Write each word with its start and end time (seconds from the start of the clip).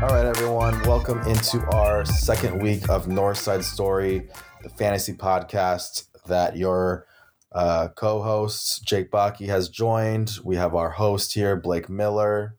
All 0.00 0.08
right, 0.08 0.26
everyone, 0.26 0.80
welcome 0.82 1.20
into 1.22 1.60
our 1.72 2.04
second 2.04 2.62
week 2.62 2.88
of 2.88 3.06
Northside 3.06 3.64
Story, 3.64 4.28
the 4.62 4.68
fantasy 4.70 5.12
podcast 5.12 6.04
that 6.26 6.56
your 6.56 7.06
uh, 7.52 7.88
co 7.96 8.22
host 8.22 8.84
Jake 8.84 9.10
Bakke 9.10 9.46
has 9.48 9.68
joined. 9.68 10.38
We 10.44 10.56
have 10.56 10.74
our 10.74 10.90
host 10.90 11.34
here, 11.34 11.56
Blake 11.56 11.88
Miller. 11.88 12.56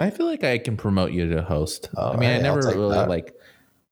I 0.00 0.10
feel 0.10 0.26
like 0.26 0.42
I 0.44 0.58
can 0.58 0.76
promote 0.76 1.12
you 1.12 1.28
to 1.34 1.42
host. 1.42 1.90
Oh, 1.96 2.12
I 2.12 2.16
mean, 2.16 2.30
hey, 2.30 2.36
I 2.36 2.38
never 2.38 2.60
really 2.66 2.94
that. 2.96 3.08
like 3.08 3.34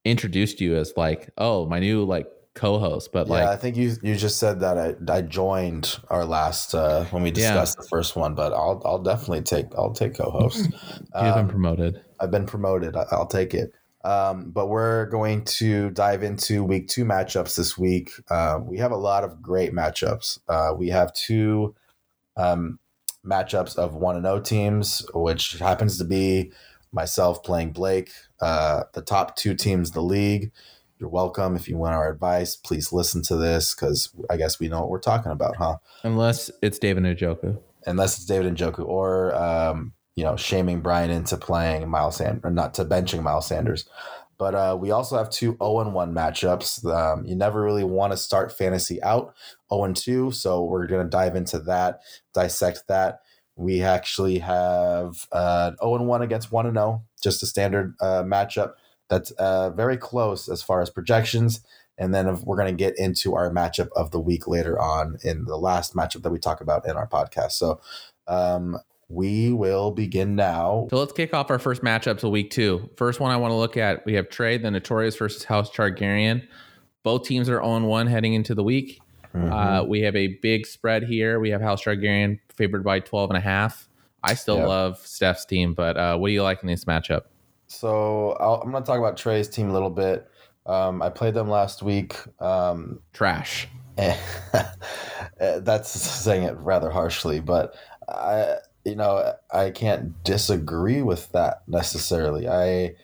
introduced 0.05 0.61
you 0.61 0.77
as 0.77 0.95
like, 0.97 1.31
oh, 1.39 1.67
my 1.67 1.79
new 1.81 2.05
like 2.05 2.27
co-host, 2.55 3.13
but 3.13 3.29
like 3.29 3.47
I 3.47 3.57
think 3.57 3.77
you 3.77 3.95
you 4.03 4.17
just 4.17 4.39
said 4.39 4.61
that 4.61 4.79
I, 4.79 4.95
I 5.13 5.23
joined 5.23 5.99
our 6.09 6.25
last 6.25 6.75
uh, 6.75 7.05
when 7.07 7.23
we 7.23 7.29
Yeah. 7.29 7.35
discussed 7.35 7.77
the 7.77 7.87
first 7.89 8.17
one, 8.17 8.35
but 8.35 8.53
I'll 8.53 8.81
I'll 8.85 9.03
definitely 9.03 9.43
take 9.43 9.67
I'll 9.77 9.93
take 9.93 10.15
co-host. 10.17 10.67
you've 10.73 11.13
been 11.13 11.45
Um, 11.45 11.49
promoted. 11.49 12.03
I've 12.19 12.31
been 12.31 12.47
promoted. 12.47 12.97
I- 12.97 13.07
I'll 13.13 13.27
take 13.27 13.55
it. 13.55 13.73
Um, 14.05 14.51
but 14.51 14.69
we're 14.69 15.07
going 15.07 15.45
to 15.45 15.91
dive 15.91 16.23
into 16.23 16.65
week 16.65 16.89
two 16.89 17.05
matchups 17.05 17.57
this 17.57 17.77
week. 17.77 18.13
Uh, 18.31 18.59
we 18.63 18.79
have 18.79 18.93
a 18.93 18.97
lot 18.97 19.25
of 19.25 19.43
great 19.43 19.73
matchups. 19.75 20.39
Uh, 20.49 20.73
we 20.75 20.89
have 20.89 21.13
two 21.13 21.75
um, 22.37 22.79
matchups 23.29 23.77
of 23.77 23.95
one 23.95 24.17
and 24.17 24.27
O 24.27 24.41
teams, 24.41 25.05
which 25.15 25.59
happens 25.59 25.99
to 25.99 26.05
be 26.05 26.53
myself 26.93 27.43
playing 27.43 27.73
Blake. 27.73 28.11
Uh, 28.41 28.85
the 28.95 29.03
top 29.03 29.37
two 29.37 29.55
teams 29.55 29.91
in 29.91 29.95
the 29.95 30.03
league. 30.03 30.51
You're 30.99 31.09
welcome. 31.09 31.55
If 31.55 31.69
you 31.69 31.77
want 31.77 31.95
our 31.95 32.11
advice, 32.11 32.57
please 32.57 32.93
listen 32.93 33.23
to 33.25 33.37
this 33.37 33.75
because 33.75 34.13
I 34.31 34.37
guess 34.37 34.59
we 34.59 34.69
know 34.69 34.81
what 34.81 34.91
we're 34.91 34.99
talking 34.99 35.31
about, 35.31 35.57
huh? 35.57 35.77
Unless 36.03 36.51
it's 36.63 36.79
David 36.79 37.05
Njoku. 37.05 37.59
unless 37.87 38.17
it's 38.17 38.27
David 38.27 38.57
Njoku 38.57 38.85
or 38.85 39.35
um, 39.35 39.93
you 40.17 40.25
know 40.25 40.37
shaming 40.37 40.81
Brian 40.81 41.11
into 41.11 41.37
playing 41.37 41.89
Miles 41.89 42.17
Sanders 42.17 42.41
or 42.43 42.51
not 42.51 42.75
to 42.75 42.85
benching 42.85 43.23
Miles 43.23 43.47
Sanders. 43.47 43.89
But 44.39 44.55
uh, 44.55 44.79
we 44.81 44.93
also 44.93 45.19
have 45.19 45.31
two 45.31 45.57
0 45.61 45.81
and 45.81 45.95
1 45.95 46.15
matchups. 46.15 46.85
Um, 46.85 47.25
you 47.25 47.35
never 47.35 47.61
really 47.63 47.85
want 47.85 48.13
to 48.13 48.17
start 48.17 48.57
fantasy 48.57 49.03
out 49.03 49.35
0 49.73 49.85
and 49.85 49.97
2, 49.97 50.31
so 50.31 50.63
we're 50.65 50.87
going 50.87 51.05
to 51.05 51.11
dive 51.11 51.35
into 51.37 51.59
that, 51.61 52.01
dissect 52.33 52.85
that. 52.89 53.21
We 53.57 53.83
actually 53.83 54.39
have 54.39 55.27
uh, 55.33 55.73
0 55.83 55.97
and 55.97 56.07
1 56.07 56.23
against 56.23 56.53
1 56.53 56.67
and 56.67 56.77
0, 56.77 57.05
just 57.21 57.43
a 57.43 57.47
standard 57.47 57.95
uh, 58.01 58.23
matchup 58.23 58.75
that's 59.09 59.33
uh, 59.33 59.71
very 59.71 59.97
close 59.97 60.49
as 60.49 60.63
far 60.63 60.81
as 60.81 60.91
projections. 60.91 61.61
And 61.97 62.15
then 62.15 62.41
we're 62.43 62.57
going 62.57 62.75
to 62.75 62.85
get 62.85 62.97
into 62.97 63.35
our 63.35 63.51
matchup 63.51 63.89
of 63.97 64.13
the 64.13 64.21
week 64.21 64.47
later 64.47 64.81
on 64.81 65.19
in 65.25 65.47
the 65.47 65.57
last 65.57 65.97
matchup 65.97 66.23
that 66.23 66.31
we 66.31 66.39
talk 66.39 66.61
about 66.61 66.87
in 66.87 66.97
our 66.97 67.09
podcast. 67.09 67.53
So 67.53 67.81
um, 68.29 68.79
we 69.09 69.53
will 69.53 69.91
begin 69.91 70.37
now. 70.37 70.87
So 70.91 70.97
let's 70.99 71.13
kick 71.13 71.33
off 71.35 71.51
our 71.51 71.59
first 71.59 71.83
matchups 71.83 72.23
of 72.25 72.31
week 72.31 72.51
two. 72.51 72.91
First 72.97 73.21
one 73.21 73.31
I 73.31 73.37
want 73.37 73.53
to 73.53 73.57
look 73.57 73.77
at, 73.77 74.05
we 74.05 74.15
have 74.15 74.29
Trey, 74.29 74.59
the 74.59 74.71
Notorious 74.71 75.17
versus 75.17 75.45
House 75.45 75.71
Targaryen. 75.71 76.47
Both 77.03 77.25
teams 77.25 77.49
are 77.49 77.63
0 77.63 77.87
1 77.87 78.07
heading 78.07 78.35
into 78.35 78.55
the 78.55 78.63
week. 78.63 79.01
Mhm. 79.35 79.51
Uh, 79.51 79.85
we 79.85 80.01
have 80.03 80.15
a 80.17 80.39
big 80.43 80.67
spread 80.67 81.05
here. 81.05 81.41
We 81.41 81.51
have 81.51 81.61
House 81.63 81.83
Targaryen 81.85 82.39
favored 82.55 82.85
by 82.85 83.01
12 83.01 83.31
and 83.31 83.37
a 83.39 83.41
half. 83.41 83.89
I 84.23 84.35
still 84.35 84.57
Yeah. 84.59 84.67
love 84.67 84.99
Steph's 84.99 85.45
team, 85.47 85.75
but 85.75 85.97
uh, 85.97 86.17
what 86.19 86.29
do 86.29 86.33
you 86.35 86.43
like 86.43 86.63
in 86.63 86.67
this 86.69 86.85
matchup? 86.85 87.23
so 87.71 88.31
I'll, 88.41 88.63
I'm 88.65 88.71
going 88.71 88.83
to 88.83 88.87
talk 88.87 88.99
about 88.99 89.19
Trey's 89.19 89.47
team 89.47 89.69
a 89.69 89.73
little 89.75 89.91
bit. 89.91 90.27
Um, 90.65 91.03
I 91.03 91.11
played 91.11 91.35
them 91.35 91.51
last 91.51 91.83
week. 91.83 92.17
Um, 92.41 93.01
Trash. 93.13 93.69
that's 95.39 95.91
saying 95.91 96.45
it 96.45 96.57
rather 96.59 96.91
harshly, 96.91 97.41
but 97.41 97.75
I, 98.09 98.57
you 98.89 98.97
know, 98.97 99.35
I 99.53 99.71
can't 99.71 100.23
disagree 100.25 101.03
with 101.03 101.31
that 101.33 101.63
necessarily. 101.67 102.49
I, 102.49 102.95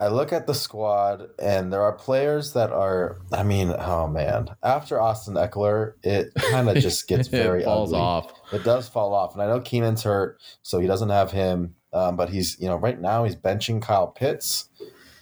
I 0.00 0.08
look 0.08 0.32
at 0.32 0.46
the 0.46 0.54
squad, 0.54 1.28
and 1.38 1.72
there 1.72 1.82
are 1.82 1.92
players 1.92 2.52
that 2.52 2.70
are. 2.70 3.18
I 3.32 3.42
mean, 3.42 3.74
oh 3.78 4.08
man! 4.08 4.48
After 4.62 5.00
Austin 5.00 5.34
Ekeler, 5.34 5.94
it 6.02 6.32
kind 6.34 6.68
of 6.68 6.76
just 6.82 7.08
gets 7.08 7.28
very 7.28 7.64
falls 7.64 7.92
ugly. 7.92 8.00
off. 8.00 8.32
It 8.52 8.64
does 8.64 8.88
fall 8.88 9.14
off, 9.14 9.34
and 9.34 9.42
I 9.42 9.46
know 9.46 9.60
Keenan's 9.60 10.02
hurt, 10.02 10.38
so 10.62 10.78
he 10.80 10.86
doesn't 10.86 11.08
have 11.08 11.30
him. 11.32 11.74
Um, 11.92 12.16
but 12.16 12.28
he's, 12.28 12.58
you 12.60 12.66
know, 12.66 12.76
right 12.76 13.00
now 13.00 13.24
he's 13.24 13.36
benching 13.36 13.80
Kyle 13.80 14.08
Pitts, 14.08 14.68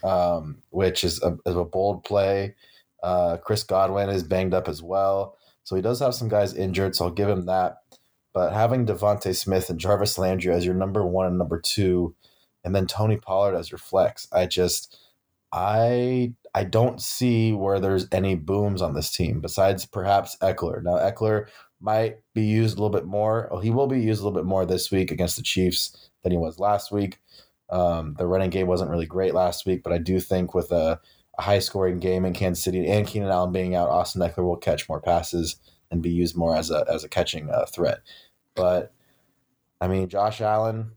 um, 0.03 0.59
which 0.71 1.05
is 1.05 1.23
a, 1.23 1.37
is 1.47 1.55
a 1.55 1.65
bold 1.65 2.03
play. 2.03 2.57
Uh, 3.01 3.37
Chris 3.37 3.63
Godwin 3.63 4.09
is 4.09 4.25
banged 4.25 4.55
up 4.55 4.67
as 4.67 4.83
well, 4.83 5.37
so 5.63 5.77
he 5.77 5.83
does 5.83 6.01
have 6.01 6.15
some 6.15 6.29
guys 6.29 6.53
injured. 6.53 6.97
So 6.97 7.05
I'll 7.05 7.11
give 7.13 7.29
him 7.29 7.47
that. 7.47 7.79
But 8.35 8.53
having 8.53 8.85
Devonte 8.85 9.35
Smith 9.35 9.71
and 9.71 9.79
Jarvis 9.79 10.19
Landry 10.19 10.53
as 10.53 10.67
your 10.67 10.75
number 10.75 11.07
one 11.07 11.27
and 11.27 11.39
number 11.39 11.61
two, 11.61 12.15
and 12.65 12.75
then 12.75 12.87
Tony 12.87 13.17
Pollard 13.17 13.55
as 13.55 13.71
your 13.71 13.79
flex, 13.79 14.27
I 14.33 14.47
just, 14.47 14.99
I, 15.53 16.35
I 16.53 16.65
don't 16.65 17.01
see 17.01 17.53
where 17.53 17.79
there's 17.79 18.09
any 18.11 18.35
booms 18.35 18.83
on 18.83 18.95
this 18.95 19.13
team 19.13 19.41
besides 19.41 19.87
perhaps 19.87 20.37
Ekeler. 20.43 20.83
Now 20.83 20.97
Ekeler 20.97 21.47
might 21.81 22.17
be 22.35 22.43
used 22.43 22.77
a 22.77 22.83
little 22.83 22.91
bit 22.91 23.07
more. 23.07 23.49
Oh, 23.53 23.61
he 23.61 23.71
will 23.71 23.87
be 23.87 24.01
used 24.01 24.21
a 24.21 24.25
little 24.25 24.37
bit 24.37 24.47
more 24.47 24.67
this 24.67 24.91
week 24.91 25.13
against 25.13 25.37
the 25.37 25.43
Chiefs 25.43 26.11
than 26.23 26.33
he 26.33 26.39
was 26.39 26.59
last 26.59 26.91
week. 26.91 27.21
Um, 27.71 28.15
the 28.19 28.27
running 28.27 28.51
game 28.51 28.67
wasn't 28.67 28.91
really 28.91 29.07
great 29.07 29.33
last 29.35 29.65
week, 29.65 29.83
but 29.85 29.93
I 29.93 29.99
do 29.99 30.19
think 30.19 30.55
with 30.55 30.73
a, 30.73 30.99
a 31.39 31.43
high 31.43 31.61
scoring 31.61 32.01
game 32.01 32.25
in 32.25 32.33
Kansas 32.33 32.65
City 32.65 32.87
and 32.89 33.07
Keenan 33.07 33.31
Allen 33.31 33.53
being 33.53 33.77
out, 33.77 33.91
Austin 33.91 34.23
Ekeler 34.23 34.45
will 34.45 34.57
catch 34.57 34.89
more 34.89 35.01
passes 35.01 35.57
and 35.95 36.03
be 36.03 36.11
used 36.11 36.37
more 36.37 36.55
as 36.57 36.71
a 36.71 36.85
as 36.93 37.05
a 37.05 37.09
catching 37.09 37.49
uh, 37.49 37.65
threat. 37.67 38.01
But 38.55 38.93
I 39.81 39.89
mean, 39.89 40.09
Josh 40.09 40.41
Allen, 40.41 40.93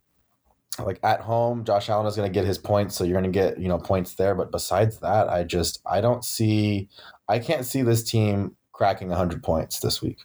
like 0.84 1.00
at 1.04 1.22
home, 1.22 1.64
Josh 1.64 1.90
Allen 1.90 2.08
is 2.08 2.16
going 2.16 2.30
to 2.32 2.34
get 2.34 2.46
his 2.46 2.58
points, 2.58 2.96
so 2.96 3.04
you're 3.04 3.20
going 3.20 3.32
to 3.32 3.40
get 3.40 3.60
you 3.60 3.70
know 3.70 3.78
points 3.78 4.16
there. 4.16 4.36
But 4.36 4.52
besides 4.52 5.00
that, 5.00 5.30
I 5.30 5.44
just 5.44 5.80
I 5.86 6.02
don't 6.02 6.26
see, 6.26 6.90
I 7.30 7.40
can't 7.40 7.66
see 7.66 7.82
this 7.84 8.04
team 8.04 8.56
cracking 8.74 9.10
100 9.10 9.42
points 9.44 9.80
this 9.80 10.02
week. 10.02 10.18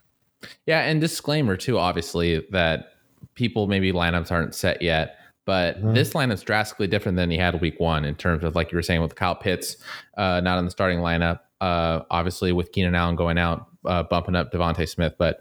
Yeah, 0.66 0.80
and 0.80 1.00
disclaimer 1.00 1.56
too, 1.56 1.78
obviously, 1.78 2.44
that 2.50 2.86
people 3.34 3.66
maybe 3.68 3.92
lineups 3.92 4.30
aren't 4.32 4.54
set 4.54 4.82
yet. 4.82 5.16
But 5.44 5.82
Mhm. 5.82 5.94
this 5.94 6.12
lineup's 6.12 6.42
drastically 6.42 6.86
different 6.86 7.16
than 7.16 7.30
he 7.30 7.36
had 7.38 7.60
week 7.60 7.80
one 7.80 8.04
in 8.04 8.14
terms 8.14 8.44
of 8.44 8.54
like 8.54 8.70
you 8.70 8.76
were 8.76 8.82
saying 8.82 9.02
with 9.02 9.14
Kyle 9.16 9.34
Pitts, 9.34 9.76
uh, 10.16 10.40
not 10.40 10.58
in 10.58 10.64
the 10.64 10.70
starting 10.70 10.98
lineup. 11.00 11.40
Uh, 11.60 12.02
obviously 12.10 12.52
with 12.52 12.72
Keenan 12.72 12.94
Allen 12.94 13.16
going 13.16 13.38
out, 13.38 13.66
uh, 13.84 14.02
bumping 14.04 14.34
up 14.36 14.52
Devonte 14.52 14.88
Smith, 14.88 15.14
but 15.18 15.40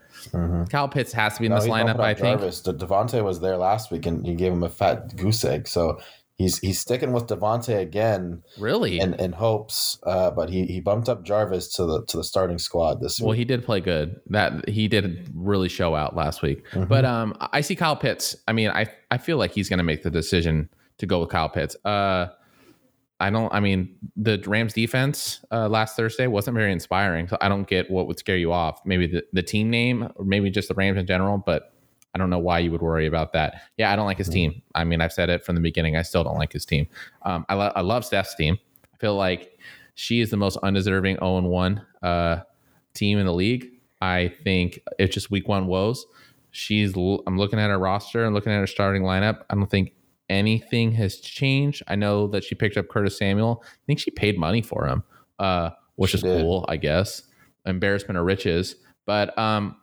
Kyle 0.69 0.87
Pitts 0.89 1.13
has 1.13 1.35
to 1.35 1.39
be 1.41 1.45
in 1.47 1.51
No, 1.51 1.59
this 1.59 1.67
lineup. 1.67 1.99
I 1.99 2.13
think. 2.13 2.39
Jarvis. 2.39 2.61
De- 2.61 2.73
Devontae 2.73 3.23
was 3.23 3.39
there 3.39 3.57
last 3.57 3.91
week, 3.91 4.05
and 4.05 4.25
you 4.25 4.35
gave 4.35 4.51
him 4.53 4.63
a 4.63 4.69
fat 4.69 5.15
goose 5.15 5.43
egg. 5.45 5.67
So 5.67 5.99
he's 6.35 6.57
he's 6.59 6.79
sticking 6.79 7.11
with 7.13 7.27
Devonte 7.27 7.77
again 7.79 8.41
Really? 8.57 8.99
in, 8.99 9.13
in 9.15 9.33
hopes. 9.33 9.99
Uh, 10.03 10.31
but 10.31 10.49
he, 10.49 10.65
he 10.65 10.79
bumped 10.79 11.07
up 11.09 11.23
Jarvis 11.23 11.71
to 11.75 11.85
the 11.85 12.05
to 12.07 12.17
the 12.17 12.23
starting 12.23 12.57
squad 12.57 12.99
this 13.01 13.19
Week. 13.19 13.27
well, 13.27 13.35
he 13.37 13.45
did 13.45 13.63
play 13.63 13.79
good. 13.79 14.19
That 14.27 14.67
he 14.67 14.87
did 14.87 15.29
really 15.35 15.69
show 15.69 15.95
out 15.95 16.15
last 16.15 16.41
week. 16.41 16.65
Mhm. 16.71 16.87
But 16.87 17.05
um, 17.05 17.35
I 17.39 17.61
see 17.61 17.75
Kyle 17.75 17.95
Pitts. 17.95 18.35
I 18.47 18.53
mean, 18.53 18.69
I 18.69 18.87
I 19.11 19.17
feel 19.17 19.37
like 19.37 19.51
he's 19.51 19.69
going 19.69 19.79
to 19.79 19.83
make 19.83 20.03
the 20.03 20.11
decision 20.11 20.69
to 20.97 21.05
go 21.05 21.19
with 21.19 21.29
Kyle 21.29 21.49
Pitts. 21.49 21.75
Uh, 21.85 22.27
I 23.21 23.29
don't. 23.29 23.53
I 23.53 23.59
mean, 23.59 23.95
the 24.17 24.43
Rams 24.47 24.73
defense 24.73 25.45
uh, 25.51 25.69
last 25.69 25.95
Thursday 25.95 26.27
wasn't 26.27 26.55
very 26.55 26.71
inspiring. 26.71 27.27
So 27.27 27.37
I 27.39 27.47
don't 27.49 27.67
get 27.67 27.89
what 27.89 28.07
would 28.07 28.17
scare 28.19 28.35
you 28.37 28.51
off. 28.51 28.81
Maybe 28.85 29.07
the, 29.07 29.23
the 29.31 29.43
team 29.43 29.69
name, 29.69 30.09
or 30.15 30.25
maybe 30.25 30.49
just 30.49 30.67
the 30.67 30.73
Rams 30.73 30.97
in 30.97 31.05
general. 31.05 31.37
But 31.37 31.73
I 32.13 32.17
don't 32.17 32.29
know 32.29 32.39
why 32.39 32.59
you 32.59 32.71
would 32.71 32.81
worry 32.81 33.05
about 33.05 33.31
that. 33.33 33.61
Yeah, 33.77 33.93
I 33.93 33.95
don't 33.95 34.05
like 34.05 34.17
his 34.17 34.27
team. 34.27 34.61
I 34.75 34.83
mean, 34.83 34.99
I've 34.99 35.13
said 35.13 35.29
it 35.29 35.45
from 35.45 35.55
the 35.55 35.61
beginning. 35.61 35.95
I 35.95 36.01
still 36.01 36.23
don't 36.23 36.37
like 36.37 36.51
his 36.51 36.65
team. 36.65 36.87
Um, 37.21 37.45
I, 37.47 37.53
lo- 37.53 37.71
I 37.75 37.81
love 37.81 38.03
Steph's 38.03 38.35
team. 38.35 38.57
I 38.93 38.97
feel 38.97 39.15
like 39.15 39.57
she 39.93 40.19
is 40.19 40.29
the 40.31 40.37
most 40.37 40.57
undeserving 40.63 41.17
0 41.17 41.41
1 41.41 41.85
uh, 42.01 42.37
team 42.93 43.17
in 43.19 43.25
the 43.27 43.33
league. 43.33 43.69
I 44.01 44.33
think 44.43 44.79
it's 44.97 45.13
just 45.13 45.29
week 45.31 45.47
one 45.47 45.67
woes. 45.67 46.05
She's. 46.49 46.97
l- 46.97 47.23
I'm 47.27 47.37
looking 47.37 47.59
at 47.59 47.69
her 47.69 47.77
roster 47.79 48.25
and 48.25 48.33
looking 48.33 48.51
at 48.51 48.59
her 48.59 48.67
starting 48.67 49.03
lineup. 49.03 49.43
I 49.49 49.55
don't 49.55 49.69
think 49.69 49.93
anything 50.31 50.93
has 50.93 51.17
changed. 51.17 51.83
I 51.87 51.95
know 51.95 52.27
that 52.27 52.43
she 52.43 52.55
picked 52.55 52.77
up 52.77 52.87
Curtis 52.87 53.17
Samuel. 53.17 53.63
I 53.65 53.83
think 53.85 53.99
she 53.99 54.09
paid 54.11 54.39
money 54.39 54.61
for 54.61 54.87
him, 54.87 55.03
uh, 55.37 55.71
which 55.95 56.11
She 56.11 56.17
is 56.17 56.23
did. 56.23 56.41
cool. 56.41 56.65
I 56.69 56.77
guess 56.77 57.23
embarrassment 57.65 58.17
of 58.17 58.25
riches. 58.25 58.75
But 59.05 59.37
um, 59.37 59.75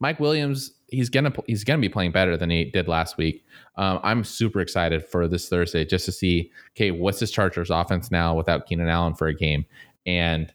Mike 0.00 0.20
Williams, 0.20 0.72
he's 0.88 1.10
gonna 1.10 1.32
he's 1.46 1.64
gonna 1.64 1.80
be 1.80 1.88
playing 1.88 2.12
better 2.12 2.36
than 2.36 2.48
he 2.50 2.64
did 2.64 2.88
last 2.88 3.16
week. 3.18 3.44
Um, 3.76 4.00
I'm 4.02 4.24
super 4.24 4.60
excited 4.60 5.04
for 5.04 5.26
this 5.28 5.48
Thursday 5.48 5.84
just 5.84 6.04
to 6.06 6.12
see, 6.12 6.50
okay, 6.76 6.90
what's 6.92 7.18
this 7.18 7.30
Chargers 7.30 7.70
offense 7.70 8.10
now 8.10 8.34
without 8.34 8.66
Keenan 8.66 8.88
Allen 8.88 9.14
for 9.14 9.26
a 9.26 9.34
game, 9.34 9.66
and 10.06 10.52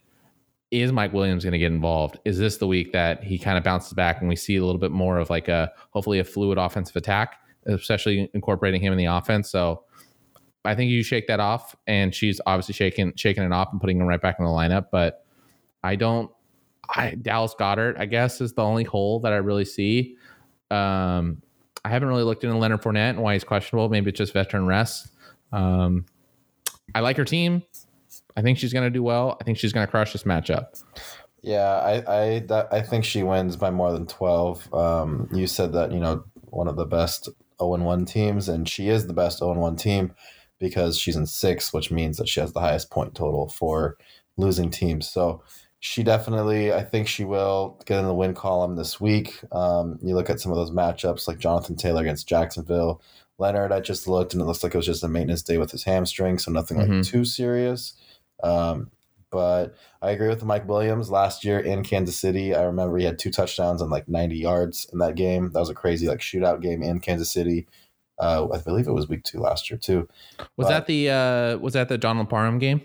is 0.72 0.92
Mike 0.92 1.14
Williams 1.14 1.44
going 1.44 1.54
to 1.54 1.58
get 1.58 1.72
involved? 1.72 2.20
Is 2.26 2.38
this 2.38 2.58
the 2.58 2.68
week 2.68 2.92
that 2.94 3.24
he 3.24 3.40
kind 3.40 3.58
of 3.58 3.64
bounces 3.64 3.94
back 3.94 4.20
and 4.20 4.30
we 4.30 4.36
see 4.36 4.56
a 4.58 4.64
little 4.64 4.80
bit 4.80 4.92
more 4.92 5.18
of 5.18 5.32
like 5.32 5.48
a 5.48 5.72
hopefully 5.90 6.20
a 6.20 6.24
fluid 6.24 6.60
offensive 6.60 6.96
attack? 6.96 7.38
Especially 7.66 8.30
incorporating 8.34 8.82
him 8.82 8.92
in 8.92 8.98
the 8.98 9.06
offense. 9.06 9.50
So 9.50 9.84
I 10.66 10.76
think 10.76 10.92
you 10.92 11.04
shake 11.04 11.28
that 11.28 11.40
off, 11.40 11.76
and 11.88 12.14
she's 12.14 12.42
obviously 12.46 12.74
shaking 12.74 13.14
shaking 13.16 13.44
it 13.44 13.52
off 13.52 13.70
and 13.72 13.80
putting 13.80 14.00
him 14.00 14.08
right 14.08 14.22
back 14.22 14.38
in 14.40 14.46
the 14.46 14.52
lineup. 14.52 14.88
But 14.92 15.26
I 15.84 15.96
don't. 15.96 16.32
I 16.90 17.16
Dallas 17.16 17.54
Goedert, 17.58 18.00
I 18.00 18.06
guess, 18.06 18.42
is 18.42 18.54
the 18.54 18.64
only 18.64 18.84
hole 18.84 19.20
that 19.22 19.32
I 19.32 19.38
really 19.38 19.66
see. 19.66 20.18
Um, 20.72 21.42
I 21.86 21.90
haven't 21.90 22.10
really 22.10 22.24
looked 22.24 22.44
into 22.44 22.58
Leonard 22.58 22.82
Fournette 22.82 23.12
and 23.12 23.22
why 23.22 23.34
he's 23.34 23.44
questionable. 23.44 23.90
Maybe 23.90 24.10
it's 24.10 24.18
just 24.18 24.34
veteran 24.34 24.66
rest. 24.66 25.12
Um, 25.52 26.06
I 26.94 27.00
like 27.00 27.18
her 27.18 27.26
team. 27.26 27.64
I 28.36 28.42
think 28.42 28.58
she's 28.58 28.74
going 28.74 28.86
to 28.86 28.90
do 28.90 29.04
well. 29.04 29.38
I 29.40 29.44
think 29.44 29.58
she's 29.58 29.74
going 29.74 29.86
to 29.86 29.92
crush 29.92 30.14
this 30.14 30.24
matchup. 30.24 30.84
Yeah, 31.42 31.78
I 31.78 32.14
I 32.14 32.40
that, 32.48 32.68
I 32.72 32.82
think 32.82 33.06
she 33.06 33.24
wins 33.24 33.56
by 33.56 33.72
more 33.72 33.92
than 33.92 34.06
twelve. 34.08 34.72
Um, 34.74 35.30
you 35.32 35.48
said 35.48 35.74
that 35.74 35.92
you 35.92 36.00
know 36.00 36.24
one 36.50 36.68
of 36.68 36.76
the 36.76 36.86
best 36.86 37.30
zero 37.60 37.72
oh 37.72 37.74
and 37.76 37.86
one 37.86 38.06
teams, 38.06 38.50
and 38.50 38.68
she 38.68 38.90
is 38.90 39.08
the 39.08 39.14
best 39.14 39.40
zero 39.40 39.50
oh 39.50 39.54
and 39.54 39.62
one 39.62 39.76
team 39.76 40.14
because 40.60 40.98
she's 40.98 41.16
in 41.16 41.26
six, 41.26 41.72
which 41.72 41.92
means 41.92 42.18
that 42.18 42.28
she 42.28 42.40
has 42.40 42.54
the 42.54 42.60
highest 42.60 42.90
point 42.90 43.16
total 43.16 43.50
for 43.50 43.98
losing 44.38 44.70
teams. 44.70 45.10
So 45.10 45.44
she 45.80 46.04
definitely, 46.04 46.74
I 46.74 46.84
think 46.84 47.08
she 47.08 47.24
will 47.24 47.80
get 47.86 48.00
in 48.00 48.06
the 48.06 48.14
win 48.14 48.34
column 48.34 48.76
this 48.76 49.00
week. 49.00 49.40
Um, 49.52 49.98
you 50.02 50.16
look 50.16 50.30
at 50.30 50.42
some 50.42 50.52
of 50.52 50.58
those 50.58 50.72
matchups 50.72 51.28
like 51.28 51.38
Jonathan 51.38 51.78
Taylor 51.78 52.02
against 52.02 52.28
Jacksonville. 52.28 53.02
Leonard, 53.38 53.72
I 53.72 53.80
just 53.80 54.06
looked 54.06 54.34
and 54.34 54.42
it 54.42 54.46
looks 54.46 54.64
like 54.64 54.74
it 54.74 54.78
was 54.78 54.86
just 54.86 55.04
a 55.04 55.08
maintenance 55.08 55.44
day 55.44 55.58
with 55.58 55.72
his 55.72 55.86
hamstring, 55.86 56.38
so 56.38 56.52
nothing 56.52 56.78
like 56.78 56.90
mm-hmm. 56.90 57.02
too 57.02 57.24
serious. 57.24 57.94
Um, 58.44 58.92
but 59.32 59.76
I 60.02 60.12
agree 60.12 60.28
with 60.28 60.44
Mike 60.44 60.68
Williams. 60.68 61.10
Last 61.10 61.44
year 61.44 61.60
in 61.60 61.84
Kansas 61.84 62.18
City, 62.18 62.56
I 62.56 62.64
remember 62.64 62.98
he 62.98 63.06
had 63.06 63.20
two 63.20 63.32
touchdowns 63.32 63.82
and 63.82 63.92
like 63.92 64.08
90 64.08 64.36
yards 64.36 64.88
in 64.92 65.00
that 65.00 65.16
game. 65.16 65.52
That 65.54 65.60
was 65.60 65.70
a 65.70 65.76
crazy 65.76 66.08
like 66.08 66.20
shootout 66.20 66.62
game 66.62 66.82
in 66.82 67.00
Kansas 67.00 67.32
City. 67.32 67.68
Uh, 68.18 68.48
I 68.54 68.58
believe 68.58 68.88
it 68.88 68.92
was 68.92 69.08
week 69.08 69.24
two 69.24 69.40
last 69.40 69.70
year 69.70 69.78
too. 69.78 70.08
Was 70.58 70.68
but, 70.68 70.70
that 70.70 70.88
the 70.88 71.10
uh, 71.10 71.58
was 71.58 71.74
that 71.74 71.88
the 71.88 71.98
Donald 71.98 72.30
Parham 72.30 72.60
game? 72.60 72.82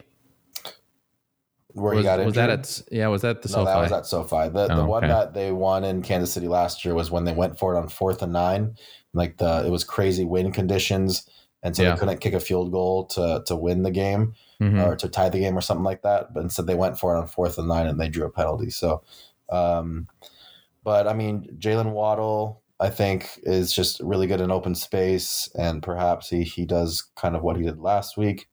Where 1.75 1.95
was, 1.95 1.99
he 1.99 2.05
got 2.05 2.21
injured? 2.21 2.27
Was 2.27 2.35
that 2.37 2.51
at 2.51 2.83
yeah? 2.93 3.09
Was 3.09 3.23
that 3.23 3.43
the 3.43 3.49
no, 3.49 3.55
SoFi? 3.55 3.65
that 3.65 3.81
was 3.81 3.93
at 3.93 4.07
SoFi. 4.07 4.49
The 4.51 4.73
oh, 4.73 4.77
the 4.77 4.85
one 4.85 5.05
okay. 5.05 5.13
that 5.13 5.35
they 5.35 5.51
won 5.51 5.83
in 5.83 6.03
Kansas 6.03 6.33
City 6.33 6.47
last 6.47 6.85
year 6.85 6.95
was 6.95 7.11
when 7.11 7.25
they 7.25 7.33
went 7.33 7.59
for 7.59 7.75
it 7.75 7.79
on 7.79 7.89
fourth 7.89 8.23
and 8.23 8.33
nine. 8.33 8.77
Like 9.13 9.39
the 9.39 9.65
it 9.67 9.71
was 9.71 9.83
crazy 9.83 10.25
wind 10.25 10.55
conditions, 10.55 11.29
and 11.65 11.75
so 11.75 11.83
yeah. 11.83 11.93
they 11.93 11.99
couldn't 11.99 12.21
kick 12.21 12.35
a 12.35 12.41
field 12.41 12.71
goal 12.71 13.07
to 13.07 13.43
to 13.47 13.57
win 13.57 13.83
the 13.83 13.91
game 13.91 14.35
mm-hmm. 14.61 14.81
or 14.81 14.95
to 14.97 15.09
tie 15.09 15.31
the 15.31 15.41
game 15.41 15.57
or 15.57 15.63
something 15.63 15.85
like 15.85 16.03
that. 16.03 16.33
But 16.33 16.43
instead, 16.43 16.67
they 16.67 16.75
went 16.75 16.99
for 16.99 17.17
it 17.17 17.19
on 17.19 17.27
fourth 17.27 17.59
and 17.59 17.67
nine 17.67 17.87
and 17.87 17.99
they 17.99 18.09
drew 18.09 18.27
a 18.27 18.31
penalty. 18.31 18.71
So, 18.71 19.03
um, 19.51 20.07
but 20.85 21.09
I 21.09 21.15
mean, 21.15 21.49
Jaylen 21.59 21.93
Waddle, 21.93 22.63
I 22.79 22.91
think, 22.91 23.41
is 23.43 23.73
just 23.73 24.01
really 24.01 24.27
good 24.27 24.43
in 24.43 24.51
open 24.51 24.75
space, 24.75 25.49
and 25.59 25.83
perhaps 25.83 26.29
he 26.29 26.45
he 26.45 26.67
does 26.67 27.03
kind 27.17 27.35
of 27.35 27.43
what 27.43 27.57
he 27.57 27.63
did 27.65 27.81
last 27.81 28.17
week. 28.17 28.49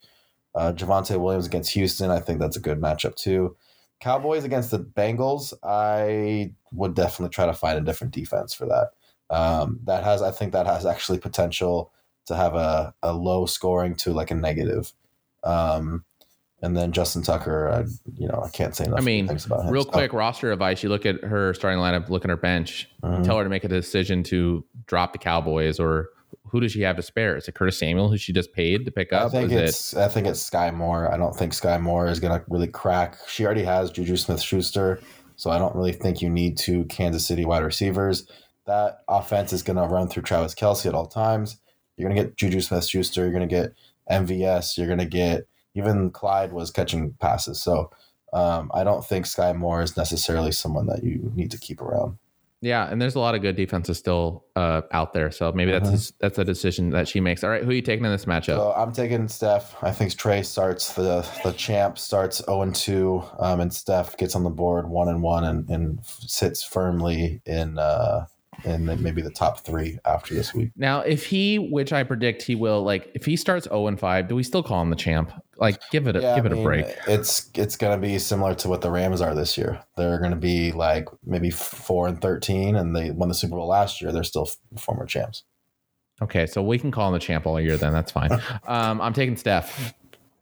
Uh, 0.55 0.73
Javonte 0.73 1.19
Williams 1.19 1.45
against 1.45 1.71
Houston, 1.73 2.09
I 2.09 2.19
think 2.19 2.39
that's 2.39 2.57
a 2.57 2.61
good 2.61 2.81
matchup 2.81 3.15
too. 3.15 3.55
Cowboys 4.01 4.43
against 4.43 4.71
the 4.71 4.79
Bengals, 4.79 5.53
I 5.63 6.53
would 6.73 6.95
definitely 6.95 7.29
try 7.29 7.45
to 7.45 7.53
find 7.53 7.77
a 7.77 7.81
different 7.81 8.13
defense 8.13 8.53
for 8.53 8.65
that. 8.65 8.89
Um, 9.29 9.79
that 9.85 10.03
has, 10.03 10.21
I 10.21 10.31
think, 10.31 10.51
that 10.51 10.65
has 10.65 10.85
actually 10.85 11.19
potential 11.19 11.93
to 12.31 12.37
have 12.37 12.55
a, 12.55 12.93
a 13.03 13.13
low 13.13 13.45
scoring 13.45 13.95
to 13.97 14.13
like 14.13 14.31
a 14.31 14.35
negative. 14.35 14.93
Um, 15.43 16.05
and 16.61 16.77
then 16.77 16.91
Justin 16.91 17.23
Tucker, 17.23 17.69
I, 17.69 17.83
you 18.15 18.27
know, 18.27 18.43
I 18.45 18.49
can't 18.49 18.75
say 18.75 18.85
enough 18.85 18.99
I 18.99 19.01
mean, 19.01 19.27
things 19.27 19.45
about 19.45 19.65
him. 19.65 19.71
Real 19.71 19.85
quick 19.85 20.13
roster 20.13 20.51
advice: 20.51 20.83
you 20.83 20.89
look 20.89 21.05
at 21.05 21.23
her 21.23 21.53
starting 21.53 21.79
lineup, 21.79 22.09
look 22.09 22.23
at 22.23 22.29
her 22.29 22.37
bench, 22.37 22.89
mm-hmm. 23.03 23.23
tell 23.23 23.37
her 23.37 23.43
to 23.43 23.49
make 23.49 23.63
a 23.63 23.67
decision 23.67 24.23
to 24.23 24.63
drop 24.85 25.11
the 25.11 25.17
Cowboys, 25.17 25.79
or 25.79 26.09
who 26.45 26.59
does 26.59 26.71
she 26.71 26.81
have 26.81 26.95
to 26.97 27.01
spare? 27.01 27.35
Is 27.35 27.47
it 27.47 27.55
Curtis 27.55 27.79
Samuel, 27.79 28.09
who 28.09 28.17
she 28.17 28.31
just 28.31 28.53
paid 28.53 28.85
to 28.85 28.91
pick 28.91 29.11
up? 29.11 29.25
I 29.25 29.29
think 29.29 29.51
it's 29.51 29.93
it... 29.93 29.99
I 29.99 30.07
think 30.07 30.27
it's 30.27 30.47
Skyy 30.47 30.73
Moore. 30.73 31.11
I 31.11 31.17
don't 31.17 31.35
think 31.35 31.53
Skyy 31.53 31.81
Moore 31.81 32.07
is 32.07 32.19
going 32.19 32.37
to 32.37 32.45
really 32.47 32.67
crack. 32.67 33.17
She 33.27 33.43
already 33.45 33.63
has 33.63 33.89
Juju 33.89 34.15
Smith 34.17 34.41
Schuster, 34.41 35.01
so 35.35 35.49
I 35.49 35.57
don't 35.57 35.75
really 35.75 35.93
think 35.93 36.21
you 36.21 36.29
need 36.29 36.57
two 36.57 36.85
Kansas 36.85 37.25
City 37.25 37.43
wide 37.43 37.63
receivers. 37.63 38.29
That 38.67 38.99
offense 39.07 39.51
is 39.51 39.63
going 39.63 39.77
to 39.77 39.87
run 39.91 40.07
through 40.07 40.23
Travis 40.23 40.53
Kelce 40.53 40.85
at 40.85 40.93
all 40.93 41.07
times. 41.07 41.57
You're 41.97 42.09
going 42.09 42.17
to 42.17 42.23
get 42.23 42.37
Juju 42.37 42.61
Smith 42.61 42.85
Schuster. 42.85 43.21
You're 43.21 43.31
going 43.31 43.47
to 43.47 43.55
get 43.55 43.73
MVS. 44.09 44.77
You're 44.77 44.87
going 44.87 44.99
to 44.99 45.05
get 45.05 45.47
even 45.75 46.11
Clyde 46.11 46.51
was 46.51 46.71
catching 46.71 47.13
passes. 47.13 47.61
So 47.61 47.91
um, 48.33 48.71
I 48.73 48.83
don't 48.83 49.05
think 49.05 49.25
Skyy 49.25 49.55
Moore 49.55 49.81
is 49.81 49.97
necessarily 49.97 50.51
someone 50.51 50.87
that 50.87 51.03
you 51.03 51.31
need 51.35 51.51
to 51.51 51.57
keep 51.57 51.81
around. 51.81 52.17
Yeah, 52.63 52.87
and 52.87 53.01
there's 53.01 53.15
a 53.15 53.19
lot 53.19 53.33
of 53.33 53.41
good 53.41 53.55
defenses 53.55 53.97
still 53.97 54.45
uh, 54.55 54.81
out 54.91 55.13
there, 55.13 55.31
so 55.31 55.51
maybe 55.51 55.71
that's 55.71 55.89
mm-hmm. 55.89 55.95
a, 55.95 56.19
that's 56.19 56.37
a 56.37 56.45
decision 56.45 56.91
that 56.91 57.07
she 57.07 57.19
makes. 57.19 57.43
All 57.43 57.49
right, 57.49 57.63
who 57.63 57.71
are 57.71 57.73
you 57.73 57.81
taking 57.81 58.05
in 58.05 58.11
this 58.11 58.25
matchup? 58.25 58.57
So 58.57 58.71
I'm 58.77 58.91
taking 58.91 59.27
Steph. 59.27 59.75
I 59.83 59.91
think 59.91 60.15
Trey 60.15 60.43
starts 60.43 60.93
the 60.93 61.27
the 61.43 61.53
champ 61.53 61.97
starts 61.97 62.37
0 62.45 62.61
and 62.61 62.75
2, 62.75 63.23
um, 63.39 63.61
and 63.61 63.73
Steph 63.73 64.15
gets 64.15 64.35
on 64.35 64.43
the 64.43 64.51
board 64.51 64.87
one 64.87 65.07
and 65.07 65.23
one 65.23 65.43
and, 65.43 65.67
and 65.71 66.05
sits 66.05 66.63
firmly 66.63 67.41
in 67.47 67.79
uh, 67.79 68.27
and 68.63 68.87
then 68.87 69.01
maybe 69.01 69.21
the 69.21 69.31
top 69.31 69.61
three 69.61 69.99
after 70.05 70.33
this 70.33 70.53
week. 70.53 70.71
Now, 70.75 71.01
if 71.01 71.25
he, 71.25 71.59
which 71.59 71.93
I 71.93 72.03
predict 72.03 72.41
he 72.41 72.55
will, 72.55 72.83
like 72.83 73.11
if 73.13 73.25
he 73.25 73.35
starts 73.35 73.65
zero 73.65 73.81
oh 73.81 73.87
and 73.87 73.99
five, 73.99 74.27
do 74.27 74.35
we 74.35 74.43
still 74.43 74.63
call 74.63 74.81
him 74.81 74.89
the 74.89 74.95
champ? 74.95 75.31
Like, 75.57 75.79
give 75.91 76.07
it 76.07 76.15
a 76.15 76.21
yeah, 76.21 76.35
give 76.35 76.45
I 76.45 76.49
it 76.49 76.53
mean, 76.53 76.61
a 76.61 76.63
break. 76.63 76.85
It's 77.07 77.49
it's 77.55 77.75
gonna 77.75 77.97
be 77.97 78.17
similar 78.19 78.55
to 78.55 78.69
what 78.69 78.81
the 78.81 78.91
Rams 78.91 79.21
are 79.21 79.35
this 79.35 79.57
year. 79.57 79.83
They're 79.97 80.19
gonna 80.19 80.35
be 80.35 80.71
like 80.71 81.07
maybe 81.25 81.49
four 81.49 82.07
and 82.07 82.19
thirteen, 82.21 82.75
and 82.75 82.95
they 82.95 83.11
won 83.11 83.29
the 83.29 83.35
Super 83.35 83.55
Bowl 83.55 83.67
last 83.67 84.01
year. 84.01 84.11
They're 84.11 84.23
still 84.23 84.49
former 84.77 85.05
champs. 85.05 85.43
Okay, 86.21 86.45
so 86.45 86.61
we 86.61 86.77
can 86.77 86.91
call 86.91 87.07
him 87.07 87.13
the 87.13 87.19
champ 87.19 87.47
all 87.47 87.59
year. 87.59 87.77
Then 87.77 87.93
that's 87.93 88.11
fine. 88.11 88.31
um, 88.67 89.01
I'm 89.01 89.13
taking 89.13 89.37
Steph. 89.37 89.93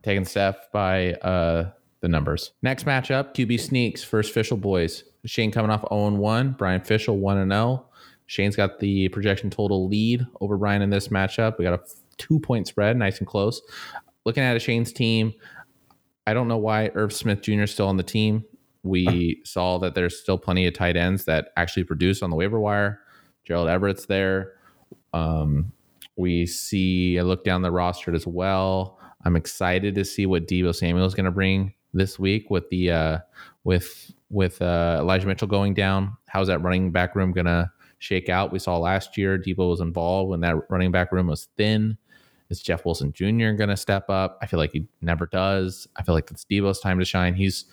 Taking 0.03 0.25
Steph 0.25 0.71
by 0.71 1.13
uh, 1.15 1.71
the 2.01 2.07
numbers. 2.07 2.51
Next 2.61 2.85
matchup: 2.85 3.33
QB 3.33 3.59
sneaks. 3.59 4.03
First 4.03 4.31
official 4.31 4.57
boys. 4.57 5.03
Shane 5.25 5.51
coming 5.51 5.69
off 5.69 5.81
0 5.89 6.11
1. 6.11 6.55
Brian 6.57 6.81
Fischel 6.81 7.15
1 7.17 7.49
0. 7.49 7.85
Shane's 8.29 8.55
got 8.55 8.79
the 8.79 9.09
projection 9.09 9.49
total 9.49 9.87
lead 9.87 10.23
over 10.39 10.55
Brian 10.55 10.83
in 10.83 10.91
this 10.91 11.07
matchup. 11.07 11.57
We 11.57 11.65
got 11.65 11.73
a 11.73 11.81
two 12.19 12.39
point 12.39 12.67
spread, 12.67 12.95
nice 12.95 13.17
and 13.17 13.25
close. 13.25 13.59
Looking 14.23 14.43
at 14.43 14.55
a 14.55 14.59
Shane's 14.59 14.93
team, 14.93 15.33
I 16.27 16.35
don't 16.35 16.47
know 16.47 16.57
why 16.57 16.91
Irv 16.93 17.11
Smith 17.11 17.41
Jr. 17.41 17.63
is 17.63 17.71
still 17.71 17.87
on 17.87 17.97
the 17.97 18.03
team. 18.03 18.45
We 18.83 19.41
saw 19.45 19.79
that 19.79 19.95
there's 19.95 20.15
still 20.15 20.37
plenty 20.37 20.67
of 20.67 20.75
tight 20.75 20.95
ends 20.95 21.25
that 21.25 21.47
actually 21.57 21.85
produce 21.85 22.21
on 22.21 22.29
the 22.29 22.35
waiver 22.35 22.59
wire. 22.59 23.01
Gerald 23.45 23.67
Everett's 23.67 24.05
there. 24.05 24.53
Um, 25.11 25.71
we 26.15 26.45
see, 26.45 27.17
I 27.17 27.23
look 27.23 27.43
down 27.43 27.63
the 27.63 27.71
roster 27.71 28.13
as 28.13 28.27
well. 28.27 28.99
I'm 29.25 29.35
excited 29.35 29.95
to 29.95 30.05
see 30.05 30.27
what 30.27 30.47
Deebo 30.47 30.75
Samuel 30.75 31.07
is 31.07 31.15
going 31.15 31.25
to 31.25 31.31
bring 31.31 31.73
this 31.95 32.19
week 32.19 32.51
with 32.51 32.69
the 32.69 32.91
uh, 32.91 33.17
with 33.63 34.13
with 34.29 34.61
uh, 34.61 34.97
Elijah 34.99 35.25
Mitchell 35.25 35.47
going 35.47 35.73
down. 35.73 36.15
How's 36.27 36.45
that 36.45 36.61
running 36.61 36.91
back 36.91 37.15
room 37.15 37.31
going 37.31 37.47
to 37.47 37.71
shake 37.99 38.29
out. 38.29 38.51
We 38.51 38.59
saw 38.59 38.77
last 38.77 39.17
year 39.17 39.37
Deebo 39.37 39.69
was 39.69 39.81
involved 39.81 40.29
when 40.29 40.41
that 40.41 40.55
running 40.69 40.91
back 40.91 41.11
room 41.11 41.27
was 41.27 41.47
thin. 41.57 41.97
Is 42.49 42.61
Jeff 42.61 42.83
Wilson 42.83 43.13
Jr. 43.13 43.51
going 43.51 43.69
to 43.69 43.77
step 43.77 44.09
up? 44.09 44.39
I 44.41 44.47
feel 44.47 44.59
like 44.59 44.71
he 44.71 44.87
never 45.01 45.27
does. 45.27 45.87
I 45.95 46.03
feel 46.03 46.15
like 46.15 46.31
it's 46.31 46.45
Deebo's 46.45 46.79
time 46.79 46.97
to 46.97 47.05
shine. 47.05 47.35
He's 47.35 47.65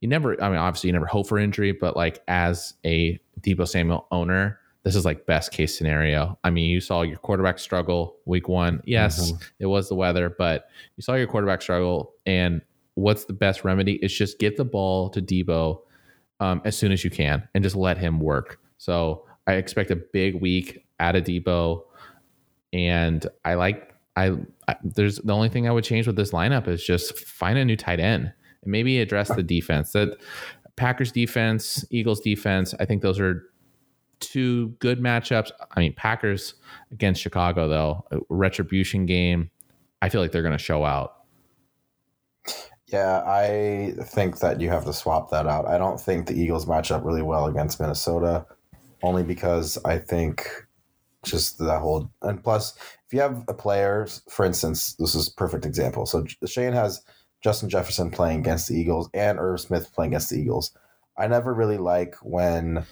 you 0.00 0.08
never. 0.08 0.40
I 0.42 0.48
mean, 0.48 0.58
obviously 0.58 0.88
you 0.88 0.92
never 0.92 1.06
hope 1.06 1.26
for 1.26 1.38
injury, 1.38 1.72
but 1.72 1.96
like 1.96 2.22
as 2.28 2.74
a 2.84 3.18
Deebo 3.40 3.66
Samuel 3.66 4.06
owner, 4.10 4.60
this 4.84 4.94
is 4.94 5.04
like 5.04 5.26
best 5.26 5.52
case 5.52 5.76
scenario. 5.76 6.38
I 6.44 6.50
mean, 6.50 6.70
you 6.70 6.80
saw 6.80 7.02
your 7.02 7.18
quarterback 7.18 7.58
struggle 7.58 8.16
week 8.26 8.48
one. 8.48 8.82
Yes, 8.84 9.32
mm-hmm. 9.32 9.42
it 9.58 9.66
was 9.66 9.88
the 9.88 9.94
weather, 9.94 10.34
but 10.36 10.68
you 10.96 11.02
saw 11.02 11.14
your 11.14 11.26
quarterback 11.26 11.62
struggle. 11.62 12.14
And 12.26 12.60
what's 12.94 13.24
the 13.24 13.32
best 13.32 13.64
remedy? 13.64 13.94
Is 13.94 14.12
just 14.12 14.38
get 14.38 14.56
the 14.56 14.64
ball 14.64 15.08
to 15.10 15.22
Deebo 15.22 15.80
um, 16.40 16.62
as 16.64 16.76
soon 16.76 16.92
as 16.92 17.04
you 17.04 17.10
can 17.10 17.48
and 17.54 17.64
just 17.64 17.76
let 17.76 17.98
him 17.98 18.20
work. 18.20 18.60
So 18.78 19.24
I 19.48 19.54
expect 19.54 19.90
a 19.90 19.96
big 19.96 20.40
week 20.40 20.84
at 21.00 21.16
a 21.16 21.20
depot. 21.20 21.84
and 22.72 23.26
I 23.44 23.54
like 23.54 23.94
I, 24.14 24.36
I, 24.66 24.76
there's 24.82 25.18
the 25.18 25.32
only 25.32 25.48
thing 25.48 25.68
I 25.68 25.72
would 25.72 25.84
change 25.84 26.06
with 26.06 26.16
this 26.16 26.32
lineup 26.32 26.68
is 26.68 26.84
just 26.84 27.18
find 27.18 27.56
a 27.56 27.64
new 27.64 27.76
tight 27.76 28.00
end 28.00 28.32
and 28.62 28.72
maybe 28.72 29.00
address 29.00 29.28
the 29.28 29.42
defense. 29.44 29.92
That 29.92 30.18
Packers 30.76 31.12
defense, 31.12 31.84
Eagles 31.90 32.20
defense, 32.20 32.74
I 32.78 32.84
think 32.84 33.00
those 33.02 33.18
are 33.20 33.44
two 34.20 34.68
good 34.80 35.00
matchups. 35.00 35.50
I 35.70 35.80
mean, 35.80 35.94
Packers 35.94 36.54
against 36.90 37.22
Chicago 37.22 37.68
though, 37.68 38.24
retribution 38.28 39.06
game. 39.06 39.50
I 40.02 40.08
feel 40.08 40.20
like 40.20 40.32
they're 40.32 40.42
going 40.42 40.52
to 40.52 40.58
show 40.58 40.84
out. 40.84 41.14
Yeah, 42.88 43.22
I 43.26 43.94
think 44.02 44.40
that 44.40 44.60
you 44.60 44.68
have 44.70 44.84
to 44.86 44.92
swap 44.92 45.30
that 45.30 45.46
out. 45.46 45.66
I 45.66 45.78
don't 45.78 46.00
think 46.00 46.26
the 46.26 46.34
Eagles 46.34 46.66
match 46.66 46.90
up 46.90 47.04
really 47.04 47.22
well 47.22 47.46
against 47.46 47.80
Minnesota 47.80 48.46
only 49.02 49.22
because 49.22 49.78
I 49.84 49.98
think 49.98 50.48
just 51.24 51.58
that 51.58 51.80
whole 51.80 52.10
and 52.22 52.42
plus 52.42 52.76
if 53.06 53.12
you 53.12 53.20
have 53.20 53.44
a 53.48 53.54
player, 53.54 54.06
for 54.28 54.44
instance, 54.44 54.94
this 54.94 55.14
is 55.14 55.28
a 55.28 55.34
perfect 55.34 55.64
example. 55.64 56.06
So 56.06 56.26
Shane 56.46 56.74
has 56.74 57.02
Justin 57.42 57.68
Jefferson 57.68 58.10
playing 58.10 58.40
against 58.40 58.68
the 58.68 58.78
Eagles 58.78 59.08
and 59.14 59.38
Irv 59.38 59.60
Smith 59.60 59.92
playing 59.94 60.12
against 60.12 60.30
the 60.30 60.38
Eagles. 60.38 60.76
I 61.16 61.26
never 61.26 61.52
really 61.54 61.78
like 61.78 62.16
when 62.22 62.84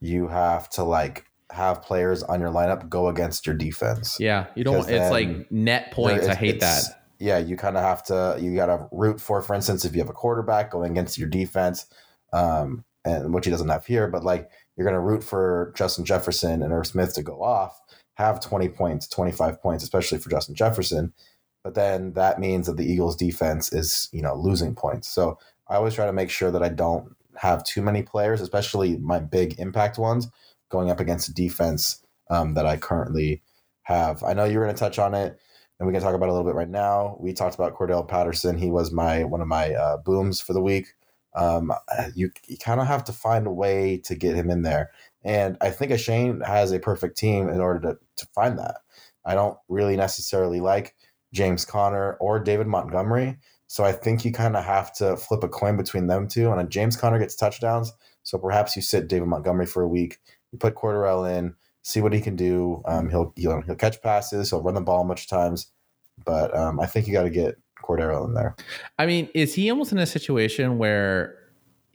you 0.00 0.28
have 0.28 0.68
to 0.70 0.84
like 0.84 1.24
have 1.50 1.82
players 1.82 2.22
on 2.22 2.40
your 2.40 2.50
lineup 2.50 2.88
go 2.88 3.08
against 3.08 3.46
your 3.46 3.56
defense. 3.56 4.18
Yeah, 4.20 4.46
you 4.54 4.64
don't. 4.64 4.88
It's 4.88 5.10
like 5.10 5.50
net 5.50 5.92
points. 5.92 6.28
I 6.28 6.34
hate 6.34 6.60
that. 6.60 6.84
Yeah, 7.18 7.38
you 7.38 7.56
kind 7.56 7.76
of 7.76 7.82
have 7.82 8.04
to. 8.04 8.36
You 8.40 8.54
got 8.54 8.66
to 8.66 8.88
root 8.92 9.20
for, 9.20 9.42
for 9.42 9.54
instance, 9.54 9.84
if 9.84 9.94
you 9.94 10.00
have 10.00 10.10
a 10.10 10.14
quarterback 10.14 10.70
going 10.70 10.92
against 10.92 11.18
your 11.18 11.28
defense, 11.28 11.86
um, 12.32 12.84
and 13.04 13.32
which 13.32 13.44
he 13.44 13.50
doesn't 13.50 13.68
have 13.68 13.86
here, 13.86 14.08
but 14.08 14.22
like 14.22 14.50
you're 14.78 14.86
going 14.86 14.94
to 14.94 15.00
root 15.00 15.24
for 15.24 15.72
Justin 15.76 16.04
Jefferson 16.04 16.62
and 16.62 16.72
Irv 16.72 16.86
Smith 16.86 17.12
to 17.14 17.22
go 17.22 17.42
off, 17.42 17.80
have 18.14 18.40
20 18.40 18.68
points, 18.68 19.08
25 19.08 19.60
points, 19.60 19.82
especially 19.82 20.18
for 20.18 20.30
Justin 20.30 20.54
Jefferson. 20.54 21.12
But 21.64 21.74
then 21.74 22.12
that 22.12 22.38
means 22.38 22.68
that 22.68 22.76
the 22.76 22.90
Eagles 22.90 23.16
defense 23.16 23.72
is, 23.72 24.08
you 24.12 24.22
know, 24.22 24.36
losing 24.36 24.76
points. 24.76 25.08
So 25.08 25.36
I 25.68 25.74
always 25.74 25.94
try 25.94 26.06
to 26.06 26.12
make 26.12 26.30
sure 26.30 26.52
that 26.52 26.62
I 26.62 26.68
don't 26.68 27.16
have 27.36 27.64
too 27.64 27.82
many 27.82 28.02
players, 28.02 28.40
especially 28.40 28.96
my 28.98 29.18
big 29.18 29.58
impact 29.58 29.98
ones, 29.98 30.28
going 30.68 30.90
up 30.90 31.00
against 31.00 31.28
a 31.28 31.34
defense 31.34 32.00
um, 32.30 32.54
that 32.54 32.64
I 32.64 32.76
currently 32.76 33.42
have. 33.82 34.22
I 34.22 34.32
know 34.32 34.44
you're 34.44 34.62
going 34.62 34.74
to 34.74 34.78
touch 34.78 35.00
on 35.00 35.14
it, 35.14 35.40
and 35.78 35.86
we 35.86 35.92
can 35.92 36.02
talk 36.02 36.14
about 36.14 36.26
it 36.26 36.30
a 36.30 36.32
little 36.32 36.48
bit 36.48 36.56
right 36.56 36.68
now. 36.68 37.16
We 37.18 37.32
talked 37.32 37.56
about 37.56 37.76
Cordell 37.76 38.06
Patterson. 38.06 38.56
He 38.56 38.70
was 38.70 38.92
my 38.92 39.24
one 39.24 39.40
of 39.40 39.48
my 39.48 39.74
uh, 39.74 39.96
booms 39.98 40.40
for 40.40 40.52
the 40.52 40.62
week. 40.62 40.94
Um, 41.38 41.72
you 42.14 42.30
you 42.48 42.58
kind 42.58 42.80
of 42.80 42.86
have 42.86 43.04
to 43.04 43.12
find 43.12 43.46
a 43.46 43.52
way 43.52 43.98
to 44.04 44.14
get 44.14 44.34
him 44.34 44.50
in 44.50 44.62
there, 44.62 44.90
and 45.22 45.56
I 45.60 45.70
think 45.70 45.96
Shane 45.98 46.40
has 46.40 46.72
a 46.72 46.80
perfect 46.80 47.16
team 47.16 47.48
in 47.48 47.60
order 47.60 47.80
to 47.80 47.98
to 48.16 48.26
find 48.34 48.58
that. 48.58 48.78
I 49.24 49.34
don't 49.34 49.56
really 49.68 49.96
necessarily 49.96 50.60
like 50.60 50.94
James 51.32 51.64
Conner 51.64 52.14
or 52.20 52.40
David 52.40 52.66
Montgomery. 52.66 53.38
So 53.66 53.84
I 53.84 53.92
think 53.92 54.24
you 54.24 54.32
kind 54.32 54.56
of 54.56 54.64
have 54.64 54.92
to 54.94 55.16
flip 55.16 55.44
a 55.44 55.48
coin 55.48 55.76
between 55.76 56.06
them 56.06 56.26
two. 56.26 56.50
And 56.50 56.70
James 56.70 56.96
Conner 56.96 57.18
gets 57.18 57.36
touchdowns. 57.36 57.92
So 58.22 58.38
perhaps 58.38 58.74
you 58.74 58.82
sit 58.82 59.08
David 59.08 59.28
Montgomery 59.28 59.66
for 59.66 59.82
a 59.82 59.88
week. 59.88 60.18
You 60.52 60.58
put 60.58 60.74
Cordarrelle 60.74 61.30
in, 61.38 61.54
see 61.82 62.00
what 62.00 62.14
he 62.14 62.20
can 62.20 62.34
do. 62.34 62.82
Um, 62.86 63.10
he'll, 63.10 63.32
he'll 63.36 63.60
he'll 63.60 63.74
catch 63.74 64.00
passes. 64.00 64.50
He'll 64.50 64.62
run 64.62 64.74
the 64.74 64.80
ball 64.80 65.04
much 65.04 65.28
times. 65.28 65.70
But 66.24 66.56
um, 66.56 66.80
I 66.80 66.86
think 66.86 67.06
you 67.06 67.12
got 67.12 67.24
to 67.24 67.30
get 67.30 67.56
Cordero 67.82 68.24
in 68.26 68.34
there. 68.34 68.54
I 68.98 69.06
mean, 69.06 69.28
is 69.34 69.54
he 69.54 69.70
almost 69.70 69.92
in 69.92 69.98
a 69.98 70.06
situation 70.06 70.78
where 70.78 71.36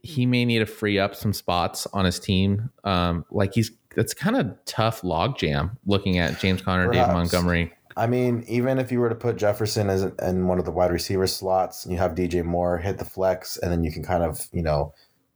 he 0.02 0.26
may 0.26 0.44
need 0.46 0.60
to 0.60 0.66
free 0.66 1.00
up 1.00 1.16
some 1.16 1.34
spots 1.34 1.88
on 1.94 2.06
his 2.06 2.20
team? 2.20 2.70
Um, 2.84 3.26
like 3.32 3.54
he's 3.54 3.72
that's 3.96 4.14
kind 4.14 4.36
of 4.36 4.56
tough 4.66 5.02
logjam 5.02 5.78
looking 5.86 6.18
at 6.18 6.40
James 6.40 6.62
Conner, 6.62 6.88
Perhaps. 6.88 7.14
Montgomery. 7.14 7.72
I 7.96 8.08
mean, 8.08 8.44
even 8.48 8.80
if 8.80 8.92
you 8.92 9.00
were 9.00 9.10
to 9.10 9.14
put 9.16 9.36
Jefferson 9.38 9.88
as 9.90 10.02
in 10.24 10.48
one 10.48 10.58
of 10.58 10.66
the 10.66 10.72
wide 10.72 10.92
receiver 10.92 11.28
slots, 11.28 11.86
and 11.86 11.92
you 11.94 12.00
have 12.00 12.16
DJ 12.16 12.44
Moore 12.44 12.80
hit 12.80 12.98
the 12.98 13.06
flex, 13.06 13.58
and 13.58 13.72
then 13.72 13.84
you 13.84 13.92
can 13.92 14.04
kind 14.04 14.24
of 14.24 14.48
you 14.52 14.64
know 14.64 14.94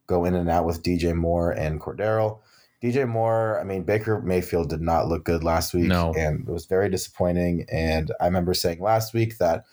go 0.08 0.25
in 0.25 0.34
and 0.34 0.50
out 0.50 0.66
with 0.66 0.82
DJ 0.82 1.13
Moore 1.13 1.51
and 1.51 1.80
Cordero. 1.80 2.39
DJ 2.82 3.08
Moore, 3.08 3.60
I 3.60 3.63
mean, 3.63 3.84
Baker 3.84 4.22
Mayfield 4.22 4.70
did 4.70 4.82
not 4.82 5.08
look 5.08 5.24
good 5.25 5.44
last 5.44 5.74
week, 5.74 5.86
No. 5.86 6.13
and 6.16 6.48
it 6.48 6.51
was 6.51 6.66
very 6.68 6.89
disappointing. 6.89 7.66
And 7.72 8.12
I 8.22 8.25
remember 8.25 8.54
saying 8.54 8.80
last 8.82 9.13
week 9.16 9.38
that 9.39 9.66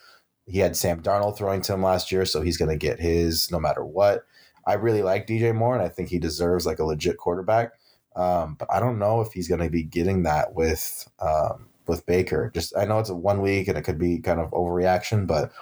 he 0.46 0.58
had 0.58 0.76
Sam 0.76 1.02
Darnold 1.02 1.36
throwing 1.36 1.62
to 1.62 1.74
him 1.74 1.82
last 1.82 2.12
year, 2.12 2.24
so 2.24 2.42
he's 2.42 2.56
going 2.56 2.70
to 2.70 2.76
get 2.76 3.00
his 3.00 3.50
no 3.50 3.58
matter 3.58 3.84
what. 3.84 4.26
I 4.66 4.74
really 4.74 5.02
like 5.02 5.26
DJ 5.26 5.54
Moore, 5.54 5.74
and 5.74 5.82
I 5.82 5.88
think 5.88 6.08
he 6.08 6.18
deserves 6.18 6.66
like 6.66 6.78
a 6.78 6.84
legit 6.84 7.16
quarterback. 7.16 7.72
Um, 8.16 8.56
but 8.58 8.72
I 8.72 8.80
don't 8.80 8.98
know 8.98 9.20
if 9.20 9.32
he's 9.32 9.48
going 9.48 9.60
to 9.60 9.70
be 9.70 9.82
getting 9.82 10.22
that 10.22 10.54
with 10.54 11.08
um, 11.20 11.68
with 11.86 12.06
Baker. 12.06 12.50
Just 12.54 12.76
I 12.76 12.84
know 12.84 12.98
it's 12.98 13.10
a 13.10 13.14
one 13.14 13.42
week 13.42 13.68
and 13.68 13.76
it 13.76 13.82
could 13.82 13.98
be 13.98 14.18
kind 14.18 14.40
of 14.40 14.50
overreaction, 14.50 15.26
but 15.26 15.52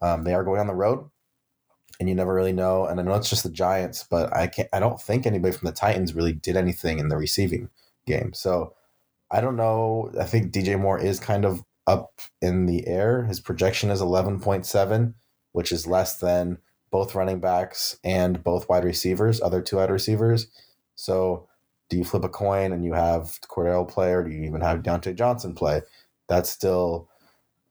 um, 0.00 0.24
they 0.24 0.34
are 0.34 0.44
going 0.44 0.60
on 0.60 0.66
the 0.66 0.74
road, 0.74 1.08
and 2.00 2.08
you 2.08 2.14
never 2.14 2.32
really 2.32 2.52
know. 2.52 2.86
And 2.86 3.00
I 3.00 3.02
know 3.02 3.14
it's 3.14 3.30
just 3.30 3.42
the 3.42 3.50
Giants, 3.50 4.04
but 4.08 4.34
I 4.34 4.46
can't. 4.46 4.68
I 4.72 4.80
don't 4.80 5.00
think 5.00 5.26
anybody 5.26 5.56
from 5.56 5.66
the 5.66 5.72
Titans 5.72 6.14
really 6.14 6.32
did 6.32 6.56
anything 6.56 6.98
in 6.98 7.08
the 7.08 7.16
receiving 7.16 7.68
game. 8.06 8.32
So 8.32 8.74
I 9.30 9.40
don't 9.40 9.56
know. 9.56 10.10
I 10.18 10.24
think 10.24 10.52
DJ 10.52 10.80
Moore 10.80 10.98
is 10.98 11.20
kind 11.20 11.44
of 11.44 11.62
up 11.88 12.20
in 12.40 12.66
the 12.66 12.86
air. 12.86 13.24
His 13.24 13.40
projection 13.40 13.90
is 13.90 14.00
eleven 14.00 14.38
point 14.38 14.66
seven, 14.66 15.14
which 15.52 15.72
is 15.72 15.86
less 15.86 16.18
than 16.20 16.58
both 16.90 17.14
running 17.14 17.40
backs 17.40 17.98
and 18.04 18.44
both 18.44 18.68
wide 18.68 18.84
receivers, 18.84 19.40
other 19.40 19.60
two 19.60 19.76
wide 19.76 19.90
receivers. 19.90 20.46
So 20.94 21.48
do 21.88 21.96
you 21.96 22.04
flip 22.04 22.24
a 22.24 22.28
coin 22.28 22.72
and 22.72 22.84
you 22.84 22.92
have 22.92 23.38
Cordell 23.50 23.88
play, 23.88 24.12
or 24.12 24.22
do 24.22 24.30
you 24.30 24.44
even 24.44 24.60
have 24.60 24.82
Diontae 24.82 25.16
Johnson 25.16 25.54
play? 25.54 25.82
That's 26.28 26.50
still 26.50 27.08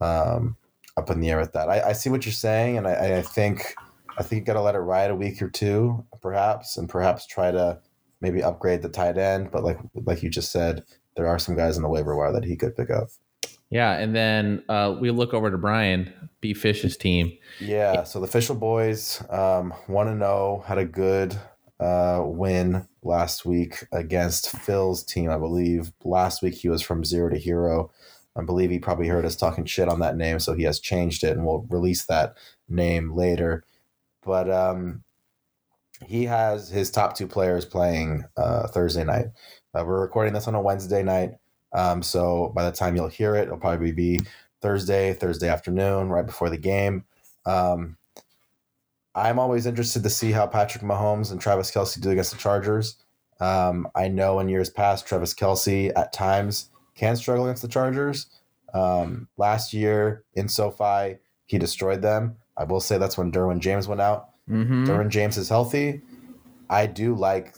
um, 0.02 0.58
up 0.96 1.10
in 1.12 1.20
the 1.20 1.30
air 1.30 1.40
with 1.40 1.54
that. 1.54 1.70
I, 1.70 1.90
I 1.90 1.94
see 1.94 2.10
what 2.10 2.26
you're 2.26 2.34
saying, 2.34 2.78
and 2.78 2.88
I, 2.88 3.18
I 3.18 3.22
think 3.22 3.76
I 4.18 4.24
think 4.24 4.40
you 4.40 4.46
got 4.46 4.54
to 4.54 4.62
let 4.62 4.76
it 4.76 4.80
ride 4.80 5.12
a 5.12 5.16
week 5.16 5.42
or 5.42 5.50
two, 5.50 6.04
perhaps, 6.22 6.78
and 6.78 6.90
perhaps 6.90 7.28
try 7.28 7.52
to 7.52 7.80
maybe 8.20 8.42
upgrade 8.42 8.82
the 8.82 8.90
tight 8.90 9.18
end. 9.18 9.52
But 9.52 9.64
like 9.64 9.78
like 9.94 10.24
you 10.24 10.30
just 10.30 10.52
said, 10.52 10.84
there 11.16 11.28
are 11.28 11.38
some 11.38 11.56
guys 11.56 11.78
in 11.78 11.84
the 11.84 11.90
waiver 11.90 12.16
wire 12.16 12.34
that 12.34 12.46
he 12.46 12.56
could 12.56 12.76
pick 12.76 12.90
up. 12.90 13.10
Yeah, 13.70 13.98
and 13.98 14.16
then 14.16 14.64
uh, 14.70 14.96
we 15.00 15.12
look 15.12 15.34
over 15.34 15.52
to 15.52 15.58
Brian 15.58 16.30
B 16.40 16.54
Fish's 16.54 16.96
team. 16.96 17.38
Yeah, 17.60 18.04
so 18.04 18.20
the 18.20 18.26
official 18.26 18.56
boys 18.56 19.22
um, 19.30 19.72
one 19.88 20.08
and 20.08 20.22
zero 20.22 20.64
had 20.66 20.78
a 20.78 20.86
good 20.86 21.38
uh, 21.80 22.22
win 22.24 22.88
last 23.04 23.46
week 23.46 23.86
against 23.92 24.50
Phil's 24.50 25.04
team. 25.04 25.30
I 25.30 25.38
believe 25.38 25.92
last 26.04 26.42
week 26.42 26.56
he 26.56 26.70
was 26.70 26.82
from 26.82 27.04
zero 27.04 27.30
to 27.30 27.38
hero. 27.38 27.92
I 28.36 28.44
believe 28.44 28.70
he 28.70 28.80
probably 28.80 29.08
heard 29.08 29.26
us 29.26 29.36
talking 29.36 29.66
shit 29.66 29.90
on 29.90 30.00
that 30.00 30.16
name, 30.16 30.40
so 30.40 30.54
he 30.54 30.64
has 30.64 30.80
changed 30.80 31.24
it, 31.24 31.36
and 31.36 31.46
we'll 31.46 31.66
release 31.70 32.06
that 32.06 32.36
name 32.70 33.16
later. 33.16 33.66
But 34.24 34.50
um, 34.50 35.04
he 36.06 36.26
has 36.26 36.70
his 36.70 36.92
top 36.92 37.16
two 37.16 37.28
players 37.28 37.66
playing 37.66 38.26
uh, 38.38 38.68
Thursday 38.68 39.04
night. 39.04 39.28
Uh, 39.74 39.84
we're 39.86 40.02
recording 40.02 40.34
this 40.34 40.48
on 40.48 40.56
a 40.56 40.62
Wednesday 40.62 41.02
night, 41.02 41.32
um, 41.74 42.02
so 42.02 42.52
by 42.56 42.66
the 42.66 42.76
time 42.76 42.96
you'll 42.96 43.08
hear 43.08 43.36
it, 43.36 43.44
it'll 43.44 43.58
probably 43.58 43.92
be 43.92 44.22
Thursday, 44.62 45.14
Thursday 45.14 45.50
afternoon, 45.50 46.10
right 46.10 46.26
before 46.26 46.50
the 46.50 46.58
game. 46.58 47.06
Um, 47.46 47.98
I'm 49.16 49.40
always 49.40 49.66
interested 49.66 50.04
to 50.04 50.10
see 50.10 50.32
how 50.32 50.46
Patrick 50.48 50.84
Mahomes 50.84 51.32
and 51.32 51.42
Travis 51.42 51.72
Kelce 51.72 52.00
do 52.00 52.12
against 52.12 52.32
the 52.32 52.38
Chargers. 52.38 52.98
Um, 53.40 53.88
I 53.96 54.08
know 54.08 54.40
in 54.40 54.50
years 54.50 54.70
past, 54.70 55.08
Travis 55.08 55.34
Kelce 55.34 55.92
at 55.96 56.14
times 56.14 56.70
can 56.96 57.16
struggle 57.16 57.46
against 57.46 57.62
the 57.62 57.68
Chargers. 57.68 58.28
Um, 58.74 59.28
last 59.38 59.74
year 59.74 60.24
in 60.34 60.48
SoFi, 60.48 61.18
he 61.46 61.58
destroyed 61.58 62.02
them. 62.02 62.38
I 62.58 62.64
will 62.64 62.80
say 62.80 62.98
that's 62.98 63.18
when 63.18 63.32
Derwin 63.32 63.60
James 63.60 63.88
went 63.88 64.02
out. 64.02 64.30
Mm-hmm. 64.50 64.86
Derwin 64.86 65.10
James 65.10 65.38
is 65.38 65.50
healthy. 65.50 66.02
I 66.70 66.86
do 66.86 67.16
like 67.16 67.56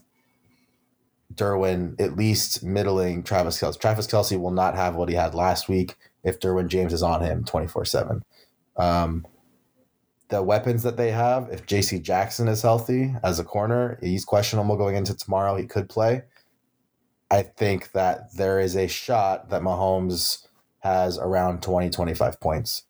Derwin 1.33 1.99
at 1.99 2.15
least 2.15 2.63
middling 2.63 3.23
Travis 3.23 3.59
Kelce. 3.59 3.79
Travis 3.79 4.07
Kelce 4.07 4.39
will 4.39 4.51
not 4.51 4.75
have 4.75 4.95
what 4.95 5.09
he 5.09 5.15
had 5.15 5.35
last 5.35 5.69
week 5.69 5.95
if 6.23 6.39
Derwin 6.39 6.67
James 6.67 6.93
is 6.93 7.03
on 7.03 7.21
him 7.21 7.43
24 7.43 7.85
7. 7.85 8.23
Um, 8.77 9.25
the 10.29 10.43
weapons 10.43 10.83
that 10.83 10.97
they 10.97 11.11
have, 11.11 11.49
if 11.49 11.65
JC 11.65 12.01
Jackson 12.01 12.47
is 12.47 12.61
healthy 12.61 13.15
as 13.23 13.39
a 13.39 13.43
corner, 13.43 13.97
he's 14.01 14.25
questionable 14.25 14.77
going 14.77 14.95
into 14.95 15.15
tomorrow. 15.15 15.55
He 15.55 15.65
could 15.65 15.89
play. 15.89 16.23
I 17.31 17.43
think 17.43 17.91
that 17.91 18.33
there 18.35 18.59
is 18.59 18.75
a 18.75 18.87
shot 18.87 19.49
that 19.49 19.61
Mahomes 19.61 20.47
has 20.79 21.17
around 21.17 21.61
20, 21.61 21.89
25 21.89 22.39
points. 22.39 22.83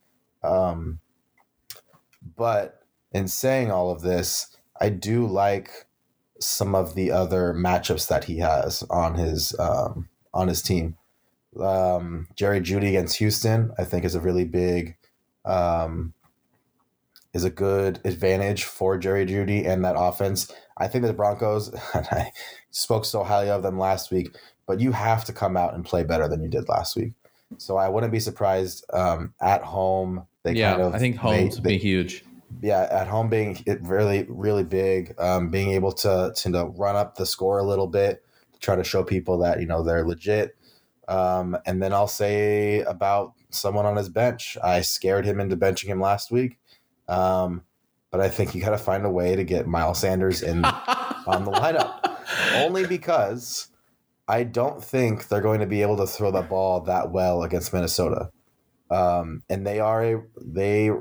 Um, 0.43 1.00
but 2.36 2.81
in 3.12 3.27
saying 3.27 3.72
all 3.72 3.89
of 3.89 4.01
this, 4.01 4.55
I 4.79 4.89
do 4.89 5.25
like 5.25 5.88
some 6.39 6.75
of 6.75 6.96
the 6.96 7.12
other 7.12 7.53
matchups 7.53 8.08
that 8.08 8.25
he 8.25 8.38
has 8.39 8.84
on 8.89 9.15
his 9.15 9.58
um, 9.60 10.10
on 10.34 10.48
his 10.48 10.62
team. 10.62 10.96
Um, 11.60 12.27
Jerry 12.36 12.62
Jeudy 12.62 12.89
against 12.89 13.17
Houston, 13.17 13.72
I 13.77 13.84
think, 13.84 14.05
is 14.05 14.15
a 14.15 14.19
really 14.19 14.46
big 14.46 14.96
um, 15.46 16.13
is 17.34 17.43
a 17.43 17.50
good 17.50 18.00
advantage 18.05 18.63
for 18.63 18.98
Jerry 18.98 19.25
Jeudy 19.25 19.65
and 19.67 19.84
that 19.86 19.96
offense. 19.98 20.51
I 20.77 20.88
think 20.88 21.05
the 21.05 21.13
Broncos, 21.13 21.69
and 21.93 22.08
I 22.12 22.31
spoke 22.72 23.05
so 23.05 23.24
highly 23.24 23.50
of 23.50 23.63
them 23.63 23.77
last 23.77 24.12
week, 24.12 24.36
but 24.65 24.79
you 24.79 24.91
have 24.91 25.25
to 25.25 25.34
come 25.34 25.58
out 25.58 25.74
and 25.74 25.86
play 25.86 26.03
better 26.03 26.27
than 26.27 26.41
you 26.41 26.50
did 26.50 26.69
last 26.69 26.96
week. 26.96 27.13
So 27.58 27.77
I 27.77 27.89
wouldn't 27.89 28.12
be 28.12 28.19
surprised 28.19 28.86
um, 28.93 29.34
at 29.41 29.63
home. 29.63 30.25
They 30.43 30.53
yeah, 30.53 30.72
kind 30.72 30.84
of 30.84 30.96
I 30.96 31.00
think 31.00 31.17
home 31.17 31.50
would 31.50 31.63
be 31.63 31.77
huge. 31.77 32.24
Yeah, 32.62 32.88
at 32.91 33.08
home 33.08 33.29
being 33.29 33.62
it 33.65 33.82
really 33.82 34.25
really 34.29 34.63
big, 34.63 35.13
um, 35.20 35.50
being 35.50 35.72
able 35.72 35.91
to 35.94 36.34
to 36.36 36.51
to 36.51 36.65
run 36.65 36.96
up 36.96 37.15
the 37.15 37.25
score 37.25 37.60
a 37.60 37.63
little 37.63 37.88
bit, 37.88 38.24
try 38.60 38.75
to 38.75 38.84
show 38.84 39.03
people 39.03 39.39
that 39.39 39.60
you 39.60 39.68
know 39.68 39.84
they're 39.84 40.06
legit. 40.06 40.56
Um, 41.08 41.58
and 41.65 41.82
then 41.82 41.91
I'll 41.91 42.08
say 42.08 42.82
about 42.82 43.34
someone 43.50 43.86
on 43.86 43.96
his 43.96 44.10
bench. 44.10 44.58
I 44.63 44.82
scared 44.82 45.25
him 45.25 45.39
into 45.39 45.58
benching 45.58 45.88
him 45.88 46.00
last 46.00 46.32
week, 46.32 46.60
um, 47.08 47.63
but 48.12 48.22
I 48.22 48.29
think 48.29 48.53
you 48.53 48.62
got 48.62 48.72
to 48.72 48.77
find 48.77 49.06
a 49.06 49.10
way 49.10 49.36
to 49.36 49.44
get 49.44 49.68
Miles 49.68 50.00
Sanders 50.00 50.41
in 50.44 50.63
on 50.65 51.46
the 51.46 51.51
lineup, 51.51 52.18
only 52.56 52.86
because 52.86 53.70
I 54.27 54.44
don't 54.44 54.84
think 54.84 55.27
they're 55.27 55.41
going 55.41 55.62
to 55.62 55.65
be 55.65 55.82
able 55.82 55.98
to 55.98 56.06
throw 56.06 56.29
the 56.29 56.44
ball 56.44 56.82
that 56.82 57.12
well 57.12 57.41
against 57.41 57.74
Minnesota. 57.74 58.29
Um, 58.91 59.44
and 59.50 59.65
they 59.65 59.79
are 59.79 60.03
a 60.03 60.24
they 60.39 60.91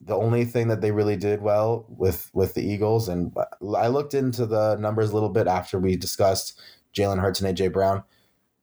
the 0.00 0.16
only 0.16 0.44
thing 0.44 0.68
that 0.68 0.80
they 0.80 0.92
really 0.92 1.16
did 1.16 1.42
well 1.42 1.86
with 1.88 2.30
with 2.32 2.54
the 2.54 2.62
Eagles, 2.62 3.08
and 3.08 3.34
I 3.76 3.88
looked 3.88 4.14
into 4.14 4.46
the 4.46 4.76
numbers 4.76 5.10
a 5.10 5.14
little 5.14 5.28
bit 5.28 5.46
after 5.46 5.78
we 5.78 5.96
discussed 5.96 6.60
Jalen 6.94 7.20
Hurts 7.20 7.40
and 7.40 7.56
AJ 7.56 7.72
Brown. 7.72 8.04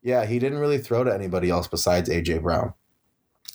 Yeah, 0.01 0.25
he 0.25 0.39
didn't 0.39 0.59
really 0.59 0.77
throw 0.77 1.03
to 1.03 1.13
anybody 1.13 1.49
else 1.49 1.67
besides 1.67 2.09
AJ 2.09 2.41
Brown. 2.41 2.73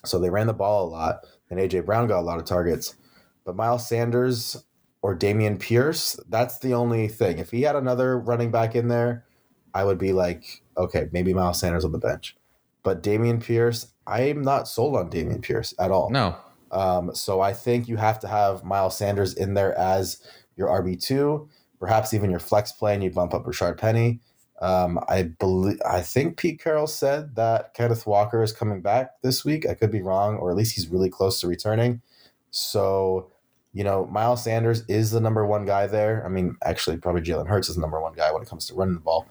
So 0.04 0.18
they 0.18 0.30
ran 0.30 0.46
the 0.46 0.52
ball 0.52 0.86
a 0.86 0.90
lot, 0.90 1.26
and 1.48 1.58
AJ 1.58 1.86
Brown 1.86 2.08
got 2.08 2.20
a 2.20 2.22
lot 2.22 2.38
of 2.38 2.44
targets. 2.44 2.96
But 3.44 3.56
Miles 3.56 3.88
Sanders 3.88 4.64
or 5.02 5.16
Dameon 5.16 5.58
Pierce, 5.58 6.18
that's 6.28 6.58
the 6.58 6.74
only 6.74 7.08
thing. 7.08 7.38
If 7.38 7.50
he 7.50 7.62
had 7.62 7.76
another 7.76 8.18
running 8.18 8.50
back 8.50 8.74
in 8.74 8.88
there, 8.88 9.24
I 9.72 9.84
would 9.84 9.98
be 9.98 10.12
like, 10.12 10.62
okay, 10.76 11.08
maybe 11.12 11.32
Miles 11.32 11.60
Sanders 11.60 11.84
on 11.84 11.92
the 11.92 11.98
bench. 11.98 12.36
But 12.82 13.02
Dameon 13.02 13.42
Pierce, 13.42 13.92
I'm 14.06 14.42
not 14.42 14.68
sold 14.68 14.96
on 14.96 15.10
Dameon 15.10 15.42
Pierce 15.42 15.74
at 15.78 15.90
all. 15.90 16.10
No. 16.10 16.36
Um, 16.70 17.14
so 17.14 17.40
I 17.40 17.52
think 17.52 17.88
you 17.88 17.96
have 17.96 18.18
to 18.20 18.28
have 18.28 18.64
Miles 18.64 18.96
Sanders 18.96 19.34
in 19.34 19.54
there 19.54 19.76
as 19.78 20.22
your 20.56 20.68
RB2, 20.68 21.48
perhaps 21.78 22.14
even 22.14 22.30
your 22.30 22.40
flex 22.40 22.72
play, 22.72 22.94
and 22.94 23.02
you 23.02 23.10
bump 23.10 23.34
up 23.34 23.44
Rashaad 23.44 23.78
Penny. 23.78 24.20
Um, 24.60 25.00
I 25.08 25.22
believe 25.22 25.80
I 25.88 26.02
think 26.02 26.36
Pete 26.36 26.62
Carroll 26.62 26.86
said 26.86 27.34
that 27.36 27.72
Kenneth 27.72 28.06
Walker 28.06 28.42
is 28.42 28.52
coming 28.52 28.82
back 28.82 29.22
this 29.22 29.44
week. 29.44 29.66
I 29.66 29.74
could 29.74 29.90
be 29.90 30.02
wrong, 30.02 30.36
or 30.36 30.50
at 30.50 30.56
least 30.56 30.74
he's 30.74 30.88
really 30.88 31.08
close 31.08 31.40
to 31.40 31.48
returning. 31.48 32.02
So, 32.50 33.30
you 33.72 33.84
know, 33.84 34.06
Miles 34.06 34.44
Sanders 34.44 34.84
is 34.86 35.12
the 35.12 35.20
number 35.20 35.46
one 35.46 35.64
guy 35.64 35.86
there. 35.86 36.22
I 36.26 36.28
mean, 36.28 36.56
actually, 36.62 36.98
probably 36.98 37.22
Jalen 37.22 37.48
Hurts 37.48 37.70
is 37.70 37.76
the 37.76 37.80
number 37.80 38.00
one 38.00 38.12
guy 38.12 38.30
when 38.32 38.42
it 38.42 38.48
comes 38.48 38.66
to 38.66 38.74
running 38.74 38.94
the 38.94 39.00
ball. 39.00 39.26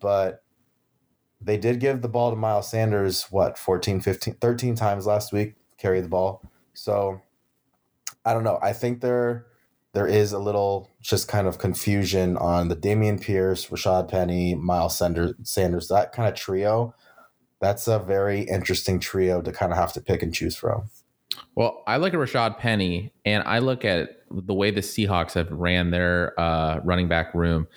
But 0.00 0.42
they 1.40 1.58
did 1.58 1.78
give 1.78 2.02
the 2.02 2.08
ball 2.08 2.30
to 2.30 2.36
Miles 2.36 2.68
Sanders, 2.68 3.26
what, 3.30 3.58
14, 3.58 4.00
15, 4.00 4.34
13 4.34 4.74
times 4.74 5.06
last 5.06 5.32
week, 5.32 5.54
carry 5.78 6.00
the 6.00 6.08
ball. 6.08 6.42
So 6.74 7.20
I 8.24 8.32
don't 8.32 8.44
know. 8.44 8.58
I 8.62 8.72
think 8.72 9.00
there 9.00 9.46
there 9.92 10.06
is 10.06 10.32
a 10.32 10.38
little 10.38 10.90
just 11.00 11.28
kind 11.28 11.46
of 11.46 11.58
confusion 11.58 12.36
on 12.38 12.68
the 12.68 12.76
Dameon 12.76 13.20
Pierce, 13.20 13.66
Rashaad 13.66 14.08
Penny, 14.08 14.54
Miles 14.54 14.96
Sanders, 14.96 15.34
Sanders, 15.42 15.88
that 15.88 16.12
kind 16.12 16.28
of 16.28 16.34
trio. 16.34 16.94
That's 17.60 17.86
a 17.86 17.98
very 17.98 18.42
interesting 18.42 18.98
trio 18.98 19.42
to 19.42 19.52
kind 19.52 19.70
of 19.70 19.78
have 19.78 19.92
to 19.92 20.00
pick 20.00 20.22
and 20.22 20.34
choose 20.34 20.56
from. 20.56 20.90
Well, 21.54 21.82
I 21.86 21.98
look 21.98 22.14
at 22.14 22.20
Rashaad 22.20 22.58
Penny 22.58 23.12
and 23.24 23.42
I 23.44 23.58
look 23.58 23.84
at 23.84 24.22
the 24.30 24.54
way 24.54 24.70
the 24.70 24.80
Seahawks 24.80 25.34
have 25.34 25.50
ran 25.50 25.90
their 25.90 26.38
uh, 26.40 26.80
running 26.82 27.08
back 27.08 27.34
room. 27.34 27.68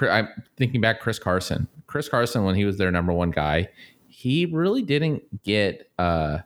I'm 0.00 0.28
thinking 0.56 0.80
back 0.80 1.00
Chris 1.00 1.18
Carson. 1.18 1.68
Chris 1.86 2.08
Carson, 2.08 2.44
when 2.44 2.54
he 2.54 2.64
was 2.64 2.78
their 2.78 2.90
number 2.90 3.12
one 3.12 3.30
guy, 3.30 3.68
he 4.08 4.46
really 4.46 4.82
didn't 4.82 5.22
get 5.42 5.90
uh, 5.98 6.38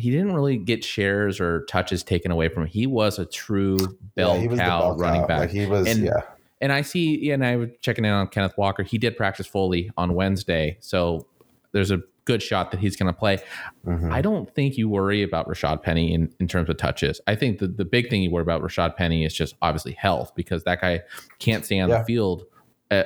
he 0.00 0.10
didn't 0.10 0.34
really 0.34 0.56
get 0.56 0.82
shares 0.84 1.40
or 1.40 1.64
touches 1.66 2.02
taken 2.02 2.30
away 2.30 2.48
from 2.48 2.64
him. 2.64 2.68
He 2.68 2.86
was 2.86 3.18
a 3.18 3.26
true 3.26 3.76
bell 4.16 4.38
Yeah, 4.40 4.48
cow 4.56 4.80
bell 4.80 4.96
running 4.96 5.20
cow. 5.22 5.26
back. 5.26 5.40
Like 5.40 5.50
he 5.50 5.66
was, 5.66 5.86
And- 5.88 6.04
yeah. 6.04 6.20
And 6.62 6.72
I 6.72 6.82
see, 6.82 7.18
yeah, 7.24 7.34
and 7.34 7.46
I 7.46 7.56
was 7.56 7.70
checking 7.80 8.04
in 8.04 8.10
on 8.12 8.26
Kenneth 8.26 8.52
Walker. 8.58 8.82
He 8.82 8.98
did 8.98 9.16
practice 9.16 9.46
fully 9.46 9.90
on 9.96 10.12
Wednesday, 10.14 10.76
so 10.80 11.26
there's 11.72 11.90
a 11.90 12.02
good 12.26 12.42
shot 12.42 12.70
that 12.70 12.80
he's 12.80 12.96
going 12.96 13.06
to 13.12 13.18
play. 13.18 13.38
Mhm. 13.86 14.12
I 14.12 14.20
don't 14.20 14.54
think 14.54 14.76
you 14.76 14.86
worry 14.88 15.22
about 15.22 15.48
Rashaad 15.48 15.82
Penny 15.82 16.12
in, 16.12 16.30
in 16.38 16.46
terms 16.46 16.68
of 16.68 16.76
touches. 16.76 17.18
I 17.26 17.34
think 17.34 17.60
the, 17.60 17.66
the 17.66 17.86
big 17.86 18.10
thing 18.10 18.22
you 18.22 18.30
worry 18.30 18.42
about 18.42 18.60
Rashaad 18.60 18.94
Penny 18.94 19.24
is 19.24 19.32
just 19.32 19.54
obviously 19.62 19.92
health 19.92 20.32
because 20.34 20.62
that 20.64 20.82
guy 20.82 21.00
can't 21.38 21.64
stay 21.64 21.80
on 21.80 21.88
Yeah. 21.88 22.00
the 22.00 22.04
field 22.04 22.44
uh, 22.90 23.04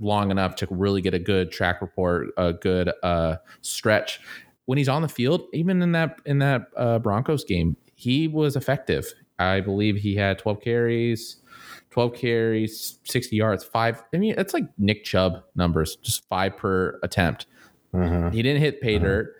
long 0.00 0.30
enough 0.30 0.56
to 0.56 0.66
really 0.70 1.02
get 1.02 1.12
a 1.12 1.18
good 1.18 1.52
track 1.52 1.82
report, 1.82 2.28
a 2.38 2.54
good 2.54 2.90
uh, 3.02 3.36
stretch. 3.60 4.20
When 4.70 4.78
he's 4.78 4.88
on 4.88 5.02
the 5.02 5.08
field, 5.08 5.48
even 5.52 5.82
in 5.82 5.90
that 5.90 6.20
in 6.26 6.38
that 6.38 6.68
uh, 6.76 7.00
Broncos 7.00 7.42
game, 7.42 7.76
he 7.96 8.28
was 8.28 8.54
effective. 8.54 9.12
I 9.36 9.58
believe 9.60 9.96
he 9.96 10.14
had 10.14 10.38
12 10.38 10.60
carries, 10.60 11.38
12 11.90 12.14
carries, 12.14 13.00
60 13.02 13.34
yards, 13.34 13.64
five. 13.64 14.00
I 14.14 14.18
mean, 14.18 14.36
it's 14.38 14.54
like 14.54 14.66
Nick 14.78 15.02
Chubb 15.02 15.42
numbers, 15.56 15.96
just 15.96 16.24
five 16.28 16.56
per 16.56 17.00
attempt. 17.02 17.46
Mhm. 17.92 18.32
He 18.32 18.42
didn't 18.42 18.60
hit 18.62 18.80
pay 18.80 18.96
Mhm. 18.96 19.02
dirt. 19.02 19.34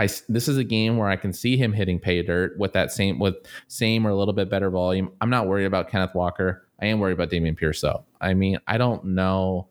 I 0.00 0.08
this 0.28 0.48
is 0.48 0.56
a 0.58 0.64
game 0.64 0.96
where 0.96 1.08
I 1.10 1.14
can 1.14 1.32
see 1.32 1.56
him 1.56 1.72
hitting 1.72 2.00
pay 2.00 2.20
dirt 2.24 2.58
with 2.58 2.72
that 2.72 2.90
same 2.90 3.20
with 3.20 3.36
same 3.68 4.04
or 4.04 4.10
a 4.10 4.16
little 4.16 4.34
bit 4.34 4.50
better 4.50 4.68
volume. 4.68 5.12
I'm 5.20 5.30
not 5.30 5.46
worried 5.46 5.66
about 5.66 5.88
Kenneth 5.90 6.16
Walker. 6.16 6.66
I 6.82 6.86
am 6.86 6.98
worried 6.98 7.12
about 7.12 7.30
Dameon 7.30 7.56
Pierce 7.56 7.82
though. 7.82 8.02
I 8.20 8.34
mean, 8.34 8.58
I 8.66 8.78
don't 8.78 9.04
know. 9.04 9.68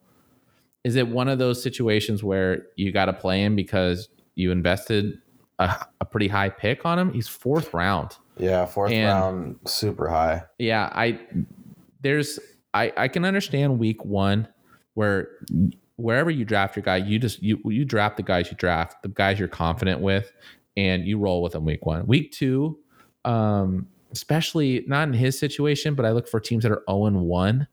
Is 0.86 0.96
it 0.96 1.10
one 1.10 1.28
of 1.28 1.38
those 1.38 1.62
situations 1.62 2.24
where 2.24 2.68
you 2.78 2.94
got 2.94 3.08
to 3.08 3.14
play 3.14 3.44
him 3.44 3.58
because 3.58 4.08
you 4.36 4.52
invested 4.52 5.18
a, 5.60 5.86
a 6.02 6.06
pretty 6.06 6.28
high 6.28 6.50
pick 6.50 6.86
on 6.86 7.00
him? 7.00 7.12
He's 7.14 7.28
fourth 7.28 7.74
round. 7.74 8.16
Yeah, 8.38 8.66
fourth 8.66 8.92
And- 8.92 9.08
round, 9.08 9.60
super 9.66 10.10
high. 10.10 10.44
Yeah, 10.60 10.90
I 10.94 11.20
there's 12.02 12.40
I 12.74 12.92
I 12.98 13.08
can 13.08 13.26
understand 13.26 13.80
week 13.80 14.04
one 14.06 14.48
where 14.94 15.30
wherever 15.98 16.30
you 16.30 16.44
draft 16.46 16.76
your 16.76 16.84
guy, 16.84 16.98
you 16.98 17.18
just 17.20 17.42
you 17.42 17.60
you 17.66 17.86
draft 17.86 18.18
the 18.18 18.24
guys 18.24 18.50
you 18.52 18.58
draft, 18.58 19.02
the 19.04 19.10
guys 19.10 19.40
you're 19.40 19.48
confident 19.48 20.02
with, 20.02 20.32
and 20.76 21.06
you 21.06 21.18
roll 21.18 21.42
with 21.42 21.54
them 21.54 21.64
week 21.66 21.86
one. 21.86 22.06
Week 22.08 22.32
two, 22.34 22.78
um, 23.24 23.88
especially 24.12 24.84
not 24.88 25.08
in 25.08 25.14
his 25.14 25.40
situation, 25.40 25.96
but 25.96 26.06
I 26.06 26.12
look 26.12 26.28
for 26.28 26.40
teams 26.42 26.64
that 26.64 26.72
are 26.72 26.84
0 26.90 27.06
and 27.06 27.22
1. 27.22 27.68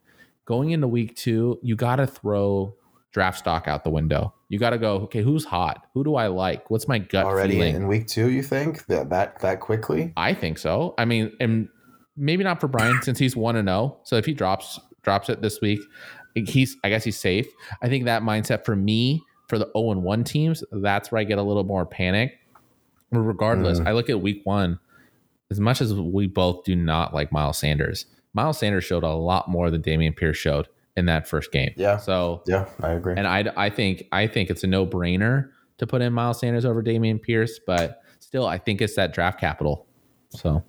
Going 0.44 0.70
into 0.70 0.86
week 0.88 1.16
two, 1.16 1.58
you 1.62 1.74
gotta 1.76 2.06
throw 2.06 2.74
draft 3.12 3.38
stock 3.38 3.68
out 3.68 3.84
the 3.84 3.90
window. 3.90 4.34
You 4.48 4.58
gotta 4.58 4.78
go, 4.78 4.96
okay, 5.02 5.22
who's 5.22 5.44
hot? 5.44 5.86
Who 5.94 6.02
do 6.04 6.14
I 6.16 6.26
like? 6.28 6.70
What's 6.70 6.88
my 6.88 6.98
gut 6.98 7.24
Already 7.24 7.54
feeling? 7.54 7.76
in 7.76 7.86
week 7.88 8.06
two, 8.06 8.30
you 8.30 8.42
think 8.42 8.86
that 8.86 9.10
that 9.10 9.40
that 9.40 9.60
quickly? 9.60 10.12
I 10.16 10.34
think 10.34 10.58
so. 10.58 10.94
I 10.98 11.04
mean, 11.04 11.32
and 11.40 11.68
maybe 12.16 12.42
not 12.44 12.60
for 12.60 12.68
Brian 12.68 13.00
since 13.02 13.18
he's 13.18 13.36
one 13.36 13.56
and 13.56 13.68
zero. 13.68 13.98
So 14.04 14.16
if 14.16 14.24
he 14.26 14.34
drops 14.34 14.78
drops 15.02 15.28
it 15.28 15.42
this 15.42 15.60
week, 15.60 15.80
he's 16.34 16.76
I 16.84 16.88
guess 16.88 17.04
he's 17.04 17.18
safe. 17.18 17.46
I 17.82 17.88
think 17.88 18.04
that 18.06 18.22
mindset 18.22 18.64
for 18.64 18.76
me 18.76 19.22
for 19.48 19.58
the 19.58 19.66
zero 19.76 19.90
and 19.92 20.02
one 20.02 20.24
teams, 20.24 20.64
that's 20.72 21.12
where 21.12 21.20
I 21.20 21.24
get 21.24 21.38
a 21.38 21.42
little 21.42 21.64
more 21.64 21.84
panic. 21.86 22.38
But 23.10 23.20
regardless, 23.20 23.78
Mm. 23.80 23.86
I 23.88 23.92
look 23.92 24.08
at 24.08 24.20
week 24.22 24.40
one. 24.44 24.78
As 25.50 25.60
much 25.60 25.82
as 25.82 25.92
we 25.92 26.26
both 26.28 26.64
do 26.64 26.74
not 26.74 27.12
like 27.12 27.30
Miles 27.30 27.58
Sanders, 27.58 28.06
Miles 28.32 28.56
Sanders 28.58 28.84
showed 28.84 29.02
a 29.02 29.10
lot 29.12 29.48
more 29.50 29.70
than 29.70 29.82
Dameon 29.82 30.16
Pierce 30.16 30.38
showed 30.38 30.66
in 30.96 31.06
that 31.06 31.26
first 31.26 31.52
game. 31.52 31.72
Yeah. 31.76 31.96
So 31.96 32.42
Yeah, 32.46 32.68
I 32.80 32.92
agree. 32.92 33.14
and 33.16 33.26
I, 33.26 33.44
I 33.56 33.70
think 33.70 34.04
I 34.12 34.26
think 34.26 34.50
it's 34.50 34.62
a 34.64 34.66
no 34.66 34.86
brainer 34.86 35.50
to 35.78 35.86
put 35.86 36.02
in 36.02 36.12
Miles 36.12 36.40
Sanders 36.40 36.64
over 36.64 36.82
Dameon 36.82 37.20
Pierce, 37.20 37.58
but 37.66 38.02
still, 38.18 38.46
I 38.46 38.58
think 38.58 38.80
it's 38.80 38.94
that 38.96 39.12
draft 39.12 39.40
capital. 39.40 39.86
So 40.30 40.64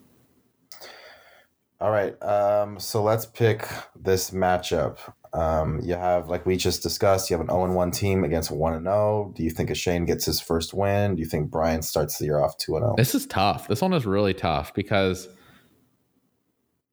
All 1.79 1.91
right. 1.91 2.21
Um, 2.23 2.79
so 2.79 3.03
let's 3.03 3.25
pick 3.25 3.67
this 3.95 4.31
matchup. 4.31 4.99
Um, 5.33 5.79
you 5.81 5.95
have, 5.95 6.29
like 6.29 6.45
we 6.45 6.55
just 6.57 6.83
discussed, 6.83 7.29
you 7.29 7.35
have 7.35 7.41
an 7.41 7.49
0 7.49 7.73
1 7.73 7.91
team 7.91 8.23
against 8.23 8.51
a 8.51 8.53
1 8.53 8.83
0. 8.83 9.33
Do 9.35 9.43
you 9.43 9.49
think 9.49 9.75
Shane 9.75 10.05
gets 10.05 10.25
his 10.25 10.39
first 10.39 10.73
win? 10.73 11.15
Do 11.15 11.21
you 11.21 11.27
think 11.27 11.49
Brian 11.49 11.81
starts 11.81 12.19
the 12.19 12.25
year 12.25 12.39
off 12.39 12.55
2 12.57 12.73
0? 12.73 12.93
this 12.97 13.15
is 13.15 13.25
tough. 13.25 13.67
This 13.67 13.81
one 13.81 13.93
is 13.93 14.05
really 14.05 14.33
tough 14.33 14.73
because 14.73 15.27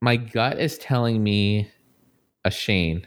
my 0.00 0.16
gut 0.16 0.58
is 0.58 0.78
telling 0.78 1.22
me 1.22 1.70
a 2.44 2.50
Shane, 2.50 3.06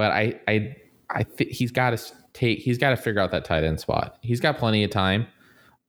but 0.00 0.12
I 0.12 0.40
I 0.48 0.76
I 1.10 1.22
think 1.24 1.50
he's 1.50 1.70
got 1.70 1.90
to 1.90 2.02
take 2.32 2.60
he's 2.60 2.78
got 2.78 2.88
to 2.88 2.96
figure 2.96 3.20
out 3.20 3.32
that 3.32 3.44
tight 3.44 3.64
end 3.64 3.80
spot. 3.80 4.16
He's 4.22 4.40
got 4.40 4.56
plenty 4.56 4.82
of 4.82 4.90
time. 4.90 5.26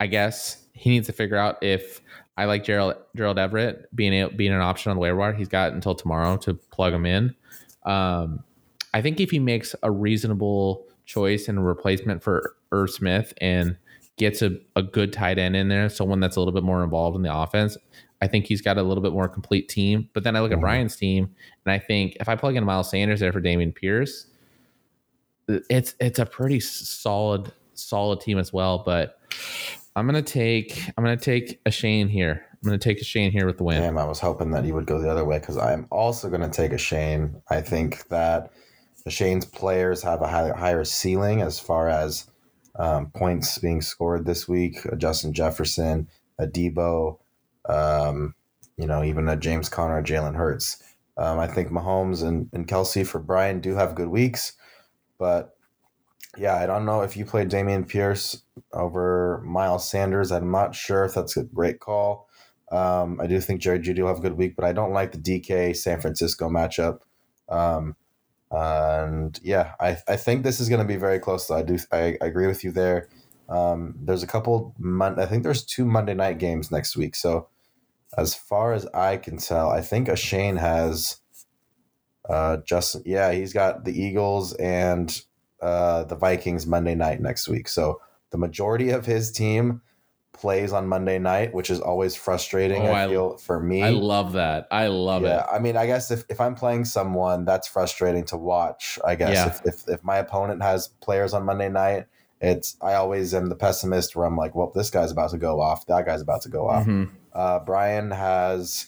I 0.01 0.07
guess 0.07 0.67
he 0.73 0.89
needs 0.89 1.07
to 1.07 1.13
figure 1.13 1.37
out 1.37 1.63
if 1.63 2.01
I 2.35 2.43
like 2.43 2.65
Gerald 2.65 2.95
Gerald 3.15 3.39
Everett 3.39 3.95
being 3.95 4.11
a, 4.13 4.27
being 4.27 4.51
an 4.51 4.59
option 4.59 4.89
on 4.89 4.97
the 4.97 4.99
waiver 4.99 5.15
wire. 5.15 5.31
He's 5.31 5.47
got 5.47 5.71
until 5.71 5.95
tomorrow 5.95 6.35
to 6.39 6.55
plug 6.55 6.91
him 6.91 7.05
in. 7.05 7.33
Um, 7.85 8.43
I 8.93 9.01
think 9.01 9.21
if 9.21 9.31
he 9.31 9.39
makes 9.39 9.75
a 9.81 9.89
reasonable 9.89 10.87
choice 11.05 11.47
and 11.47 11.57
a 11.57 11.61
replacement 11.61 12.21
for 12.21 12.57
Irv 12.73 12.89
Smith 12.89 13.33
and 13.39 13.77
gets 14.17 14.41
a, 14.41 14.57
a 14.75 14.83
good 14.83 15.13
tight 15.13 15.39
end 15.39 15.55
in 15.55 15.69
there, 15.69 15.87
someone 15.87 16.19
that's 16.19 16.35
a 16.35 16.41
little 16.41 16.53
bit 16.53 16.63
more 16.63 16.83
involved 16.83 17.15
in 17.15 17.21
the 17.21 17.33
offense, 17.33 17.77
I 18.21 18.27
think 18.27 18.45
he's 18.45 18.61
got 18.61 18.77
a 18.77 18.83
little 18.83 19.01
bit 19.01 19.13
more 19.13 19.27
complete 19.27 19.67
team. 19.67 20.09
But 20.13 20.23
then 20.23 20.35
I 20.35 20.41
look 20.41 20.51
at 20.51 20.57
Mhm. 20.59 20.61
Brian's 20.61 20.95
team, 20.95 21.33
and 21.65 21.71
I 21.73 21.79
think 21.79 22.17
if 22.19 22.29
I 22.29 22.35
plug 22.35 22.55
in 22.55 22.63
Miles 22.63 22.89
Sanders 22.89 23.19
there 23.19 23.33
for 23.33 23.41
Dameon 23.41 23.73
Pierce, 23.73 24.27
it's 25.69 25.95
it's 25.99 26.19
a 26.19 26.25
pretty 26.25 26.59
solid 26.59 27.51
solid 27.73 28.21
team 28.21 28.37
as 28.37 28.53
well. 28.53 28.83
But 28.85 29.17
I'm 29.95 30.05
gonna 30.05 30.21
take 30.21 30.77
I'm 30.97 31.03
gonna 31.03 31.17
take 31.17 31.59
a 31.65 31.71
Shane 31.71 32.07
here. 32.07 32.45
I'm 32.53 32.67
gonna 32.69 32.77
take 32.77 33.01
a 33.01 33.03
Shane 33.03 33.31
here 33.31 33.45
with 33.47 33.57
the 33.57 33.63
win. 33.63 33.81
Damn, 33.81 33.97
I 33.97 34.05
was 34.05 34.19
hoping 34.19 34.51
that 34.51 34.65
you 34.65 34.73
would 34.75 34.85
go 34.85 34.99
the 34.99 35.09
other 35.09 35.25
way 35.25 35.39
because 35.39 35.57
I'm 35.57 35.87
also 35.89 36.29
going 36.29 36.41
to 36.41 36.49
take 36.49 36.71
a 36.73 36.77
Shane. 36.77 37.41
I 37.49 37.61
think 37.61 38.07
that 38.09 38.51
the 39.03 39.09
Shane's 39.09 39.45
players 39.45 40.03
have 40.03 40.21
a 40.21 40.27
higher, 40.27 40.53
higher 40.53 40.83
ceiling 40.83 41.41
as 41.41 41.59
far 41.59 41.89
as 41.89 42.27
um, 42.75 43.09
points 43.15 43.57
being 43.57 43.81
scored 43.81 44.25
this 44.27 44.47
week. 44.47 44.85
A 44.85 44.95
Justin 44.95 45.33
Jefferson, 45.33 46.07
a 46.37 46.45
Deebo, 46.45 47.17
um, 47.67 48.35
you 48.77 48.87
know, 48.87 49.03
even 49.03 49.27
a 49.29 49.35
James 49.35 49.69
Conner, 49.69 50.01
Jalen 50.01 50.35
Hurts. 50.35 50.81
Um, 51.17 51.39
I 51.39 51.47
think 51.47 51.69
Mahomes 51.69 52.23
and, 52.23 52.49
and 52.53 52.67
Kelce 52.67 53.05
for 53.05 53.19
Brian 53.19 53.59
do 53.59 53.75
have 53.75 53.95
good 53.95 54.07
weeks, 54.07 54.53
but 55.19 55.55
yeah, 56.37 56.55
I 56.55 56.65
don't 56.65 56.85
know 56.85 57.01
if 57.01 57.17
you 57.17 57.25
played 57.25 57.49
Dameon 57.49 57.87
Pierce 57.87 58.41
over 58.73 59.43
Miles 59.45 59.89
Sanders. 59.89 60.31
I'm 60.31 60.49
not 60.49 60.73
sure 60.73 61.03
if 61.03 61.13
that's 61.13 61.35
a 61.35 61.43
great 61.43 61.79
call. 61.79 62.29
Um, 62.71 63.19
I 63.19 63.27
do 63.27 63.41
think 63.41 63.61
Jerry 63.61 63.79
Jeudy 63.79 63.99
will 63.99 64.07
have 64.07 64.19
a 64.19 64.21
good 64.21 64.37
week, 64.37 64.55
but 64.55 64.63
I 64.63 64.71
don't 64.71 64.93
like 64.93 65.11
the 65.11 65.17
DK 65.17 65.75
San 65.75 65.99
Francisco 65.99 66.49
matchup. 66.49 66.99
Um, 67.49 67.97
and 68.49 69.37
yeah, 69.43 69.73
I, 69.79 69.97
I 70.07 70.15
think 70.15 70.43
this 70.43 70.59
is 70.59 70.69
going 70.69 70.79
to 70.79 70.87
be 70.87 70.95
very 70.95 71.19
close. 71.19 71.51
I 71.51 71.63
do 71.63 71.77
I, 71.91 72.17
I 72.21 72.25
agree 72.25 72.47
with 72.47 72.63
you 72.63 72.71
there. 72.71 73.09
Um, 73.51 73.95
there's 74.01 74.23
a 74.23 74.27
couple. 74.27 74.73
Mon- 74.79 75.19
I 75.19 75.25
think 75.25 75.43
there's 75.43 75.63
two 75.65 75.85
Monday 75.85 76.13
night 76.13 76.37
games 76.37 76.71
next 76.71 76.95
week. 76.95 77.15
So 77.15 77.49
as 78.17 78.33
far 78.33 78.73
as 78.73 78.85
I 78.93 79.17
can 79.17 79.37
tell, 79.37 79.69
I 79.69 79.81
think 79.81 80.15
Shane 80.17 80.55
has 80.55 81.17
uh, 82.29 82.57
Justin. 82.65 83.03
Yeah, 83.05 83.31
he's 83.31 83.53
got 83.53 83.83
the 83.83 83.99
Eagles 83.99 84.53
and 84.53 85.21
uh, 85.61 86.05
the 86.05 86.15
Vikings 86.15 86.65
Monday 86.65 86.95
night 86.95 87.19
next 87.21 87.47
week. 87.47 87.67
So 87.67 87.99
the 88.31 88.37
majority 88.37 88.89
of 88.91 89.05
his 89.05 89.31
team 89.31 89.81
plays 90.33 90.71
on 90.71 90.87
Monday 90.87 91.19
night, 91.19 91.53
which 91.53 91.69
is 91.69 91.81
always 91.81 92.15
frustrating. 92.15 92.83
Oh, 92.83 92.91
I 92.91 93.03
I- 93.03 93.07
feel 93.09 93.37
for 93.37 93.59
me. 93.59 93.83
I 93.83 93.89
love 93.89 94.33
that. 94.33 94.67
I 94.71 94.87
love 94.87 95.23
yeah, 95.23 95.41
it. 95.41 95.45
I 95.51 95.59
mean, 95.59 95.75
I 95.75 95.85
guess 95.85 96.09
if, 96.09 96.23
if 96.29 96.39
I'm 96.39 96.55
playing 96.55 96.85
someone, 96.85 97.43
that's 97.45 97.67
frustrating 97.67 98.23
to 98.25 98.37
watch. 98.37 98.97
I 99.05 99.15
guess 99.15 99.35
Yeah. 99.35 99.47
if, 99.47 99.61
if 99.65 99.89
if 99.89 100.03
my 100.03 100.17
opponent 100.17 100.61
has 100.63 100.87
players 101.01 101.33
on 101.33 101.43
Monday 101.43 101.69
night, 101.69 102.05
it's 102.41 102.75
I 102.81 102.95
always 102.95 103.33
am 103.33 103.47
the 103.47 103.55
pessimist 103.55 104.15
where 104.15 104.25
I'm 104.25 104.35
like, 104.35 104.55
well, 104.55 104.71
this 104.73 104.89
guy's 104.89 105.11
about 105.11 105.29
to 105.31 105.37
go 105.37 105.61
off, 105.61 105.85
that 105.85 106.05
guy's 106.05 106.21
about 106.21 106.41
to 106.41 106.49
go 106.49 106.67
off. 106.67 106.85
Mhm. 106.85 107.09
Uh, 107.33 107.59
Brian 107.59 108.11
has 108.11 108.87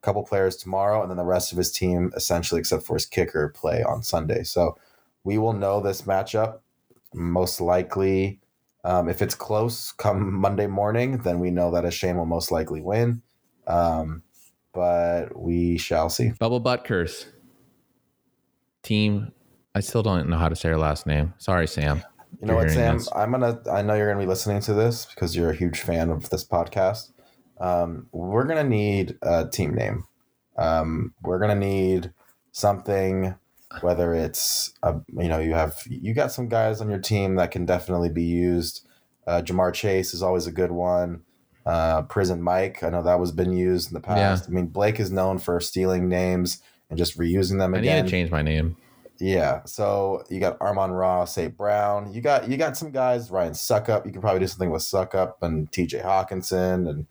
a 0.00 0.06
couple 0.06 0.22
players 0.22 0.56
tomorrow, 0.56 1.02
and 1.02 1.10
then 1.10 1.18
the 1.18 1.24
rest 1.24 1.52
of 1.52 1.58
his 1.58 1.72
team, 1.72 2.12
essentially 2.16 2.60
except 2.60 2.84
for 2.84 2.94
his 2.94 3.04
kicker, 3.06 3.48
play 3.48 3.82
on 3.82 4.02
Sunday. 4.02 4.44
So 4.44 4.78
we 5.24 5.36
will 5.36 5.52
know 5.52 5.80
this 5.80 6.02
matchup 6.02 6.60
most 7.12 7.60
likely. 7.60 8.40
Um, 8.82 9.10
if 9.10 9.20
it's 9.20 9.34
close 9.34 9.92
come 9.92 10.32
Monday 10.32 10.66
morning, 10.66 11.18
then 11.18 11.38
we 11.38 11.50
know 11.50 11.70
that 11.72 11.84
a 11.84 11.90
Shane 11.90 12.16
will 12.16 12.24
most 12.24 12.50
likely 12.50 12.80
win. 12.80 13.20
Um, 13.66 14.22
but 14.72 15.36
we 15.38 15.76
shall 15.76 16.08
see. 16.08 16.30
Bubba 16.40 16.62
Butker's. 16.62 17.26
Team. 18.82 19.32
I 19.74 19.80
still 19.80 20.02
don't 20.02 20.28
know 20.28 20.38
how 20.38 20.48
to 20.48 20.56
say 20.56 20.70
her 20.70 20.78
last 20.78 21.06
name. 21.06 21.34
Sorry, 21.38 21.66
Sam. 21.66 22.02
You 22.40 22.46
know 22.46 22.54
what, 22.54 22.70
Sam? 22.70 22.98
this. 22.98 23.08
I'm 23.14 23.32
gonna. 23.32 23.60
I 23.70 23.82
know 23.82 23.94
you're 23.94 24.08
gonna 24.08 24.24
be 24.24 24.28
listening 24.28 24.60
to 24.62 24.74
this 24.74 25.04
because 25.06 25.36
you're 25.36 25.50
a 25.50 25.56
huge 25.56 25.80
fan 25.80 26.10
of 26.10 26.30
this 26.30 26.44
podcast. 26.44 27.10
Um, 27.60 28.06
we're 28.12 28.44
gonna 28.44 28.64
need 28.64 29.18
a 29.22 29.46
team 29.46 29.74
name. 29.74 30.06
Um, 30.56 31.14
we're 31.22 31.38
gonna 31.38 31.54
need 31.54 32.12
something. 32.52 33.34
Whether 33.82 34.14
it's 34.14 34.72
a, 34.82 34.96
you 35.16 35.28
know, 35.28 35.38
you 35.38 35.52
have 35.52 35.80
you 35.88 36.12
got 36.12 36.32
some 36.32 36.48
guys 36.48 36.80
on 36.80 36.88
your 36.88 36.98
team 36.98 37.36
that 37.36 37.52
can 37.52 37.66
definitely 37.66 38.08
be 38.08 38.24
used. 38.24 38.86
Uh, 39.26 39.42
Ja'Marr 39.42 39.72
Chase 39.72 40.12
is 40.12 40.22
always 40.22 40.48
a 40.48 40.52
good 40.52 40.72
one. 40.72 41.22
Uh, 41.66 42.02
Prison 42.02 42.42
Mike, 42.42 42.82
I 42.82 42.88
know 42.88 43.02
that 43.02 43.20
was 43.20 43.30
been 43.30 43.52
used 43.52 43.88
in 43.88 43.94
the 43.94 44.00
past. 44.00 44.48
I 44.48 44.50
mean, 44.50 44.66
Blake 44.66 44.98
is 44.98 45.12
known 45.12 45.38
for 45.38 45.60
stealing 45.60 46.08
names 46.08 46.60
and 46.88 46.98
just 46.98 47.16
reusing 47.16 47.58
them 47.58 47.74
Again. 47.74 47.98
I 47.98 48.00
need 48.00 48.06
to 48.06 48.10
change 48.10 48.30
my 48.30 48.42
name. 48.42 48.76
Yeah, 49.20 49.64
so 49.66 50.24
you 50.30 50.40
got 50.40 50.60
Amon-Ra, 50.60 51.26
St. 51.26 51.54
Brown. 51.54 52.12
You 52.12 52.22
got 52.22 52.48
you 52.48 52.56
got 52.56 52.76
some 52.76 52.90
guys, 52.90 53.30
Ryan 53.30 53.52
Succop. 53.52 54.06
You 54.06 54.12
could 54.12 54.22
probably 54.22 54.40
do 54.40 54.46
something 54.46 54.70
with 54.70 54.82
Succop 54.82 55.34
and 55.42 55.70
TJ 55.70 56.02
Hockenson 56.02 56.88
and 56.88 57.06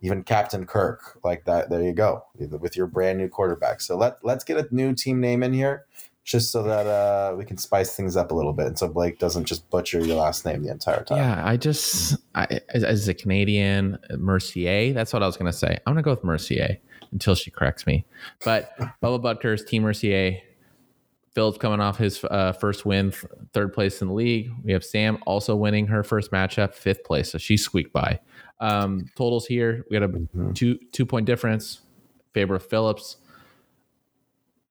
even 0.00 0.24
Captain 0.24 0.66
Kirk 0.66 1.18
like 1.22 1.44
that. 1.44 1.70
There 1.70 1.80
you 1.80 1.92
go 1.92 2.24
with 2.34 2.76
your 2.76 2.88
brand 2.88 3.18
new 3.18 3.28
quarterback. 3.28 3.80
So 3.80 3.96
let 3.96 4.18
let's 4.24 4.42
get 4.42 4.58
a 4.58 4.66
new 4.74 4.94
team 4.94 5.20
name 5.20 5.44
in 5.44 5.52
here, 5.52 5.86
just 6.24 6.50
so 6.50 6.64
that 6.64 6.88
uh, 6.88 7.36
we 7.36 7.44
can 7.44 7.56
spice 7.56 7.94
things 7.94 8.16
up 8.16 8.32
a 8.32 8.34
little 8.34 8.52
bit, 8.52 8.66
and 8.66 8.78
so 8.78 8.88
Blake 8.88 9.20
doesn't 9.20 9.44
just 9.44 9.70
butcher 9.70 10.04
your 10.04 10.16
last 10.16 10.44
name 10.44 10.64
the 10.64 10.72
entire 10.72 11.04
time. 11.04 11.18
Yeah, 11.18 11.40
I 11.46 11.56
just 11.56 12.16
I, 12.34 12.60
as, 12.70 12.82
as 12.82 13.06
a 13.06 13.14
Canadian, 13.14 13.98
Mercier. 14.18 14.92
That's 14.92 15.12
what 15.12 15.22
I 15.22 15.26
was 15.26 15.36
gonna 15.36 15.52
say. 15.52 15.78
I'm 15.86 15.94
gonna 15.94 16.02
go 16.02 16.10
with 16.10 16.24
Mercier 16.24 16.78
until 17.12 17.36
she 17.36 17.52
corrects 17.52 17.86
me. 17.86 18.04
But 18.44 18.76
Bubba 19.00 19.22
Butker's 19.22 19.64
Team 19.64 19.82
Mercier. 19.82 20.40
Phil's 21.34 21.58
coming 21.58 21.80
off 21.80 21.98
his 21.98 22.22
uh, 22.30 22.52
first 22.52 22.86
win, 22.86 23.10
th- 23.10 23.24
third 23.52 23.72
place 23.72 24.00
in 24.00 24.08
the 24.08 24.14
league. 24.14 24.50
We 24.62 24.72
have 24.72 24.84
Sam 24.84 25.18
also 25.26 25.56
winning 25.56 25.86
her 25.88 26.02
first 26.04 26.30
matchup, 26.30 26.74
fifth 26.74 27.02
place, 27.04 27.32
so 27.32 27.38
she 27.38 27.56
squeaked 27.56 27.92
by. 27.92 28.20
Um, 28.60 29.10
totals 29.16 29.46
here, 29.46 29.84
we 29.90 29.98
got 29.98 30.04
a 30.04 30.08
Mhm. 30.08 30.54
two 30.54 30.78
two 30.92 31.04
point 31.04 31.26
difference, 31.26 31.80
favor 32.32 32.54
of 32.54 32.64
Phillips. 32.64 33.16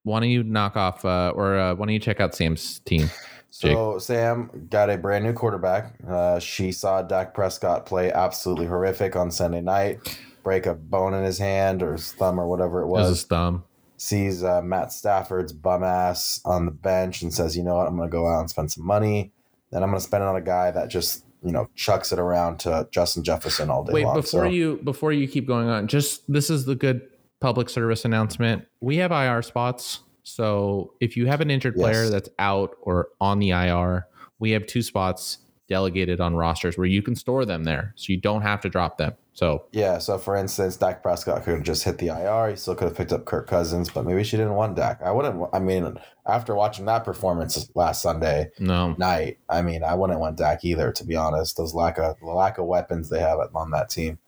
Why 0.04 0.20
don't 0.20 0.30
you 0.30 0.44
knock 0.44 0.76
off, 0.76 1.06
uh, 1.06 1.32
or 1.36 1.58
uh, 1.58 1.76
why 1.76 1.86
don't 1.86 1.94
you 1.94 2.00
check 2.00 2.20
out 2.20 2.34
Sam's 2.36 2.80
team? 2.80 3.10
So 3.50 4.00
Sam 4.00 4.68
got 4.70 4.90
a 4.90 4.98
brand 4.98 5.24
new 5.26 5.34
quarterback. 5.34 5.94
Uh, 6.08 6.40
she 6.40 6.72
saw 6.72 7.02
Dak 7.04 7.34
Prescott 7.36 7.86
play 7.86 8.12
absolutely 8.12 8.66
horrific 8.66 9.16
on 9.16 9.30
Sunday 9.32 9.62
night, 9.62 10.00
break 10.44 10.66
a 10.66 10.74
bone 10.74 11.14
in 11.14 11.24
his 11.24 11.38
hand 11.38 11.84
or 11.84 11.92
his 11.94 12.12
thumb 12.14 12.40
or 12.40 12.48
whatever 12.48 12.82
it 12.82 12.86
It 12.86 12.88
was 12.88 13.10
was. 13.10 13.10
his 13.20 13.24
thumb. 13.26 13.64
Sees 14.04 14.44
uh, 14.44 14.62
Matt 14.62 14.92
Stafford's 14.92 15.54
bum 15.54 15.84
ass 15.84 16.42
on 16.46 16.66
the 16.66 16.72
bench 16.72 17.22
and 17.22 17.34
says, 17.34 17.56
"You 17.56 17.64
know 17.64 17.76
what? 17.76 17.88
I'm 17.88 17.96
going 17.96 18.10
to 18.10 18.12
go 18.12 18.28
out 18.28 18.42
and 18.42 18.50
spend 18.50 18.72
some 18.72 18.86
money. 18.86 19.32
Then 19.72 19.84
I'm 19.84 19.90
going 19.90 20.00
to 20.00 20.06
spend 20.06 20.24
it 20.24 20.28
on 20.28 20.36
a 20.36 20.42
guy 20.42 20.72
that 20.72 20.90
just 20.90 21.26
you 21.44 21.52
know 21.52 21.70
chucks 21.76 22.12
it 22.12 22.20
around 22.20 22.60
to 22.62 22.88
Justin 22.92 23.24
Jefferson 23.24 23.70
all 23.70 23.84
day 23.84 23.94
Wait, 23.94 24.06
long." 24.06 24.16
before 24.16 24.46
So- 24.46 24.50
you 24.50 24.80
before 24.84 25.14
you 25.14 25.28
keep 25.28 25.48
going 25.48 25.70
on, 25.70 25.88
just 25.88 26.32
this 26.32 26.50
is 26.50 26.66
the 26.66 26.76
good 26.76 27.02
public 27.40 27.70
service 27.70 28.06
announcement. 28.06 28.66
We 28.82 28.98
have 28.98 29.12
IR 29.12 29.42
spots. 29.42 30.00
So 30.24 30.94
if 31.02 31.18
you 31.18 31.28
have 31.28 31.42
an 31.42 31.52
injured 31.52 31.76
player 31.76 32.08
that's 32.08 32.30
out 32.40 32.78
or 32.82 33.10
on 33.20 33.40
the 33.40 33.50
IR, 33.50 34.08
we 34.40 34.52
have 34.52 34.66
two 34.66 34.82
spots 34.82 35.40
delegated 35.74 36.22
on 36.22 36.36
rosters 36.36 36.78
where 36.78 36.86
you 36.86 37.02
can 37.02 37.16
store 37.16 37.46
them 37.46 37.64
there. 37.64 37.94
So 37.96 38.14
you 38.14 38.18
don't 38.18 38.44
have 38.44 38.62
to 38.62 38.70
drop 38.70 39.00
them. 39.00 39.14
So 39.34 39.66
yeah. 39.72 39.98
So 39.98 40.20
for 40.20 40.36
instance, 40.36 40.78
Dak 40.78 41.02
Prescott 41.02 41.44
could 41.44 41.56
have 41.56 41.64
just 41.64 41.84
hit 41.84 41.98
the 41.98 42.10
IR. 42.10 42.52
He 42.52 42.56
still 42.56 42.76
could 42.76 42.90
have 42.90 42.96
picked 42.96 43.12
up 43.12 43.26
Kirk 43.26 43.48
Cousins, 43.48 43.90
but 43.90 44.06
maybe 44.06 44.24
she 44.24 44.38
didn't 44.38 44.54
want 44.54 44.76
Dak. 44.76 45.02
I 45.02 45.10
wouldn't. 45.10 45.50
I 45.52 45.58
mean, 45.58 45.98
after 46.28 46.54
watching 46.54 46.86
that 46.86 47.04
performance 47.04 47.72
last 47.74 48.04
Sunday 48.04 48.52
no. 48.60 48.94
night, 49.00 49.40
I 49.50 49.64
mean, 49.64 49.84
I 49.84 49.96
wouldn't 49.96 50.20
want 50.20 50.38
Dak 50.38 50.64
either. 50.64 50.92
To 50.92 51.04
be 51.04 51.16
honest, 51.16 51.58
those 51.58 51.74
lack 51.74 51.98
of 51.98 52.20
the 52.20 52.28
lack 52.28 52.60
of 52.60 52.66
weapons 52.66 53.10
they 53.10 53.20
have 53.20 53.40
on 53.56 53.72
that 53.72 53.90
team. 53.90 54.20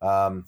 Um, 0.00 0.46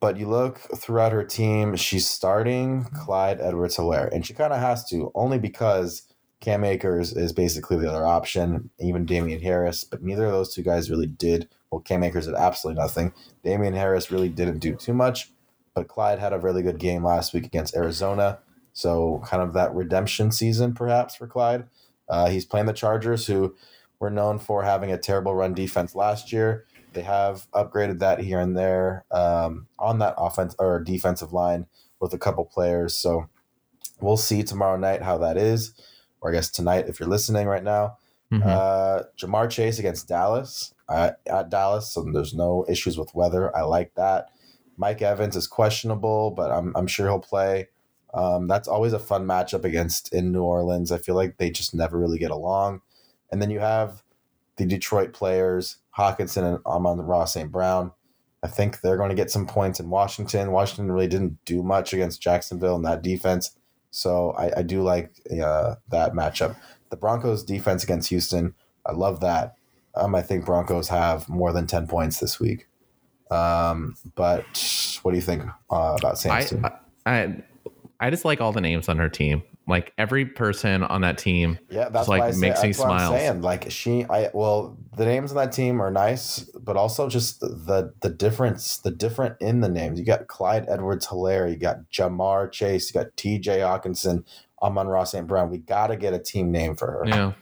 but 0.00 0.18
you 0.18 0.28
look 0.28 0.58
throughout 0.76 1.12
her 1.12 1.24
team, 1.24 1.76
she's 1.76 2.06
starting 2.06 2.84
Clyde 2.94 3.40
Edwards 3.40 3.78
Helaire, 3.78 4.12
and 4.12 4.26
she 4.26 4.34
kind 4.34 4.52
of 4.52 4.60
has 4.60 4.86
to, 4.90 5.10
only 5.14 5.38
because 5.38 6.02
Cam 6.40 6.64
Akers 6.64 7.12
is 7.12 7.32
basically 7.32 7.78
the 7.78 7.90
other 7.90 8.06
option, 8.06 8.70
even 8.78 9.06
Damien 9.06 9.40
Harris, 9.40 9.84
but 9.84 10.02
neither 10.02 10.26
of 10.26 10.32
those 10.32 10.54
two 10.54 10.62
guys 10.62 10.90
really 10.90 11.06
did. 11.06 11.48
Well, 11.70 11.80
Cam 11.80 12.02
Akers 12.02 12.26
did 12.26 12.34
absolutely 12.34 12.80
nothing. 12.80 13.12
Damien 13.42 13.74
Harris 13.74 14.10
really 14.10 14.28
didn't 14.28 14.58
do 14.58 14.74
too 14.74 14.92
much, 14.92 15.32
but 15.74 15.88
Clyde 15.88 16.18
had 16.18 16.32
a 16.32 16.38
really 16.38 16.62
good 16.62 16.78
game 16.78 17.04
last 17.04 17.32
week 17.32 17.46
against 17.46 17.74
Arizona. 17.74 18.38
So, 18.72 19.22
kind 19.24 19.42
of 19.42 19.54
that 19.54 19.74
redemption 19.74 20.30
season, 20.30 20.74
perhaps, 20.74 21.16
for 21.16 21.26
Clyde. 21.26 21.64
Uh, 22.08 22.28
he's 22.28 22.44
playing 22.44 22.66
the 22.66 22.72
Chargers, 22.72 23.26
who 23.26 23.54
were 23.98 24.10
known 24.10 24.38
for 24.38 24.62
having 24.62 24.92
a 24.92 24.98
terrible 24.98 25.34
run 25.34 25.54
defense 25.54 25.94
last 25.94 26.32
year. 26.32 26.66
They 26.92 27.02
have 27.02 27.46
upgraded 27.52 27.98
that 27.98 28.20
here 28.20 28.40
and 28.40 28.56
there 28.56 29.04
um, 29.10 29.66
on 29.78 29.98
that 29.98 30.14
offense 30.16 30.54
or 30.58 30.80
defensive 30.80 31.32
line 31.32 31.66
with 32.00 32.12
a 32.14 32.18
couple 32.18 32.44
players. 32.44 32.94
So 32.94 33.28
we'll 34.00 34.16
see 34.16 34.42
tomorrow 34.42 34.76
night 34.76 35.02
how 35.02 35.18
that 35.18 35.36
is, 35.36 35.74
or 36.26 36.30
I 36.30 36.34
guess 36.34 36.50
tonight 36.50 36.88
if 36.88 36.98
you're 36.98 37.08
listening 37.08 37.46
right 37.46 37.62
now. 37.62 37.98
Mhm. 38.32 38.44
Uh, 38.44 39.04
Ja'Marr 39.16 39.48
Chase 39.48 39.78
against 39.78 40.08
Dallas 40.08 40.74
uh, 40.88 41.12
at 41.26 41.48
Dallas, 41.48 41.92
so 41.92 42.04
there's 42.12 42.34
no 42.34 42.66
issues 42.68 42.98
with 42.98 43.14
weather. 43.14 43.56
I 43.56 43.62
like 43.62 43.94
that. 43.94 44.30
Mike 44.76 45.00
Evans 45.00 45.36
is 45.36 45.46
questionable, 45.46 46.32
but 46.32 46.50
I'm, 46.50 46.72
I'm 46.76 46.88
sure 46.88 47.06
he'll 47.06 47.20
play. 47.20 47.68
Um, 48.12 48.48
that's 48.48 48.66
always 48.66 48.92
a 48.92 48.98
fun 48.98 49.24
matchup 49.26 49.64
against 49.64 50.12
in 50.12 50.32
New 50.32 50.42
Orleans. 50.42 50.90
I 50.90 50.98
feel 50.98 51.14
like 51.14 51.36
they 51.36 51.50
just 51.50 51.72
never 51.72 51.96
really 51.96 52.18
get 52.18 52.32
along. 52.32 52.80
And 53.30 53.40
then 53.40 53.50
you 53.50 53.60
have 53.60 54.02
the 54.56 54.66
Detroit 54.66 55.12
players, 55.12 55.76
Hockenson 55.96 56.42
and 56.42 56.66
Amon-Ra 56.66 57.26
St. 57.26 57.52
Brown. 57.52 57.92
I 58.42 58.48
think 58.48 58.80
they're 58.80 58.96
going 58.96 59.10
to 59.10 59.16
get 59.16 59.30
some 59.30 59.46
points 59.46 59.78
in 59.80 59.88
Washington. 59.88 60.50
Washington 60.50 60.90
really 60.90 61.06
didn't 61.08 61.38
do 61.44 61.62
much 61.62 61.92
against 61.92 62.20
Jacksonville 62.20 62.76
in 62.76 62.82
that 62.82 63.02
defense. 63.02 63.55
So 63.96 64.32
I, 64.32 64.58
I 64.58 64.62
do 64.62 64.82
like 64.82 65.10
uh, 65.42 65.76
that 65.88 66.12
matchup. 66.12 66.56
The 66.90 66.96
Broncos 66.96 67.42
defense 67.42 67.82
against 67.82 68.10
Houston, 68.10 68.54
I 68.84 68.92
love 68.92 69.20
that. 69.20 69.54
Um, 69.94 70.14
I 70.14 70.20
think 70.20 70.44
Broncos 70.44 70.88
have 70.88 71.28
more 71.30 71.50
than 71.50 71.66
10 71.66 71.86
points 71.86 72.20
this 72.20 72.38
week. 72.38 72.68
Um, 73.30 73.94
but 74.14 74.44
what 75.02 75.12
do 75.12 75.16
you 75.16 75.22
think 75.22 75.44
uh, 75.70 75.96
about 75.98 76.18
Sam's 76.18 76.44
I, 76.44 76.48
team? 76.48 76.64
I 76.66 76.72
I 77.06 77.42
I 77.98 78.10
just 78.10 78.24
like 78.24 78.40
all 78.40 78.52
the 78.52 78.60
names 78.60 78.88
on 78.88 78.98
her 78.98 79.08
team. 79.08 79.42
Like 79.68 79.92
every 79.98 80.24
person 80.24 80.84
on 80.84 81.00
that 81.00 81.18
team. 81.18 81.58
Yeah, 81.68 81.88
that's 81.88 82.06
like 82.06 82.20
why 82.20 82.28
I 82.28 82.30
say, 82.30 82.40
makes 82.40 82.62
me 82.62 82.68
that's 82.68 82.78
what 82.78 82.90
I'm 82.90 83.08
smile. 83.08 83.34
Like 83.40 83.70
she, 83.70 84.04
I 84.08 84.30
well, 84.32 84.78
the 84.96 85.04
names 85.04 85.32
on 85.32 85.36
that 85.38 85.52
team 85.52 85.82
are 85.82 85.90
nice, 85.90 86.40
but 86.40 86.76
also 86.76 87.08
just 87.08 87.40
the 87.40 87.92
the 88.00 88.10
difference, 88.10 88.78
the 88.78 88.92
different 88.92 89.36
in 89.40 89.60
the 89.60 89.68
names. 89.68 89.98
You 89.98 90.04
got 90.04 90.28
Clyde 90.28 90.66
Edwards 90.68 91.08
Helaire, 91.08 91.50
you 91.50 91.56
got 91.56 91.78
Ja'Marr 91.90 92.52
Chase, 92.52 92.94
you 92.94 93.00
got 93.00 93.16
T.J. 93.16 93.58
Hockenson, 93.58 94.24
Amon 94.62 94.86
Ross 94.86 95.12
St. 95.12 95.26
Brown. 95.26 95.50
We 95.50 95.58
got 95.58 95.88
to 95.88 95.96
get 95.96 96.14
a 96.14 96.18
team 96.18 96.52
name 96.52 96.76
for 96.76 96.86
her. 96.86 97.02
Yeah. 97.06 97.32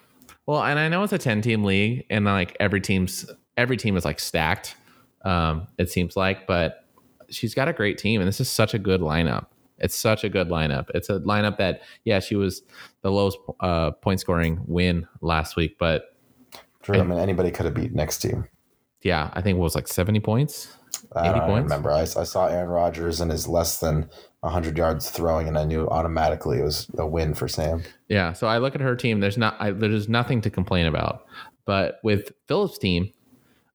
Well, 0.47 0.63
and 0.63 0.79
I 0.79 0.89
know 0.89 1.03
it's 1.03 1.13
a 1.13 1.19
10 1.19 1.43
team 1.43 1.65
league 1.65 2.05
and 2.11 2.25
like 2.25 2.57
every 2.61 2.81
team's 2.81 3.27
every 3.57 3.77
team 3.77 3.97
is 3.97 4.05
like 4.05 4.21
stacked. 4.21 4.77
Um, 5.25 5.69
it 5.79 5.91
seems 5.91 6.17
like, 6.17 6.47
but 6.47 6.85
she's 7.31 7.55
got 7.55 7.69
a 7.69 7.73
great 7.73 7.99
team 7.99 8.21
and 8.21 8.29
this 8.29 8.41
is 8.41 8.51
such 8.51 8.75
a 8.75 8.79
good 8.79 9.01
lineup. 9.01 9.47
It's 9.79 9.97
such 9.97 10.25
a 10.25 10.29
good 10.29 10.49
lineup. 10.49 10.87
It's 10.95 11.11
a 11.11 11.21
lineup 11.21 11.59
that, 11.59 11.83
yeah, 12.05 12.21
she 12.21 12.37
was 12.37 12.63
the 13.03 13.11
lowest 13.11 13.39
uh, 13.61 13.91
point 13.93 14.21
scoring 14.21 14.61
win 14.67 15.07
last 15.21 15.57
week, 15.57 15.77
but 15.79 16.17
True. 16.83 17.01
I 17.01 17.03
mean, 17.03 17.19
anybody 17.19 17.51
could 17.51 17.65
have 17.65 17.75
beat 17.75 17.95
next 17.95 18.19
team. 18.19 18.47
Yeah, 19.03 19.31
I 19.33 19.41
think 19.41 19.57
it 19.57 19.61
was 19.61 19.75
like 19.75 19.89
70 19.89 20.21
points. 20.21 20.77
I 21.17 21.33
don't 21.33 21.47
points? 21.47 21.65
remember. 21.65 21.91
I, 21.91 22.03
I 22.03 22.05
saw 22.05 22.47
Aaron 22.47 22.69
Rodgers 22.69 23.21
and 23.21 23.31
his 23.31 23.49
less 23.49 23.81
than 23.81 24.09
100 24.41 24.77
yards 24.77 25.11
throwing, 25.11 25.49
and 25.49 25.57
I 25.57 25.65
knew 25.65 25.89
automatically 25.89 26.59
it 26.59 26.63
was 26.63 26.87
a 26.99 27.07
win 27.07 27.35
for 27.35 27.49
Sam. 27.49 27.83
Yeah. 28.09 28.33
So 28.33 28.47
I 28.47 28.59
look 28.59 28.75
at 28.75 28.81
her 28.81 28.97
team. 28.97 29.21
There's 29.21 29.39
not. 29.39 29.57
I, 29.59 29.71
there's 29.71 30.09
nothing 30.09 30.41
to 30.43 30.51
complain 30.51 30.87
about. 30.87 31.25
But 31.65 32.01
with 32.03 32.33
Phillips' 32.47 32.79
team, 32.79 33.11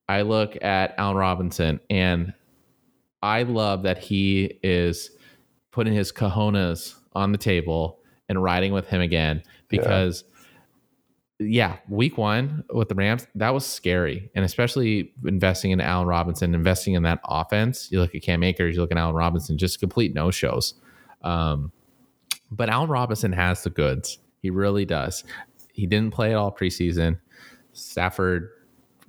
I 0.08 0.22
look 0.22 0.58
at 0.64 0.94
Allen 0.98 1.18
Robinson, 1.18 1.80
and 1.90 2.34
I 3.22 3.44
love 3.44 3.84
that 3.84 3.98
he 3.98 4.60
is 4.64 5.12
putting 5.72 5.94
his 5.94 6.12
cojones 6.12 6.96
on 7.14 7.32
the 7.32 7.38
table 7.38 8.00
and 8.28 8.42
riding 8.42 8.74
with 8.74 8.88
him 8.88 9.02
again 9.02 9.44
because 9.68 10.24
yeah, 11.40 11.78
week 11.88 12.18
one 12.18 12.66
with 12.70 12.90
the 12.90 12.96
Rams, 12.96 13.26
that 13.36 13.54
was 13.54 13.66
scary. 13.66 14.30
And 14.36 14.44
especially 14.44 15.14
investing 15.26 15.72
in 15.72 15.80
Allen 15.80 16.08
Robinson, 16.08 16.54
investing 16.54 16.96
in 16.96 17.04
that 17.04 17.22
offense. 17.24 17.90
You 17.92 18.02
look 18.02 18.14
at 18.14 18.22
Cam 18.22 18.44
Akers, 18.44 18.76
you 18.76 18.82
look 18.82 18.92
at 18.92 18.98
Allen 18.98 19.16
Robinson, 19.16 19.58
just 19.58 19.80
complete 19.80 20.14
no 20.14 20.32
shows. 20.32 20.74
Um, 21.22 21.72
but 22.52 22.70
Allen 22.70 22.90
Robinson 22.90 23.32
has 23.32 23.64
the 23.64 23.70
goods. 23.70 24.20
He 24.42 24.50
really 24.50 24.84
does. 24.84 25.24
He 25.72 25.88
didn't 25.88 26.14
play 26.14 26.32
at 26.32 26.38
all 26.38 26.52
preseason. 26.52 27.20
Stafford 27.72 28.50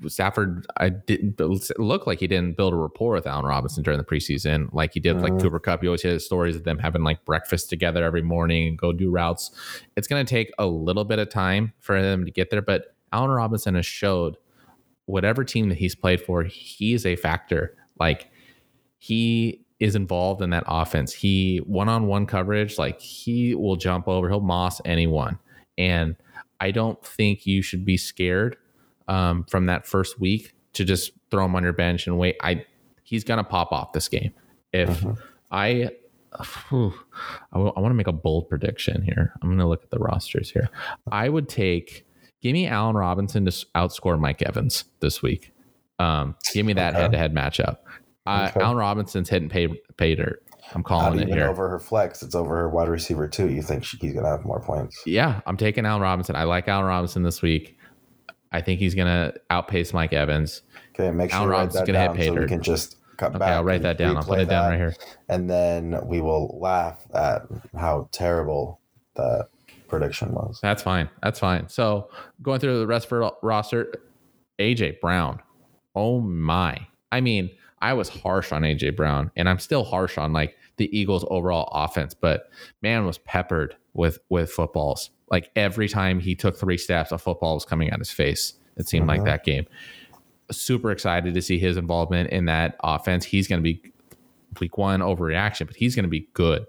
Stafford, 0.09 0.67
I 0.79 0.89
didn't 0.89 1.41
look 1.79 2.07
like 2.07 2.21
he 2.21 2.27
didn't 2.27 2.57
build 2.57 2.73
a 2.73 2.77
rapport 2.77 3.13
with 3.15 3.27
Allen 3.27 3.45
Robinson 3.45 3.83
during 3.83 3.99
the 3.99 4.05
preseason, 4.05 4.73
like 4.73 4.95
he 4.95 5.01
did 5.01 5.17
mm-hmm. 5.17 5.35
like 5.35 5.43
Cooper 5.43 5.59
Kupp. 5.59 5.83
You 5.83 5.91
always 5.91 6.03
hear 6.03 6.19
stories 6.19 6.57
of 6.57 6.65
them 6.65 6.79
having 6.79 7.03
like 7.03 7.25
breakfast 7.25 7.69
together 7.69 8.05
every 8.05 8.23
morning 8.23 8.69
and 8.69 8.79
go 8.79 8.93
do 8.93 9.11
routes. 9.11 9.51
It's 9.97 10.09
going 10.09 10.25
to 10.25 10.31
take 10.31 10.51
a 10.59 10.67
little 10.67 11.05
bit 11.05 11.19
of 11.19 11.29
time 11.29 11.73
for 11.81 12.01
them 12.01 12.25
to 12.25 12.31
get 12.31 12.51
there, 12.51 12.63
but 12.63 12.95
Allen 13.13 13.31
Robinson 13.31 13.75
has 13.75 13.87
showed 13.87 14.37
whatever 15.07 15.45
team 15.45 15.69
that 15.69 15.79
he's 15.79 15.95
played 15.95 16.21
for, 16.21 16.45
he's 16.45 17.05
a 17.05 17.17
factor. 17.17 17.77
Like 17.99 18.31
he 18.99 19.65
is 19.81 19.97
involved 19.97 20.43
in 20.43 20.51
that 20.51 20.65
offense. 20.67 21.13
He 21.13 21.59
one 21.59 21.89
on 21.89 22.07
one 22.07 22.27
coverage, 22.27 22.79
like 22.79 23.01
he 23.01 23.55
will 23.55 23.77
jump 23.77 24.09
over, 24.09 24.29
he'll 24.29 24.41
moss 24.41 24.81
anyone. 24.85 25.39
And 25.77 26.17
I 26.61 26.71
don't 26.71 27.03
think 27.05 27.47
you 27.47 27.63
should 27.63 27.85
be 27.85 27.97
scared 27.97 28.57
um, 29.11 29.45
from 29.45 29.67
that 29.67 29.87
first 29.87 30.21
week 30.21 30.55
to 30.73 30.85
just 30.85 31.11
throw 31.31 31.45
him 31.45 31.57
on 31.57 31.65
your 31.65 31.73
bench 31.73 32.07
and 32.07 32.17
wait. 32.17 32.37
I 32.43 32.65
he's 33.03 33.25
gonna 33.25 33.45
pop 33.45 33.73
off 33.73 33.93
this 33.93 34.09
game. 34.09 34.33
If 34.73 34.89
mm-hmm. 34.89 35.21
I 35.51 35.91
whew, 36.69 36.95
I, 37.53 37.57
w- 37.57 37.73
I 37.77 37.81
want 37.81 37.91
to 37.91 37.97
make 37.97 38.07
a 38.07 38.13
bold 38.13 38.49
prediction 38.49 39.03
here. 39.03 39.35
I'm 39.43 39.51
gonna 39.51 39.69
look 39.69 39.83
at 39.83 39.91
the 39.91 39.99
rosters 39.99 40.51
here. 40.51 40.71
I 41.11 41.29
would 41.29 41.49
take 41.49 42.07
give 42.41 42.53
me 42.53 42.69
Allen 42.69 42.97
Robinson 42.97 43.45
to 43.45 43.51
outscore 43.75 44.19
Mike 44.19 44.43
Evans 44.43 44.85
this 45.01 45.21
week. 45.23 45.53
Um, 45.99 46.37
give 46.55 46.65
me 46.65 46.73
that 46.75 46.95
head 46.95 47.11
to 47.13 47.19
head 47.19 47.35
matchup. 47.35 47.79
Uh, 48.27 48.49
okay. 48.51 48.61
Allen 48.61 48.77
Robinson's 48.77 49.29
hitting 49.29 49.49
pay 49.49 49.69
pay 49.97 50.15
dirt. 50.15 50.45
I'm 50.73 50.85
calling 50.85 51.19
Not 51.19 51.29
it 51.29 51.35
here. 51.35 51.49
Over 51.49 51.69
her 51.69 51.81
flex, 51.81 52.23
it's 52.23 52.37
over 52.37 52.55
her 52.55 52.69
wide 52.69 52.89
receiver 52.89 53.27
too. 53.27 53.51
You 53.51 53.61
think 53.61 53.83
she, 53.83 53.97
he's 54.01 54.15
gonna 54.15 54.29
have 54.29 54.45
more 54.45 54.63
points? 54.63 55.03
Yeah, 55.05 55.41
I'm 55.47 55.57
taking 55.57 55.85
Allen 55.85 56.01
Robinson. 56.01 56.37
I 56.37 56.45
like 56.45 56.69
Allen 56.69 56.87
Robinson 56.87 57.25
this 57.25 57.43
week. 57.43 57.77
I 58.53 58.61
think 58.61 58.81
he's 58.81 58.95
going 58.95 59.09
to 59.09 59.39
outpace 59.51 59.93
Mike 59.93 60.13
Evans. 60.13 60.63
Okay, 60.95 61.11
make 61.11 61.31
sure 61.31 61.55
Allen 61.55 61.71
to 61.71 61.79
hit 61.79 62.15
Pater. 62.15 62.35
So 62.35 62.41
we 62.41 62.47
can 62.47 62.63
just 62.63 62.97
cut 63.17 63.31
okay, 63.31 63.39
back. 63.39 63.53
I'll 63.53 63.65
write 63.65 63.83
that 63.83 63.99
down. 63.99 64.17
I'll 64.17 64.25
put 64.25 64.41
it 64.41 64.49
down 64.49 64.71
right 64.71 64.79
here. 64.79 64.95
And 65.29 65.49
then 65.49 65.99
we 66.05 66.21
will 66.21 66.59
laugh 66.61 67.05
at 67.15 67.43
how 67.77 68.09
terrible 68.13 68.81
that 69.15 69.49
prediction 69.89 70.33
was. 70.33 70.59
That's 70.63 70.83
fine. 70.83 71.09
That's 71.23 71.39
fine. 71.39 71.69
So 71.69 72.11
going 72.43 72.61
through 72.61 72.79
the 72.79 72.87
rest 72.87 73.11
of 73.11 73.11
the 73.11 73.33
roster, 73.43 73.93
AJ 74.59 75.01
Brown. 75.01 75.41
Oh 75.95 76.21
my. 76.21 76.87
I 77.13 77.21
mean, 77.21 77.51
I 77.83 77.95
was 77.95 78.09
harsh 78.09 78.53
on 78.53 78.63
AJ 78.63 78.97
Brown, 78.97 79.31
and 79.37 79.49
I'm 79.49 79.59
still 79.59 79.85
harsh 79.85 80.19
on 80.19 80.33
like 80.33 80.57
the 80.77 80.97
Eagles' 80.97 81.25
overall 81.31 81.69
offense, 81.73 82.15
but 82.15 82.51
man 82.83 83.07
was 83.07 83.19
peppered 83.19 83.77
with 83.95 84.19
with 84.29 84.51
footballs. 84.51 85.11
Like 85.31 85.51
every 85.57 85.89
time 85.89 86.21
he 86.21 86.35
took 86.35 86.59
three 86.59 86.79
steps, 86.79 87.13
a 87.13 87.19
football 87.19 87.55
was 87.55 87.65
coming 87.65 87.91
at 87.91 87.99
his 87.99 88.11
face. 88.11 88.55
It 88.77 88.89
seemed 88.89 89.07
like 89.07 89.21
uh-huh. 89.21 89.31
that 89.31 89.45
game. 89.45 89.67
Super 90.51 90.91
excited 90.91 91.35
to 91.35 91.43
see 91.43 91.59
his 91.59 91.77
involvement 91.77 92.31
in 92.31 92.47
that 92.47 92.77
offense. 92.83 93.25
He's 93.25 93.47
going 93.47 93.61
to 93.61 93.63
be 93.63 93.93
week 94.61 94.77
one 94.77 95.01
overreaction, 95.01 95.67
but 95.67 95.77
he's 95.77 95.95
going 95.95 96.05
to 96.05 96.11
be 96.11 96.29
good. 96.33 96.67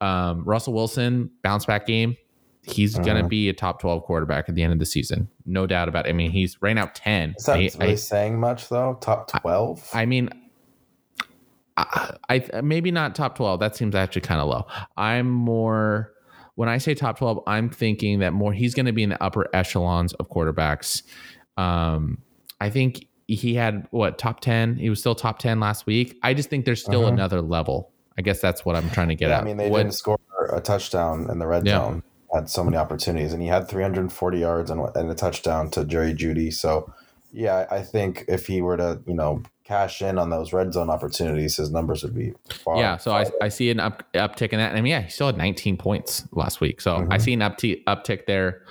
Um, 0.00 0.44
Russell 0.44 0.74
Wilson 0.74 1.30
bounce 1.42 1.64
back 1.64 1.86
game. 1.86 2.16
He's 2.62 2.94
uh-huh. 2.94 3.04
going 3.04 3.22
to 3.22 3.28
be 3.28 3.48
a 3.48 3.52
top 3.52 3.80
twelve 3.80 4.04
quarterback 4.04 4.48
at 4.48 4.54
the 4.54 4.62
end 4.62 4.72
of 4.72 4.78
the 4.78 4.86
season, 4.86 5.28
no 5.46 5.66
doubt 5.66 5.88
about 5.88 6.06
it. 6.06 6.10
I 6.10 6.12
mean, 6.12 6.30
he's 6.30 6.60
right 6.60 6.72
now 6.74 6.90
ten. 6.94 7.34
Is 7.38 7.44
that 7.44 7.56
I, 7.56 7.70
really 7.78 7.92
I, 7.92 7.94
saying 7.94 8.38
much 8.38 8.68
though? 8.68 8.98
Top 9.00 9.30
twelve. 9.40 9.88
I, 9.92 10.02
I 10.02 10.06
mean, 10.06 10.30
I, 11.76 12.14
I, 12.28 12.60
maybe 12.60 12.90
not 12.90 13.14
top 13.14 13.34
12 13.36 13.58
that 13.60 13.74
seems 13.74 13.96
actually 13.96 14.20
kind 14.20 14.40
of 14.40 14.46
low 14.46 14.66
i'm 14.96 15.28
more 15.28 16.13
when 16.54 16.68
I 16.68 16.78
say 16.78 16.94
top 16.94 17.18
12, 17.18 17.42
I'm 17.46 17.70
thinking 17.70 18.20
that 18.20 18.32
more 18.32 18.52
he's 18.52 18.74
going 18.74 18.86
to 18.86 18.92
be 18.92 19.02
in 19.02 19.10
the 19.10 19.22
upper 19.22 19.48
echelons 19.52 20.12
of 20.14 20.28
quarterbacks. 20.28 21.02
Um, 21.56 22.18
I 22.60 22.70
think 22.70 23.06
he 23.26 23.54
had 23.54 23.86
what 23.90 24.18
top 24.18 24.40
10? 24.40 24.76
He 24.76 24.90
was 24.90 25.00
still 25.00 25.14
top 25.14 25.38
10 25.38 25.60
last 25.60 25.86
week. 25.86 26.18
I 26.22 26.34
just 26.34 26.50
think 26.50 26.64
there's 26.64 26.82
still 26.82 27.02
uh-huh. 27.02 27.12
another 27.12 27.40
level. 27.40 27.90
I 28.16 28.22
guess 28.22 28.40
that's 28.40 28.64
what 28.64 28.76
I'm 28.76 28.90
trying 28.90 29.08
to 29.08 29.14
get 29.14 29.30
yeah, 29.30 29.38
at. 29.38 29.42
I 29.42 29.44
mean, 29.44 29.56
they 29.56 29.70
what, 29.70 29.78
didn't 29.78 29.94
score 29.94 30.18
a 30.52 30.60
touchdown 30.60 31.28
in 31.30 31.38
the 31.38 31.46
red 31.46 31.66
yeah. 31.66 31.78
zone. 31.78 32.02
Had 32.32 32.48
so 32.50 32.64
many 32.64 32.76
opportunities, 32.76 33.32
and 33.32 33.40
he 33.42 33.48
had 33.48 33.68
340 33.68 34.38
yards 34.38 34.70
and, 34.70 34.80
and 34.96 35.10
a 35.10 35.14
touchdown 35.14 35.70
to 35.70 35.84
Jerry 35.84 36.12
Jeudy. 36.14 36.52
So, 36.52 36.92
yeah, 37.34 37.66
I 37.68 37.82
think 37.82 38.24
if 38.28 38.46
he 38.46 38.62
were 38.62 38.76
to, 38.76 39.02
you 39.06 39.14
know, 39.14 39.42
cash 39.64 40.00
in 40.00 40.18
on 40.18 40.30
those 40.30 40.52
red 40.52 40.72
zone 40.72 40.88
opportunities, 40.88 41.56
his 41.56 41.72
numbers 41.72 42.04
would 42.04 42.14
be 42.14 42.32
far. 42.48 42.76
Yeah, 42.76 42.96
so 42.96 43.10
I, 43.10 43.26
I 43.42 43.48
see 43.48 43.70
an 43.70 43.80
up, 43.80 44.04
uptick 44.14 44.52
in 44.52 44.60
that. 44.60 44.76
I 44.76 44.80
mean, 44.80 44.92
yeah, 44.92 45.00
he 45.02 45.10
still 45.10 45.26
had 45.26 45.36
19 45.36 45.76
points 45.76 46.28
last 46.30 46.60
week, 46.60 46.80
so 46.80 46.94
mm-hmm. 46.94 47.12
I 47.12 47.18
see 47.18 47.32
an 47.32 47.40
uptick 47.40 47.82
uptick 47.84 48.26
there. 48.26 48.62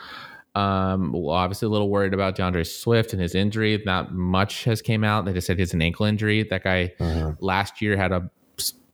Um, 0.56 1.12
well, 1.12 1.32
obviously 1.32 1.66
a 1.66 1.70
little 1.70 1.90
worried 1.90 2.14
about 2.14 2.38
DeAndre 2.38 2.66
Swift 2.66 3.12
and 3.12 3.22
his 3.22 3.36
injury. 3.36 3.82
Not 3.86 4.14
much 4.14 4.64
has 4.64 4.82
came 4.82 5.04
out. 5.04 5.26
They 5.26 5.34
just 5.34 5.48
said 5.48 5.60
it's 5.60 5.74
an 5.74 5.82
ankle 5.82 6.06
injury. 6.06 6.44
That 6.44 6.64
guy 6.64 6.94
mm-hmm. 7.00 7.44
last 7.44 7.82
year 7.82 7.98
had 7.98 8.14
a, 8.14 8.30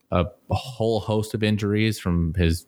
a 0.10 0.26
a 0.50 0.56
whole 0.56 1.00
host 1.00 1.36
of 1.36 1.44
injuries 1.44 2.00
from 2.00 2.34
his 2.34 2.66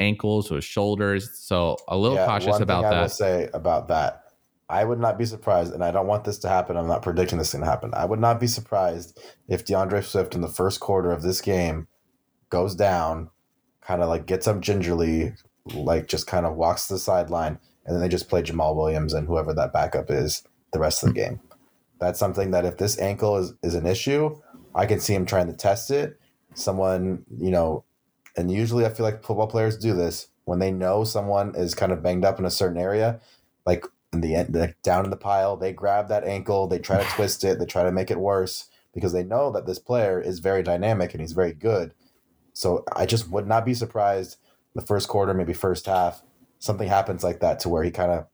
ankles 0.00 0.48
to 0.48 0.54
his 0.54 0.64
shoulders. 0.64 1.38
So 1.38 1.76
a 1.86 1.96
little 1.96 2.16
yeah, 2.16 2.26
cautious 2.26 2.58
about 2.58 2.82
that. 2.82 2.94
I 2.94 3.02
will 3.02 3.08
say 3.08 3.48
about 3.54 3.86
that 3.88 4.21
I 4.72 4.84
would 4.84 4.98
not 4.98 5.18
be 5.18 5.26
surprised, 5.26 5.74
and 5.74 5.84
I 5.84 5.90
don't 5.90 6.06
want 6.06 6.24
this 6.24 6.38
to 6.38 6.48
happen. 6.48 6.78
I'm 6.78 6.88
not 6.88 7.02
predicting 7.02 7.36
this 7.36 7.52
going 7.52 7.62
to 7.62 7.70
happen. 7.70 7.92
I 7.92 8.06
would 8.06 8.18
not 8.18 8.40
be 8.40 8.46
surprised 8.46 9.20
if 9.46 9.66
DeAndre 9.66 10.02
Swift 10.02 10.34
in 10.34 10.40
the 10.40 10.48
first 10.48 10.80
quarter 10.80 11.12
of 11.12 11.20
this 11.20 11.42
game 11.42 11.88
goes 12.48 12.74
down, 12.74 13.28
kind 13.82 14.02
of 14.02 14.08
like 14.08 14.24
gets 14.24 14.48
up 14.48 14.60
gingerly, 14.60 15.34
like 15.74 16.08
just 16.08 16.26
kind 16.26 16.46
of 16.46 16.56
walks 16.56 16.86
to 16.86 16.94
the 16.94 16.98
sideline, 16.98 17.58
and 17.84 17.94
then 17.94 18.00
they 18.00 18.08
just 18.08 18.30
play 18.30 18.42
Jamaal 18.42 18.74
Williams 18.74 19.12
and 19.12 19.26
whoever 19.26 19.52
that 19.52 19.74
backup 19.74 20.10
is 20.10 20.42
the 20.72 20.78
rest 20.78 21.02
of 21.02 21.10
the 21.10 21.20
game. 21.20 21.40
That's 22.00 22.18
something 22.18 22.50
that 22.52 22.64
if 22.64 22.78
this 22.78 22.98
ankle 22.98 23.36
is, 23.36 23.52
is 23.62 23.74
an 23.74 23.86
issue, 23.86 24.40
I 24.74 24.86
can 24.86 25.00
see 25.00 25.14
him 25.14 25.26
trying 25.26 25.48
to 25.48 25.52
test 25.52 25.90
it. 25.90 26.18
Someone, 26.54 27.26
you 27.36 27.50
know, 27.50 27.84
and 28.38 28.50
usually 28.50 28.86
I 28.86 28.88
feel 28.88 29.04
like 29.04 29.22
football 29.22 29.48
players 29.48 29.76
do 29.76 29.92
this 29.92 30.28
when 30.44 30.60
they 30.60 30.72
know 30.72 31.04
someone 31.04 31.54
is 31.54 31.74
kind 31.74 31.92
of 31.92 32.02
banged 32.02 32.24
up 32.24 32.38
in 32.38 32.46
a 32.46 32.50
certain 32.50 32.80
area. 32.80 33.20
Like 33.66 33.84
in 34.12 34.20
the 34.20 34.34
end, 34.34 34.52
the, 34.52 34.74
down 34.82 35.04
in 35.04 35.10
the 35.10 35.16
pile, 35.16 35.56
they 35.56 35.72
grab 35.72 36.08
that 36.08 36.24
ankle, 36.24 36.66
they 36.66 36.78
try 36.78 37.02
to 37.02 37.10
twist 37.10 37.44
it, 37.44 37.58
they 37.58 37.66
try 37.66 37.82
to 37.82 37.92
make 37.92 38.10
it 38.10 38.20
worse 38.20 38.68
because 38.92 39.12
they 39.12 39.24
know 39.24 39.50
that 39.50 39.66
this 39.66 39.78
player 39.78 40.20
is 40.20 40.38
very 40.38 40.62
dynamic 40.62 41.12
and 41.12 41.20
he's 41.20 41.32
very 41.32 41.54
good. 41.54 41.94
So 42.52 42.84
I 42.94 43.06
just 43.06 43.30
would 43.30 43.46
not 43.46 43.64
be 43.64 43.74
surprised 43.74 44.36
the 44.74 44.82
first 44.82 45.08
quarter, 45.08 45.32
maybe 45.32 45.52
first 45.52 45.86
half, 45.86 46.22
something 46.58 46.88
happens 46.88 47.24
like 47.24 47.40
that 47.40 47.60
to 47.60 47.68
where 47.68 47.82
he 47.82 47.90
kind 47.90 48.10
of 48.10 48.26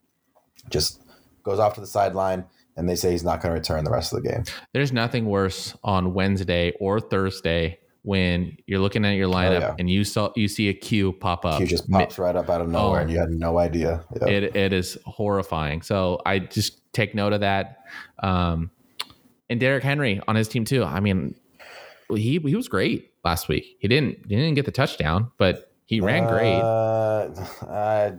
just 0.68 1.00
goes 1.42 1.58
off 1.58 1.74
to 1.74 1.80
the 1.80 1.86
sideline 1.86 2.44
and 2.76 2.88
they 2.88 2.96
say 2.96 3.10
he's 3.10 3.24
not 3.24 3.40
going 3.40 3.52
to 3.52 3.58
return 3.58 3.84
the 3.84 3.90
rest 3.90 4.12
of 4.12 4.22
the 4.22 4.28
game. 4.28 4.44
There's 4.72 4.92
nothing 4.92 5.26
worse 5.26 5.76
on 5.82 6.14
Wednesday 6.14 6.72
or 6.80 7.00
Thursday 7.00 7.78
when 8.02 8.56
you're 8.66 8.78
looking 8.78 9.04
at 9.04 9.16
your 9.16 9.28
lineup 9.28 9.56
oh, 9.56 9.58
yeah. 9.58 9.74
and 9.78 9.90
you 9.90 10.04
saw 10.04 10.30
you 10.37 10.48
see 10.48 10.68
a 10.68 10.74
Q 10.74 11.12
pop 11.12 11.44
up. 11.44 11.58
Q 11.58 11.66
just 11.66 11.90
pops 11.90 12.18
right 12.18 12.34
up 12.34 12.48
out 12.48 12.61
of 12.61 12.68
nowhere, 12.68 13.00
oh, 13.00 13.02
and 13.02 13.11
you 13.11 13.18
had 13.18 13.30
no 13.30 13.58
idea. 13.58 14.04
Yep. 14.20 14.30
It 14.30 14.56
it 14.56 14.72
is 14.72 14.96
horrifying. 15.04 15.82
So 15.82 16.20
I 16.24 16.38
just 16.38 16.92
take 16.92 17.14
note 17.14 17.32
of 17.32 17.40
that. 17.40 17.78
Um, 18.22 18.70
and 19.50 19.58
Derrick 19.58 19.82
Henry 19.82 20.20
on 20.28 20.37
his 20.37 20.48
team 20.48 20.64
too. 20.64 20.84
I 20.84 21.00
mean, 21.00 21.34
he 22.11 22.38
he 22.38 22.56
was 22.56 22.68
great 22.68 23.12
last 23.24 23.48
week. 23.48 23.76
He 23.80 23.88
didn't 23.88 24.18
he 24.28 24.37
didn't 24.37 24.54
get 24.54 24.64
the 24.64 24.72
touchdown, 24.72 25.30
but 25.38 25.67
he 25.88 26.03
ran 26.03 26.29
great. 26.29 26.61
Uh, 26.61 27.31
uh, 27.66 28.12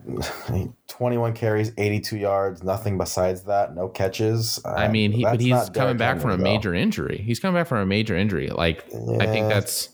21 0.87 1.33
carries, 1.33 1.71
82 1.77 2.17
yards, 2.17 2.63
nothing 2.63 2.97
besides 2.97 3.43
that. 3.43 3.75
No 3.75 3.87
catches. 3.87 4.59
I 4.65 4.87
mean, 4.87 5.11
he, 5.11 5.21
but 5.21 5.39
he's 5.39 5.69
coming 5.69 5.95
back 5.95 6.19
from 6.19 6.31
a 6.31 6.37
major 6.37 6.73
injury. 6.73 7.19
He's 7.23 7.39
coming 7.39 7.61
back 7.61 7.67
from 7.67 7.77
a 7.77 7.85
major 7.85 8.17
injury. 8.17 8.47
Like, 8.49 8.85
yeah. 8.91 9.17
I 9.19 9.27
think 9.27 9.49
that's 9.49 9.89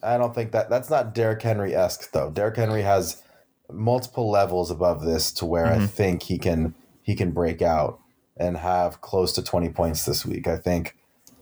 I 0.00 0.16
don't 0.16 0.32
think 0.32 0.52
that 0.52 0.70
that's 0.70 0.90
not 0.90 1.12
Derrick 1.12 1.42
Henry 1.42 1.74
esque 1.74 2.12
though. 2.12 2.30
Derrick 2.30 2.54
Henry 2.54 2.82
has 2.82 3.20
multiple 3.68 4.30
levels 4.30 4.70
above 4.70 5.04
this 5.04 5.32
to 5.32 5.44
where 5.44 5.66
mm-hmm. 5.66 5.82
I 5.82 5.86
think 5.88 6.22
he 6.22 6.38
can 6.38 6.76
he 7.02 7.16
can 7.16 7.32
break 7.32 7.62
out 7.62 7.98
and 8.36 8.56
have 8.58 9.00
close 9.00 9.32
to 9.32 9.42
20 9.42 9.70
points 9.70 10.04
this 10.04 10.24
week. 10.24 10.46
I 10.46 10.56
think 10.56 10.96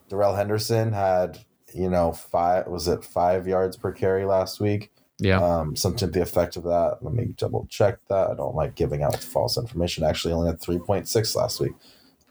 Darrell 0.08 0.36
Henderson 0.36 0.94
had, 0.94 1.40
you 1.74 1.90
know, 1.90 2.12
five 2.12 2.66
was 2.66 2.88
it 2.88 3.04
five 3.04 3.46
yards 3.46 3.76
per 3.76 3.92
carry 3.92 4.24
last 4.24 4.58
week? 4.58 4.90
Yeah. 5.20 5.40
Um, 5.42 5.76
something 5.76 5.98
to 5.98 6.06
the 6.06 6.22
effect 6.22 6.56
of 6.56 6.64
that. 6.64 6.98
Let 7.02 7.14
me 7.14 7.34
double 7.36 7.66
check 7.68 7.98
that. 8.08 8.30
I 8.30 8.34
don't 8.34 8.54
like 8.54 8.74
giving 8.74 9.02
out 9.02 9.16
false 9.16 9.58
information. 9.58 10.02
Actually 10.02 10.34
only 10.34 10.48
had 10.48 10.60
3.6 10.60 11.36
last 11.36 11.60
week. 11.60 11.72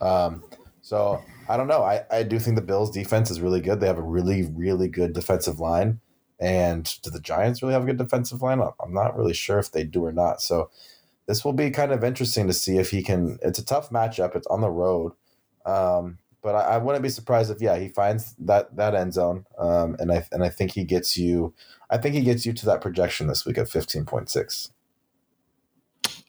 Um, 0.02 0.44
so 0.82 1.22
I 1.48 1.56
don't 1.56 1.68
know. 1.68 1.84
I, 1.84 2.04
I 2.10 2.24
do 2.24 2.40
think 2.40 2.56
the 2.56 2.64
Bills 2.64 2.92
defense 2.92 3.30
is 3.30 3.42
really 3.42 3.62
good. 3.62 3.80
They 3.80 3.88
have 3.88 4.00
a 4.00 4.04
really, 4.04 4.44
really 4.44 4.88
good 4.88 5.14
defensive 5.14 5.60
line. 5.60 6.00
And 6.40 6.86
do 7.04 7.10
the 7.10 7.20
Giants 7.20 7.62
really 7.62 7.74
have 7.74 7.84
a 7.84 7.86
good 7.86 7.98
defensive 7.98 8.42
line? 8.42 8.62
I'm 8.62 8.94
not 8.94 9.18
really 9.18 9.34
sure 9.34 9.60
if 9.60 9.72
they 9.72 9.84
do 9.84 10.06
or 10.06 10.12
not. 10.12 10.42
So 10.42 10.70
this 11.30 11.46
will 11.46 11.54
be 11.54 11.70
kind 11.70 11.92
of 11.92 12.04
interesting 12.04 12.48
to 12.48 12.54
see 12.54 12.78
if 12.78 12.90
he 12.90 13.04
can. 13.04 13.38
It's 13.44 13.60
a 13.60 13.66
tough 13.66 13.92
matchup. 13.92 14.36
It's 14.36 14.48
on 14.48 14.62
the 14.62 14.70
road, 14.70 15.12
um, 15.64 16.18
but 16.42 16.56
I, 16.56 16.62
I, 16.62 16.78
wouldn't 16.78 17.04
be 17.04 17.10
surprised 17.10 17.52
if 17.52 17.62
yeah 17.62 17.78
he 17.78 17.90
finds 17.90 18.34
that 18.40 18.76
that 18.78 18.96
end 18.96 19.14
zone. 19.14 19.46
Um, 19.60 19.96
and 20.00 20.12
I 20.12 20.26
and 20.32 20.44
I 20.44 20.50
think 20.50 20.72
he 20.72 20.84
gets 20.84 21.18
you. 21.18 21.54
I 21.90 21.98
think 21.98 22.16
he 22.16 22.22
gets 22.22 22.46
you 22.46 22.54
to 22.54 22.66
that 22.68 22.82
projection 22.82 23.28
this 23.28 23.46
week 23.46 23.58
at 23.58 23.70
fifteen 23.70 24.06
point 24.06 24.30
six. 24.30 24.72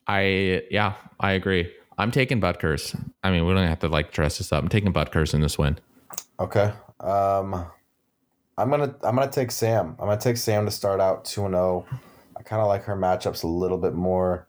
I 0.06 0.62
yeah 0.70 0.94
I 1.20 1.32
agree. 1.32 1.72
I'm 1.98 2.10
taking 2.10 2.40
Butker's. 2.40 2.96
I 3.22 3.30
mean, 3.30 3.46
we 3.46 3.52
don't 3.52 3.66
have 3.66 3.80
to 3.80 3.88
like 3.88 4.10
dress 4.10 4.38
this 4.38 4.52
up. 4.52 4.62
I'm 4.62 4.70
taking 4.70 4.90
Butker's 4.90 5.34
in 5.34 5.42
this 5.42 5.58
win. 5.58 5.78
Okay. 6.38 6.72
Um, 6.98 7.66
I'm 8.56 8.70
gonna 8.70 8.94
I'm 9.02 9.16
gonna 9.16 9.30
take 9.30 9.50
Sam. 9.50 9.96
I'm 9.98 10.06
gonna 10.06 10.18
take 10.18 10.38
Sam 10.38 10.64
to 10.64 10.70
start 10.70 11.00
out 11.00 11.24
two 11.24 11.44
and 11.44 11.54
zero. 11.54 11.86
Oh. 11.90 11.98
I 12.36 12.42
kind 12.42 12.62
of 12.62 12.68
like 12.68 12.84
her 12.84 12.96
matchups 12.96 13.44
a 13.44 13.46
little 13.46 13.76
bit 13.76 13.92
more, 13.92 14.48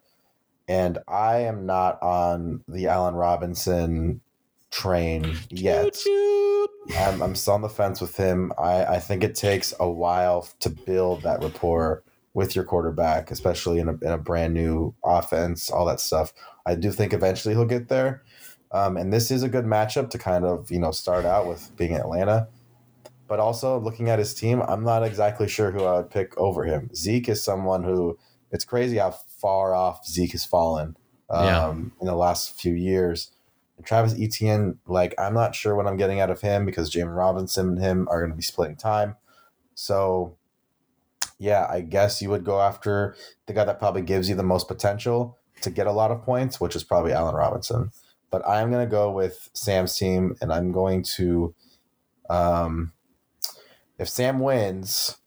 and 0.69 0.97
I 1.09 1.39
am 1.39 1.65
not 1.65 2.01
on 2.01 2.63
the 2.69 2.87
Allen 2.87 3.15
Robinson 3.15 4.21
train 4.71 5.37
yet. 5.49 5.97
I'm, 6.97 7.21
I'm 7.21 7.35
still 7.35 7.53
on 7.53 7.61
the 7.61 7.69
fence 7.69 8.01
with 8.01 8.17
him. 8.17 8.51
I, 8.57 8.85
I 8.85 8.99
think 8.99 9.23
it 9.23 9.35
takes 9.35 9.73
a 9.79 9.89
while 9.89 10.47
to 10.59 10.69
build 10.69 11.23
that 11.23 11.43
rapport 11.43 12.03
with 12.33 12.55
your 12.55 12.63
quarterback, 12.65 13.29
especially 13.29 13.79
in 13.79 13.89
a, 13.89 13.93
in 13.93 14.11
a 14.11 14.17
brand 14.17 14.53
new 14.53 14.95
offense, 15.03 15.69
all 15.69 15.85
that 15.85 15.99
stuff. 15.99 16.33
I 16.65 16.75
do 16.75 16.91
think 16.91 17.13
eventually 17.13 17.53
he'll 17.53 17.65
get 17.65 17.89
there. 17.89 18.23
Um, 18.71 18.95
and 18.95 19.11
this 19.11 19.31
is 19.31 19.43
a 19.43 19.49
good 19.49 19.65
matchup 19.65 20.09
to 20.11 20.17
kind 20.17 20.45
of, 20.45 20.71
you 20.71 20.79
know, 20.79 20.91
start 20.91 21.25
out 21.25 21.47
with 21.47 21.75
being 21.75 21.93
Atlanta. 21.93 22.47
But 23.27 23.39
also 23.39 23.79
looking 23.79 24.09
at 24.09 24.19
his 24.19 24.33
team, 24.33 24.61
I'm 24.61 24.83
not 24.83 25.03
exactly 25.03 25.47
sure 25.47 25.71
who 25.71 25.83
I 25.83 25.97
would 25.97 26.09
pick 26.09 26.37
over 26.37 26.63
him. 26.63 26.89
Zeke 26.95 27.29
is 27.29 27.43
someone 27.43 27.83
who 27.83 28.17
it's 28.51 28.65
crazy 28.65 28.97
how 28.97 29.11
far 29.11 29.73
off 29.73 30.05
Zeke 30.05 30.33
has 30.33 30.43
fallen 30.43 30.97
um, 31.29 31.45
yeah. 31.45 31.71
in 32.01 32.07
the 32.07 32.15
last 32.15 32.59
few 32.59 32.73
years. 32.73 33.30
Travis 33.85 34.15
Etienne, 34.19 34.79
like 34.87 35.13
I'm 35.17 35.33
not 35.33 35.55
sure 35.55 35.75
what 35.75 35.87
I'm 35.87 35.97
getting 35.97 36.19
out 36.19 36.29
of 36.29 36.41
him 36.41 36.65
because 36.65 36.89
James 36.89 37.09
Robinson 37.09 37.69
and 37.69 37.79
him 37.79 38.07
are 38.09 38.19
going 38.19 38.31
to 38.31 38.37
be 38.37 38.43
splitting 38.43 38.75
time. 38.75 39.15
So, 39.75 40.37
yeah, 41.39 41.67
I 41.69 41.81
guess 41.81 42.21
you 42.21 42.29
would 42.29 42.43
go 42.43 42.59
after 42.59 43.15
the 43.45 43.53
guy 43.53 43.63
that 43.63 43.79
probably 43.79 44.01
gives 44.01 44.29
you 44.29 44.35
the 44.35 44.43
most 44.43 44.67
potential 44.67 45.37
to 45.61 45.69
get 45.69 45.87
a 45.87 45.91
lot 45.91 46.11
of 46.11 46.23
points, 46.23 46.59
which 46.59 46.75
is 46.75 46.83
probably 46.83 47.13
Allen 47.13 47.35
Robinson. 47.35 47.91
But 48.29 48.47
I'm 48.47 48.71
going 48.71 48.85
to 48.85 48.89
go 48.89 49.11
with 49.11 49.49
Sam's 49.53 49.95
team, 49.97 50.35
and 50.41 50.53
I'm 50.53 50.71
going 50.71 51.03
to 51.15 51.53
um, 52.29 52.93
if 53.99 54.09
Sam 54.09 54.39
wins, 54.39 55.17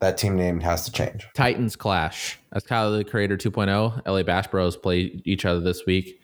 that 0.00 0.18
team 0.18 0.36
name 0.36 0.60
has 0.60 0.84
to 0.84 0.92
change. 0.92 1.28
Titans 1.34 1.76
clash. 1.76 2.38
That's 2.50 2.66
Kyle 2.66 2.90
the 2.90 3.04
Creator 3.04 3.36
2.0. 3.36 4.06
LA 4.06 4.22
Bash 4.22 4.48
Bros 4.48 4.76
play 4.76 5.20
each 5.24 5.44
other 5.44 5.60
this 5.60 5.86
week. 5.86 6.20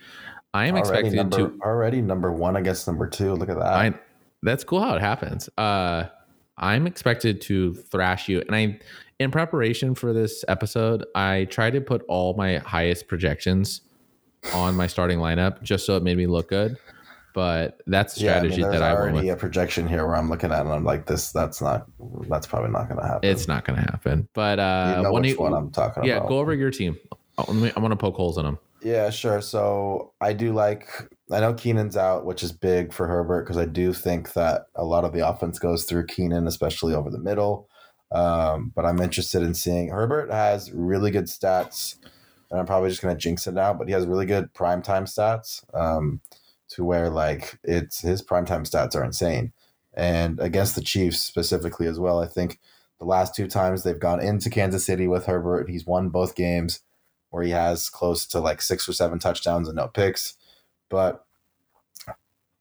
I 0.52 0.66
am 0.66 0.74
already 0.74 0.88
expecting 0.88 1.16
number, 1.16 1.36
to 1.36 1.58
already 1.62 2.00
number 2.02 2.32
one 2.32 2.56
against 2.56 2.86
number 2.86 3.06
two. 3.06 3.34
Look 3.34 3.48
at 3.48 3.58
that. 3.58 3.66
I, 3.66 3.94
that's 4.42 4.64
cool 4.64 4.80
how 4.80 4.94
it 4.94 5.00
happens. 5.00 5.48
Uh, 5.56 6.04
I'm 6.56 6.86
expected 6.86 7.40
to 7.42 7.74
thrash 7.74 8.28
you, 8.28 8.40
and 8.40 8.54
I, 8.54 8.80
in 9.18 9.30
preparation 9.30 9.94
for 9.94 10.12
this 10.12 10.44
episode, 10.48 11.04
I 11.14 11.44
tried 11.50 11.74
to 11.74 11.80
put 11.80 12.02
all 12.08 12.34
my 12.34 12.58
highest 12.58 13.08
projections 13.08 13.82
on 14.54 14.74
my 14.74 14.86
starting 14.86 15.18
lineup 15.18 15.62
just 15.62 15.84
so 15.84 15.96
it 15.96 16.02
made 16.02 16.16
me 16.16 16.26
look 16.26 16.48
good 16.48 16.78
but 17.34 17.80
that's 17.86 18.16
a 18.16 18.20
strategy 18.20 18.60
yeah, 18.60 18.66
I 18.66 18.70
mean, 18.70 18.80
that 18.80 18.90
I 18.90 18.96
already 18.96 19.28
a 19.28 19.36
projection 19.36 19.86
here 19.86 20.06
where 20.06 20.16
I'm 20.16 20.28
looking 20.28 20.50
at 20.50 20.60
and 20.60 20.72
I'm 20.72 20.84
like 20.84 21.06
this 21.06 21.32
that's 21.32 21.60
not 21.60 21.86
that's 22.28 22.46
probably 22.46 22.70
not 22.70 22.88
going 22.88 23.00
to 23.00 23.06
happen. 23.06 23.28
It's 23.28 23.46
not 23.46 23.64
going 23.64 23.78
to 23.78 23.82
happen. 23.82 24.28
But 24.34 24.58
uh 24.58 24.94
you 24.96 25.02
know 25.04 25.12
which 25.12 25.26
you, 25.26 25.36
one 25.36 25.54
I'm 25.54 25.70
talking 25.70 26.04
yeah, 26.04 26.16
about. 26.16 26.24
Yeah, 26.24 26.28
go 26.28 26.38
over 26.38 26.54
your 26.54 26.70
team. 26.70 26.98
I 27.38 27.44
want 27.48 27.92
to 27.92 27.96
poke 27.96 28.16
holes 28.16 28.36
in 28.36 28.44
them. 28.44 28.58
Yeah, 28.82 29.10
sure. 29.10 29.42
So 29.42 30.14
I 30.20 30.32
do 30.32 30.52
like 30.52 30.88
I 31.30 31.40
know 31.40 31.54
Keenan's 31.54 31.96
out, 31.96 32.24
which 32.24 32.42
is 32.42 32.52
big 32.52 32.92
for 32.92 33.06
Herbert 33.06 33.44
because 33.44 33.58
I 33.58 33.66
do 33.66 33.92
think 33.92 34.32
that 34.32 34.62
a 34.74 34.84
lot 34.84 35.04
of 35.04 35.12
the 35.12 35.26
offense 35.28 35.58
goes 35.58 35.84
through 35.84 36.06
Keenan, 36.06 36.46
especially 36.46 36.94
over 36.94 37.10
the 37.10 37.18
middle. 37.18 37.68
Um, 38.12 38.72
but 38.74 38.84
I'm 38.86 39.00
interested 39.00 39.42
in 39.42 39.54
seeing 39.54 39.90
Herbert 39.90 40.32
has 40.32 40.72
really 40.72 41.10
good 41.10 41.26
stats, 41.26 41.96
and 42.50 42.58
I'm 42.58 42.66
probably 42.66 42.88
just 42.88 43.02
going 43.02 43.14
to 43.14 43.20
jinx 43.20 43.46
it 43.46 43.54
now. 43.54 43.74
But 43.74 43.86
he 43.86 43.92
has 43.92 44.06
really 44.06 44.26
good 44.26 44.52
prime 44.54 44.82
time 44.82 45.04
stats. 45.04 45.62
Um, 45.74 46.20
to 46.70 46.84
where 46.84 47.10
like 47.10 47.58
it's 47.64 48.00
his 48.00 48.22
primetime 48.22 48.68
stats 48.68 48.94
are 48.94 49.04
insane. 49.04 49.52
And 49.92 50.38
against 50.40 50.76
the 50.76 50.80
Chiefs 50.80 51.20
specifically 51.20 51.86
as 51.86 51.98
well, 51.98 52.20
I 52.20 52.26
think 52.26 52.60
the 52.98 53.06
last 53.06 53.34
two 53.34 53.48
times 53.48 53.82
they've 53.82 53.98
gone 53.98 54.20
into 54.20 54.50
Kansas 54.50 54.86
City 54.86 55.08
with 55.08 55.26
Herbert, 55.26 55.68
he's 55.68 55.84
won 55.84 56.10
both 56.10 56.36
games 56.36 56.80
where 57.30 57.42
he 57.42 57.50
has 57.50 57.88
close 57.88 58.26
to 58.26 58.40
like 58.40 58.60
six 58.62 58.88
or 58.88 58.92
seven 58.92 59.18
touchdowns 59.18 59.68
and 59.68 59.76
no 59.76 59.88
picks. 59.88 60.34
But 60.88 61.24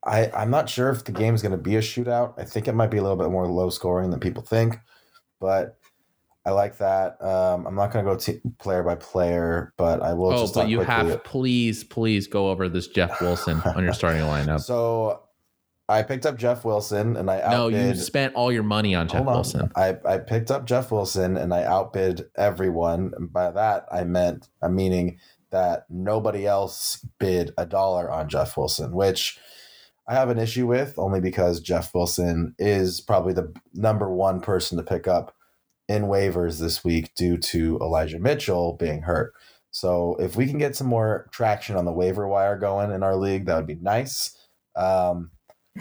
I 0.06 0.32
I'm 0.32 0.50
not 0.50 0.70
sure 0.70 0.90
if 0.90 1.04
the 1.04 1.12
game 1.12 1.36
is 1.36 1.42
going 1.42 1.52
to 1.52 1.58
be 1.58 1.76
a 1.76 1.82
shootout. 1.82 2.34
I 2.38 2.46
think 2.46 2.68
it 2.68 2.74
might 2.74 2.92
be 2.92 2.98
a 2.98 3.02
little 3.02 3.18
bit 3.18 3.30
more 3.30 3.48
low 3.48 3.70
scoring 3.70 4.10
than 4.12 4.20
people 4.20 4.44
think, 4.44 4.78
but 5.40 5.78
I 6.46 6.52
like 6.52 6.78
that. 6.78 7.22
Um, 7.22 7.68
I'm 7.68 7.76
not 7.76 7.92
going 7.92 8.06
to 8.06 8.12
go 8.12 8.18
t- 8.18 8.42
player 8.60 8.82
by 8.82 8.96
player, 8.96 9.74
but 9.78 10.02
I 10.02 10.14
will. 10.14 10.32
Just 10.32 10.56
Oh, 10.56 10.62
but 10.62 10.70
you 10.70 10.78
quickly. 10.78 10.94
have 11.10 11.24
please, 11.26 11.84
please 11.84 12.28
go 12.28 12.50
over 12.50 12.70
this 12.70 12.88
Jeff 12.88 13.20
Wilson 13.22 13.62
on 13.76 13.84
your 13.84 13.94
starting 13.94 14.22
lineup. 14.24 14.62
So 14.62 15.22
I 15.90 16.04
picked 16.04 16.26
up 16.26 16.38
Jeff 16.38 16.64
Wilson, 16.64 17.18
and 17.18 17.30
I 17.30 17.42
outbid, 17.42 17.74
no, 17.74 17.88
you 17.88 17.96
spent 17.96 18.36
all 18.36 18.52
your 18.52 18.64
money 18.64 18.96
on 18.96 19.08
Jeff 19.08 19.22
on. 19.22 19.26
Wilson. 19.26 19.72
I 19.76 19.98
I 20.06 20.20
picked 20.20 20.52
up 20.52 20.66
Jeff 20.66 20.92
Wilson, 20.92 21.36
and 21.36 21.54
I 21.54 21.64
outbid 21.64 22.26
everyone. 22.38 23.12
And 23.18 23.34
by 23.34 23.52
that, 23.52 23.86
I 23.92 24.04
meant 24.04 24.48
I'm 24.62 24.76
meaning 24.76 25.20
that 25.52 25.86
nobody 25.90 26.46
else 26.46 27.06
bid 27.20 27.52
a 27.58 27.66
dollar 27.66 28.10
on 28.10 28.30
Jeff 28.30 28.56
Wilson, 28.56 28.94
which. 28.94 29.40
I 30.08 30.16
have 30.16 30.32
an 30.32 30.40
issue 30.40 30.66
with 30.66 30.98
only 30.98 31.22
because 31.22 31.60
Jeff 31.60 31.94
Wilson 31.94 32.56
is 32.58 33.00
probably 33.00 33.34
the 33.34 33.54
number 33.76 34.12
one 34.12 34.42
person 34.42 34.76
to 34.80 34.84
pick 34.84 35.08
up 35.08 35.36
in 35.88 36.06
waivers 36.06 36.60
this 36.60 36.84
week 36.84 37.14
due 37.14 37.38
to 37.38 37.78
Elijah 37.80 38.18
Mitchell 38.18 38.76
being 38.80 39.04
hurt. 39.04 39.34
So 39.70 40.16
if 40.20 40.36
we 40.36 40.48
can 40.48 40.58
get 40.58 40.76
some 40.76 40.88
more 40.88 41.28
traction 41.32 41.76
on 41.76 41.86
the 41.86 41.92
waiver 41.92 42.28
wire 42.28 42.58
going 42.58 42.92
in 42.92 43.04
our 43.04 43.16
league, 43.16 43.46
that 43.46 43.56
would 43.56 43.68
be 43.68 43.76
nice. 43.76 44.36
Um, 44.76 45.30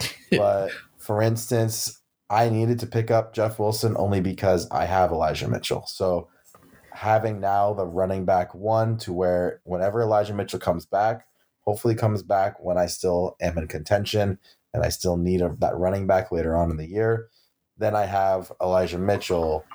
but 0.31 0.71
for 0.97 1.21
instance, 1.21 2.01
I 2.29 2.49
needed 2.49 2.79
to 2.79 2.87
pick 2.87 3.09
up 3.09 3.33
Jeff 3.33 3.57
Wilson 3.57 3.95
only 3.97 4.21
because 4.21 4.69
I 4.69 4.85
have 4.85 5.11
Elijah 5.11 5.47
Mitchell. 5.47 5.85
So 5.87 6.29
having 6.91 7.39
now 7.39 7.73
the 7.73 7.85
running 7.85 8.25
back 8.25 8.53
one 8.53 8.97
to 8.97 9.13
where 9.13 9.61
whenever 9.63 10.01
Elijah 10.01 10.33
Mitchell 10.33 10.59
comes 10.59 10.85
back, 10.85 11.25
hopefully 11.61 11.95
comes 11.95 12.21
back 12.21 12.63
when 12.63 12.77
I 12.77 12.85
still 12.85 13.35
am 13.41 13.57
in 13.57 13.67
contention 13.67 14.37
and 14.73 14.83
I 14.83 14.89
still 14.89 15.17
need 15.17 15.41
a, 15.41 15.55
that 15.59 15.75
running 15.75 16.07
back 16.07 16.31
later 16.31 16.55
on 16.55 16.69
in 16.69 16.77
the 16.77 16.87
year, 16.87 17.29
then 17.77 17.95
I 17.95 18.05
have 18.05 18.51
Elijah 18.61 18.99
Mitchell 18.99 19.65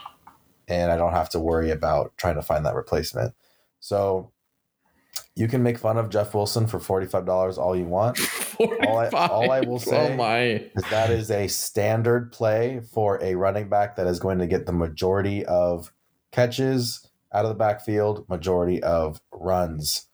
and 0.69 0.93
I 0.93 0.97
don't 0.97 1.13
have 1.13 1.31
to 1.31 1.41
worry 1.41 1.71
about 1.71 2.17
trying 2.17 2.37
to 2.37 2.43
find 2.43 2.65
that 2.65 2.75
replacement. 2.75 3.35
So 3.81 4.31
you 5.35 5.49
can 5.49 5.63
make 5.63 5.79
fun 5.79 5.99
of 5.99 6.11
Jeff 6.11 6.35
Wilson 6.35 6.67
for 6.67 6.79
$45 6.79 7.59
all 7.59 7.77
you 7.77 7.85
want. 7.85 8.19
All, 8.61 8.99
I, 8.99 9.09
all 9.09 9.51
I 9.51 9.61
will 9.61 9.79
say 9.79 10.17
oh 10.19 10.79
is 10.79 10.91
that 10.91 11.11
is 11.11 11.31
a 11.31 11.49
standard 11.49 12.33
play 12.33 12.81
for 12.93 13.23
a 13.23 13.35
running 13.35 13.69
back 13.69 13.97
that 13.97 14.07
is 14.07 14.19
going 14.21 14.39
to 14.39 14.47
get 14.47 14.67
the 14.67 14.73
majority 14.73 15.45
of 15.45 15.93
catches 16.33 17.09
out 17.33 17.45
of 17.45 17.49
the 17.49 17.55
backfield, 17.55 18.29
majority 18.29 18.83
of 18.83 19.21
runs 19.33 20.07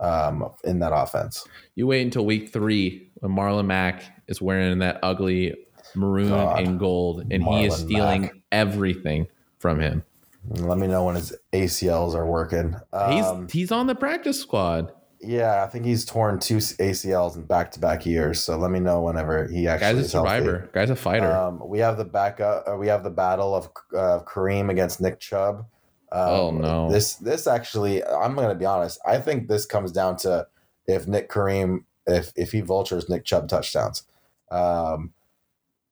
um, 0.00 0.48
in 0.64 0.80
that 0.80 0.92
offense. 0.94 1.46
You 1.74 1.86
wait 1.86 2.02
until 2.02 2.24
week 2.24 2.52
three 2.52 3.10
when 3.14 3.32
Marlon 3.32 3.66
Mack 3.66 4.02
is 4.28 4.40
wearing 4.40 4.78
that 4.80 4.98
ugly 5.02 5.54
maroon 5.94 6.28
God. 6.28 6.60
and 6.60 6.78
gold, 6.78 7.26
and 7.30 7.44
Marlon 7.44 7.60
he 7.60 7.66
is 7.66 7.76
stealing 7.76 8.22
Mack. 8.22 8.32
everything 8.50 9.26
from 9.58 9.80
him. 9.80 10.04
Let 10.48 10.78
me 10.78 10.88
know 10.88 11.04
when 11.04 11.14
his 11.14 11.32
ACLs 11.52 12.14
are 12.14 12.26
working. 12.26 12.74
Um, 12.92 13.42
he's 13.46 13.52
he's 13.52 13.72
on 13.72 13.86
the 13.86 13.94
practice 13.94 14.40
squad. 14.40 14.92
Yeah, 15.24 15.62
I 15.62 15.68
think 15.68 15.84
he's 15.84 16.04
torn 16.04 16.40
two 16.40 16.56
ACLs 16.56 17.36
in 17.36 17.42
back 17.42 17.70
to 17.72 17.80
back 17.80 18.04
years. 18.04 18.40
So 18.42 18.58
let 18.58 18.72
me 18.72 18.80
know 18.80 19.02
whenever 19.02 19.46
he 19.46 19.68
actually. 19.68 19.94
Guy's 19.94 20.06
a 20.06 20.08
survivor. 20.08 20.58
Healthy. 20.58 20.72
Guy's 20.72 20.90
a 20.90 20.96
fighter. 20.96 21.30
Um, 21.30 21.62
we 21.64 21.78
have 21.78 21.96
the 21.96 22.04
backup. 22.04 22.64
Uh, 22.66 22.76
we 22.76 22.88
have 22.88 23.04
the 23.04 23.10
battle 23.10 23.54
of 23.54 23.66
uh, 23.96 24.24
Kareem 24.24 24.68
against 24.70 25.00
Nick 25.00 25.20
Chubb. 25.20 25.66
Um, 26.10 26.28
oh 26.28 26.50
no! 26.50 26.90
This 26.90 27.14
this 27.14 27.46
actually, 27.46 28.04
I'm 28.04 28.34
going 28.34 28.48
to 28.48 28.54
be 28.56 28.66
honest. 28.66 28.98
I 29.06 29.18
think 29.18 29.48
this 29.48 29.64
comes 29.64 29.92
down 29.92 30.16
to 30.18 30.46
if 30.86 31.06
Nick 31.06 31.30
Kareem, 31.30 31.84
if 32.06 32.32
if 32.34 32.50
he 32.50 32.60
vultures 32.60 33.08
Nick 33.08 33.24
Chubb 33.24 33.48
touchdowns. 33.48 34.02
Um, 34.50 35.12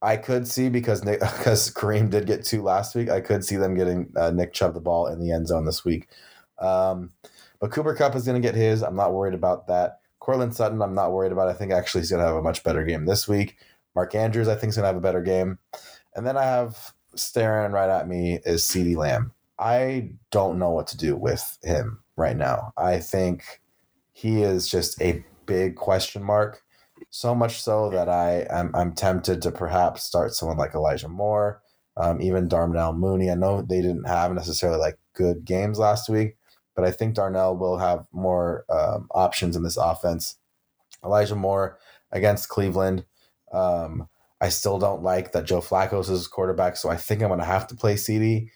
I 0.02 0.16
could 0.16 0.48
see 0.48 0.68
because 0.68 1.04
Nick 1.04 1.20
because 1.38 1.72
Kareem 1.72 2.10
did 2.10 2.26
get 2.26 2.44
two 2.44 2.62
last 2.62 2.96
week. 2.96 3.08
I 3.08 3.20
could 3.20 3.44
see 3.44 3.56
them 3.56 3.76
getting 3.76 4.12
uh, 4.16 4.30
Nick 4.30 4.52
Chubb 4.52 4.74
the 4.74 4.80
ball 4.80 5.06
in 5.06 5.20
the 5.20 5.30
end 5.30 5.46
zone 5.46 5.66
this 5.66 5.84
week. 5.84 6.08
Um, 6.58 7.12
but 7.60 7.70
Cooper 7.70 7.94
Kupp 7.94 8.16
is 8.16 8.24
going 8.24 8.40
to 8.40 8.46
get 8.46 8.54
his. 8.54 8.82
I'm 8.82 8.96
not 8.96 9.14
worried 9.14 9.34
about 9.34 9.66
that. 9.68 10.00
Courtland 10.18 10.54
Sutton, 10.54 10.82
I'm 10.82 10.94
not 10.94 11.12
worried 11.12 11.32
about. 11.32 11.48
I 11.48 11.52
think 11.52 11.72
actually 11.72 12.02
he's 12.02 12.10
going 12.10 12.20
to 12.20 12.26
have 12.26 12.36
a 12.36 12.42
much 12.42 12.62
better 12.62 12.84
game 12.84 13.06
this 13.06 13.28
week. 13.28 13.56
Mark 13.94 14.14
Andrews, 14.14 14.48
I 14.48 14.54
think, 14.54 14.70
is 14.70 14.76
going 14.76 14.84
to 14.84 14.88
have 14.88 14.96
a 14.96 15.00
better 15.00 15.22
game. 15.22 15.58
And 16.14 16.26
then 16.26 16.36
I 16.36 16.44
have 16.44 16.92
staring 17.14 17.72
right 17.72 17.90
at 17.90 18.08
me 18.08 18.40
is 18.44 18.62
CeeDee 18.62 18.96
Lamb. 18.96 19.32
I 19.58 20.10
don't 20.30 20.58
know 20.58 20.70
what 20.70 20.86
to 20.88 20.96
do 20.96 21.16
with 21.16 21.58
him 21.62 22.00
right 22.16 22.36
now. 22.36 22.72
I 22.76 22.98
think 22.98 23.60
he 24.12 24.42
is 24.42 24.68
just 24.68 25.00
a 25.00 25.24
big 25.46 25.76
question 25.76 26.22
mark. 26.22 26.62
So 27.10 27.34
much 27.34 27.60
so 27.60 27.90
that 27.90 28.08
I 28.08 28.46
I'm, 28.52 28.70
I'm 28.74 28.92
tempted 28.92 29.42
to 29.42 29.50
perhaps 29.50 30.04
start 30.04 30.34
someone 30.34 30.58
like 30.58 30.74
Elijah 30.74 31.08
Moore, 31.08 31.62
um, 31.96 32.20
even 32.20 32.48
Darnell 32.48 32.92
Mooney. 32.92 33.30
I 33.30 33.34
know 33.34 33.62
they 33.62 33.82
didn't 33.82 34.06
have 34.06 34.32
necessarily 34.32 34.78
like 34.78 34.98
good 35.14 35.44
games 35.44 35.78
last 35.78 36.08
week, 36.08 36.36
but 36.80 36.88
I 36.88 36.92
think 36.92 37.14
Darnell 37.14 37.58
will 37.58 37.76
have 37.76 38.06
more 38.10 38.64
um, 38.70 39.06
options 39.10 39.54
in 39.54 39.62
this 39.62 39.76
offense. 39.76 40.38
Elijah 41.04 41.36
Moore 41.36 41.78
against 42.10 42.48
Cleveland. 42.48 43.04
Um, 43.52 44.08
I 44.40 44.48
still 44.48 44.78
don't 44.78 45.02
like 45.02 45.32
that 45.32 45.44
Joe 45.44 45.60
Flacco's 45.60 46.08
his 46.08 46.26
quarterback, 46.26 46.78
so 46.78 46.88
I 46.88 46.96
think 46.96 47.20
I'm 47.20 47.28
going 47.28 47.38
to 47.38 47.44
have 47.44 47.66
to 47.66 47.74
play 47.74 47.96
CeeDee. 47.96 48.48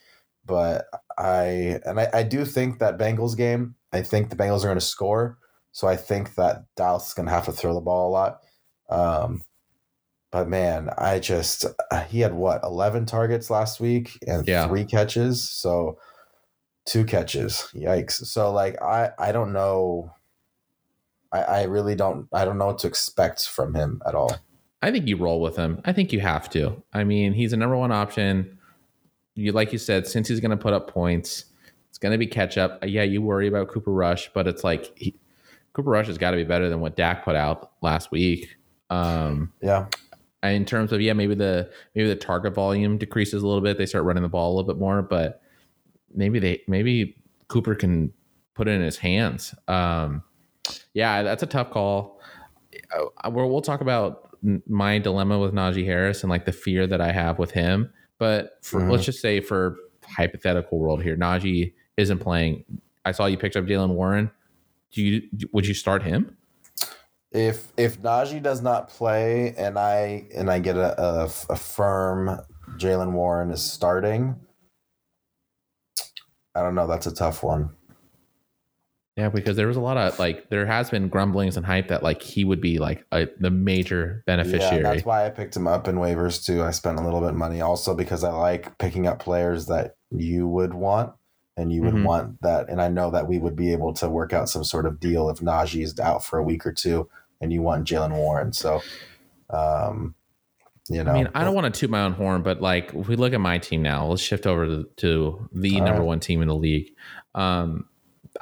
But 0.47 0.87
I 1.18 1.81
and 1.85 2.01
I, 2.01 2.09
I 2.14 2.22
do 2.22 2.47
think 2.47 2.79
that 2.79 2.97
Bengals 2.97 3.37
game. 3.37 3.75
I 3.93 4.01
think 4.01 4.31
the 4.31 4.37
Bengals 4.37 4.61
are 4.61 4.68
going 4.68 4.77
to 4.77 4.81
score, 4.81 5.37
so 5.72 5.87
I 5.87 5.97
think 5.97 6.35
that 6.37 6.64
Dallas 6.77 7.09
is 7.09 7.14
going 7.14 7.27
to 7.27 7.33
have 7.33 7.45
to 7.45 7.53
throw 7.53 7.75
the 7.75 7.81
ball 7.83 8.09
a 8.09 8.12
lot. 8.12 8.41
Um, 8.89 9.43
but 10.33 10.49
man, 10.49 10.89
I 10.97 11.18
just 11.18 11.66
he 12.09 12.20
had 12.20 12.33
what 12.33 12.64
eleven 12.64 13.05
targets 13.05 13.51
last 13.51 13.81
week 13.81 14.18
and 14.27 14.49
yeah. 14.49 14.66
three 14.66 14.87
catches, 14.87 15.47
so 15.47 15.99
two 16.87 17.05
catches. 17.05 17.68
Yikes! 17.74 18.24
So 18.26 18.53
like 18.53 18.80
I 18.82 19.11
I 19.18 19.32
don't 19.32 19.53
know. 19.53 20.12
I 21.32 21.41
I 21.41 21.62
really 21.64 21.95
don't 21.95 22.28
I 22.32 22.45
don't 22.45 22.59
know 22.59 22.66
what 22.66 22.78
to 22.80 22.87
expect 22.87 23.49
from 23.49 23.74
him 23.74 24.03
at 24.07 24.14
all. 24.14 24.37
I 24.82 24.91
think 24.91 25.07
you 25.07 25.16
roll 25.16 25.41
with 25.41 25.57
him. 25.57 25.80
I 25.87 25.95
think 25.95 26.12
you 26.12 26.20
have 26.20 26.51
to. 26.51 26.82
I 26.93 27.05
mean, 27.05 27.32
he's 27.32 27.55
a 27.55 27.57
number 27.57 27.76
one 27.76 27.91
option. 27.91 28.59
You 29.35 29.53
like 29.53 29.72
you 29.72 29.78
said, 29.78 30.07
since 30.07 30.28
he's 30.28 30.41
going 30.41 30.51
to 30.51 30.57
put 30.59 30.74
up 30.74 30.91
points, 30.91 31.47
it's 31.89 31.99
going 31.99 32.12
to 32.12 32.18
be 32.18 32.26
catch 32.26 32.59
up. 32.59 32.85
Yeah, 32.85 33.03
you 33.03 33.22
worry 33.22 33.49
about 33.49 33.68
Cooper 33.68 33.93
Rush, 33.93 34.30
but 34.35 34.47
it's 34.47 34.62
like 34.62 34.93
he, 34.97 35.14
Cooper 35.72 35.91
Rush 35.91 36.07
has 36.07 36.18
got 36.18 36.32
to 36.32 36.37
be 36.37 36.45
better 36.45 36.68
than 36.68 36.80
what 36.80 36.97
Dak 36.97 37.24
put 37.24 37.35
out 37.35 37.72
last 37.80 38.11
week. 38.11 38.57
Um, 38.91 39.53
yeah. 39.62 39.87
In 40.43 40.66
terms 40.66 40.93
of 40.93 41.01
yeah, 41.01 41.14
maybe 41.14 41.35
the 41.35 41.70
maybe 41.95 42.09
the 42.09 42.16
target 42.16 42.55
volume 42.55 42.99
decreases 42.99 43.43
a 43.43 43.47
little 43.47 43.62
bit. 43.62 43.78
They 43.78 43.87
start 43.87 44.05
running 44.05 44.22
the 44.22 44.28
ball 44.28 44.53
a 44.53 44.55
little 44.55 44.68
bit 44.72 44.78
more, 44.78 45.01
but 45.01 45.41
maybe 46.15 46.39
they 46.39 46.62
maybe 46.67 47.17
Cooper 47.49 47.75
can 47.75 48.12
put 48.55 48.69
it 48.69 48.73
in 48.73 48.83
his 48.83 48.97
hands. 48.97 49.55
Um, 49.69 50.23
yeah, 50.93 51.23
that's 51.23 51.43
a 51.43 51.47
tough 51.47 51.71
call. 51.71 52.21
Uh, 52.97 53.31
we'll, 53.31 53.51
we'll 53.51 53.61
talk 53.61 53.81
about 53.81 54.37
my 54.67 54.99
dilemma 54.99 55.39
with 55.39 55.53
Najee 55.53 55.85
Harris 55.85 56.23
and 56.23 56.31
like 56.31 56.45
the 56.45 56.53
fear 56.53 56.87
that 56.87 57.01
I 57.01 57.12
have 57.12 57.39
with 57.39 57.51
him. 57.51 57.93
But 58.19 58.59
for, 58.62 58.81
mm-hmm. 58.81 58.91
let's 58.91 59.05
just 59.05 59.21
say 59.21 59.41
for 59.41 59.77
hypothetical 60.05 60.79
world 60.79 61.03
here, 61.03 61.17
Najee 61.17 61.75
isn't 61.97 62.19
playing. 62.19 62.65
I 63.05 63.12
saw 63.12 63.27
you 63.27 63.37
picked 63.37 63.57
up 63.57 63.65
Jaylen 63.65 63.91
Warren. 63.91 64.31
Do 64.93 65.03
you 65.03 65.23
would 65.53 65.67
you 65.67 65.75
start 65.75 66.03
him? 66.03 66.37
If 67.33 67.73
if 67.77 68.01
Najee 68.01 68.43
does 68.43 68.62
not 68.62 68.89
play 68.89 69.55
and 69.57 69.77
I 69.79 70.29
and 70.35 70.51
I 70.51 70.61
get 70.61 70.77
a, 70.77 71.01
a, 71.03 71.25
a 71.51 71.57
firm 71.57 72.41
Jaylen 72.77 73.12
Warren 73.12 73.51
is 73.51 73.62
starting, 73.62 74.37
I 76.55 76.63
don't 76.63 76.75
know. 76.75 76.87
That's 76.87 77.07
a 77.07 77.15
tough 77.15 77.43
one. 77.43 77.71
Yeah, 79.17 79.29
because 79.29 79.57
there 79.57 79.69
was 79.69 79.77
a 79.77 79.81
lot 79.81 79.97
of 79.97 80.19
like 80.19 80.51
there 80.51 80.67
has 80.67 80.91
been 80.91 81.09
grumblings 81.09 81.57
and 81.57 81.65
hype 81.65 81.89
that 81.89 82.03
like 82.03 82.21
he 82.21 82.45
would 82.45 82.61
be 82.61 82.79
like 82.79 83.05
a, 83.13 83.29
the 83.39 83.51
major 83.51 84.25
beneficiary. 84.27 84.83
Yeah, 84.83 84.95
that's 84.95 85.05
why 85.05 85.25
I 85.25 85.31
picked 85.31 85.55
him 85.55 85.69
up 85.69 85.87
in 85.87 85.97
waivers 85.97 86.45
too. 86.45 86.65
I 86.65 86.73
spent 86.73 86.99
a 86.99 87.03
little 87.03 87.21
bit 87.21 87.31
of 87.31 87.37
money 87.37 87.61
also 87.61 87.95
because 87.95 88.25
I 88.25 88.33
like 88.33 88.77
picking 88.79 89.07
up 89.07 89.21
players 89.21 89.67
that 89.67 89.97
you 90.11 90.49
would 90.49 90.75
want 90.75 91.13
and 91.57 91.73
you 91.73 91.83
would 91.83 91.95
mm-hmm. 91.95 92.05
want 92.05 92.43
that. 92.43 92.69
And 92.69 92.83
I 92.83 92.89
know 92.89 93.13
that 93.13 93.29
we 93.29 93.39
would 93.39 93.55
be 93.55 93.73
able 93.73 93.93
to 93.95 94.09
work 94.09 94.33
out 94.33 94.49
some 94.49 94.65
sort 94.65 94.85
of 94.85 94.99
deal 94.99 95.31
if 95.31 95.39
Najee 95.39 95.85
is 95.85 95.99
out 96.01 96.25
for 96.25 96.41
a 96.41 96.43
week 96.43 96.67
or 96.67 96.73
two 96.73 97.09
and 97.41 97.53
you 97.53 97.63
want 97.63 97.87
Jaylen 97.87 98.17
Warren. 98.17 98.53
So, 98.53 98.83
um, 99.51 100.17
you 100.89 101.03
know, 101.03 101.11
I 101.11 101.14
mean, 101.14 101.28
I 101.35 101.45
don't 101.45 101.55
want 101.55 101.72
to 101.72 101.78
toot 101.78 101.91
my 101.91 102.03
own 102.03 102.12
horn, 102.12 102.43
but 102.43 102.61
like 102.61 102.93
if 102.95 103.09
we 103.09 103.16
look 103.16 103.32
at 103.32 103.41
my 103.41 103.59
team 103.59 103.82
now, 103.82 104.07
let's 104.07 104.20
shift 104.20 104.47
over 104.47 104.66
to, 104.66 104.89
to 104.97 105.49
the 105.53 105.80
number 105.80 106.01
right. 106.01 106.07
one 106.07 106.20
team 106.20 106.43
in 106.43 106.49
the 106.49 106.55
league. 106.55 106.95
Um, 107.35 107.87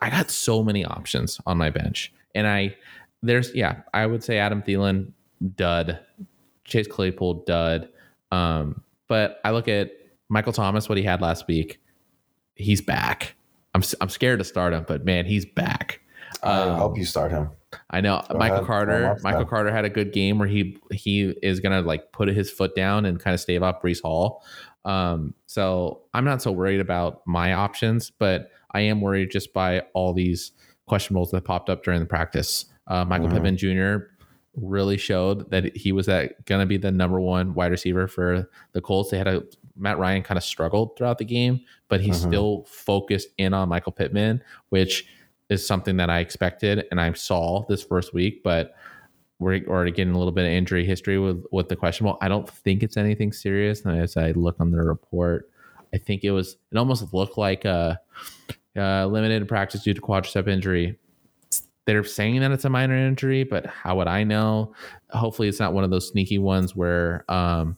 I 0.01 0.11
got 0.11 0.30
so 0.30 0.64
many 0.64 0.84
options 0.84 1.40
on 1.47 1.57
my 1.57 1.70
bench, 1.70 2.12
and 2.34 2.47
I 2.47 2.76
there's 3.22 3.55
yeah, 3.55 3.82
I 3.95 4.07
would 4.07 4.24
say 4.24 4.38
Adam 4.38 4.62
Thielen 4.62 5.12
dud, 5.55 6.01
Chase 6.64 6.88
Claypool 6.88 7.45
dud, 7.45 7.88
um, 8.32 8.82
but 9.07 9.40
I 9.45 9.53
look 9.53 9.68
at 9.68 9.93
Michael 10.28 10.53
Thomas, 10.53 10.88
what 10.88 10.99
he 10.99 11.05
had 11.05 11.20
last 11.20 11.47
week, 11.47 11.80
he's 12.57 12.80
back. 12.80 13.34
I'm 13.74 13.82
I'm 14.01 14.09
scared 14.09 14.40
to 14.40 14.45
start 14.45 14.72
him, 14.72 14.84
but 14.88 15.05
man, 15.05 15.26
he's 15.26 15.47
back. 15.47 16.01
I 16.43 16.62
um, 16.62 16.78
hope 16.78 16.99
you 16.99 17.05
start 17.05 17.30
him. 17.30 17.51
I 17.91 18.01
know 18.01 18.23
Go 18.31 18.39
Michael 18.39 18.57
ahead. 18.59 18.66
Carter. 18.66 19.16
Michael 19.23 19.45
Carter 19.45 19.73
had 19.73 19.85
a 19.85 19.91
good 19.91 20.12
game 20.12 20.39
where 20.39 20.49
he 20.49 20.79
he 20.91 21.35
is 21.43 21.61
gonna 21.61 21.83
like 21.83 22.12
put 22.12 22.29
his 22.29 22.51
foot 22.51 22.75
down 22.75 23.05
and 23.05 23.18
kind 23.20 23.35
of 23.35 23.41
stave 23.41 23.62
off 23.62 23.83
Breece 23.83 24.03
Hall. 24.03 24.45
Um, 24.85 25.35
so 25.47 26.03
I'm 26.12 26.25
not 26.25 26.43
so 26.43 26.53
worried 26.53 26.81
about 26.81 27.23
my 27.27 27.53
options, 27.53 28.11
but 28.11 28.51
I 28.73 28.81
am 28.81 29.01
worried 29.01 29.31
just 29.31 29.53
by 29.53 29.83
all 29.95 30.12
these 30.12 30.53
questionables 30.91 31.31
that 31.31 31.45
popped 31.45 31.70
up 31.70 31.85
during 31.85 32.01
the 32.01 32.07
practice. 32.07 32.66
Uh, 32.87 33.05
Michael 33.05 33.29
mm-hmm. 33.29 33.37
Pittman 33.37 33.57
Jr. 33.57 34.07
really 34.57 34.97
showed 34.97 35.51
that 35.51 35.77
he 35.77 35.93
was 35.93 36.07
that 36.07 36.45
gonna 36.47 36.66
be 36.66 36.77
the 36.77 36.91
number 36.91 37.20
one 37.20 37.55
wide 37.55 37.70
receiver 37.70 38.09
for 38.09 38.49
the 38.73 38.81
Colts. 38.81 39.11
They 39.11 39.18
had 39.18 39.29
a 39.29 39.45
Matt 39.77 39.99
Ryan 39.99 40.23
kind 40.23 40.37
of 40.37 40.45
struggled 40.45 40.97
throughout 40.97 41.18
the 41.18 41.25
game, 41.25 41.61
but 41.89 42.01
he 42.01 42.11
mm-hmm. 42.11 42.29
still 42.29 42.64
focused 42.68 43.29
in 43.39 43.55
on 43.55 43.68
Michael 43.68 43.93
Pittman, 43.93 44.43
which 44.68 45.07
is 45.49 45.66
something 45.66 45.97
that 45.99 46.11
I 46.11 46.20
expected 46.20 46.84
and 46.90 47.01
I 47.01 47.12
saw 47.12 47.64
this 47.68 47.82
first 47.82 48.14
week, 48.14 48.43
but 48.43 48.74
we're 49.38 49.64
already 49.66 49.90
getting 49.90 50.14
a 50.14 50.18
little 50.18 50.32
bit 50.32 50.45
of 50.45 50.53
injury 50.53 50.86
history 50.86 51.18
with 51.18 51.45
with 51.53 51.68
the 51.68 51.76
questionable. 51.76 52.18
I 52.20 52.28
don't 52.28 52.49
think 52.49 52.82
it's 52.82 52.97
anything 52.97 53.32
serious. 53.32 53.84
And 53.84 53.99
as 53.99 54.16
I 54.16 54.32
look 54.32 54.57
on 54.61 54.70
the 54.70 54.78
report, 54.78 55.51
I 55.93 55.99
think 55.99 56.24
it 56.24 56.30
was 56.30 56.57
it 56.70 56.78
almost 56.78 57.12
looked 57.12 57.36
like 57.36 57.64
a, 57.64 58.01
a 58.76 59.07
limited 59.07 59.47
practice 59.49 59.82
due 59.82 59.95
to 59.95 60.01
quadricep 60.01 60.49
injury. 60.49 60.99
They're 61.84 62.05
saying 62.05 62.40
that 62.40 62.53
it's 62.53 62.64
a 62.64 62.70
minor 62.70 62.97
injury, 62.97 63.43
but 63.43 63.66
how 63.66 63.97
would 63.97 64.07
I 64.07 64.22
know? 64.22 64.72
Hopefully, 65.11 65.49
it's 65.49 65.59
not 65.59 65.74
one 65.74 65.82
of 65.82 65.90
those 65.90 66.09
sneaky 66.09 66.38
ones 66.38 66.76
where 66.76 67.24
um, 67.28 67.76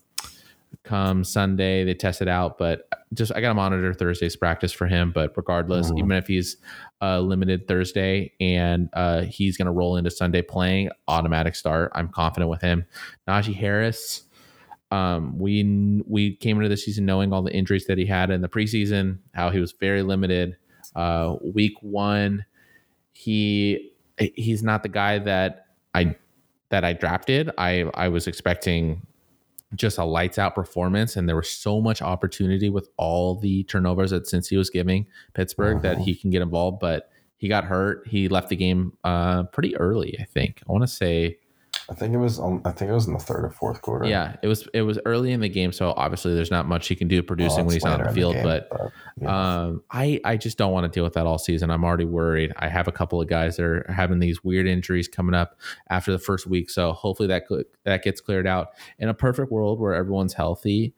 come 0.84 1.24
Sunday 1.24 1.84
they 1.84 1.94
test 1.94 2.22
it 2.22 2.28
out. 2.28 2.58
But 2.58 2.88
just 3.12 3.32
I 3.34 3.40
got 3.40 3.48
to 3.48 3.54
monitor 3.54 3.92
Thursday's 3.92 4.36
practice 4.36 4.72
for 4.72 4.86
him. 4.86 5.10
But 5.12 5.32
regardless, 5.36 5.88
mm-hmm. 5.88 5.98
even 5.98 6.12
if 6.12 6.26
he's 6.26 6.56
uh, 7.02 7.20
limited 7.20 7.66
Thursday 7.66 8.32
and 8.40 8.88
uh, 8.92 9.22
he's 9.22 9.56
going 9.56 9.66
to 9.66 9.72
roll 9.72 9.96
into 9.96 10.10
Sunday 10.10 10.42
playing 10.42 10.90
automatic 11.08 11.56
start, 11.56 11.90
I'm 11.94 12.08
confident 12.08 12.50
with 12.50 12.60
him. 12.62 12.86
Najee 13.28 13.54
Harris. 13.54 14.22
Um, 14.90 15.38
we 15.38 16.02
we 16.06 16.36
came 16.36 16.58
into 16.58 16.68
the 16.68 16.76
season 16.76 17.04
knowing 17.04 17.32
all 17.32 17.42
the 17.42 17.52
injuries 17.52 17.86
that 17.86 17.98
he 17.98 18.06
had 18.06 18.30
in 18.30 18.42
the 18.42 18.48
preseason, 18.48 19.18
how 19.32 19.50
he 19.50 19.58
was 19.58 19.72
very 19.72 20.02
limited. 20.02 20.56
Uh, 20.94 21.34
week 21.42 21.74
one, 21.80 22.44
he 23.12 23.92
he's 24.18 24.62
not 24.62 24.84
the 24.84 24.88
guy 24.88 25.18
that 25.18 25.66
I 25.94 26.14
that 26.70 26.84
I 26.84 26.92
drafted. 26.92 27.50
I 27.58 27.90
I 27.94 28.08
was 28.08 28.28
expecting 28.28 29.06
just 29.74 29.98
a 29.98 30.04
lights 30.04 30.38
out 30.38 30.54
performance 30.54 31.16
and 31.16 31.28
there 31.28 31.36
was 31.36 31.48
so 31.48 31.80
much 31.80 32.02
opportunity 32.02 32.70
with 32.70 32.88
all 32.96 33.36
the 33.36 33.64
turnovers 33.64 34.10
that 34.10 34.26
since 34.26 34.48
he 34.48 34.56
was 34.56 34.70
giving 34.70 35.06
Pittsburgh 35.34 35.78
uh-huh. 35.78 35.94
that 35.94 35.98
he 35.98 36.14
can 36.14 36.30
get 36.30 36.42
involved 36.42 36.80
but 36.80 37.10
he 37.36 37.48
got 37.48 37.64
hurt 37.64 38.06
he 38.06 38.28
left 38.28 38.48
the 38.48 38.56
game 38.56 38.92
uh, 39.04 39.44
pretty 39.44 39.76
early 39.76 40.16
I 40.20 40.24
think 40.24 40.62
I 40.68 40.72
want 40.72 40.82
to 40.84 40.88
say 40.88 41.38
I 41.90 41.94
think 41.94 42.14
it 42.14 42.18
was. 42.18 42.38
On, 42.38 42.62
I 42.64 42.70
think 42.70 42.90
it 42.90 42.94
was 42.94 43.06
in 43.06 43.12
the 43.12 43.18
third 43.18 43.44
or 43.44 43.50
fourth 43.50 43.82
quarter. 43.82 44.06
Yeah, 44.06 44.36
it 44.42 44.46
was. 44.46 44.66
It 44.72 44.82
was 44.82 44.98
early 45.04 45.32
in 45.32 45.40
the 45.40 45.48
game, 45.48 45.70
so 45.70 45.92
obviously 45.96 46.34
there's 46.34 46.50
not 46.50 46.66
much 46.66 46.88
he 46.88 46.96
can 46.96 47.08
do 47.08 47.22
producing 47.22 47.66
when 47.66 47.74
he's 47.74 47.84
not 47.84 48.00
on 48.00 48.06
the 48.06 48.12
field. 48.12 48.34
game, 48.34 48.42
but 48.42 48.70
yeah. 49.20 49.64
um, 49.64 49.82
I 49.90 50.20
I 50.24 50.36
just 50.38 50.56
don't 50.56 50.72
want 50.72 50.84
to 50.84 50.88
deal 50.88 51.04
with 51.04 51.12
that 51.14 51.26
all 51.26 51.38
season. 51.38 51.70
I'm 51.70 51.84
already 51.84 52.06
worried. 52.06 52.52
I 52.56 52.68
have 52.68 52.88
a 52.88 52.92
couple 52.92 53.20
of 53.20 53.28
guys 53.28 53.56
that 53.56 53.64
are 53.64 53.86
having 53.92 54.18
these 54.18 54.42
weird 54.42 54.66
injuries 54.66 55.08
coming 55.08 55.34
up 55.34 55.58
after 55.90 56.10
the 56.10 56.18
first 56.18 56.46
week, 56.46 56.70
so 56.70 56.92
hopefully 56.92 57.26
that 57.28 57.44
that 57.84 58.02
gets 58.02 58.20
cleared 58.20 58.46
out. 58.46 58.68
In 58.98 59.10
a 59.10 59.14
perfect 59.14 59.52
world 59.52 59.78
where 59.78 59.94
everyone's 59.94 60.32
healthy, 60.32 60.94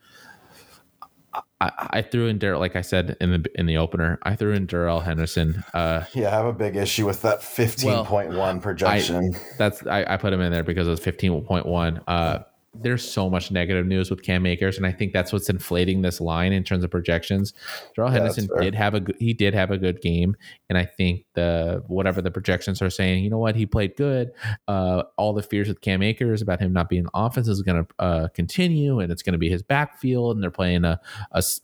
I, 1.61 1.89
I 1.91 2.03
threw 2.03 2.27
in 2.27 2.39
Darrell, 2.39 2.61
like 2.61 2.77
I 2.77 2.83
said 2.83 3.17
in 3.21 3.31
the 3.31 3.51
in 3.55 3.67
the 3.67 3.79
opener, 3.79 4.19
I 4.23 4.37
threw 4.37 4.53
in 4.53 4.67
Darrell 4.67 5.01
Henderson. 5.01 5.65
Uh, 5.73 6.05
yeah, 6.15 6.29
I 6.29 6.31
have 6.33 6.47
a 6.47 6.53
big 6.53 6.77
issue 6.77 7.07
with 7.07 7.23
that 7.23 7.43
fifteen 7.43 8.05
point 8.05 8.33
one 8.35 8.61
projection. 8.61 9.35
that's 9.57 9.87
I, 9.87 10.05
I 10.07 10.17
put 10.19 10.33
him 10.33 10.41
in 10.43 10.53
there 10.53 10.63
because 10.63 10.87
it 10.87 10.91
was 10.91 11.01
15.1 11.01 12.03
uh 12.07 12.41
there's 12.83 13.09
so 13.09 13.29
much 13.31 13.51
negative 13.51 13.87
news 13.87 14.11
with 14.11 14.23
Cam 14.23 14.47
Akers, 14.47 14.77
and 14.77 14.87
I 14.87 14.93
think 14.93 15.13
that's 15.13 15.33
what's 15.33 15.49
inflating 15.49 16.03
this 16.03 16.21
line 16.21 16.53
in 16.53 16.65
terms 16.65 16.85
of 16.85 16.91
projections. 16.91 17.53
Darrell 17.95 18.11
Yeah, 18.11 18.19
Henderson 18.19 18.49
did 18.61 18.75
have 18.75 18.95
a 18.95 19.01
good, 19.01 19.17
he 19.19 19.33
did 19.33 19.55
have 19.55 19.71
a 19.71 19.79
good 19.79 20.01
game, 20.01 20.37
and 20.69 20.79
I 20.79 20.85
think 20.85 21.25
the 21.35 21.83
whatever 21.87 22.23
the 22.23 22.31
projections 22.31 22.81
are 22.83 22.91
saying, 22.91 23.25
you 23.25 23.31
know 23.31 23.39
what, 23.39 23.57
he 23.57 23.67
played 23.67 23.97
good. 23.97 24.33
Uh, 24.69 25.05
all 25.17 25.33
the 25.33 25.43
fears 25.43 25.69
with 25.69 25.81
Cam 25.81 26.03
Akers 26.03 26.43
about 26.43 26.61
him 26.61 26.73
not 26.73 26.89
being 26.89 27.01
in 27.01 27.05
the 27.05 27.11
offense 27.15 27.49
is 27.49 27.63
going 27.63 27.85
to 27.85 27.95
uh, 27.99 28.29
continue, 28.29 29.01
and 29.01 29.11
it's 29.11 29.23
going 29.23 29.33
to 29.33 29.39
be 29.39 29.51
his 29.51 29.63
backfield, 29.63 30.37
and 30.37 30.43
they're 30.43 30.51
playing 30.51 30.85
a 30.85 31.01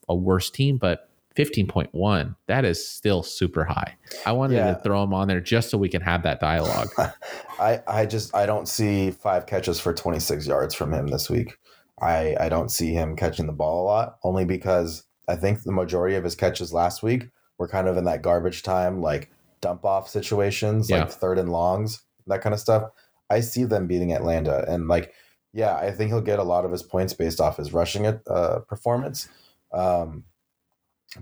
a 0.08 0.14
worse 0.14 0.50
team, 0.50 0.78
but. 0.78 1.08
15.1 1.36 2.36
that 2.46 2.64
is 2.64 2.86
still 2.86 3.22
super 3.22 3.64
high 3.64 3.94
i 4.26 4.32
wanted 4.32 4.56
Yeah. 4.56 4.74
to 4.74 4.80
throw 4.82 5.02
him 5.02 5.14
on 5.14 5.28
there 5.28 5.40
just 5.40 5.70
so 5.70 5.78
we 5.78 5.88
can 5.88 6.02
have 6.02 6.22
that 6.24 6.40
dialogue 6.40 6.88
I, 7.58 7.80
I 7.86 8.06
just 8.06 8.34
I 8.34 8.44
don't 8.46 8.66
see 8.68 9.10
five 9.12 9.46
catches 9.46 9.78
for 9.78 9.92
26 9.94 10.46
yards 10.48 10.74
from 10.74 10.92
him 10.92 11.06
this 11.08 11.30
week. 11.30 11.56
I, 12.00 12.34
I 12.40 12.48
don't 12.48 12.70
see 12.70 12.92
him 12.92 13.14
catching 13.14 13.46
the 13.46 13.52
ball 13.52 13.84
a 13.84 13.86
lot, 13.86 14.16
only 14.24 14.44
because 14.44 15.04
I 15.28 15.36
think 15.36 15.62
the 15.62 15.70
majority 15.70 16.16
of 16.16 16.24
his 16.24 16.34
catches 16.34 16.72
last 16.72 17.04
week 17.04 17.28
were 17.58 17.68
kind 17.68 17.86
of 17.86 17.96
in 17.96 18.04
that 18.06 18.22
garbage 18.22 18.64
time, 18.64 19.00
like 19.00 19.30
dump 19.60 19.84
off 19.84 20.08
situations, 20.08 20.90
Yeah. 20.90 21.00
like 21.02 21.10
third 21.12 21.38
and 21.38 21.52
longs, 21.52 22.02
that 22.26 22.40
kind 22.40 22.52
of 22.52 22.58
stuff. 22.58 22.90
I 23.30 23.38
see 23.40 23.62
them 23.62 23.86
beating 23.86 24.12
Atlanta, 24.12 24.64
and 24.66 24.88
like, 24.88 25.12
yeah, 25.52 25.76
I 25.76 25.92
think 25.92 26.10
he'll 26.10 26.20
get 26.20 26.40
a 26.40 26.44
lot 26.44 26.64
of 26.64 26.72
his 26.72 26.82
points 26.82 27.12
based 27.12 27.40
off 27.40 27.58
his 27.58 27.72
rushing 27.72 28.06
uh, 28.06 28.58
performance. 28.66 29.28
Um, 29.72 30.24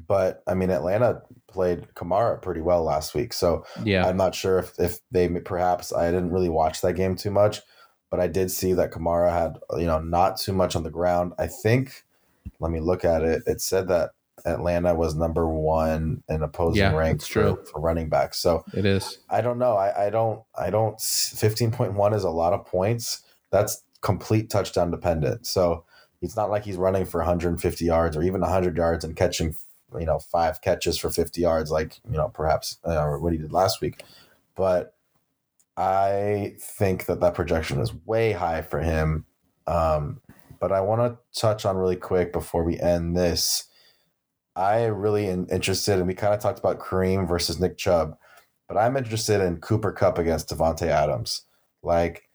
but 0.06 0.42
I 0.46 0.54
mean, 0.54 0.70
Atlanta 0.70 1.22
played 1.48 1.88
Kamara 1.94 2.40
pretty 2.40 2.60
well 2.60 2.82
last 2.82 3.14
week, 3.14 3.32
so 3.32 3.64
yeah 3.84 4.06
I'm 4.06 4.16
not 4.16 4.34
sure 4.34 4.58
if, 4.58 4.72
if 4.78 5.00
they 5.10 5.28
perhaps 5.28 5.92
I 5.92 6.10
didn't 6.10 6.30
really 6.30 6.48
watch 6.48 6.80
that 6.82 6.94
game 6.94 7.16
too 7.16 7.30
much, 7.30 7.60
but 8.10 8.20
I 8.20 8.26
did 8.26 8.50
see 8.50 8.72
that 8.74 8.92
Kamara 8.92 9.32
had 9.32 9.58
you 9.78 9.86
know 9.86 10.00
not 10.00 10.36
too 10.38 10.52
much 10.52 10.76
on 10.76 10.82
the 10.82 10.90
ground. 10.90 11.32
I 11.38 11.46
think 11.46 12.04
let 12.58 12.70
me 12.70 12.80
look 12.80 13.04
at 13.04 13.22
it. 13.22 13.42
It 13.46 13.60
said 13.60 13.88
that 13.88 14.10
Atlanta 14.44 14.94
was 14.94 15.14
number 15.14 15.48
one 15.48 16.22
in 16.28 16.42
opposing 16.42 16.82
Yeah, 16.82 16.92
for, 17.56 17.66
for 17.66 17.80
running 17.80 18.08
backs. 18.08 18.38
So 18.38 18.64
it 18.72 18.84
is 18.84 19.18
I 19.28 19.40
don't 19.40 19.58
know. 19.58 19.76
I, 19.76 20.06
I 20.06 20.10
don't 20.10 20.42
I 20.58 20.70
don't 20.70 21.00
fifteen 21.00 21.70
point 21.70 21.94
one 21.94 22.14
is 22.14 22.24
a 22.24 22.30
lot 22.30 22.52
of 22.52 22.64
points. 22.66 23.22
That's 23.50 23.82
complete 24.00 24.50
touchdown 24.50 24.90
dependent. 24.90 25.46
So 25.46 25.84
it's 26.22 26.36
not 26.36 26.50
like 26.50 26.64
he's 26.64 26.76
running 26.76 27.04
for 27.04 27.18
150 27.18 27.84
yards 27.84 28.16
or 28.16 28.22
even 28.22 28.40
100 28.40 28.76
yards 28.76 29.04
and 29.04 29.16
catching 29.16 29.56
you 29.98 30.06
know 30.06 30.18
five 30.18 30.60
catches 30.62 30.98
for 30.98 31.10
50 31.10 31.40
yards 31.40 31.70
like 31.70 32.00
you 32.10 32.16
know 32.16 32.28
perhaps 32.28 32.78
uh, 32.84 33.06
what 33.14 33.32
he 33.32 33.38
did 33.38 33.52
last 33.52 33.80
week. 33.80 34.02
But 34.54 34.94
I 35.76 36.56
think 36.60 37.06
that 37.06 37.20
that 37.20 37.34
projection 37.34 37.80
is 37.80 37.94
way 38.04 38.32
high 38.32 38.62
for 38.62 38.80
him. 38.80 39.24
Um, 39.66 40.20
but 40.58 40.72
I 40.72 40.80
want 40.80 41.00
to 41.00 41.40
touch 41.40 41.64
on 41.64 41.76
really 41.76 41.96
quick 41.96 42.32
before 42.32 42.64
we 42.64 42.78
end 42.78 43.16
this. 43.16 43.64
I 44.54 44.84
really 44.84 45.26
in, 45.26 45.46
interested, 45.46 45.98
and 45.98 46.06
we 46.06 46.14
kind 46.14 46.34
of 46.34 46.40
talked 46.40 46.58
about 46.58 46.80
Kareem 46.80 47.26
versus 47.26 47.58
Nick 47.58 47.78
Chubb, 47.78 48.16
but 48.68 48.76
I'm 48.76 48.96
interested 48.96 49.40
in 49.40 49.58
Cooper 49.58 49.92
Kupp 49.92 50.18
against 50.18 50.50
Davante 50.50 50.86
Adams. 50.86 51.42
Like 51.82 52.28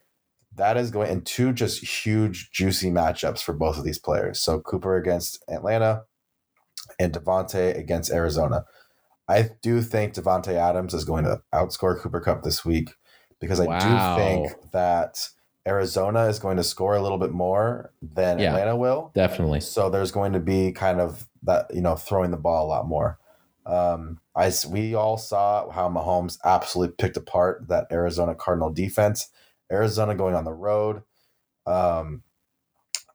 that 0.56 0.78
is 0.78 0.90
going 0.90 1.12
in 1.12 1.22
two 1.22 1.54
just 1.54 1.86
huge, 1.86 2.50
juicy 2.52 2.90
matchups 2.90 3.44
for 3.44 3.54
both 3.54 3.78
of 3.78 3.84
these 3.84 4.00
players. 4.00 4.40
So 4.40 4.60
Cooper 4.60 4.96
against 4.96 5.44
Atlanta 5.50 6.04
and 7.00 7.14
Davante 7.14 7.78
against 7.78 8.12
Arizona. 8.12 8.66
I 9.28 9.50
do 9.62 9.82
think 9.82 10.14
Davante 10.14 10.54
Adams 10.54 10.94
is 10.94 11.04
going 11.04 11.26
to 11.26 11.42
outscore 11.54 12.00
Cooper 12.00 12.22
Kupp 12.22 12.44
this 12.44 12.64
week 12.64 12.92
because 13.40 13.60
I 13.60 13.66
Wow. 13.66 14.16
do 14.16 14.22
think 14.22 14.72
that 14.72 15.30
Arizona 15.68 16.26
is 16.26 16.38
going 16.38 16.58
to 16.58 16.64
score 16.64 16.96
a 16.96 17.02
little 17.02 17.18
bit 17.18 17.32
more 17.32 17.92
than 18.02 18.38
Yeah. 18.40 18.50
Atlanta 18.52 18.76
will. 18.76 19.12
definitely 19.16 19.62
So 19.62 19.90
there's 19.90 20.12
going 20.12 20.34
to 20.34 20.40
be 20.40 20.72
kind 20.72 21.02
of 21.02 21.28
that, 21.44 21.74
you 21.74 21.82
know, 21.82 21.96
throwing 21.96 22.32
the 22.32 22.38
ball 22.38 22.66
a 22.66 22.70
lot 22.70 22.88
more. 22.88 23.18
Um, 23.66 24.20
I 24.36 24.52
we 24.70 24.94
all 24.94 25.18
saw 25.18 25.70
how 25.72 25.90
Mahomes 25.90 26.38
absolutely 26.46 26.96
picked 26.98 27.18
apart 27.18 27.68
that 27.68 27.88
Arizona 27.92 28.36
Cardinal 28.36 28.72
defense. 28.72 29.30
Arizona 29.72 30.14
going 30.14 30.36
on 30.36 30.44
the 30.44 30.54
road. 30.54 31.02
Um, 31.66 32.22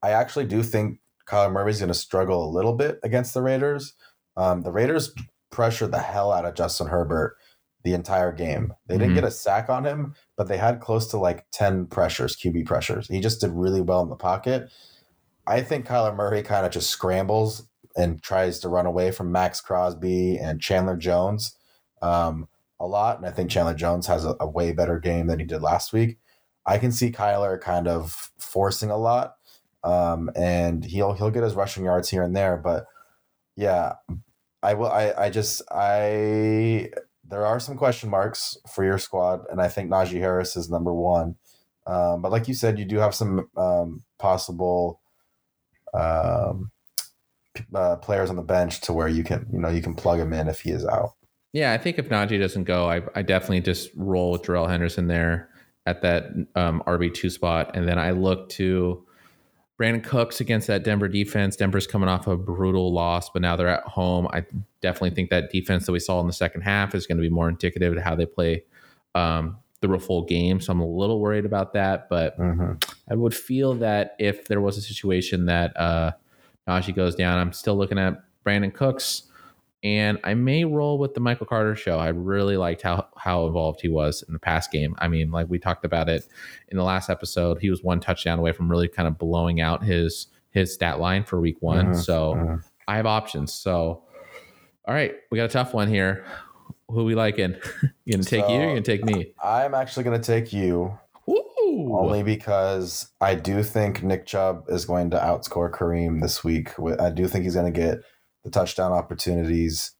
I 0.02 0.10
actually 0.10 0.46
do 0.46 0.62
think 0.62 0.98
Kyler 1.30 1.52
Murray's 1.52 1.78
going 1.78 1.88
to 1.88 1.94
struggle 1.94 2.44
a 2.44 2.50
little 2.50 2.74
bit 2.74 2.98
against 3.02 3.34
the 3.34 3.42
Raiders. 3.42 3.94
Um, 4.36 4.62
the 4.62 4.72
Raiders 4.72 5.14
pressured 5.50 5.92
the 5.92 5.98
hell 6.00 6.32
out 6.32 6.44
of 6.44 6.54
Justin 6.54 6.88
Herbert 6.88 7.36
the 7.84 7.94
entire 7.94 8.32
game. 8.32 8.74
They 8.86 8.98
didn't 8.98 9.12
Mhm. 9.12 9.16
get 9.16 9.24
a 9.24 9.30
sack 9.30 9.70
on 9.70 9.84
him, 9.86 10.14
but 10.36 10.48
they 10.48 10.58
had 10.58 10.80
close 10.80 11.08
to 11.08 11.18
like 11.18 11.46
10 11.52 11.86
pressures, 11.86 12.36
QB 12.36 12.64
pressures. 12.64 13.08
He 13.08 13.20
just 13.20 13.40
did 13.40 13.50
really 13.52 13.80
well 13.80 14.02
in 14.02 14.08
the 14.10 14.16
pocket. 14.16 14.70
I 15.46 15.62
think 15.62 15.86
Kyler 15.86 16.14
Murray 16.14 16.42
kind 16.42 16.66
of 16.66 16.72
just 16.72 16.90
scrambles 16.90 17.68
and 17.96 18.22
tries 18.22 18.60
to 18.60 18.68
run 18.68 18.86
away 18.86 19.10
from 19.10 19.32
Maxx 19.32 19.60
Crosby 19.60 20.36
and 20.38 20.60
Chandler 20.60 20.96
Jones 20.96 21.56
um, 22.02 22.48
a 22.78 22.86
lot. 22.86 23.18
And 23.18 23.26
I 23.26 23.30
think 23.30 23.50
Chandler 23.50 23.74
Jones 23.74 24.06
has 24.06 24.24
a, 24.24 24.36
a 24.40 24.46
way 24.46 24.72
better 24.72 24.98
game 24.98 25.26
than 25.26 25.38
he 25.38 25.44
did 25.44 25.60
last 25.62 25.92
week. 25.92 26.18
I 26.66 26.78
can 26.78 26.92
see 26.92 27.10
Kyler 27.10 27.60
kind 27.60 27.88
of 27.88 28.30
forcing 28.38 28.90
a 28.90 28.96
lot, 28.96 29.36
um, 29.84 30.30
and 30.36 30.84
he'll 30.84 31.12
he'll 31.12 31.30
get 31.30 31.42
his 31.42 31.54
rushing 31.54 31.84
yards 31.84 32.08
here 32.08 32.22
and 32.22 32.36
there. 32.36 32.56
But 32.56 32.86
yeah, 33.56 33.94
I 34.62 34.74
will. 34.74 34.90
I 34.90 35.12
I 35.16 35.30
just 35.30 35.62
I 35.70 36.90
there 37.24 37.46
are 37.46 37.60
some 37.60 37.76
question 37.76 38.10
marks 38.10 38.56
for 38.72 38.84
your 38.84 38.98
squad, 38.98 39.42
and 39.50 39.60
I 39.60 39.68
think 39.68 39.90
Najee 39.90 40.20
Harris 40.20 40.56
is 40.56 40.70
number 40.70 40.92
one. 40.92 41.36
Um, 41.86 42.22
but 42.22 42.30
like 42.30 42.48
you 42.48 42.54
said, 42.54 42.78
you 42.78 42.84
do 42.84 42.98
have 42.98 43.14
some 43.14 43.48
um, 43.56 44.02
possible 44.18 45.00
um, 45.94 46.70
uh, 47.74 47.96
players 47.96 48.30
on 48.30 48.36
the 48.36 48.42
bench 48.42 48.80
to 48.82 48.92
where 48.92 49.08
you 49.08 49.24
can 49.24 49.46
you 49.52 49.58
know 49.58 49.68
you 49.68 49.82
can 49.82 49.94
plug 49.94 50.18
him 50.18 50.32
in 50.32 50.48
if 50.48 50.60
he 50.60 50.70
is 50.70 50.84
out. 50.84 51.14
Yeah, 51.52 51.72
I 51.72 51.78
think 51.78 51.98
if 51.98 52.08
Najee 52.08 52.38
doesn't 52.38 52.64
go, 52.64 52.88
I, 52.88 53.02
I 53.16 53.22
definitely 53.22 53.62
just 53.62 53.90
roll 53.96 54.30
with 54.30 54.42
Darrell 54.42 54.68
Henderson 54.68 55.08
there 55.08 55.48
at 55.84 56.00
that 56.02 56.26
um, 56.54 56.82
RB 56.86 57.12
two 57.12 57.30
spot, 57.30 57.74
and 57.74 57.88
then 57.88 57.98
I 57.98 58.10
look 58.10 58.48
to 58.50 59.04
Brandin 59.80 60.04
Cooks 60.04 60.40
against 60.40 60.66
that 60.66 60.84
Denver 60.84 61.08
defense. 61.08 61.56
Denver's 61.56 61.86
coming 61.86 62.08
off 62.08 62.26
a 62.26 62.36
brutal 62.36 62.92
loss, 62.92 63.30
but 63.30 63.40
now 63.40 63.56
they're 63.56 63.68
at 63.68 63.84
home. 63.84 64.28
I 64.30 64.44
definitely 64.82 65.10
think 65.12 65.30
that 65.30 65.50
defense 65.50 65.86
that 65.86 65.92
we 65.92 66.00
saw 66.00 66.20
in 66.20 66.26
the 66.26 66.34
second 66.34 66.60
half 66.60 66.94
is 66.94 67.06
going 67.06 67.16
to 67.16 67.22
be 67.22 67.30
more 67.30 67.48
indicative 67.48 67.96
of 67.96 68.02
how 68.02 68.14
they 68.14 68.26
play 68.26 68.64
um, 69.14 69.56
through 69.80 69.96
a 69.96 69.98
full 69.98 70.24
game. 70.24 70.60
So 70.60 70.72
I'm 70.72 70.80
a 70.80 70.86
little 70.86 71.18
worried 71.18 71.46
about 71.46 71.72
that, 71.72 72.10
but 72.10 72.38
I 73.10 73.14
would 73.14 73.34
feel 73.34 73.74
that 73.76 74.16
if 74.18 74.48
there 74.48 74.60
was 74.60 74.76
a 74.76 74.82
situation 74.82 75.46
that 75.46 75.74
uh, 75.78 76.12
Najee 76.68 76.94
goes 76.94 77.14
down, 77.14 77.38
I'm 77.38 77.54
still 77.54 77.76
looking 77.76 77.98
at 77.98 78.22
Brandin 78.44 78.74
Cooks, 78.74 79.29
and 79.82 80.18
I 80.24 80.34
may 80.34 80.64
roll 80.64 80.98
with 80.98 81.14
the 81.14 81.20
Michael 81.20 81.46
Carter 81.46 81.74
show. 81.74 81.98
I 81.98 82.08
really 82.08 82.56
liked 82.56 82.82
how 82.82 83.06
how 83.16 83.46
involved 83.46 83.80
he 83.80 83.88
was 83.88 84.22
in 84.26 84.32
the 84.34 84.38
past 84.38 84.70
game. 84.70 84.94
I 84.98 85.08
mean, 85.08 85.30
like 85.30 85.48
we 85.48 85.58
talked 85.58 85.84
about 85.84 86.08
it 86.08 86.26
in 86.68 86.76
the 86.76 86.84
last 86.84 87.08
episode, 87.10 87.58
he 87.60 87.70
was 87.70 87.82
one 87.82 88.00
touchdown 88.00 88.38
away 88.38 88.52
from 88.52 88.70
really 88.70 88.88
kind 88.88 89.08
of 89.08 89.18
blowing 89.18 89.60
out 89.60 89.82
his 89.84 90.26
his 90.50 90.74
stat 90.74 91.00
line 91.00 91.24
for 91.24 91.40
Week 91.40 91.56
One. 91.60 91.92
Mhm, 91.94 91.96
So 91.96 92.34
mhm. 92.34 92.64
I 92.88 92.96
have 92.96 93.06
options. 93.06 93.52
So, 93.54 94.02
all 94.86 94.94
right, 94.94 95.14
we 95.30 95.36
got 95.38 95.44
a 95.44 95.48
tough 95.48 95.72
one 95.72 95.88
here. 95.88 96.24
Who 96.88 97.04
we 97.04 97.14
liking? 97.14 97.54
you 98.04 98.12
gonna 98.14 98.24
take 98.24 98.48
you? 98.48 98.54
Or 98.56 98.60
you 98.60 98.62
So- 98.62 98.68
gonna 98.68 98.80
take 98.82 99.04
me? 99.04 99.32
I'm 99.42 99.74
actually 99.74 100.02
going 100.04 100.20
to 100.20 100.26
take 100.26 100.52
you 100.52 100.98
Woo! 101.26 101.96
only 101.96 102.24
because 102.24 103.08
I 103.20 103.36
do 103.36 103.62
think 103.62 104.02
Nick 104.02 104.26
Chubb 104.26 104.64
is 104.68 104.84
going 104.84 105.10
to 105.10 105.18
outscore 105.18 105.70
Kareem 105.70 106.20
this 106.20 106.42
week. 106.42 106.70
I 106.98 107.10
do 107.10 107.28
think 107.28 107.44
he's 107.44 107.54
going 107.54 107.72
to 107.72 107.80
get 107.80 108.00
the 108.44 108.50
touchdown 108.50 108.92
opportunities. 108.92 109.92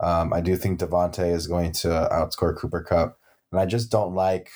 Um, 0.00 0.32
I 0.32 0.40
do 0.40 0.56
think 0.56 0.80
Davante 0.80 1.32
is 1.32 1.46
going 1.46 1.72
to 1.72 1.88
outscore 1.88 2.56
Cooper 2.56 2.82
Kupp, 2.82 3.18
and 3.50 3.60
I 3.60 3.66
just 3.66 3.90
don't 3.90 4.14
like 4.14 4.50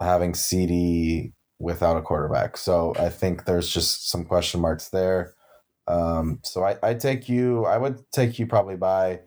having 0.00 0.32
CeeDee 0.32 1.32
without 1.58 1.96
a 1.96 2.02
quarterback. 2.02 2.56
So 2.56 2.94
I 2.98 3.08
think 3.08 3.44
there's 3.44 3.68
just 3.68 4.10
some 4.10 4.24
question 4.24 4.60
marks 4.60 4.88
there. 4.88 5.34
Um, 5.88 6.40
so 6.42 6.64
I, 6.64 6.76
I 6.82 6.94
take 6.94 7.28
you. 7.28 7.64
I 7.64 7.78
would 7.78 8.00
take 8.12 8.38
you 8.38 8.46
probably 8.46 8.76
by 8.76 9.20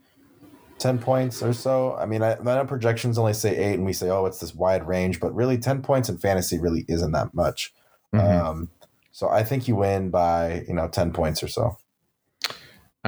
10 0.79 0.99
points 0.99 1.41
or 1.41 1.53
so. 1.53 1.95
I 1.95 2.05
mean, 2.05 2.21
I, 2.21 2.33
I 2.35 2.43
know 2.43 2.65
projections 2.65 3.17
only 3.17 3.33
say 3.33 3.55
eight, 3.55 3.75
and 3.75 3.85
we 3.85 3.93
say, 3.93 4.09
oh, 4.09 4.25
it's 4.25 4.39
this 4.39 4.53
wide 4.53 4.87
range, 4.87 5.19
but 5.19 5.33
really, 5.33 5.57
10 5.57 5.81
points 5.81 6.09
in 6.09 6.17
fantasy 6.17 6.59
really 6.59 6.85
isn't 6.87 7.11
that 7.11 7.33
much. 7.33 7.73
Mhm. 8.13 8.41
Um, 8.41 8.69
so 9.11 9.29
I 9.29 9.43
think 9.43 9.67
you 9.67 9.75
win 9.75 10.09
by, 10.09 10.63
you 10.67 10.73
know, 10.73 10.87
10 10.87 11.11
points 11.11 11.43
or 11.43 11.47
so. 11.47 11.77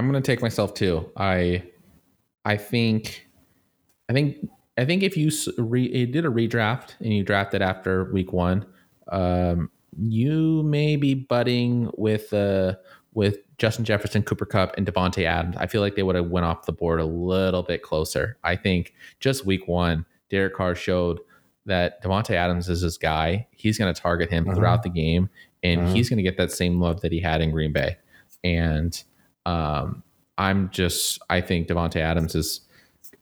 I'm 0.02 0.08
gonna 0.08 0.20
take 0.22 0.42
myself 0.42 0.74
too. 0.74 1.10
I, 1.16 1.64
I 2.44 2.58
think, 2.58 3.28
I 4.10 4.14
think, 4.14 4.50
I 4.78 4.86
think 4.86 5.04
if 5.04 5.16
you 5.16 5.30
re, 5.60 5.88
you 5.96 6.08
did 6.08 6.26
a 6.26 6.30
redraft 6.30 6.96
and 7.00 7.14
you 7.14 7.24
drafted 7.24 7.62
after 7.62 8.12
week 8.12 8.34
one, 8.34 8.66
um, 9.12 9.70
you 10.00 10.64
may 10.64 10.96
be 10.96 11.14
budding 11.14 11.92
with 11.98 12.34
uh 12.34 12.76
with 13.14 13.40
Justin 13.58 13.84
Jefferson, 13.86 14.24
Cooper 14.24 14.46
Kupp, 14.46 14.74
and 14.78 14.88
Davante 14.88 15.26
Adams. 15.26 15.58
I 15.60 15.68
feel 15.68 15.82
like 15.82 15.96
they 15.96 16.02
would 16.04 16.16
have 16.16 16.30
went 16.30 16.46
off 16.48 16.66
the 16.66 16.72
board 16.72 17.00
a 17.00 17.06
little 17.06 17.62
bit 17.62 17.84
closer. 17.84 18.38
I 18.44 18.56
think 18.56 18.94
just 19.20 19.46
week 19.46 19.68
one, 19.68 20.06
Derek 20.30 20.56
Carr 20.56 20.74
showed 20.76 21.20
that 21.68 22.02
Davante 22.02 22.32
Adams 22.32 22.70
is 22.70 22.82
his 22.82 22.98
guy. 22.98 23.48
He's 23.52 23.78
going 23.78 23.94
to 23.94 24.02
target 24.02 24.32
him 24.32 24.46
Mhm. 24.46 24.56
throughout 24.56 24.82
the 24.82 24.90
game, 24.90 25.30
and 25.62 25.82
Mhm. 25.82 25.94
he's 25.94 26.10
going 26.10 26.18
to 26.18 26.24
get 26.24 26.38
that 26.38 26.52
same 26.52 26.80
love 26.80 27.02
that 27.02 27.12
he 27.12 27.20
had 27.20 27.42
in 27.42 27.52
Green 27.52 27.72
Bay. 27.74 27.98
And 28.46 29.04
um, 29.46 30.04
I'm 30.38 30.70
just, 30.72 31.20
I 31.30 31.42
think 31.42 31.68
Davante 31.68 31.98
Adams 31.98 32.36
is 32.36 32.62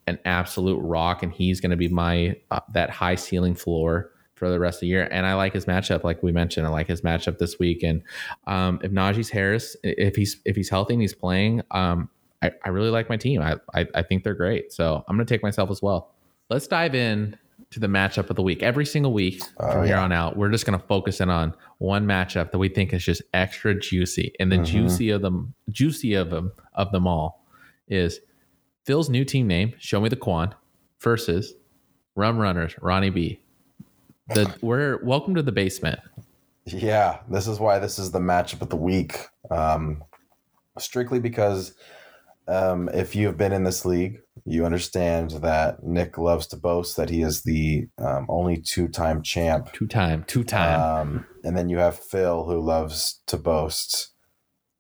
an 0.08 0.20
absolute 0.26 0.80
rock, 0.80 1.24
and 1.24 1.32
he's 1.32 1.62
going 1.62 1.72
to 1.72 1.78
be 1.78 1.88
my 1.88 2.36
uh, 2.52 2.62
that 2.74 2.90
high 2.90 3.16
ceiling 3.16 3.56
floor 3.56 4.12
for 4.36 4.50
the 4.50 4.60
rest 4.60 4.78
of 4.78 4.82
the 4.82 4.88
year. 4.88 5.08
And 5.12 5.26
I 5.26 5.34
like 5.34 5.54
his 5.54 5.66
matchup, 5.66 6.04
like 6.04 6.24
we 6.24 6.32
mentioned. 6.32 6.66
I 6.66 6.70
like 6.70 6.88
his 6.88 7.02
matchup 7.02 7.38
this 7.38 7.60
week. 7.60 7.84
And 7.84 8.02
um, 8.48 8.80
if 8.82 8.92
Najee 8.92 9.30
Harris, 9.30 9.76
if 9.84 10.16
he's 10.16 10.38
if 10.46 10.56
he's 10.56 10.70
healthy 10.70 10.94
and 10.94 11.02
he's 11.02 11.14
playing, 11.14 11.62
um, 11.72 12.10
I, 12.42 12.52
I 12.64 12.70
really 12.70 12.90
like 12.90 13.10
my 13.10 13.18
team. 13.18 13.42
I, 13.42 13.56
I 13.74 13.86
I 13.94 14.02
think 14.02 14.24
they're 14.24 14.34
great. 14.34 14.72
So 14.72 15.04
I'm 15.08 15.18
going 15.18 15.28
to 15.28 15.34
take 15.34 15.44
myself 15.44 15.70
as 15.70 15.82
well. 15.82 16.16
Let's 16.50 16.68
dive 16.68 16.96
in 16.96 17.38
to 17.72 17.80
the 17.80 17.88
matchup 17.88 18.30
of 18.30 18.36
the 18.36 18.42
week. 18.42 18.64
Every 18.64 18.86
single 18.86 19.14
week 19.14 19.42
Oh, 19.58 19.72
from 19.72 19.86
here 19.86 19.96
yeah. 19.96 20.04
on 20.04 20.12
out, 20.12 20.36
we're 20.36 20.50
just 20.50 20.66
going 20.66 20.80
to 20.80 20.86
focus 20.88 21.22
in 21.22 21.30
on 21.30 21.54
one 21.78 22.06
matchup 22.06 22.52
that 22.52 22.58
we 22.58 22.68
think 22.68 22.94
is 22.94 23.04
just 23.04 23.22
extra 23.34 23.80
juicy. 23.80 24.34
And 24.40 24.52
the 24.52 24.58
Mhm. 24.58 24.66
juicy 24.66 25.10
of 25.12 25.22
them, 25.22 25.54
juicy 25.70 26.16
of 26.16 26.30
them 26.32 26.52
of 26.74 26.92
them 26.92 27.06
all, 27.08 27.46
is 27.88 28.22
Phil's 28.86 29.10
new 29.10 29.24
team 29.24 29.46
name. 29.48 29.74
Show 29.78 30.02
me 30.02 30.10
the 30.10 30.16
Quan 30.16 30.56
versus 31.00 31.54
Rum 32.16 32.40
Runners, 32.40 32.74
Ronnie 32.82 33.12
B. 33.12 33.40
The 34.30 34.52
we're 34.62 35.04
welcome 35.04 35.36
to 35.36 35.44
the 35.44 35.52
basement. 35.52 36.00
Yeah, 36.66 37.20
this 37.30 37.48
is 37.48 37.60
why 37.60 37.78
this 37.80 38.00
is 38.00 38.12
the 38.12 38.20
matchup 38.20 38.62
of 38.62 38.70
the 38.70 38.76
week. 38.78 39.28
Um, 39.52 40.04
strictly 40.80 41.20
because 41.20 41.74
um, 42.50 42.90
if 42.94 43.16
you've 43.16 43.38
been 43.38 43.52
in 43.52 43.64
this 43.64 43.86
league, 43.86 44.20
you 44.46 44.66
understand 44.66 45.32
that 45.32 45.84
Nick 45.84 46.18
loves 46.18 46.48
to 46.48 46.58
boast 46.58 46.98
that 46.98 47.10
he 47.10 47.22
is 47.22 47.44
the 47.44 47.88
um, 48.00 48.26
only 48.28 48.58
two-time 48.58 49.22
champ. 49.22 49.72
Two 49.74 49.86
time, 49.86 50.24
two 50.28 50.44
time. 50.44 50.82
Um, 50.82 51.26
and 51.44 51.56
then 51.56 51.70
you 51.70 51.78
have 51.78 52.00
Phil 52.00 52.46
who 52.46 52.60
loves 52.60 53.22
to 53.28 53.38
boast 53.38 54.10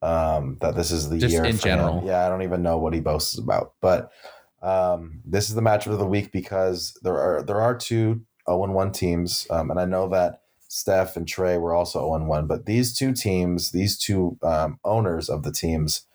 um, 0.02 0.58
that 0.62 0.76
this 0.76 0.92
is 0.92 1.10
the 1.10 1.20
Just 1.20 1.34
year 1.34 1.44
in 1.44 1.58
for 1.58 1.68
him. 1.70 1.78
general. 1.78 2.04
Yeah, 2.06 2.26
I 2.26 2.30
don't 2.30 2.42
even 2.42 2.64
know 2.64 2.78
what 2.78 2.94
he 2.94 3.02
boasts 3.02 3.38
about, 3.38 3.74
but 3.82 4.12
um, 4.62 5.22
this 5.24 5.50
is 5.50 5.56
the 5.56 5.62
matchup 5.62 5.92
of 5.92 6.00
the 6.00 6.06
week 6.06 6.32
because 6.32 6.98
there 7.04 7.18
are 7.20 7.44
there 7.44 7.62
are 7.62 7.78
two 7.78 8.22
0 8.50 8.72
1 8.72 8.92
teams, 8.92 9.46
um, 9.52 9.70
and 9.70 9.80
I 9.80 9.86
know 9.86 10.10
that 10.10 10.42
Steph 10.68 11.16
and 11.16 11.28
Trey 11.28 11.58
were 11.58 11.74
also 11.74 12.00
0 12.00 12.26
1, 12.26 12.48
but 12.48 12.66
these 12.66 12.98
two 12.98 13.14
teams, 13.14 13.72
these 13.72 13.98
two 13.98 14.38
um, 14.42 14.80
owners 14.84 15.30
of 15.30 15.44
the 15.44 15.52
teams, 15.52 16.08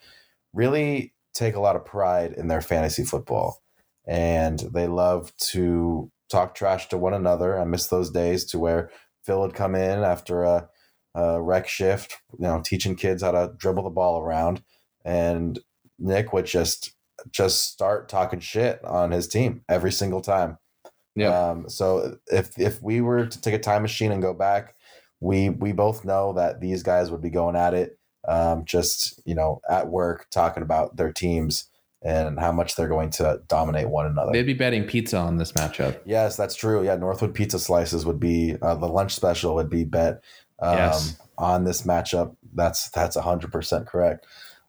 really 0.52 1.12
take 1.34 1.56
a 1.56 1.60
lot 1.60 1.76
of 1.76 1.84
pride 1.84 2.32
in 2.32 2.48
their 2.48 2.60
fantasy 2.60 3.04
football, 3.04 3.62
and 4.06 4.60
they 4.72 4.86
love 4.86 5.32
to 5.52 6.10
talk 6.30 6.54
trash 6.54 6.88
to 6.88 6.98
one 6.98 7.14
another. 7.14 7.58
I 7.58 7.64
miss 7.64 7.88
those 7.88 8.10
days 8.10 8.44
to 8.46 8.58
where 8.58 8.90
Phil 9.24 9.40
would 9.40 9.54
come 9.54 9.74
in 9.74 10.00
after 10.00 10.42
a, 10.42 10.68
a 11.14 11.40
rec 11.42 11.68
shift, 11.68 12.18
you 12.38 12.46
know, 12.46 12.60
teaching 12.64 12.96
kids 12.96 13.22
how 13.22 13.32
to 13.32 13.52
dribble 13.56 13.84
the 13.84 13.90
ball 13.90 14.20
around, 14.20 14.62
and 15.04 15.58
Nick 15.98 16.32
would 16.32 16.46
just 16.46 16.92
just 17.30 17.70
start 17.72 18.08
talking 18.08 18.40
shit 18.40 18.84
on 18.84 19.10
his 19.10 19.28
team 19.28 19.62
every 19.68 19.92
single 19.92 20.20
time. 20.20 20.58
Yeah. 21.16 21.50
Um, 21.50 21.68
so 21.68 22.18
if 22.26 22.58
if 22.58 22.82
we 22.82 23.00
were 23.00 23.26
to 23.26 23.40
take 23.40 23.54
a 23.54 23.58
time 23.58 23.82
machine 23.82 24.12
and 24.12 24.22
go 24.22 24.34
back, 24.34 24.74
we 25.20 25.48
we 25.48 25.72
both 25.72 26.04
know 26.04 26.32
that 26.34 26.60
these 26.60 26.82
guys 26.82 27.10
would 27.10 27.22
be 27.22 27.30
going 27.30 27.56
at 27.56 27.74
it, 27.74 27.98
um, 28.28 28.64
just 28.64 29.20
you 29.24 29.34
know, 29.34 29.60
at 29.68 29.88
work 29.88 30.26
talking 30.30 30.62
about 30.62 30.96
their 30.96 31.12
teams 31.12 31.68
and 32.02 32.38
how 32.38 32.52
much 32.52 32.76
they're 32.76 32.88
going 32.88 33.08
to 33.08 33.40
dominate 33.48 33.88
one 33.88 34.06
another. 34.06 34.30
They'd 34.32 34.42
be 34.42 34.52
betting 34.52 34.84
pizza 34.84 35.16
on 35.16 35.38
this 35.38 35.52
matchup. 35.52 36.00
Yes, 36.04 36.36
that's 36.36 36.54
true. 36.54 36.84
Yeah, 36.84 36.96
Northwood 36.96 37.34
Pizza 37.34 37.58
Slices 37.58 38.04
would 38.04 38.20
be 38.20 38.56
uh, 38.60 38.74
the 38.74 38.86
lunch 38.88 39.14
special 39.14 39.54
would 39.54 39.70
be 39.70 39.84
bet 39.84 40.22
um, 40.60 40.76
Yes. 40.76 41.18
on 41.38 41.64
this 41.64 41.82
matchup. 41.82 42.36
That's 42.54 42.90
that's 42.90 43.16
hundred 43.16 43.52
percent 43.52 43.86
correct. 43.86 44.26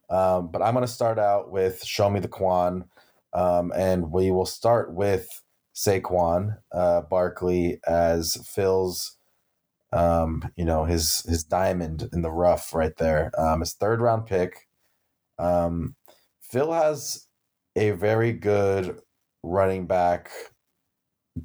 Um, 0.10 0.48
but 0.50 0.62
I'm 0.62 0.74
going 0.74 0.86
to 0.86 0.92
start 0.92 1.20
out 1.20 1.52
with 1.52 1.84
Show 1.84 2.10
Me 2.10 2.20
the 2.20 2.28
Quan, 2.28 2.86
um, 3.34 3.74
and 3.76 4.12
we 4.12 4.32
will 4.32 4.46
start 4.46 4.94
with 4.94 5.42
Saquon 5.74 6.58
uh, 6.72 7.02
Barkley 7.02 7.80
as 7.86 8.38
Phil's, 8.48 9.18
um, 9.96 10.52
you 10.56 10.66
know, 10.66 10.86
his 10.86 11.22
his 11.28 11.44
diamond 11.44 12.10
in 12.14 12.22
the 12.22 12.32
rough 12.32 12.74
right 12.74 12.96
there. 12.98 13.32
Um, 13.38 13.62
his 13.62 13.74
third 13.74 14.02
round 14.02 14.26
pick. 14.26 14.68
Um, 15.40 15.96
Phil 16.42 16.72
has 16.72 17.28
a 17.76 17.92
very 17.92 18.32
good 18.34 19.00
running 19.44 19.86
back 19.86 20.30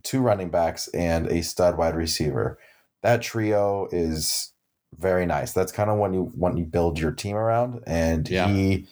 two 0.02 0.20
running 0.20 0.50
backs 0.50 0.88
and 0.88 1.26
a 1.28 1.42
stud 1.42 1.76
wide 1.76 1.96
receiver. 1.96 2.58
That 3.02 3.22
trio 3.22 3.88
is 3.90 4.52
very 4.98 5.26
nice. 5.26 5.52
That's 5.52 5.72
kind 5.72 5.90
of 5.90 5.98
when 5.98 6.12
you 6.12 6.32
when 6.34 6.56
you 6.56 6.64
build 6.64 6.98
your 6.98 7.12
team 7.12 7.36
around, 7.36 7.82
and 7.86 8.28
Yeah. 8.28 8.48
he 8.48 8.86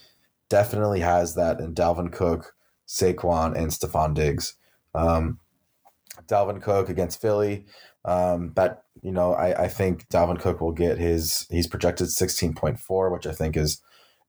definitely 0.48 1.00
has 1.00 1.34
that 1.34 1.60
in 1.60 1.74
Dalvin 1.74 2.12
Cook, 2.12 2.54
Saquon, 2.86 3.56
and 3.56 3.70
Stefon 3.70 4.14
Diggs. 4.14 4.54
Um, 4.94 5.38
Dalvin 6.26 6.62
Cook 6.62 6.88
against 6.88 7.20
Philly. 7.20 7.66
Um, 8.04 8.52
that 8.54 8.84
you 9.02 9.12
know, 9.12 9.34
I, 9.34 9.64
I 9.64 9.68
think 9.68 10.08
Dalvin 10.08 10.40
Cook 10.40 10.60
will 10.60 10.72
get 10.72 10.98
his. 10.98 11.46
He's 11.50 11.66
projected 11.66 12.10
sixteen 12.10 12.54
point 12.54 12.80
four, 12.80 13.10
which 13.12 13.26
I 13.26 13.32
think 13.32 13.56
is 13.56 13.80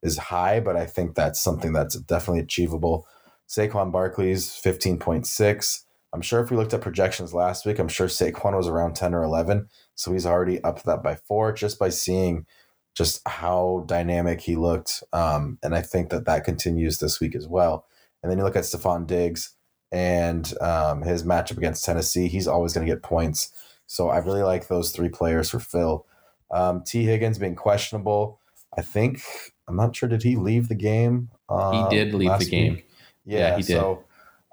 is 0.02 0.18
high, 0.18 0.60
but 0.60 0.76
I 0.76 0.86
think 0.86 1.16
that's 1.16 1.40
something 1.40 1.74
that's 1.74 1.96
definitely 1.96 2.42
achievable. 2.42 3.08
Saquon 3.48 3.92
Barkley's 3.92 4.56
fifteen 4.56 5.00
point 5.00 5.28
six. 5.28 5.86
I'm 6.14 6.22
sure 6.22 6.44
if 6.44 6.50
we 6.50 6.58
looked 6.58 6.74
at 6.74 6.82
projections 6.82 7.34
last 7.34 7.66
week, 7.66 7.78
I'm 7.78 7.88
sure 7.88 8.08
Saquon 8.08 8.58
was 8.58 8.68
around 8.68 8.96
10 8.96 9.14
or 9.14 9.22
11. 9.22 9.68
So 9.94 10.12
he's 10.12 10.26
already 10.26 10.60
up 10.64 10.82
that 10.84 11.04
by 11.04 11.16
four 11.16 11.54
just 11.54 11.78
by 11.78 11.90
seeing 11.90 12.48
just 12.96 13.22
how 13.28 13.84
dynamic 13.88 14.42
he 14.42 14.56
looked. 14.56 15.04
Um, 15.14 15.60
and 15.62 15.76
I 15.76 15.82
think 15.82 16.10
that 16.10 16.26
that 16.26 16.46
continues 16.46 16.98
this 16.98 17.20
week 17.20 17.36
as 17.36 17.48
well. 17.48 17.86
And 18.22 18.32
then 18.32 18.40
you 18.40 18.44
look 18.44 18.56
at 18.56 18.64
Stefon 18.64 19.06
Diggs 19.06 19.56
and 19.92 20.52
um, 20.62 21.04
his 21.04 21.24
matchup 21.24 21.58
against 21.58 21.86
Tennessee. 21.86 22.28
He's 22.28 22.48
always 22.48 22.74
going 22.74 22.86
to 22.86 22.92
get 22.92 23.04
points. 23.04 23.52
So 23.90 24.10
I 24.10 24.20
really 24.20 24.44
like 24.44 24.68
those 24.68 24.92
three 24.92 25.10
players 25.10 25.50
for 25.50 25.60
Phil. 25.60 26.06
Um, 26.52 26.84
Tee 26.84 27.06
Higgins 27.06 27.40
being 27.40 27.56
questionable. 27.56 28.40
I 28.78 28.84
think, 28.84 29.24
I'm 29.68 29.76
not 29.76 29.96
sure, 29.96 30.08
did 30.08 30.22
he 30.22 30.36
leave 30.36 30.68
the 30.68 30.76
game? 30.76 31.32
He 31.50 31.56
um, 31.56 31.90
did 31.90 32.14
leave 32.14 32.38
the 32.38 32.46
game. 32.46 32.76
week? 32.76 32.86
Yeah, 33.26 33.40
Yeah, 33.40 33.56
he 33.58 33.64
did. 33.64 33.76
So 33.78 34.06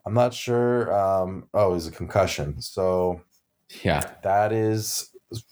I'm 0.06 0.14
not 0.14 0.32
sure. 0.32 0.90
Um, 0.90 1.48
oh, 1.52 1.70
it 1.72 1.74
was 1.74 1.86
a 1.86 1.92
concussion. 1.92 2.62
So 2.62 3.20
Yeah. 3.84 4.14
that 4.22 4.52
is 4.54 5.10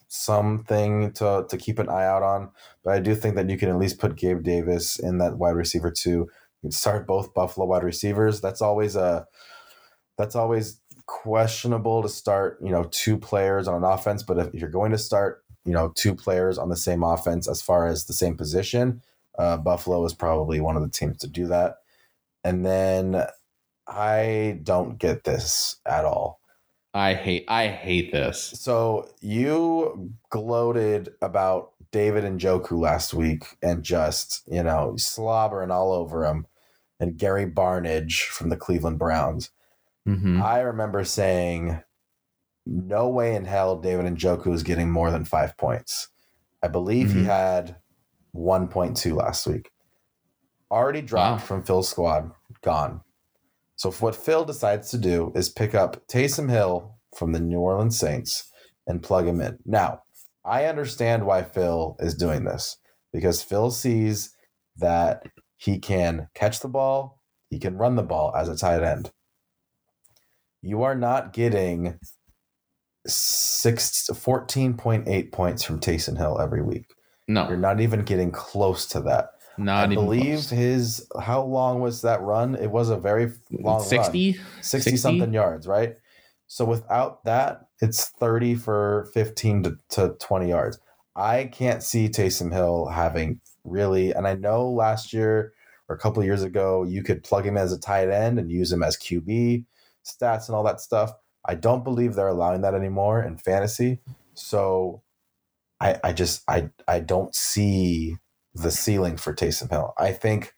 something 0.08 1.12
to, 1.12 1.44
to 1.50 1.56
keep 1.58 1.78
an 1.78 1.90
eye 1.90 2.06
out 2.06 2.22
on. 2.22 2.50
But 2.84 2.94
I 2.94 3.00
do 3.00 3.14
think 3.14 3.34
that 3.34 3.50
you 3.50 3.58
can 3.58 3.68
at 3.68 3.76
least 3.76 3.98
put 3.98 4.16
Gabe 4.16 4.42
Davis 4.42 4.98
in 4.98 5.18
that 5.18 5.36
wide 5.36 5.56
receiver 5.56 5.90
too. 5.90 6.10
You 6.20 6.28
can 6.62 6.70
start 6.70 7.06
both 7.06 7.34
Buffalo 7.34 7.66
wide 7.66 7.84
receivers. 7.84 8.40
That's 8.40 8.62
always 8.62 8.96
a 8.96 9.26
that's 10.16 10.36
always 10.36 10.80
questionable 11.06 12.02
to 12.02 12.08
start, 12.08 12.58
you 12.62 12.70
know, 12.70 12.84
two 12.90 13.18
players 13.18 13.68
on 13.68 13.76
an 13.76 13.84
offense. 13.84 14.22
But 14.22 14.38
if 14.38 14.54
you're 14.54 14.68
going 14.68 14.92
to 14.92 14.98
start, 14.98 15.44
you 15.64 15.72
know, 15.72 15.92
two 15.94 16.14
players 16.14 16.58
on 16.58 16.68
the 16.68 16.76
same 16.76 17.02
offense 17.02 17.48
as 17.48 17.62
far 17.62 17.86
as 17.86 18.04
the 18.04 18.12
same 18.12 18.36
position, 18.36 19.02
uh, 19.38 19.56
Buffalo 19.56 20.04
is 20.04 20.14
probably 20.14 20.60
one 20.60 20.76
of 20.76 20.82
the 20.82 20.88
teams 20.88 21.18
to 21.18 21.26
do 21.26 21.46
that. 21.48 21.76
And 22.44 22.64
then 22.64 23.24
I 23.86 24.60
don't 24.62 24.98
get 24.98 25.24
this 25.24 25.76
at 25.86 26.04
all. 26.04 26.40
I 26.92 27.14
hate 27.14 27.44
I 27.48 27.68
hate 27.68 28.12
this. 28.12 28.40
So 28.40 29.08
you 29.20 30.12
gloated 30.30 31.14
about 31.20 31.72
David 31.90 32.24
Njoku 32.24 32.78
last 32.78 33.14
week 33.14 33.56
and 33.62 33.82
just, 33.82 34.42
you 34.46 34.62
know, 34.62 34.94
slobbering 34.96 35.72
all 35.72 35.92
over 35.92 36.24
him 36.24 36.46
and 37.00 37.16
Gary 37.16 37.46
Barnage 37.46 38.22
from 38.22 38.48
the 38.48 38.56
Cleveland 38.56 38.98
Browns. 38.98 39.50
Hmm 40.06 40.40
I 40.42 40.60
remember 40.60 41.04
saying, 41.04 41.82
no 42.66 43.08
way 43.08 43.34
in 43.36 43.44
hell 43.44 43.76
David 43.76 44.06
Njoku 44.06 44.52
is 44.52 44.62
getting 44.62 44.90
more 44.90 45.10
than 45.10 45.24
five 45.24 45.56
points. 45.56 46.08
I 46.62 46.68
believe 46.68 47.12
he 47.12 47.20
Mhm. 47.20 47.24
had 47.24 47.76
1.2 48.32 49.14
last 49.14 49.46
week. 49.46 49.70
Already 50.70 51.02
dropped 51.02 51.42
Wow. 51.42 51.46
from 51.46 51.62
Phil's 51.62 51.88
squad, 51.88 52.32
gone. 52.62 53.02
So 53.76 53.90
what 53.92 54.16
Phil 54.16 54.44
decides 54.44 54.90
to 54.90 54.98
do 54.98 55.32
is 55.34 55.48
pick 55.48 55.74
up 55.74 56.06
Taysom 56.06 56.50
Hill 56.50 56.98
from 57.16 57.32
the 57.32 57.40
New 57.40 57.60
Orleans 57.60 57.98
Saints 57.98 58.50
and 58.86 59.02
plug 59.02 59.26
him 59.26 59.40
in. 59.40 59.58
Now, 59.64 60.02
I 60.44 60.66
understand 60.66 61.26
why 61.26 61.42
Phil 61.42 61.96
is 62.00 62.14
doing 62.14 62.44
this 62.44 62.76
because 63.12 63.42
Phil 63.42 63.70
sees 63.70 64.34
that 64.76 65.26
he 65.56 65.78
can 65.78 66.28
catch 66.34 66.60
the 66.60 66.68
ball, 66.68 67.20
he 67.50 67.58
can 67.58 67.76
run 67.78 67.96
the 67.96 68.02
ball 68.02 68.34
as 68.36 68.48
a 68.48 68.56
tight 68.56 68.82
end. 68.82 69.12
You 70.64 70.82
are 70.82 70.94
not 70.94 71.34
getting 71.34 71.98
six, 73.06 74.08
14.8 74.10 75.30
points 75.30 75.62
from 75.62 75.78
Taysom 75.78 76.16
Hill 76.16 76.40
every 76.40 76.62
week. 76.62 76.86
No, 77.28 77.46
You're 77.48 77.58
not 77.58 77.80
even 77.80 78.02
getting 78.02 78.30
close 78.30 78.86
to 78.86 79.00
that. 79.02 79.28
not 79.58 79.90
I 79.90 79.92
even 79.92 79.94
believe 79.94 80.34
close. 80.34 80.50
his 80.50 81.10
how 81.20 81.42
long 81.42 81.80
was 81.80 82.00
that 82.02 82.22
run? 82.22 82.54
It 82.54 82.70
was 82.70 82.88
a 82.88 82.96
very 82.96 83.30
long 83.50 83.82
60, 83.82 84.32
60. 84.32 84.44
60 84.62 84.90
60? 84.90 84.96
something 84.96 85.32
yards, 85.34 85.66
right? 85.66 85.96
So 86.46 86.64
without 86.64 87.24
that, 87.24 87.66
it's 87.80 88.08
30 88.08 88.54
for 88.54 89.10
15 89.12 89.62
to, 89.64 89.76
to 89.90 90.16
20 90.20 90.48
yards. 90.48 90.78
I 91.16 91.44
can't 91.44 91.82
see 91.82 92.08
Taysom 92.08 92.52
Hill 92.52 92.86
having 92.86 93.40
really, 93.64 94.12
and 94.12 94.26
I 94.26 94.34
know 94.34 94.70
last 94.70 95.12
year 95.12 95.52
or 95.88 95.96
a 95.96 95.98
couple 95.98 96.20
of 96.20 96.26
years 96.26 96.42
ago, 96.42 96.84
you 96.84 97.02
could 97.02 97.22
plug 97.22 97.46
him 97.46 97.56
as 97.58 97.72
a 97.72 97.78
tight 97.78 98.08
end 98.08 98.38
and 98.38 98.50
use 98.50 98.72
him 98.72 98.82
as 98.82 98.96
QB 98.96 99.64
stats 100.04 100.48
and 100.48 100.56
all 100.56 100.64
that 100.64 100.80
stuff. 100.80 101.12
I 101.46 101.54
don't 101.54 101.84
believe 101.84 102.14
they're 102.14 102.28
allowing 102.28 102.62
that 102.62 102.74
anymore 102.74 103.22
in 103.22 103.36
fantasy. 103.36 104.00
So 104.34 105.02
I 105.80 105.98
I 106.02 106.12
just 106.12 106.42
I 106.48 106.70
I 106.88 107.00
don't 107.00 107.34
see 107.34 108.16
the 108.54 108.70
ceiling 108.70 109.16
for 109.16 109.34
Taysom 109.34 109.70
Hill. 109.70 109.92
I 109.98 110.12
think 110.12 110.54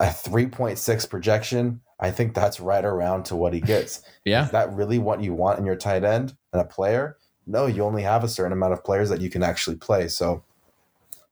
a 0.00 0.06
3.6 0.06 1.10
projection, 1.10 1.82
I 2.00 2.10
think 2.10 2.34
that's 2.34 2.58
right 2.58 2.84
around 2.84 3.24
to 3.26 3.36
what 3.36 3.52
he 3.52 3.60
gets. 3.60 4.02
Yeah. 4.24 4.44
Is 4.44 4.50
that 4.50 4.72
really 4.74 4.98
what 4.98 5.22
you 5.22 5.32
want 5.32 5.58
in 5.58 5.64
your 5.64 5.76
tight 5.76 6.04
end 6.04 6.36
and 6.52 6.60
a 6.60 6.64
player? 6.64 7.16
No, 7.46 7.64
you 7.64 7.82
only 7.82 8.02
have 8.02 8.22
a 8.22 8.28
certain 8.28 8.52
amount 8.52 8.74
of 8.74 8.84
players 8.84 9.08
that 9.08 9.22
you 9.22 9.30
can 9.30 9.42
actually 9.42 9.76
play. 9.76 10.08
So 10.08 10.44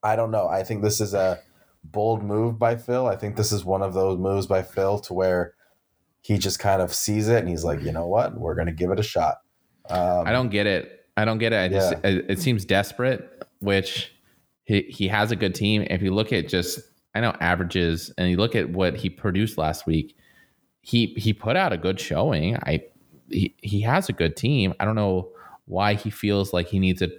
I 0.01 0.15
don't 0.15 0.31
know. 0.31 0.47
I 0.47 0.63
think 0.63 0.81
this 0.81 0.99
is 0.99 1.13
a 1.13 1.39
bold 1.83 2.23
move 2.23 2.57
by 2.57 2.75
Phil. 2.75 3.05
I 3.07 3.15
think 3.15 3.35
this 3.35 3.51
is 3.51 3.63
one 3.63 3.83
of 3.83 3.93
those 3.93 4.17
moves 4.17 4.47
by 4.47 4.63
Phil 4.63 4.97
to 5.01 5.13
where 5.13 5.53
he 6.21 6.37
just 6.37 6.59
kind 6.59 6.81
of 6.81 6.93
sees 6.93 7.27
it 7.29 7.37
and 7.39 7.49
he's 7.49 7.63
like, 7.63 7.81
you 7.81 7.91
know 7.91 8.07
what? 8.07 8.37
We're 8.37 8.55
going 8.55 8.67
to 8.67 8.73
give 8.73 8.91
it 8.91 8.99
a 8.99 9.03
shot. 9.03 9.37
Um, 9.89 10.27
I 10.27 10.31
don't 10.31 10.49
get 10.49 10.67
it. 10.67 11.05
I 11.17 11.25
don't 11.25 11.37
get 11.37 11.53
it. 11.53 11.57
I 11.57 11.67
just 11.67 11.91
Yeah. 12.03 12.09
it, 12.11 12.25
it 12.29 12.39
seems 12.39 12.65
desperate, 12.65 13.43
which 13.59 14.13
he 14.63 14.81
he 14.83 15.07
has 15.07 15.31
a 15.31 15.35
good 15.35 15.55
team. 15.55 15.85
If 15.89 16.01
you 16.01 16.13
look 16.13 16.31
at 16.31 16.47
just 16.47 16.79
I 17.15 17.21
know 17.21 17.35
averages 17.39 18.11
and 18.17 18.29
you 18.29 18.37
look 18.37 18.55
at 18.55 18.69
what 18.69 18.95
he 18.95 19.09
produced 19.09 19.57
last 19.57 19.85
week, 19.85 20.15
he 20.81 21.07
he 21.17 21.33
put 21.33 21.55
out 21.55 21.73
a 21.73 21.77
good 21.77 21.99
showing. 21.99 22.55
I 22.57 22.83
he, 23.29 23.55
he 23.61 23.81
has 23.81 24.09
a 24.09 24.13
good 24.13 24.35
team. 24.35 24.73
I 24.79 24.85
don't 24.85 24.95
know 24.95 25.29
why 25.65 25.95
he 25.95 26.09
feels 26.09 26.53
like 26.53 26.67
he 26.67 26.79
needs 26.79 26.99
to 26.99 27.11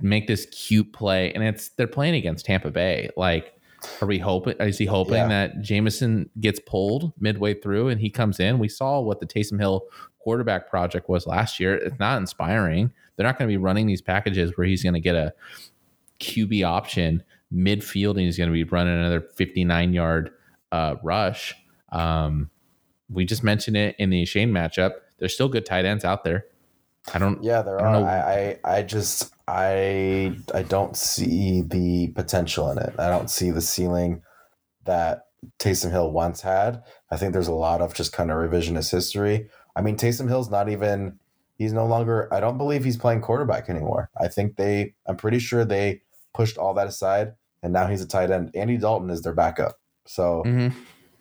make 0.00 0.26
this 0.26 0.46
cute 0.46 0.92
play 0.92 1.32
and 1.34 1.44
it's 1.44 1.68
they're 1.70 1.86
playing 1.86 2.14
against 2.14 2.46
Tampa 2.46 2.70
Bay. 2.70 3.10
Like 3.16 3.59
are 4.00 4.06
we 4.06 4.18
hoping 4.18 4.54
is 4.60 4.78
he 4.78 4.86
hoping 4.86 5.14
Yeah. 5.14 5.28
that 5.28 5.60
Jameson 5.62 6.28
gets 6.40 6.60
pulled 6.66 7.12
midway 7.18 7.54
through 7.54 7.88
and 7.88 8.00
he 8.00 8.10
comes 8.10 8.38
in? 8.40 8.58
We 8.58 8.68
saw 8.68 9.00
what 9.00 9.20
the 9.20 9.26
Taysom 9.26 9.58
Hill 9.58 9.84
quarterback 10.18 10.68
project 10.68 11.08
was 11.08 11.26
last 11.26 11.58
year. 11.60 11.74
It's 11.76 11.98
not 11.98 12.18
inspiring. 12.18 12.92
They're 13.16 13.26
not 13.26 13.38
going 13.38 13.48
to 13.48 13.52
be 13.52 13.56
running 13.56 13.86
these 13.86 14.02
packages 14.02 14.56
where 14.56 14.66
he's 14.66 14.82
going 14.82 14.94
to 14.94 15.00
get 15.00 15.14
a 15.14 15.32
QB 16.20 16.64
option 16.66 17.22
midfield 17.52 18.10
and 18.12 18.20
he's 18.20 18.36
going 18.36 18.48
to 18.48 18.52
be 18.54 18.64
running 18.64 18.94
another 18.94 19.20
59 19.20 19.92
yard 19.92 20.30
uh, 20.72 20.96
rush. 21.02 21.54
Um, 21.90 22.50
we 23.08 23.24
just 23.24 23.42
mentioned 23.42 23.76
it 23.76 23.96
in 23.98 24.10
the 24.10 24.24
Shane 24.24 24.50
matchup. 24.52 24.92
There's 25.18 25.34
still 25.34 25.48
good 25.48 25.66
tight 25.66 25.84
ends 25.84 26.04
out 26.04 26.22
there. 26.24 26.46
I 27.12 27.18
don't. 27.18 27.42
Yeah, 27.42 27.62
there 27.62 27.80
I 27.80 27.84
don't 27.92 27.94
are. 27.94 28.00
know. 28.02 28.06
I, 28.06 28.58
I, 28.64 28.76
I 28.78 28.82
just 28.82 29.32
I 29.50 30.36
I 30.54 30.62
don't 30.62 30.96
see 30.96 31.62
the 31.62 32.08
potential 32.14 32.70
in 32.70 32.78
it. 32.78 32.94
I 32.98 33.08
don't 33.08 33.28
see 33.28 33.50
the 33.50 33.60
ceiling 33.60 34.22
that 34.84 35.24
Taysom 35.58 35.90
Hill 35.90 36.12
once 36.12 36.40
had. 36.40 36.82
I 37.10 37.16
think 37.16 37.32
there's 37.32 37.48
a 37.48 37.52
lot 37.52 37.80
of 37.80 37.92
just 37.94 38.12
kind 38.12 38.30
of 38.30 38.36
revisionist 38.36 38.90
history. 38.92 39.48
I 39.74 39.82
mean, 39.82 39.96
Taysom 39.96 40.28
Hill's 40.28 40.50
not 40.50 40.68
even 40.68 41.18
he's 41.56 41.72
no 41.72 41.86
longer 41.86 42.32
I 42.32 42.38
don't 42.40 42.58
believe 42.58 42.84
he's 42.84 42.96
playing 42.96 43.22
quarterback 43.22 43.68
anymore. 43.68 44.10
I 44.20 44.28
think 44.28 44.56
they 44.56 44.94
I'm 45.06 45.16
pretty 45.16 45.40
sure 45.40 45.64
they 45.64 46.02
pushed 46.32 46.56
all 46.56 46.74
that 46.74 46.86
aside 46.86 47.32
and 47.62 47.72
now 47.72 47.88
he's 47.88 48.02
a 48.02 48.06
tight 48.06 48.30
end. 48.30 48.50
Andy 48.54 48.76
Dalton 48.76 49.10
is 49.10 49.22
their 49.22 49.34
backup. 49.34 49.80
So 50.06 50.42
Mhm. 50.46 50.72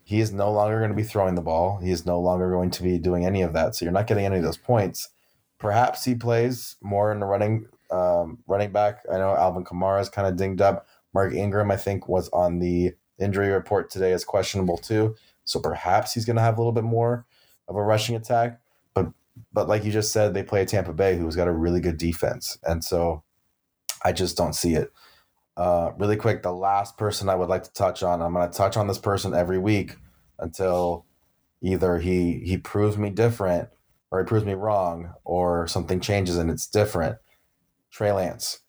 he 0.03 0.19
is 0.19 0.31
no 0.31 0.51
longer 0.51 0.77
going 0.77 0.91
to 0.91 0.95
be 0.95 1.03
throwing 1.03 1.35
the 1.35 1.41
ball. 1.41 1.79
He 1.79 1.91
is 1.91 2.05
no 2.05 2.19
longer 2.19 2.51
going 2.51 2.69
to 2.71 2.83
be 2.83 2.99
doing 2.99 3.25
any 3.25 3.41
of 3.41 3.53
that. 3.53 3.75
So 3.75 3.85
you're 3.85 3.91
not 3.91 4.07
getting 4.07 4.25
any 4.25 4.37
of 4.37 4.43
those 4.43 4.57
points. 4.57 5.09
Perhaps 5.57 6.05
he 6.05 6.15
plays 6.15 6.77
more 6.81 7.11
in 7.11 7.19
the 7.19 7.25
running 7.25 7.65
um, 7.91 8.39
running 8.47 8.71
back. 8.71 9.03
I 9.11 9.17
know 9.17 9.35
Alvin 9.35 9.63
Kamara 9.63 10.01
is 10.01 10.09
kind 10.09 10.27
of 10.27 10.35
dinged 10.35 10.61
up. 10.61 10.87
Mark 11.13 11.33
Ingram, 11.33 11.71
I 11.71 11.77
think, 11.77 12.07
was 12.07 12.29
on 12.29 12.59
the 12.59 12.93
injury 13.19 13.49
report 13.49 13.89
today 13.89 14.13
as 14.13 14.23
questionable 14.23 14.77
too. 14.77 15.15
So 15.43 15.59
perhaps 15.59 16.13
he's 16.13 16.25
going 16.25 16.35
to 16.35 16.41
have 16.41 16.57
a 16.57 16.61
little 16.61 16.73
bit 16.73 16.83
more 16.83 17.25
of 17.67 17.75
a 17.75 17.81
rushing 17.81 18.15
attack. 18.15 18.59
But 18.93 19.07
but 19.51 19.67
like 19.67 19.83
you 19.83 19.91
just 19.91 20.11
said, 20.11 20.33
they 20.33 20.43
play 20.43 20.65
Tampa 20.65 20.93
Bay, 20.93 21.17
who's 21.17 21.35
got 21.35 21.47
a 21.47 21.53
really 21.53 21.81
good 21.81 21.97
defense, 21.97 22.57
and 22.63 22.83
so 22.83 23.23
I 24.03 24.11
just 24.11 24.37
don't 24.37 24.53
see 24.53 24.75
it. 24.75 24.91
Uh, 25.57 25.91
really 25.97 26.15
quick, 26.15 26.41
the 26.41 26.53
last 26.53 26.97
person 26.97 27.27
I 27.27 27.35
would 27.35 27.49
like 27.49 27.63
to 27.63 27.73
touch 27.73 28.01
on. 28.01 28.21
I'm 28.21 28.33
going 28.33 28.49
to 28.49 28.57
touch 28.57 28.77
on 28.77 28.87
this 28.87 28.97
person 28.97 29.33
every 29.33 29.59
week 29.59 29.97
until 30.37 31.05
either 31.61 31.99
he 31.99 32.39
he 32.45 32.57
proves 32.57 32.97
me 32.97 33.09
different 33.09 33.69
or 34.11 34.19
he 34.19 34.25
proves 34.25 34.45
me 34.45 34.53
wrong 34.53 35.13
or 35.25 35.67
something 35.67 35.99
changes 35.99 36.37
and 36.37 36.49
it's 36.49 36.67
different. 36.67 37.17
Trey 37.91 38.11
Lance, 38.11 38.59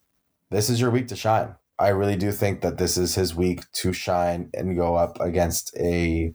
this 0.49 0.69
is 0.69 0.81
your 0.81 0.91
week 0.91 1.07
to 1.07 1.15
shine. 1.15 1.55
I 1.79 1.89
really 1.89 2.15
do 2.15 2.31
think 2.31 2.61
that 2.61 2.77
this 2.77 2.97
is 2.97 3.15
his 3.15 3.33
week 3.33 3.71
to 3.73 3.91
shine 3.93 4.49
and 4.53 4.75
go 4.75 4.95
up 4.95 5.19
against 5.19 5.75
a 5.77 6.33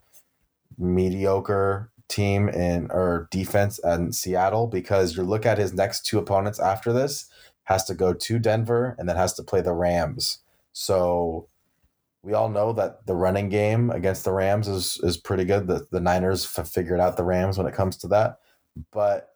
mediocre 0.79 1.93
team 2.09 2.49
in 2.49 2.91
or 2.91 3.29
defense 3.31 3.79
in 3.85 4.13
Seattle 4.13 4.67
because 4.67 5.17
you 5.17 5.23
look 5.23 5.47
at 5.47 5.59
his 5.59 5.73
next 5.73 6.07
two 6.07 6.19
opponents 6.19 6.61
after 6.61 6.93
this 6.93 7.27
has 7.65 7.85
to 7.85 7.95
go 7.95 8.13
to 8.13 8.39
Denver 8.39 8.95
and 8.99 9.09
then 9.09 9.17
has 9.17 9.35
to 9.35 9.43
play 9.43 9.61
the 9.61 9.73
Rams. 9.73 10.39
So 10.73 11.49
we 12.23 12.33
all 12.33 12.49
know 12.49 12.73
that 12.73 13.07
the 13.07 13.15
running 13.15 13.49
game 13.49 13.91
against 13.91 14.25
the 14.25 14.33
Rams 14.33 14.69
is 14.69 14.99
is 15.03 15.17
pretty 15.17 15.45
good. 15.45 15.67
The 15.67 15.87
the 15.91 16.01
Niners 16.01 16.55
have 16.57 16.69
figured 16.69 17.01
out 17.01 17.17
the 17.17 17.25
Rams 17.25 17.59
when 17.59 17.67
it 17.67 17.75
comes 17.75 17.97
to 17.99 18.09
that. 18.09 18.41
But 18.93 19.31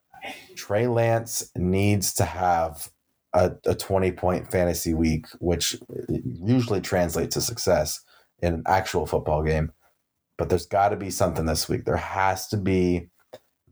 Trey 0.54 0.86
Lance 0.86 1.50
needs 1.56 2.12
to 2.14 2.24
have 2.24 2.90
a, 3.32 3.52
a 3.66 3.74
20 3.74 4.12
point 4.12 4.50
fantasy 4.50 4.94
week, 4.94 5.26
which 5.38 5.76
usually 6.08 6.80
translates 6.80 7.34
to 7.34 7.40
success 7.40 8.00
in 8.40 8.54
an 8.54 8.62
actual 8.66 9.06
football 9.06 9.42
game. 9.42 9.72
But 10.36 10.48
there's 10.48 10.66
got 10.66 10.88
to 10.88 10.96
be 10.96 11.10
something 11.10 11.46
this 11.46 11.68
week. 11.68 11.84
There 11.84 11.96
has 11.96 12.48
to 12.48 12.56
be 12.56 13.08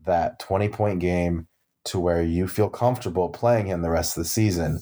that 0.05 0.39
20 0.39 0.69
point 0.69 0.99
game 0.99 1.47
to 1.85 1.99
where 1.99 2.21
you 2.21 2.47
feel 2.47 2.69
comfortable 2.69 3.29
playing 3.29 3.65
him 3.65 3.81
the 3.81 3.89
rest 3.89 4.15
of 4.15 4.23
the 4.23 4.29
season. 4.29 4.79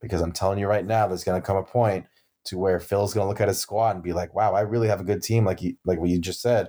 Because 0.00 0.20
I'm 0.20 0.32
telling 0.32 0.58
you 0.58 0.66
right 0.66 0.86
now, 0.86 1.06
there's 1.06 1.24
going 1.24 1.40
to 1.40 1.46
come 1.46 1.56
a 1.56 1.62
point 1.62 2.06
to 2.44 2.58
where 2.58 2.80
Phil's 2.80 3.12
going 3.12 3.24
to 3.24 3.28
look 3.28 3.40
at 3.40 3.48
his 3.48 3.58
squad 3.58 3.96
and 3.96 4.02
be 4.02 4.14
like, 4.14 4.34
"Wow, 4.34 4.54
I 4.54 4.62
really 4.62 4.88
have 4.88 5.00
a 5.00 5.04
good 5.04 5.22
team." 5.22 5.44
Like 5.44 5.60
you, 5.60 5.76
like 5.84 5.98
what 5.98 6.08
you 6.08 6.18
just 6.18 6.40
said. 6.40 6.68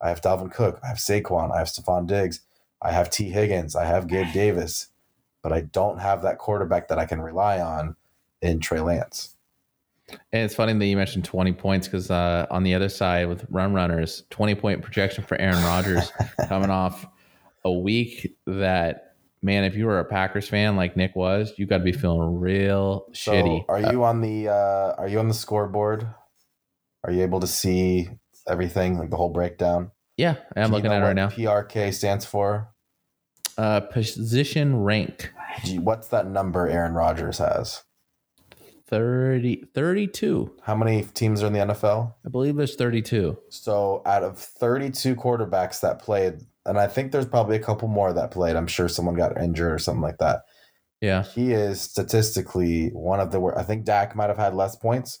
I 0.00 0.08
have 0.08 0.22
Dalvin 0.22 0.50
Cook, 0.50 0.80
I 0.82 0.88
have 0.88 0.96
Saquon, 0.96 1.54
I 1.54 1.58
have 1.58 1.68
Stefon 1.68 2.06
Diggs, 2.06 2.40
I 2.80 2.92
have 2.92 3.10
Tee 3.10 3.28
Higgins, 3.28 3.76
I 3.76 3.84
have 3.84 4.06
Gabe 4.06 4.32
Davis, 4.32 4.88
but 5.42 5.52
I 5.52 5.62
don't 5.62 5.98
have 5.98 6.22
that 6.22 6.38
quarterback 6.38 6.88
that 6.88 6.98
I 6.98 7.06
can 7.06 7.20
rely 7.20 7.60
on 7.60 7.96
in 8.42 8.60
Trey 8.60 8.80
Lance. 8.80 9.36
And 10.32 10.42
it's 10.44 10.54
funny 10.54 10.72
that 10.72 10.84
you 10.86 10.96
mentioned 10.96 11.24
20 11.24 11.52
points 11.52 11.86
because 11.86 12.10
uh, 12.10 12.46
on 12.50 12.64
the 12.64 12.74
other 12.74 12.88
side 12.88 13.28
with 13.28 13.46
run 13.48 13.72
runners, 13.72 14.24
20 14.30 14.54
point 14.56 14.82
projection 14.82 15.22
for 15.24 15.40
Aaron 15.40 15.62
Rodgers 15.62 16.12
coming 16.48 16.70
off 16.70 17.06
a 17.64 17.72
week 17.72 18.36
that, 18.46 19.14
man, 19.40 19.62
if 19.64 19.76
you 19.76 19.86
were 19.86 20.00
a 20.00 20.04
Packers 20.04 20.48
fan 20.48 20.74
like 20.76 20.96
Nick 20.96 21.14
was, 21.14 21.52
you 21.58 21.66
got 21.66 21.78
to 21.78 21.84
be 21.84 21.92
feeling 21.92 22.40
real 22.40 23.06
So 23.12 23.32
shitty. 23.32 23.64
are 23.68 23.92
you 23.92 24.02
on 24.02 24.20
the 24.20 24.48
uh, 24.48 24.94
are 24.98 25.06
you 25.06 25.20
on 25.20 25.28
the 25.28 25.34
scoreboard? 25.34 26.08
Are 27.04 27.12
you 27.12 27.22
able 27.22 27.40
to 27.40 27.46
see 27.46 28.08
everything, 28.48 28.98
like 28.98 29.10
the 29.10 29.16
whole 29.16 29.30
breakdown? 29.30 29.92
yeah, 30.16 30.36
I'm 30.56 30.70
looking 30.70 30.92
at 30.92 31.00
it 31.02 31.04
right 31.04 31.16
now. 31.16 31.28
PRK 31.28 31.94
stands 31.94 32.24
for. 32.26 32.68
Uh, 33.60 33.80
position 33.80 34.74
rank 34.82 35.32
you- 35.64 35.82
what's 35.82 36.08
that 36.08 36.26
number 36.26 36.66
Aaron 36.66 36.94
Rodgers 36.94 37.36
has? 37.38 37.82
30, 38.86 39.64
32. 39.74 40.50
How 40.62 40.74
many 40.74 41.02
teams 41.04 41.42
are 41.42 41.46
in 41.46 41.52
the 41.52 41.58
NFL? 41.60 42.14
I 42.24 42.28
believe 42.30 42.56
there's 42.56 42.74
32. 42.74 43.36
So 43.50 44.02
out 44.06 44.22
of 44.22 44.38
32 44.38 45.14
quarterbacks 45.14 45.80
that 45.80 46.00
played, 46.00 46.40
and 46.66 46.78
I 46.78 46.86
think 46.86 47.12
there's 47.12 47.26
probably 47.26 47.56
a 47.56 47.60
couple 47.62 47.86
more 47.88 48.12
that 48.12 48.30
played. 48.30 48.56
I'm 48.56 48.66
sure 48.66 48.88
someone 48.88 49.14
got 49.14 49.36
injured 49.40 49.72
or 49.72 49.78
something 49.78 50.02
like 50.02 50.18
that. 50.18 50.42
Yeah. 51.00 51.22
He 51.22 51.52
is 51.52 51.80
statistically 51.80 52.88
one 52.88 53.20
of 53.20 53.30
the 53.30 53.40
worst. 53.40 53.58
I 53.58 53.62
think 53.62 53.84
Dak 53.84 54.16
might 54.16 54.28
have 54.28 54.38
had 54.38 54.54
less 54.54 54.74
points, 54.76 55.20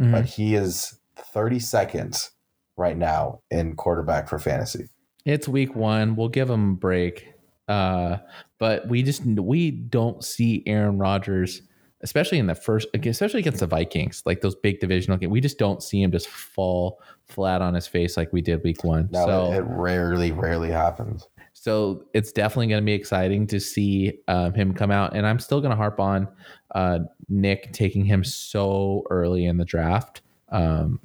Mhm. 0.00 0.12
but 0.12 0.24
he 0.24 0.54
is 0.54 0.98
32nd 1.16 2.30
right 2.76 2.96
now 2.96 3.40
in 3.50 3.76
quarterback 3.76 4.28
for 4.28 4.38
fantasy. 4.38 4.88
It's 5.24 5.46
week 5.46 5.76
one. 5.76 6.16
We'll 6.16 6.28
give 6.28 6.48
him 6.50 6.70
a 6.70 6.74
break. 6.76 7.26
Uh, 7.70 8.18
but 8.58 8.88
we 8.88 9.00
just 9.00 9.24
we 9.24 9.70
don't 9.70 10.24
see 10.24 10.64
Aaron 10.66 10.98
Rodgers, 10.98 11.62
especially 12.00 12.38
in 12.38 12.48
the 12.48 12.54
first, 12.56 12.88
especially 12.92 13.38
against 13.38 13.60
the 13.60 13.66
Vikings, 13.68 14.24
like 14.26 14.40
those 14.40 14.56
big 14.56 14.80
divisional 14.80 15.16
games. 15.16 15.30
We 15.30 15.40
just 15.40 15.56
don't 15.56 15.80
see 15.80 16.02
him 16.02 16.10
just 16.10 16.26
fall 16.28 17.00
flat 17.28 17.62
on 17.62 17.74
his 17.74 17.86
face 17.86 18.16
like 18.16 18.32
we 18.32 18.42
did 18.42 18.64
week 18.64 18.82
one. 18.82 19.08
No, 19.12 19.24
so 19.24 19.52
it, 19.52 19.60
rarely, 19.60 20.32
rarely 20.32 20.68
happens. 20.68 21.28
so 21.52 22.04
it's 22.12 22.32
definitely 22.32 22.66
going 22.66 22.82
to 22.82 22.86
be 22.86 22.92
exciting 22.92 23.46
to 23.46 23.60
see 23.60 24.18
um, 24.26 24.52
him 24.52 24.74
come 24.74 24.90
out. 24.90 25.14
And 25.14 25.24
I'm 25.24 25.38
still 25.38 25.60
going 25.60 25.70
to 25.70 25.76
harp 25.76 26.00
on 26.00 26.26
uh, 26.74 26.98
Nick 27.28 27.72
taking 27.72 28.04
him 28.04 28.24
so 28.24 29.04
early 29.10 29.46
in 29.46 29.58
the 29.58 29.64
draft, 29.64 30.22
um, 30.48 30.98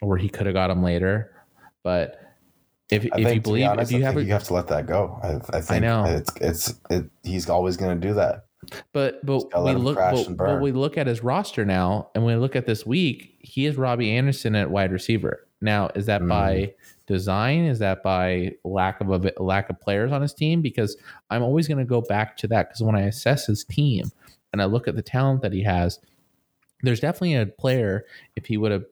where 0.00 0.18
he 0.18 0.28
could 0.28 0.44
have 0.44 0.54
got 0.54 0.68
him 0.68 0.82
later. 0.82 1.34
But 1.82 2.23
if, 2.94 3.04
I 3.12 3.18
if 3.18 3.24
think, 3.24 3.34
you 3.34 3.40
believe, 3.40 3.68
honest, 3.68 3.92
if 3.92 3.98
you 3.98 4.04
I 4.04 4.06
have, 4.06 4.16
a, 4.16 4.24
you 4.24 4.32
have 4.32 4.44
to 4.44 4.54
let 4.54 4.68
that 4.68 4.86
go. 4.86 5.18
I, 5.22 5.56
I 5.56 5.60
think 5.60 5.82
know. 5.82 6.04
it's 6.04 6.32
it's 6.40 6.74
it, 6.90 7.04
he's 7.22 7.48
always 7.48 7.76
going 7.76 8.00
to 8.00 8.08
do 8.08 8.14
that. 8.14 8.46
but 8.92 9.24
but 9.24 9.44
we 9.64 9.74
look, 9.74 9.96
but, 9.96 10.36
but 10.36 10.60
we 10.60 10.72
look 10.72 10.96
at 10.96 11.06
his 11.06 11.22
roster 11.22 11.64
now, 11.64 12.10
and 12.14 12.24
we 12.24 12.34
look 12.36 12.56
at 12.56 12.66
this 12.66 12.86
week. 12.86 13.36
He 13.40 13.66
is 13.66 13.76
Robbie 13.76 14.10
Anderson 14.10 14.54
at 14.54 14.70
wide 14.70 14.92
receiver. 14.92 15.46
Now, 15.60 15.88
is 15.94 16.06
that 16.06 16.20
Mm. 16.22 16.28
by 16.28 16.74
design? 17.06 17.64
Is 17.64 17.78
that 17.80 18.02
by 18.02 18.52
lack 18.64 19.00
of 19.00 19.10
a 19.10 19.32
lack 19.42 19.68
of 19.70 19.80
players 19.80 20.12
on 20.12 20.22
his 20.22 20.32
team? 20.34 20.62
Because 20.62 20.96
I'm 21.30 21.42
always 21.42 21.68
going 21.68 21.78
to 21.78 21.84
go 21.84 22.00
back 22.00 22.36
to 22.38 22.48
that 22.48 22.68
because 22.68 22.82
when 22.82 22.94
I 22.96 23.02
assess 23.02 23.46
his 23.46 23.64
team 23.64 24.10
and 24.52 24.62
I 24.62 24.66
look 24.66 24.88
at 24.88 24.96
the 24.96 25.02
talent 25.02 25.42
that 25.42 25.52
he 25.52 25.62
has, 25.62 25.98
there's 26.82 27.00
definitely 27.00 27.34
a 27.34 27.46
player 27.46 28.04
if 28.36 28.46
he 28.46 28.56
would 28.56 28.72
have 28.72 28.84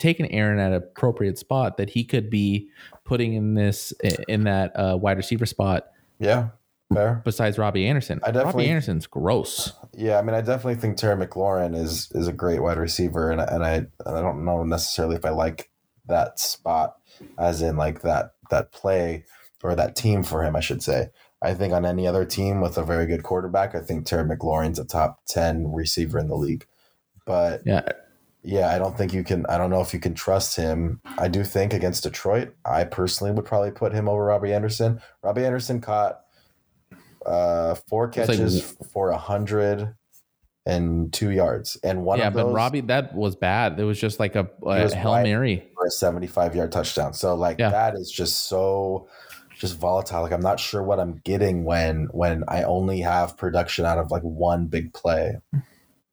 taken 0.00 0.26
Aaron 0.26 0.58
at 0.58 0.72
an 0.72 0.74
appropriate 0.78 1.38
spot 1.38 1.76
that 1.76 1.90
he 1.90 2.02
could 2.04 2.28
be 2.30 2.68
putting 3.04 3.34
in 3.34 3.54
this 3.54 3.92
in 4.28 4.44
that 4.44 4.72
uh, 4.74 4.96
wide 5.00 5.16
receiver 5.16 5.46
spot 5.46 5.86
Yeah, 6.18 6.48
fair. 6.92 7.22
besides 7.24 7.58
Robbie 7.58 7.86
Anderson. 7.86 8.18
I 8.24 8.28
Robbie 8.28 8.38
definitely- 8.38 8.66
Anderson's 8.68 9.06
gross. 9.06 9.72
Yeah, 9.92 10.18
I 10.18 10.22
mean, 10.22 10.34
I 10.34 10.40
definitely 10.40 10.76
think 10.76 10.96
Terry 10.96 11.24
McLaurin 11.24 11.76
is 11.76 12.10
is 12.12 12.26
a 12.26 12.32
great 12.32 12.60
wide 12.62 12.78
receiver, 12.78 13.30
and 13.30 13.40
and 13.40 13.64
I 13.64 13.86
I 14.06 14.20
don't 14.20 14.44
know 14.44 14.64
necessarily 14.64 15.14
if 15.16 15.24
I 15.24 15.30
like 15.30 15.70
that 16.06 16.40
spot, 16.40 16.96
as 17.38 17.62
in 17.62 17.76
like 17.76 18.02
that 18.02 18.32
that 18.50 18.72
play 18.72 19.24
or 19.62 19.74
that 19.76 19.94
team 19.94 20.22
for 20.24 20.42
him. 20.42 20.56
I 20.56 20.60
should 20.60 20.82
say. 20.82 21.10
I 21.42 21.54
think 21.54 21.72
on 21.72 21.86
any 21.86 22.06
other 22.06 22.26
team 22.26 22.60
with 22.60 22.76
a 22.76 22.84
very 22.84 23.06
good 23.06 23.22
quarterback, 23.22 23.74
I 23.74 23.80
think 23.80 24.04
Terry 24.04 24.28
McLaurin's 24.28 24.78
a 24.78 24.84
top 24.84 25.20
ten 25.26 25.72
receiver 25.72 26.18
in 26.18 26.28
the 26.28 26.36
league. 26.36 26.66
But 27.24 27.62
Yeah, 27.64 27.82
yeah, 28.42 28.74
I 28.74 28.78
don't 28.78 28.96
think 28.96 29.12
you 29.12 29.22
can. 29.24 29.44
I 29.46 29.58
don't 29.58 29.70
know 29.70 29.80
if 29.80 29.92
you 29.92 30.00
can 30.00 30.14
trust 30.14 30.56
him. 30.56 31.00
I 31.18 31.28
do 31.28 31.44
think 31.44 31.72
against 31.74 32.02
Detroit, 32.04 32.54
I 32.64 32.84
personally 32.84 33.32
would 33.32 33.44
probably 33.44 33.70
put 33.70 33.92
him 33.92 34.08
over 34.08 34.24
Robbie 34.24 34.52
Anderson. 34.52 35.00
Robbie 35.22 35.44
Anderson 35.44 35.80
caught 35.80 36.20
uh, 37.26 37.74
four 37.88 38.06
It's 38.08 38.16
like- 38.16 38.26
catches 38.28 38.76
for 38.92 39.10
a 39.10 39.18
hundred 39.18 39.94
and 40.66 41.12
two 41.12 41.30
yards, 41.30 41.76
and 41.82 42.04
one 42.04 42.18
yeah, 42.18 42.28
of 42.28 42.34
those 42.34 42.44
but 42.44 42.52
Robbie, 42.52 42.80
that 42.82 43.14
was 43.14 43.34
bad. 43.34 43.80
It 43.80 43.84
was 43.84 43.98
just 43.98 44.20
like 44.20 44.36
a, 44.36 44.48
a 44.62 44.82
was 44.82 44.92
hail 44.92 45.14
mary. 45.22 45.66
for 45.74 45.86
a 45.86 45.90
seventy-five 45.90 46.54
yard 46.54 46.70
touchdown. 46.72 47.12
So 47.14 47.34
like 47.34 47.58
Yeah. 47.58 47.70
that 47.70 47.94
is 47.94 48.10
just 48.10 48.48
so 48.48 49.08
just 49.58 49.78
volatile. 49.78 50.22
Like 50.22 50.32
I'm 50.32 50.40
not 50.42 50.60
sure 50.60 50.82
what 50.82 51.00
I'm 51.00 51.20
getting 51.24 51.64
when 51.64 52.08
when 52.12 52.44
I 52.48 52.62
only 52.62 53.00
have 53.00 53.36
production 53.36 53.84
out 53.86 53.98
of 53.98 54.10
like 54.10 54.22
one 54.22 54.66
big 54.66 54.92
play. 54.92 55.36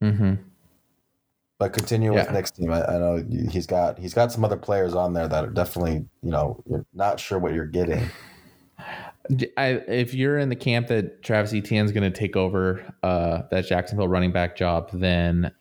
hmm 0.02 0.34
But 1.60 1.74
continue 1.74 2.14
with 2.14 2.26
Yeah. 2.28 2.32
Nick's 2.34 2.52
team. 2.52 2.72
I, 2.72 2.86
I 2.86 2.98
know 3.00 3.24
he's 3.50 3.66
got 3.66 3.98
he's 3.98 4.14
got 4.14 4.32
some 4.32 4.46
other 4.46 4.58
players 4.58 4.94
on 4.94 5.14
there 5.14 5.28
that 5.28 5.44
are 5.44 5.50
definitely 5.50 6.06
you 6.22 6.30
know 6.32 6.62
you're 6.70 6.86
not 6.94 7.20
sure 7.20 7.40
what 7.40 7.54
you're 7.54 7.66
getting. 7.66 8.04
I, 9.58 9.82
if 9.88 10.14
you're 10.14 10.38
in 10.38 10.50
the 10.50 10.56
camp 10.56 10.88
that 10.88 11.22
Travis 11.24 11.54
Etienne 11.54 11.86
is 11.86 11.92
going 11.92 12.10
to 12.10 12.18
take 12.18 12.36
over 12.38 12.82
uh, 13.04 13.42
that 13.52 13.66
Jacksonville 13.66 14.08
running 14.08 14.32
back 14.32 14.56
job, 14.56 14.90
then 14.94 15.52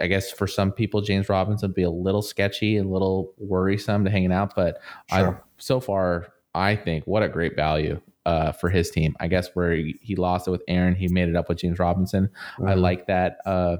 I 0.00 0.08
guess 0.08 0.30
for 0.32 0.46
some 0.48 0.72
people 0.72 1.00
James 1.00 1.28
Robinson 1.28 1.68
would 1.68 1.76
be 1.76 1.84
a 1.84 1.90
little 1.90 2.22
sketchy, 2.22 2.76
a 2.78 2.82
little 2.82 3.32
worrisome 3.38 4.04
to 4.04 4.10
hanging 4.10 4.32
out. 4.32 4.54
But 4.56 4.80
I 5.12 5.34
so 5.58 5.80
far 5.80 6.28
I 6.54 6.74
think 6.76 7.04
what 7.06 7.22
a 7.22 7.28
great 7.28 7.54
value 7.56 8.00
uh, 8.26 8.52
for 8.52 8.70
his 8.70 8.90
team. 8.90 9.14
I 9.20 9.28
guess 9.28 9.50
where 9.54 9.72
he, 9.72 9.96
he 10.00 10.16
lost 10.16 10.48
it 10.48 10.50
with 10.50 10.62
Aaron, 10.66 10.94
he 10.96 11.08
made 11.08 11.28
it 11.28 11.36
up 11.36 11.48
with 11.48 11.58
James 11.58 11.78
Robinson. 11.78 12.30
I 12.58 12.72
Mhm. 12.74 12.80
like 12.80 13.06
that 13.06 13.36
uh, 13.46 13.76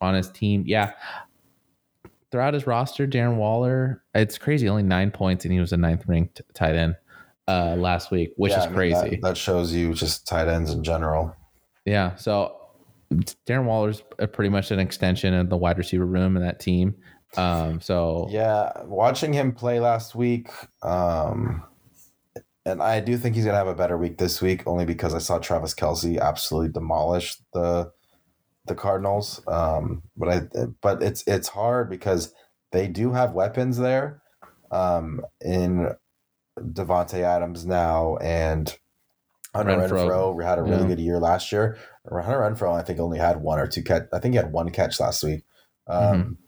on 0.00 0.14
his 0.14 0.30
team. 0.30 0.64
Yeah. 0.66 0.92
Throughout 2.30 2.52
his 2.54 2.66
roster, 2.66 3.06
Darren 3.06 3.36
Waller, 3.36 4.02
it's 4.14 4.36
crazy. 4.36 4.68
Only 4.68 4.82
nine 4.82 5.10
points, 5.10 5.44
and 5.46 5.52
he 5.52 5.60
was 5.60 5.72
a 5.72 5.78
ninth 5.78 6.04
ranked 6.06 6.42
tight 6.52 6.74
end 6.76 6.94
uh, 7.48 7.74
last 7.78 8.10
week, 8.10 8.32
which 8.36 8.50
Yeah, 8.52 8.58
is 8.58 8.64
I 8.64 8.68
mean, 8.68 8.76
crazy. 8.76 9.10
that, 9.10 9.22
that 9.22 9.36
shows 9.38 9.72
you 9.72 9.94
just 9.94 10.26
tight 10.26 10.46
ends 10.46 10.70
in 10.70 10.84
general. 10.84 11.34
yeah. 11.86 12.16
So 12.16 12.54
Darren 13.46 13.64
Waller's 13.64 14.02
pretty 14.32 14.50
much 14.50 14.70
an 14.70 14.78
extension 14.78 15.32
of 15.32 15.48
the 15.48 15.56
wide 15.56 15.78
receiver 15.78 16.04
room 16.04 16.36
in 16.36 16.42
that 16.42 16.60
team. 16.60 16.94
Um, 17.38 17.80
so 17.80 18.28
Yeah, 18.30 18.72
watching 18.84 19.32
him 19.32 19.52
play 19.52 19.80
last 19.80 20.14
week, 20.14 20.50
um, 20.82 21.62
and 22.66 22.82
I 22.82 23.00
do 23.00 23.16
think 23.16 23.36
he's 23.36 23.46
gonna 23.46 23.56
have 23.56 23.66
a 23.68 23.74
better 23.74 23.96
week 23.96 24.18
this 24.18 24.42
week, 24.42 24.66
only 24.66 24.84
because 24.84 25.14
I 25.14 25.18
saw 25.18 25.38
Travis 25.38 25.72
Kelce 25.74 26.20
absolutely 26.20 26.72
demolish 26.72 27.38
the 27.54 27.90
the 28.68 28.74
Cardinals. 28.74 29.42
Um, 29.46 30.02
but 30.16 30.28
I 30.28 30.40
but 30.80 31.02
it's 31.02 31.24
it's 31.26 31.48
hard 31.48 31.90
because 31.90 32.32
they 32.72 32.86
do 32.86 33.12
have 33.12 33.32
weapons 33.32 33.78
there, 33.78 34.22
um, 34.70 35.22
in 35.40 35.94
Davante 36.58 37.20
Adams 37.20 37.64
now 37.66 38.16
and 38.18 38.76
Hunter 39.54 39.76
Renfrow. 39.76 40.34
Renfrow 40.36 40.44
had 40.44 40.58
a 40.58 40.62
really 40.62 40.82
Yeah. 40.82 40.88
good 40.88 41.00
year 41.00 41.18
last 41.18 41.50
year. 41.52 41.78
Hunter 42.10 42.40
Renfrow, 42.40 42.74
I 42.78 42.82
think, 42.82 42.98
only 43.00 43.18
had 43.18 43.40
one 43.42 43.58
or 43.58 43.66
two 43.66 43.82
catch. 43.82 44.02
I 44.12 44.18
think 44.18 44.34
he 44.34 44.36
had 44.36 44.52
one 44.52 44.70
catch 44.70 45.00
last 45.00 45.22
week. 45.22 45.44
Um, 45.86 46.38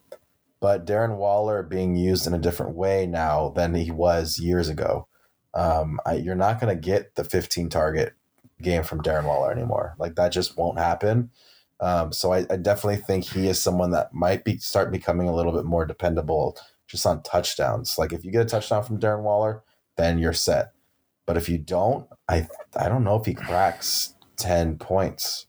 But 0.60 0.84
Darren 0.84 1.16
Waller 1.16 1.62
being 1.62 1.96
used 1.96 2.26
in 2.26 2.34
a 2.34 2.38
different 2.38 2.76
way 2.76 3.06
now 3.06 3.48
than 3.48 3.74
he 3.74 3.90
was 3.90 4.38
years 4.38 4.68
ago. 4.68 5.08
Um, 5.54 5.98
I, 6.04 6.14
you're 6.16 6.34
not 6.34 6.60
going 6.60 6.74
to 6.76 6.78
get 6.78 7.14
the 7.14 7.24
15 7.24 7.70
target 7.70 8.12
game 8.60 8.82
from 8.82 9.00
Darren 9.00 9.24
Waller 9.24 9.50
anymore. 9.50 9.94
Like 9.98 10.16
that 10.16 10.32
just 10.32 10.58
won't 10.58 10.78
happen. 10.78 11.30
Um, 11.80 12.12
so 12.12 12.32
I, 12.32 12.46
I 12.50 12.56
definitely 12.56 12.96
think 12.96 13.24
he 13.24 13.48
is 13.48 13.60
someone 13.60 13.90
that 13.92 14.12
might 14.12 14.44
be 14.44 14.58
start 14.58 14.92
becoming 14.92 15.28
a 15.28 15.34
little 15.34 15.52
bit 15.52 15.64
more 15.64 15.86
dependable 15.86 16.58
just 16.86 17.06
on 17.06 17.22
touchdowns. 17.22 17.96
Like 17.98 18.12
if 18.12 18.24
you 18.24 18.30
get 18.30 18.42
a 18.42 18.48
touchdown 18.48 18.82
from 18.82 19.00
Darren 19.00 19.22
Waller, 19.22 19.62
then 19.96 20.18
you're 20.18 20.32
set. 20.32 20.72
But 21.26 21.36
if 21.36 21.48
you 21.48 21.58
don't, 21.58 22.06
I 22.28 22.48
I 22.76 22.88
don't 22.88 23.04
know 23.04 23.16
if 23.16 23.24
he 23.24 23.34
cracks 23.34 24.14
10 24.36 24.78
points. 24.78 25.46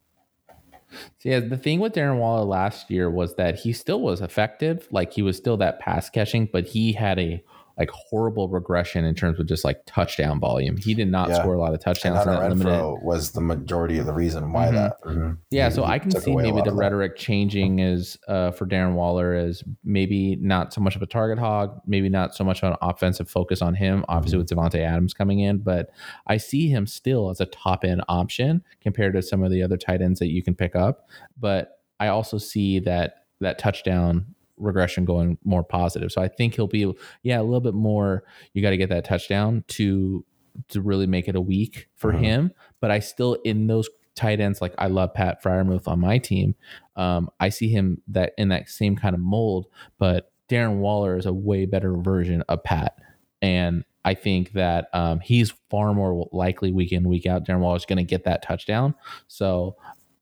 So 1.20 1.30
Yeah, 1.30 1.40
the 1.40 1.58
thing 1.58 1.80
with 1.80 1.94
Darren 1.94 2.20
Waller 2.20 2.44
last 2.44 2.92
year 2.92 3.10
was 3.10 3.36
that 3.36 3.60
he 3.60 3.74
still 3.74 4.02
was 4.02 4.22
effective. 4.22 4.88
Like 4.92 5.14
he 5.14 5.22
was 5.22 5.38
still 5.38 5.58
that 5.58 5.80
pass 5.80 6.10
catching, 6.10 6.48
but 6.52 6.68
he 6.68 6.94
had 6.94 7.18
a 7.18 7.44
like 7.78 7.90
horrible 7.92 8.50
regression 8.50 9.06
in 9.06 9.16
terms 9.16 9.40
of 9.40 9.48
just 9.48 9.64
like 9.64 9.82
touchdown 9.86 10.40
volume. 10.40 10.78
He 10.78 10.94
did 10.94 11.10
not 11.10 11.30
Yeah. 11.30 11.40
score 11.40 11.54
a 11.54 11.60
lot 11.60 11.74
of 11.74 11.80
touchdowns 11.80 12.26
in 12.26 12.34
Hunter. 12.34 12.56
Renfrow 12.66 13.02
was 13.04 13.32
the 13.32 13.42
majority 13.42 13.98
of 13.98 14.06
the 14.06 14.14
reason 14.14 14.52
why 14.52 14.68
Mhm. 14.68 14.74
that. 14.74 15.02
Mhm. 15.06 15.38
Yeah, 15.52 15.70
so 15.70 15.84
I 15.84 15.98
can 16.00 16.12
see 16.12 16.36
maybe 16.36 16.52
the 16.52 16.58
of 16.60 16.66
that. 16.66 16.74
rhetoric 16.74 17.16
changing 17.16 17.80
is 17.80 18.18
uh, 18.28 18.52
for 18.52 18.66
Darren 18.68 18.94
Waller 18.94 19.34
as 19.34 19.64
maybe 19.84 20.36
not 20.36 20.74
so 20.74 20.82
much 20.82 20.96
of 20.96 21.02
a 21.02 21.06
target 21.06 21.40
hog, 21.40 21.80
maybe 21.86 22.10
not 22.10 22.36
so 22.36 22.44
much 22.44 22.62
of 22.64 22.72
an 22.72 22.78
offensive 22.82 23.30
focus 23.30 23.62
on 23.62 23.74
him. 23.76 24.04
Obviously, 24.08 24.38
Mm-hmm. 24.40 24.56
with 24.60 24.74
Davante 24.74 24.80
Adams 24.80 25.14
coming 25.14 25.40
in, 25.40 25.60
but 25.60 25.90
I 26.28 26.38
see 26.38 26.70
him 26.70 26.86
still 26.88 27.30
as 27.30 27.40
a 27.40 27.46
top 27.46 27.84
end 27.84 28.02
option 28.08 28.64
compared 28.82 29.14
to 29.14 29.22
some 29.22 29.44
of 29.44 29.52
the 29.52 29.64
other 29.64 29.78
tight 29.78 30.02
ends 30.02 30.20
that 30.20 30.30
you 30.30 30.44
can 30.44 30.56
pick 30.56 30.76
up. 30.76 31.08
But 31.40 31.80
I 32.00 32.08
also 32.08 32.38
see 32.38 32.80
that 32.80 33.16
that 33.40 33.58
touchdown 33.58 34.26
regression 34.62 35.04
going 35.06 35.38
more 35.44 35.64
positive. 35.64 36.12
So 36.12 36.22
I 36.22 36.28
think 36.28 36.56
he'll 36.56 36.68
be 36.68 36.92
yeah 37.24 37.40
a 37.40 37.44
little 37.44 37.60
bit 37.62 37.74
more. 37.74 38.24
You 38.54 38.62
got 38.62 38.70
to 38.72 38.78
get 38.78 38.90
that 38.90 39.04
touchdown 39.06 39.64
to 39.70 40.26
to 40.70 40.82
really 40.82 41.08
make 41.08 41.28
it 41.28 41.36
a 41.36 41.42
week 41.42 41.88
for 41.96 42.12
Mhm. 42.14 42.20
him. 42.20 42.52
But 42.80 42.92
I 42.92 43.00
still 43.00 43.34
in 43.46 43.68
those 43.68 43.90
tight 44.16 44.40
ends 44.42 44.62
like 44.62 44.74
I 44.78 44.88
love 44.88 45.14
Pat 45.14 45.42
Freiermuth 45.42 45.88
on 45.88 46.00
my 46.00 46.18
team. 46.18 46.56
Um, 46.98 47.30
I 47.40 47.50
see 47.50 47.70
him 47.70 48.02
that 48.10 48.34
in 48.38 48.50
that 48.50 48.70
same 48.70 48.96
kind 48.98 49.16
of 49.16 49.22
mold, 49.22 49.68
but 49.98 50.32
Darren 50.50 50.80
Waller 50.80 51.16
is 51.18 51.26
a 51.26 51.32
way 51.34 51.66
better 51.66 51.96
version 51.96 52.42
of 52.50 52.62
Pat, 52.66 52.98
and 53.42 53.86
I 54.04 54.16
think 54.16 54.52
that 54.54 54.90
um, 54.94 55.22
he's 55.22 55.52
far 55.70 55.94
more 55.94 56.28
likely 56.34 56.74
week 56.74 56.92
in 56.92 57.08
week 57.08 57.26
out. 57.26 57.46
Darren 57.46 57.60
Waller 57.60 57.78
is 57.78 57.86
going 57.86 57.98
to 57.98 58.04
get 58.04 58.26
that 58.26 58.42
touchdown. 58.42 58.96
So, 59.28 59.78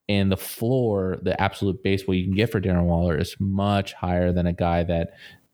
and 0.09 0.29
the 0.31 0.35
floor, 0.37 1.17
the 1.21 1.39
absolute 1.41 1.81
base 1.83 2.05
what 2.07 2.17
you 2.17 2.25
can 2.25 2.33
get 2.35 2.51
for 2.51 2.59
Darren 2.59 2.83
Waller 2.85 3.17
is 3.17 3.35
much 3.39 3.93
higher 3.93 4.33
than 4.33 4.45
a 4.47 4.53
guy 4.53 4.83
that, 4.83 5.11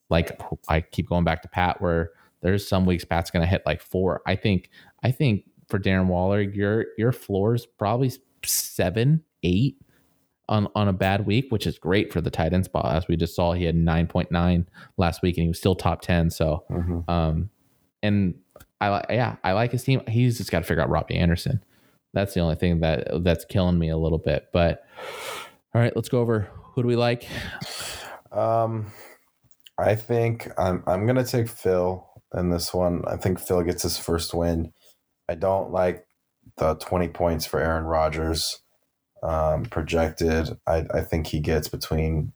like 0.09 0.39
I 0.67 0.81
keep 0.81 1.09
going 1.09 1.23
back 1.25 1.41
to 1.43 1.47
Pat, 1.49 1.79
where 1.81 2.11
there's 2.41 2.67
some 2.67 2.85
weeks 2.85 3.05
Pat's 3.05 3.29
going 3.29 3.41
to 3.43 3.47
hit 3.49 3.63
like 3.65 3.81
four. 3.81 4.21
I 4.25 4.35
think 4.35 4.69
I 5.03 5.11
think 5.11 5.43
for 5.67 5.77
Darren 5.77 6.07
Waller, 6.07 6.41
your 6.41 6.85
your 6.97 7.11
floor 7.11 7.53
is 7.55 7.65
probably 7.65 8.11
seven, 8.45 9.23
eight 9.43 9.77
on 10.47 10.67
on 10.75 10.87
a 10.87 10.93
bad 10.93 11.25
week, 11.25 11.47
which 11.49 11.65
is 11.67 11.77
great 11.79 12.13
for 12.13 12.21
the 12.21 12.29
tight 12.31 12.53
end 12.53 12.65
spot. 12.65 12.95
As 12.95 13.07
we 13.07 13.15
just 13.17 13.35
saw, 13.35 13.53
he 13.53 13.65
had 13.65 13.75
nine 13.75 14.07
point 14.07 14.31
nine 14.31 14.67
last 14.97 15.21
week, 15.21 15.37
and 15.37 15.43
he 15.43 15.47
was 15.49 15.57
still 15.57 15.75
top 15.75 16.01
ten. 16.01 16.29
So, 16.29 16.63
Mhm. 16.69 17.09
um, 17.09 17.49
and 18.03 18.35
I 18.79 18.89
like 18.89 19.05
yeah, 19.09 19.35
I 19.43 19.53
like 19.53 19.71
his 19.71 19.83
team. 19.83 20.01
He's 20.07 20.37
just 20.37 20.51
got 20.51 20.59
to 20.59 20.65
figure 20.65 20.83
out 20.83 20.89
Robbie 20.89 21.15
Anderson. 21.15 21.63
That's 22.15 22.33
the 22.33 22.39
only 22.39 22.55
thing 22.55 22.79
that 22.79 23.23
that's 23.23 23.45
killing 23.45 23.77
me 23.77 23.89
a 23.89 23.97
little 23.97 24.17
bit. 24.17 24.47
But 24.51 24.83
all 25.75 25.81
right, 25.81 25.95
let's 25.95 26.09
go 26.09 26.19
over 26.19 26.49
who 26.73 26.81
do 26.81 26.87
we 26.87 26.95
like. 26.95 27.27
Um, 28.31 28.91
I 29.77 29.95
think 29.95 30.49
I'm 30.57 30.83
I'm 30.87 31.05
gonna 31.05 31.25
take 31.25 31.49
Phil 31.49 32.07
in 32.33 32.49
this 32.49 32.73
one. 32.73 33.03
I 33.05 33.17
think 33.17 33.39
Phil 33.39 33.61
gets 33.61 33.83
his 33.83 33.97
first 33.97 34.33
win. 34.33 34.71
I 35.29 35.35
don't 35.35 35.71
like 35.71 36.07
the 36.57 36.75
20 36.75 37.09
points 37.09 37.45
for 37.45 37.59
Aaron 37.59 37.85
Rodgers 37.85 38.61
um, 39.23 39.65
projected. 39.65 40.57
I, 40.67 40.85
I 40.93 41.01
think 41.01 41.27
he 41.27 41.39
gets 41.39 41.67
between 41.67 42.31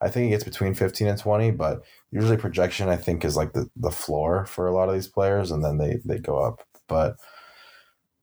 I 0.00 0.08
think 0.08 0.24
he 0.24 0.30
gets 0.30 0.44
between 0.44 0.74
15 0.74 1.06
and 1.06 1.18
20, 1.18 1.50
but 1.50 1.82
usually 2.10 2.36
projection 2.36 2.88
I 2.88 2.96
think 2.96 3.24
is 3.24 3.36
like 3.36 3.52
the, 3.52 3.68
the 3.76 3.90
floor 3.90 4.46
for 4.46 4.66
a 4.66 4.72
lot 4.72 4.88
of 4.88 4.94
these 4.94 5.08
players 5.08 5.50
and 5.50 5.64
then 5.64 5.78
they 5.78 5.98
they 6.04 6.18
go 6.18 6.38
up. 6.38 6.62
But 6.88 7.16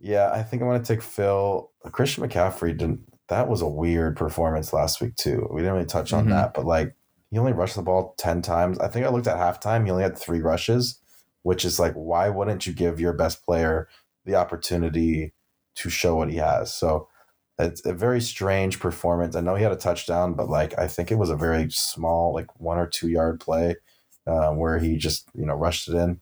yeah, 0.03 0.29
I 0.33 0.43
think 0.43 0.61
I'm 0.61 0.67
gonna 0.67 0.83
take 0.83 1.01
Phil. 1.01 1.71
Christian 1.91 2.27
McCaffrey 2.27 2.77
didn't 2.77 2.99
that 3.29 3.47
was 3.47 3.61
a 3.61 3.67
weird 3.67 4.17
performance 4.17 4.73
last 4.73 4.99
week 5.01 5.15
too. 5.15 5.47
We 5.49 5.61
didn't 5.61 5.75
really 5.75 5.85
touch 5.85 6.11
on 6.11 6.25
Mhm. 6.25 6.29
that, 6.31 6.53
but 6.53 6.65
like 6.65 6.93
he 7.31 7.39
only 7.39 7.53
rushed 7.53 7.75
the 7.77 7.81
ball 7.81 8.13
10 8.17 8.41
times. 8.41 8.77
I 8.79 8.89
think 8.89 9.05
I 9.05 9.09
looked 9.09 9.27
at 9.27 9.37
halftime, 9.37 9.85
he 9.85 9.91
only 9.91 10.03
had 10.03 10.17
three 10.17 10.41
rushes, 10.41 10.99
which 11.43 11.63
is 11.65 11.79
like, 11.79 11.93
why 11.93 12.27
wouldn't 12.29 12.67
you 12.67 12.73
give 12.73 12.99
your 12.99 13.13
best 13.13 13.43
player 13.45 13.87
the 14.25 14.35
opportunity 14.35 15.33
to 15.75 15.89
show 15.89 16.15
what 16.17 16.29
he 16.29 16.37
has? 16.37 16.73
So 16.73 17.07
it's 17.57 17.83
a 17.85 17.93
very 17.93 18.19
strange 18.19 18.79
performance. 18.79 19.35
I 19.37 19.41
know 19.41 19.55
he 19.55 19.63
had 19.63 19.71
a 19.71 19.77
touchdown, 19.77 20.33
but 20.33 20.49
like 20.49 20.77
I 20.77 20.87
think 20.89 21.09
it 21.09 21.15
was 21.17 21.29
a 21.29 21.37
very 21.37 21.69
small, 21.71 22.33
like 22.33 22.59
one 22.59 22.77
or 22.77 22.87
two 22.87 23.07
yard 23.07 23.39
play 23.39 23.77
uh, 24.27 24.51
where 24.51 24.79
he 24.79 24.97
just, 24.97 25.29
you 25.33 25.45
know, 25.45 25.55
rushed 25.55 25.87
it 25.87 25.95
in. 25.95 26.19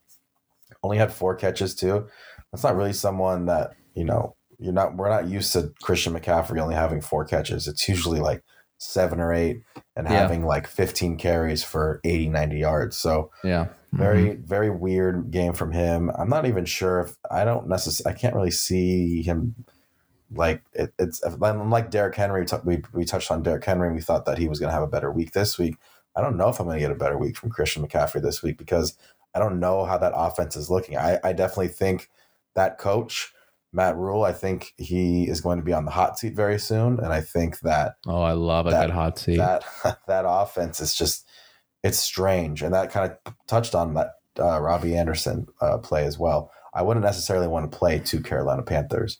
Only 0.84 0.98
had 0.98 1.12
four 1.12 1.34
catches 1.34 1.74
too. 1.74 2.06
That's 2.52 2.62
not 2.64 2.76
really 2.76 2.92
someone 2.92 3.46
that, 3.46 3.72
you 3.94 4.04
know, 4.04 4.36
you're 4.58 4.72
not 4.72 4.96
we're 4.96 5.08
not 5.08 5.26
used 5.28 5.52
to 5.54 5.72
Christian 5.82 6.14
McCaffrey 6.14 6.60
only 6.60 6.74
having 6.74 7.00
four 7.00 7.24
catches. 7.24 7.66
It's 7.66 7.88
usually 7.88 8.20
like 8.20 8.42
seven 8.78 9.20
or 9.20 9.32
eight 9.32 9.62
and 9.96 10.06
Yeah. 10.06 10.14
having 10.14 10.44
like 10.44 10.66
15 10.66 11.16
carries 11.16 11.62
for 11.62 12.00
80, 12.04 12.28
90 12.28 12.58
yards. 12.58 12.96
So 12.96 13.30
Yeah. 13.44 13.68
very, 13.92 14.24
mm-hmm. 14.30 14.44
very 14.44 14.70
weird 14.70 15.30
game 15.30 15.52
from 15.52 15.72
him. 15.72 16.10
I'm 16.16 16.28
not 16.28 16.46
even 16.46 16.64
sure 16.64 17.00
if 17.00 17.16
I 17.30 17.44
don't 17.44 17.68
necessarily, 17.68 18.14
I 18.16 18.18
can't 18.18 18.34
really 18.34 18.50
see 18.50 19.22
him 19.22 19.54
like 20.34 20.62
it, 20.72 20.92
it's 20.98 21.22
unlike 21.22 21.90
Derrick 21.90 22.14
Henry. 22.14 22.46
We, 22.64 22.76
we, 22.76 22.82
we 22.92 23.04
touched 23.04 23.30
on 23.30 23.42
Derrick 23.42 23.64
Henry 23.64 23.88
and 23.88 23.96
we 23.96 24.02
thought 24.02 24.24
that 24.26 24.38
he 24.38 24.48
was 24.48 24.58
going 24.58 24.68
to 24.68 24.74
have 24.74 24.82
a 24.82 24.88
better 24.88 25.10
week 25.12 25.32
this 25.32 25.58
week. 25.58 25.76
I 26.16 26.20
don't 26.20 26.36
know 26.36 26.48
if 26.48 26.58
I'm 26.58 26.66
going 26.66 26.76
to 26.76 26.80
get 26.80 26.90
a 26.90 26.96
better 26.96 27.18
week 27.18 27.36
from 27.36 27.50
Christian 27.50 27.86
McCaffrey 27.86 28.22
this 28.22 28.42
week 28.42 28.58
because 28.58 28.96
I 29.34 29.38
don't 29.38 29.60
know 29.60 29.84
how 29.84 29.98
that 29.98 30.12
offense 30.14 30.56
is 30.56 30.70
looking. 30.70 30.96
I, 30.96 31.18
I 31.24 31.32
definitely 31.32 31.68
think 31.68 32.08
that 32.54 32.78
coach, 32.78 33.32
Matt 33.72 33.96
Rhule, 33.96 34.22
I 34.24 34.32
think 34.32 34.72
he 34.76 35.28
is 35.28 35.40
going 35.40 35.58
to 35.58 35.64
be 35.64 35.72
on 35.72 35.84
the 35.84 35.90
hot 35.90 36.18
seat 36.18 36.34
very 36.36 36.58
soon. 36.58 36.98
And 36.98 37.12
I 37.12 37.20
think 37.20 37.60
that 37.60 37.94
Oh, 38.06 38.20
I 38.22 38.32
love 38.32 38.66
a 38.66 38.70
good 38.70 38.90
hot 38.90 39.18
seat. 39.18 39.36
that 39.38 39.64
that 40.06 40.24
offense 40.26 40.80
is 40.80 40.94
just 40.94 41.26
it's 41.82 41.98
strange, 41.98 42.62
and 42.62 42.72
that 42.74 42.90
kind 42.92 43.10
of 43.26 43.34
touched 43.48 43.74
on 43.74 43.94
that 43.94 44.10
uh, 44.38 44.60
Robbie 44.60 44.96
Anderson 44.96 45.46
uh, 45.60 45.78
play 45.78 46.04
as 46.04 46.18
well. 46.18 46.50
I 46.74 46.82
wouldn't 46.82 47.04
necessarily 47.04 47.48
want 47.48 47.70
to 47.70 47.76
play 47.76 47.98
two 47.98 48.20
Carolina 48.20 48.62
Panthers, 48.62 49.18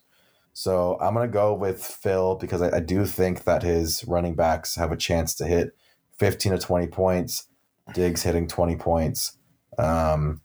so 0.53 0.97
I'm 1.01 1.13
gonna 1.13 1.27
go 1.27 1.53
with 1.53 1.83
Phil 1.83 2.35
because 2.35 2.61
I, 2.61 2.77
I 2.77 2.79
do 2.79 3.05
think 3.05 3.43
that 3.43 3.63
his 3.63 4.05
running 4.07 4.35
backs 4.35 4.75
have 4.75 4.91
a 4.91 4.97
chance 4.97 5.35
to 5.35 5.45
hit 5.45 5.75
15 6.19 6.53
to 6.53 6.57
20 6.57 6.87
points. 6.87 7.47
Diggs 7.93 8.23
hitting 8.23 8.47
20 8.47 8.77
points. 8.77 9.37
Um, 9.77 10.39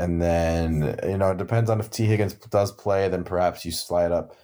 and 0.00 0.20
then, 0.22 0.98
you 1.06 1.18
know, 1.18 1.32
it 1.32 1.36
depends 1.36 1.68
on 1.68 1.78
if 1.78 1.90
Tee 1.90 2.06
Higgins 2.06 2.32
does 2.32 2.72
play, 2.72 3.08
then 3.10 3.22
perhaps 3.22 3.66
you 3.66 3.70
slide 3.70 4.12
up 4.12 4.34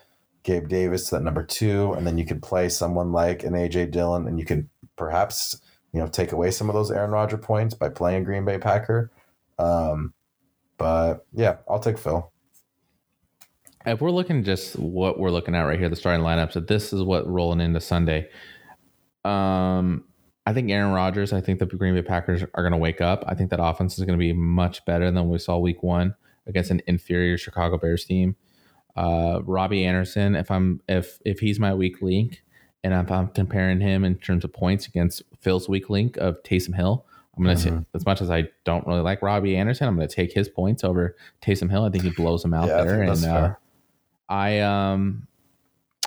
Gabe 0.42 0.68
Davis 0.68 1.08
to 1.08 1.14
that 1.14 1.22
number 1.22 1.42
two, 1.42 1.94
and 1.94 2.06
then 2.06 2.18
you 2.18 2.26
could 2.26 2.42
play 2.42 2.68
someone 2.68 3.10
like 3.10 3.42
an 3.42 3.54
AJ 3.54 3.90
Dillon, 3.90 4.28
and 4.28 4.38
you 4.38 4.44
could 4.44 4.68
perhaps, 4.96 5.58
you 5.92 6.00
know, 6.00 6.08
take 6.08 6.32
away 6.32 6.50
some 6.50 6.68
of 6.68 6.74
those 6.74 6.90
Aaron 6.90 7.10
Rodgers 7.10 7.40
points 7.42 7.74
by 7.74 7.88
playing 7.88 8.22
a 8.22 8.24
Green 8.24 8.44
Bay 8.44 8.58
Packer. 8.58 9.10
Um, 9.58 10.12
but 10.76 11.26
yeah, 11.32 11.56
I'll 11.68 11.80
take 11.80 11.96
Phil. 11.96 12.30
if 13.86 14.02
we're 14.02 14.10
looking 14.10 14.44
just 14.44 14.78
what 14.78 15.18
we're 15.18 15.30
looking 15.30 15.54
at 15.54 15.62
right 15.62 15.78
here, 15.78 15.88
the 15.88 15.96
starting 15.96 16.24
lineups, 16.24 16.52
so 16.52 16.60
this 16.60 16.92
is 16.92 17.02
what 17.02 17.26
rolling 17.26 17.60
into 17.60 17.80
Sunday. 17.80 18.28
Um, 19.24 20.04
I 20.46 20.52
think 20.52 20.70
Aaron 20.70 20.92
Rodgers, 20.92 21.32
I 21.32 21.40
think 21.40 21.58
the 21.58 21.66
Green 21.66 21.94
Bay 21.94 22.02
Packers 22.02 22.42
are 22.42 22.62
going 22.62 22.72
to 22.72 22.78
wake 22.78 23.00
up. 23.00 23.24
I 23.26 23.34
think 23.34 23.50
that 23.50 23.62
offense 23.62 23.98
is 23.98 24.04
going 24.04 24.16
to 24.18 24.22
be 24.22 24.32
much 24.32 24.84
better 24.84 25.10
than 25.10 25.28
we 25.28 25.38
saw 25.38 25.58
week 25.58 25.82
one 25.82 26.14
against 26.46 26.70
an 26.70 26.80
inferior 26.86 27.36
Chicago 27.36 27.76
Bears 27.78 28.04
team. 28.04 28.36
Uh, 28.94 29.40
Robbie 29.44 29.84
Anderson, 29.84 30.36
if 30.36 30.50
I'm 30.50 30.80
if 30.88 31.18
if 31.24 31.40
he's 31.40 31.58
my 31.60 31.74
weak 31.74 32.00
link, 32.00 32.42
and 32.84 32.94
if 32.94 33.10
I'm 33.10 33.28
comparing 33.28 33.80
him 33.80 34.04
in 34.04 34.14
terms 34.16 34.44
of 34.44 34.52
points 34.52 34.86
against 34.86 35.22
Phil's 35.40 35.68
weak 35.68 35.90
link 35.90 36.16
of 36.18 36.40
Taysom 36.44 36.74
Hill, 36.74 37.04
I'm 37.36 37.42
going 37.44 37.56
to 37.58 37.70
Mhm. 37.70 37.86
as 37.94 38.06
much 38.06 38.22
as 38.22 38.30
I 38.30 38.44
don't 38.64 38.86
really 38.86 39.00
like 39.02 39.20
Robbie 39.22 39.56
Anderson, 39.56 39.88
I'm 39.88 39.96
going 39.96 40.08
to 40.08 40.14
take 40.14 40.32
his 40.32 40.48
points 40.48 40.84
over 40.84 41.16
Taysom 41.42 41.70
Hill. 41.70 41.84
I 41.84 41.90
think 41.90 42.04
he 42.04 42.10
blows 42.10 42.42
him 42.44 42.54
out 42.54 42.68
Yeah, 42.68 42.84
there, 42.84 43.02
and 43.02 43.24
uh. 43.24 43.54
I 44.28 44.60
um 44.60 45.26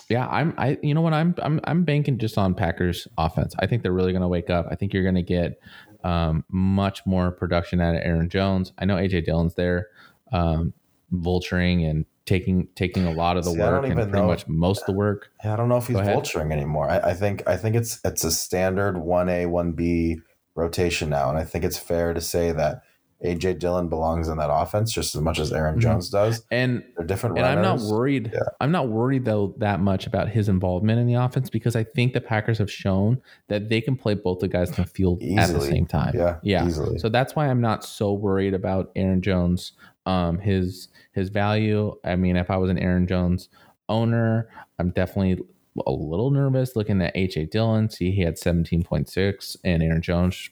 yeah, 0.10 0.28
I'm 0.28 0.54
I 0.58 0.78
you 0.82 0.94
know 0.94 1.02
what 1.02 1.14
I'm 1.14 1.36
I'm 1.42 1.60
I'm 1.64 1.84
banking 1.84 2.18
just 2.18 2.38
on 2.38 2.56
Packers 2.56 3.08
offense. 3.18 3.56
I 3.60 3.68
think 3.68 3.84
they're 3.84 3.94
really 3.94 4.12
going 4.12 4.24
to 4.24 4.28
wake 4.28 4.50
up. 4.50 4.68
I 4.70 4.76
think 4.76 4.94
you're 4.94 5.04
going 5.04 5.16
to 5.16 5.22
get 5.24 5.60
um 6.04 6.44
much 6.50 7.06
more 7.06 7.32
production 7.32 7.80
out 7.82 7.96
of 7.96 8.02
Aaron 8.04 8.30
Jones. 8.30 8.74
I 8.80 8.86
know 8.86 8.96
AJ 8.96 9.26
Dillon's 9.26 9.56
there 9.56 9.88
um 10.32 10.74
vulturing 11.14 11.90
and 11.90 12.06
taking 12.26 12.68
taking 12.76 13.06
a 13.06 13.12
lot 13.12 13.38
of 13.38 13.44
the 13.44 13.52
See, 13.52 13.60
work 13.60 13.84
and 13.86 13.94
pretty 13.96 14.12
know- 14.12 14.28
much 14.28 14.48
most 14.48 14.82
of 14.82 14.86
the 14.88 14.94
work. 14.94 15.30
Yeah, 15.44 15.54
I 15.54 15.56
don't 15.56 15.70
know 15.70 15.78
if 15.78 15.88
he's 15.88 15.98
vulturing 15.98 16.52
anymore. 16.52 16.90
I, 16.90 17.00
I 17.00 17.14
think 17.14 17.48
I 17.48 17.58
think 17.58 17.76
it's 17.76 18.00
it's 18.04 18.24
a 18.24 18.32
standard 18.32 18.98
one 18.98 19.30
A 19.30 19.46
one 19.46 19.72
B 19.74 20.20
rotation 20.56 21.10
now, 21.10 21.30
and 21.30 21.38
I 21.38 21.44
think 21.44 21.64
it's 21.64 21.78
fair 21.78 22.14
to 22.14 22.22
say 22.22 22.52
that 22.52 22.82
AJ 23.24 23.60
Dillon 23.60 23.90
belongs 23.90 24.30
in 24.30 24.38
that 24.38 24.50
offense 24.50 24.92
just 24.94 25.14
as 25.14 25.22
much 25.22 25.40
as 25.40 25.52
Aaron 25.52 25.76
Mhm. 25.78 25.82
Jones 25.82 26.10
does. 26.10 26.46
And 26.52 26.84
They're 26.96 27.06
different 27.06 27.38
and 27.38 27.46
I'm 27.46 27.62
not 27.62 27.80
worried. 27.82 28.32
Yeah. 28.34 28.40
I'm 28.62 28.72
not 28.72 28.88
worried 28.90 29.26
though 29.26 29.54
that 29.58 29.82
much 29.82 30.08
about 30.08 30.30
his 30.30 30.48
involvement 30.48 31.00
in 31.00 31.08
the 31.08 31.16
offense 31.16 31.50
because 31.50 31.76
I 31.76 31.84
think 31.84 32.14
the 32.14 32.22
Packers 32.22 32.58
have 32.60 32.72
shown 32.72 33.22
that 33.50 33.68
they 33.68 33.82
can 33.82 33.98
play 33.98 34.14
both 34.14 34.40
the 34.40 34.48
guys 34.48 34.70
in 34.70 34.76
the 34.84 34.86
field 34.86 35.22
at 35.38 35.50
the 35.52 35.60
same 35.60 35.86
time. 35.86 36.14
yeah, 36.16 36.38
Yeah. 36.44 36.66
easily. 36.66 36.98
So 36.98 37.10
that's 37.10 37.36
why 37.36 37.50
I'm 37.50 37.60
not 37.62 37.84
so 37.84 38.14
worried 38.14 38.54
about 38.54 38.92
Aaron 38.96 39.22
Jones. 39.22 39.74
Um, 40.06 40.40
his 40.40 40.88
his 41.12 41.28
value. 41.30 41.96
I 42.06 42.16
mean, 42.16 42.38
if 42.38 42.50
I 42.50 42.56
was 42.58 42.70
an 42.70 42.78
Aaron 42.80 43.06
Jones 43.06 43.50
owner, 43.90 44.48
I'm 44.80 44.92
definitely 44.92 45.44
a 45.86 45.92
little 45.92 46.32
nervous 46.32 46.76
looking 46.76 47.02
at 47.02 47.14
AJ 47.16 47.46
Dillon. 47.52 47.90
See, 47.90 48.12
he 48.12 48.22
had 48.22 48.38
17.6, 48.38 49.58
and 49.64 49.84
Aaron 49.84 50.02
Jones 50.02 50.50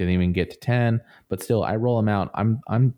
didn't 0.00 0.14
even 0.14 0.32
get 0.32 0.50
to 0.50 0.56
10. 0.56 1.00
But 1.28 1.42
still, 1.42 1.62
I 1.62 1.76
roll 1.76 1.96
them 1.96 2.08
out. 2.08 2.30
I'm 2.34 2.60
I'm 2.68 2.94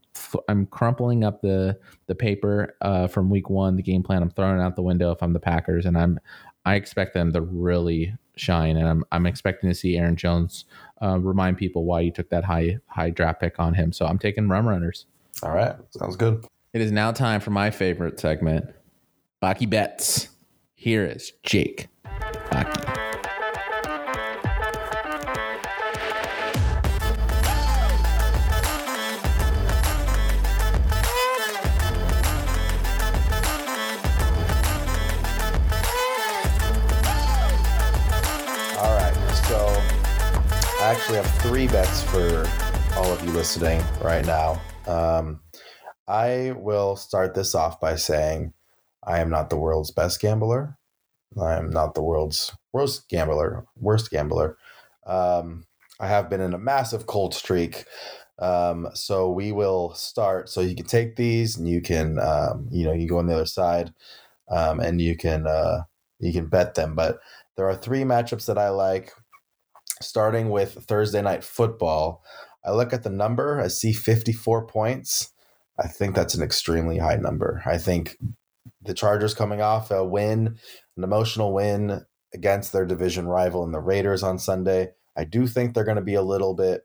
I'm 0.49 0.67
crumpling 0.67 1.25
up 1.25 1.43
the 1.43 1.79
the 2.07 2.15
paper 2.15 2.77
uh, 2.81 3.09
from 3.09 3.29
week 3.29 3.51
one, 3.51 3.77
the 3.77 3.83
game 3.83 4.03
plan. 4.03 4.23
I'm 4.23 4.31
throwing 4.31 4.61
out 4.61 4.77
the 4.77 4.83
window 4.83 5.11
if 5.11 5.23
I'm 5.23 5.33
the 5.33 5.41
Packers, 5.41 5.85
and 5.85 5.99
I'm 5.99 6.19
I 6.65 6.77
expect 6.77 7.15
them 7.15 7.33
to 7.33 7.41
really 7.41 8.15
shine, 8.37 8.77
and 8.77 8.89
I'm 8.89 9.05
I'm 9.13 9.27
expecting 9.27 9.69
to 9.69 9.75
see 9.75 9.97
Aaron 9.99 10.17
Jones 10.17 10.65
uh, 11.03 11.19
remind 11.19 11.59
people 11.59 11.85
why 11.85 12.01
you 12.01 12.13
took 12.13 12.31
that 12.31 12.45
high 12.45 12.79
high 12.87 13.11
draft 13.11 13.41
pick 13.41 13.59
on 13.59 13.75
him. 13.75 13.93
So 13.93 14.07
I'm 14.07 14.19
taking 14.19 14.49
rum 14.49 14.69
runners. 14.69 15.07
All 15.43 15.53
right, 15.53 15.75
sounds 15.91 16.17
good. 16.17 16.45
It 16.73 16.81
is 16.81 16.93
now 16.93 17.13
time 17.13 17.41
for 17.41 17.51
my 17.51 17.71
favorite 17.71 18.21
segment, 18.21 18.67
Bakke 19.43 19.69
Bets. 19.69 20.29
Here 20.75 21.05
is 21.05 21.33
Jake 21.43 21.89
actually 41.03 41.17
have 41.17 41.41
three 41.41 41.67
bets 41.67 42.01
for 42.05 42.49
all 42.97 43.13
of 43.13 43.21
you 43.25 43.33
listening 43.33 43.83
right 44.05 44.25
now. 44.25 44.63
Um, 44.87 45.41
I 46.07 46.55
will 46.57 46.95
start 46.95 47.35
this 47.35 47.57
off 47.57 47.81
by 47.81 47.97
saying 47.97 48.53
I 49.03 49.19
am 49.19 49.29
not 49.29 49.51
the 49.51 49.57
world's 49.57 49.91
best 49.91 50.21
gambler. 50.21 50.79
I 51.37 51.55
am 51.55 51.71
not 51.71 51.97
the 51.97 52.03
world's 52.03 52.57
worst 52.73 53.09
gambler, 53.09 53.67
worst 53.81 54.13
gambler. 54.13 54.57
Um, 55.05 55.67
I 55.99 56.07
have 56.07 56.31
been 56.31 56.41
in 56.41 56.55
a 56.55 56.59
massive 56.59 57.07
cold 57.07 57.35
streak. 57.35 57.85
Um, 58.39 58.87
so 58.95 59.29
we 59.29 59.51
will 59.51 59.95
start. 59.95 60.49
So 60.51 60.61
you 60.61 60.77
can 60.77 60.87
take 60.87 61.17
these 61.17 61.57
and 61.57 61.69
you 61.69 61.81
can, 61.81 62.21
um, 62.21 62.69
you 62.71 62.85
know, 62.85 62.93
you 62.93 63.09
go 63.09 63.19
on 63.19 63.27
the 63.27 63.35
other 63.35 63.47
side, 63.47 63.93
um, 64.49 64.79
and 64.79 65.01
you 65.01 65.17
can, 65.17 65.49
uh, 65.49 65.83
you 66.21 66.33
can 66.33 66.47
bet 66.47 66.77
them. 66.77 66.95
But 66.95 67.19
there 67.57 67.69
are 67.69 67.75
three 67.75 68.03
matchups 68.03 68.47
that 68.47 68.57
I 68.57 68.69
like. 68.69 69.13
Starting 70.03 70.51
with 70.51 70.85
Thursday 70.87 71.23
night 71.23 71.45
football, 71.45 72.23
I 72.65 72.73
look 72.73 72.93
at 72.93 73.03
the 73.03 73.11
number. 73.11 73.61
I 73.61 73.69
see 73.69 73.93
54 73.93 74.67
points. 74.67 75.31
I 75.79 75.89
think 75.89 76.15
that's 76.15 76.35
an 76.35 76.43
extremely 76.43 76.99
high 76.99 77.17
number. 77.17 77.63
I 77.67 77.79
think 77.79 78.17
the 78.83 78.95
Chargers 78.95 79.35
coming 79.35 79.61
off 79.61 79.91
a 79.91 80.05
win, 80.05 80.59
an 80.97 81.05
emotional 81.05 81.53
win 81.53 82.05
against 82.35 82.73
their 82.73 82.87
division 82.87 83.27
rival 83.27 83.65
in 83.65 83.73
the 83.73 83.81
Raiders 83.81 84.23
on 84.23 84.39
Sunday. 84.39 84.91
I 85.17 85.25
do 85.25 85.47
think 85.47 85.75
they're 85.75 85.85
going 85.85 85.97
to 85.97 86.03
be 86.03 86.15
a 86.15 86.23
little 86.23 86.55
bit 86.55 86.83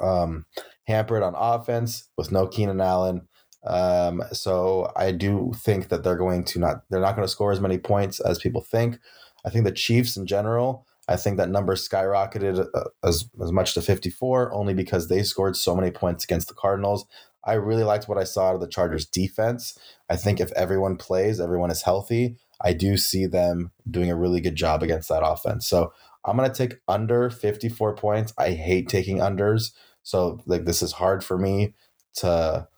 um, 0.00 0.46
hampered 0.86 1.22
on 1.22 1.34
offense 1.36 2.08
with 2.16 2.32
no 2.32 2.46
Keenan 2.46 2.80
Allen. 2.80 3.28
Um, 3.66 4.22
so 4.32 4.90
I 4.96 5.12
do 5.12 5.52
think 5.54 5.88
that 5.88 6.02
they're 6.02 6.16
going 6.16 6.44
to 6.44 6.58
not 6.58 6.82
they're 6.88 7.00
not 7.00 7.14
going 7.14 7.26
to 7.26 7.30
score 7.32 7.52
as 7.52 7.60
many 7.60 7.78
points 7.78 8.20
as 8.20 8.38
people 8.38 8.62
think. 8.62 8.98
I 9.44 9.50
think 9.50 9.64
the 9.64 9.72
Chiefs 9.72 10.16
in 10.16 10.26
general, 10.26 10.86
I 11.10 11.16
think 11.16 11.36
that 11.36 11.50
number 11.50 11.74
skyrocketed 11.74 12.68
uh, 12.72 12.84
as 13.02 13.28
as 13.42 13.50
much 13.50 13.74
to 13.74 13.82
54 13.82 14.54
only 14.54 14.74
because 14.74 15.08
they 15.08 15.24
scored 15.24 15.56
so 15.56 15.74
many 15.74 15.90
points 15.90 16.22
against 16.22 16.46
the 16.48 16.54
Cardinals. 16.54 17.04
I 17.44 17.54
really 17.54 17.82
liked 17.82 18.08
what 18.08 18.18
I 18.18 18.24
saw 18.24 18.48
out 18.48 18.54
of 18.54 18.60
the 18.60 18.68
Chargers 18.68 19.06
defense. 19.06 19.76
I 20.08 20.16
think 20.16 20.38
if 20.40 20.52
everyone 20.52 20.96
plays, 20.96 21.40
everyone 21.40 21.70
is 21.70 21.82
healthy, 21.82 22.36
I 22.60 22.74
do 22.74 22.96
see 22.96 23.26
them 23.26 23.72
doing 23.90 24.10
a 24.10 24.16
really 24.16 24.40
good 24.40 24.54
job 24.54 24.82
against 24.82 25.08
that 25.08 25.26
offense. 25.26 25.66
So 25.66 25.92
I'm 26.24 26.36
going 26.36 26.50
to 26.50 26.54
take 26.54 26.78
under 26.86 27.28
54 27.28 27.96
points. 27.96 28.32
I 28.38 28.50
hate 28.50 28.88
taking 28.88 29.18
unders. 29.18 29.72
So 30.04 30.40
like 30.46 30.64
this 30.64 30.80
is 30.80 30.92
hard 30.92 31.24
for 31.24 31.36
me 31.36 31.74
to 32.16 32.68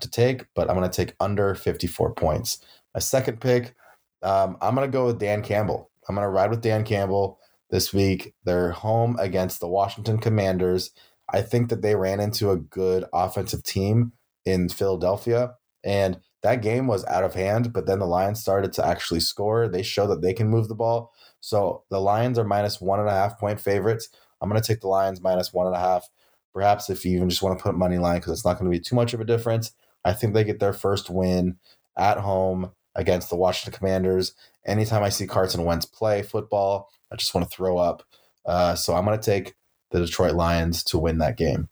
to 0.00 0.10
take, 0.10 0.46
but 0.54 0.68
I'm 0.68 0.76
going 0.76 0.90
to 0.90 1.04
take 1.04 1.14
under 1.20 1.54
54 1.54 2.14
points. 2.14 2.58
My 2.94 3.00
second 3.00 3.40
pick, 3.40 3.74
um, 4.22 4.58
I'm 4.60 4.74
going 4.74 4.86
to 4.86 4.92
go 4.92 5.06
with 5.06 5.18
Dan 5.18 5.42
Campbell. 5.42 5.90
I'm 6.08 6.16
going 6.16 6.24
to 6.24 6.30
ride 6.30 6.50
with 6.50 6.60
Dan 6.60 6.84
Campbell 6.84 7.38
this 7.70 7.92
week. 7.92 8.34
They're 8.44 8.70
home 8.70 9.16
against 9.18 9.60
the 9.60 9.68
Washington 9.68 10.18
Commanders. 10.18 10.90
I 11.32 11.42
think 11.42 11.70
that 11.70 11.82
they 11.82 11.96
ran 11.96 12.20
into 12.20 12.50
a 12.50 12.56
good 12.56 13.04
offensive 13.12 13.62
team 13.62 14.12
in 14.44 14.68
Philadelphia, 14.68 15.54
and 15.84 16.20
that 16.42 16.62
game 16.62 16.86
was 16.86 17.04
out 17.06 17.24
of 17.24 17.34
hand. 17.34 17.72
But 17.72 17.86
then 17.86 17.98
the 17.98 18.06
Lions 18.06 18.40
started 18.40 18.72
to 18.74 18.86
actually 18.86 19.20
score. 19.20 19.68
They 19.68 19.82
show 19.82 20.06
that 20.06 20.22
they 20.22 20.32
can 20.32 20.48
move 20.48 20.68
the 20.68 20.74
ball. 20.74 21.12
So 21.40 21.84
the 21.90 22.00
Lions 22.00 22.38
are 22.38 22.44
minus 22.44 22.80
one 22.80 23.00
and 23.00 23.08
a 23.08 23.12
half 23.12 23.38
point 23.38 23.60
favorites. 23.60 24.08
I'm 24.40 24.48
going 24.48 24.60
to 24.60 24.66
take 24.66 24.80
the 24.80 24.88
Lions 24.88 25.20
minus 25.20 25.52
one 25.52 25.66
and 25.66 25.74
a 25.74 25.80
half. 25.80 26.08
Perhaps 26.54 26.88
if 26.88 27.04
you 27.04 27.16
even 27.16 27.28
just 27.28 27.42
want 27.42 27.58
to 27.58 27.62
put 27.62 27.74
money 27.74 27.98
line 27.98 28.18
because 28.18 28.32
it's 28.32 28.44
not 28.44 28.58
going 28.58 28.70
to 28.70 28.76
be 28.76 28.82
too 28.82 28.94
much 28.94 29.12
of 29.12 29.20
a 29.20 29.24
difference. 29.24 29.72
I 30.04 30.12
think 30.12 30.32
they 30.32 30.44
get 30.44 30.60
their 30.60 30.72
first 30.72 31.10
win 31.10 31.56
at 31.98 32.18
home 32.18 32.72
against 32.94 33.28
the 33.28 33.36
Washington 33.36 33.76
Commanders. 33.76 34.32
Anytime 34.64 35.02
I 35.02 35.08
see 35.08 35.26
Carson 35.26 35.64
Wentz 35.64 35.84
play 35.84 36.22
football, 36.22 36.88
I 37.12 37.16
just 37.16 37.34
want 37.34 37.48
to 37.48 37.54
throw 37.54 37.78
up. 37.78 38.02
Uh, 38.44 38.74
so 38.74 38.94
I'm 38.94 39.04
going 39.04 39.18
to 39.18 39.24
take 39.24 39.54
the 39.90 40.00
Detroit 40.00 40.34
Lions 40.34 40.82
to 40.84 40.98
win 40.98 41.18
that 41.18 41.36
game. 41.36 41.68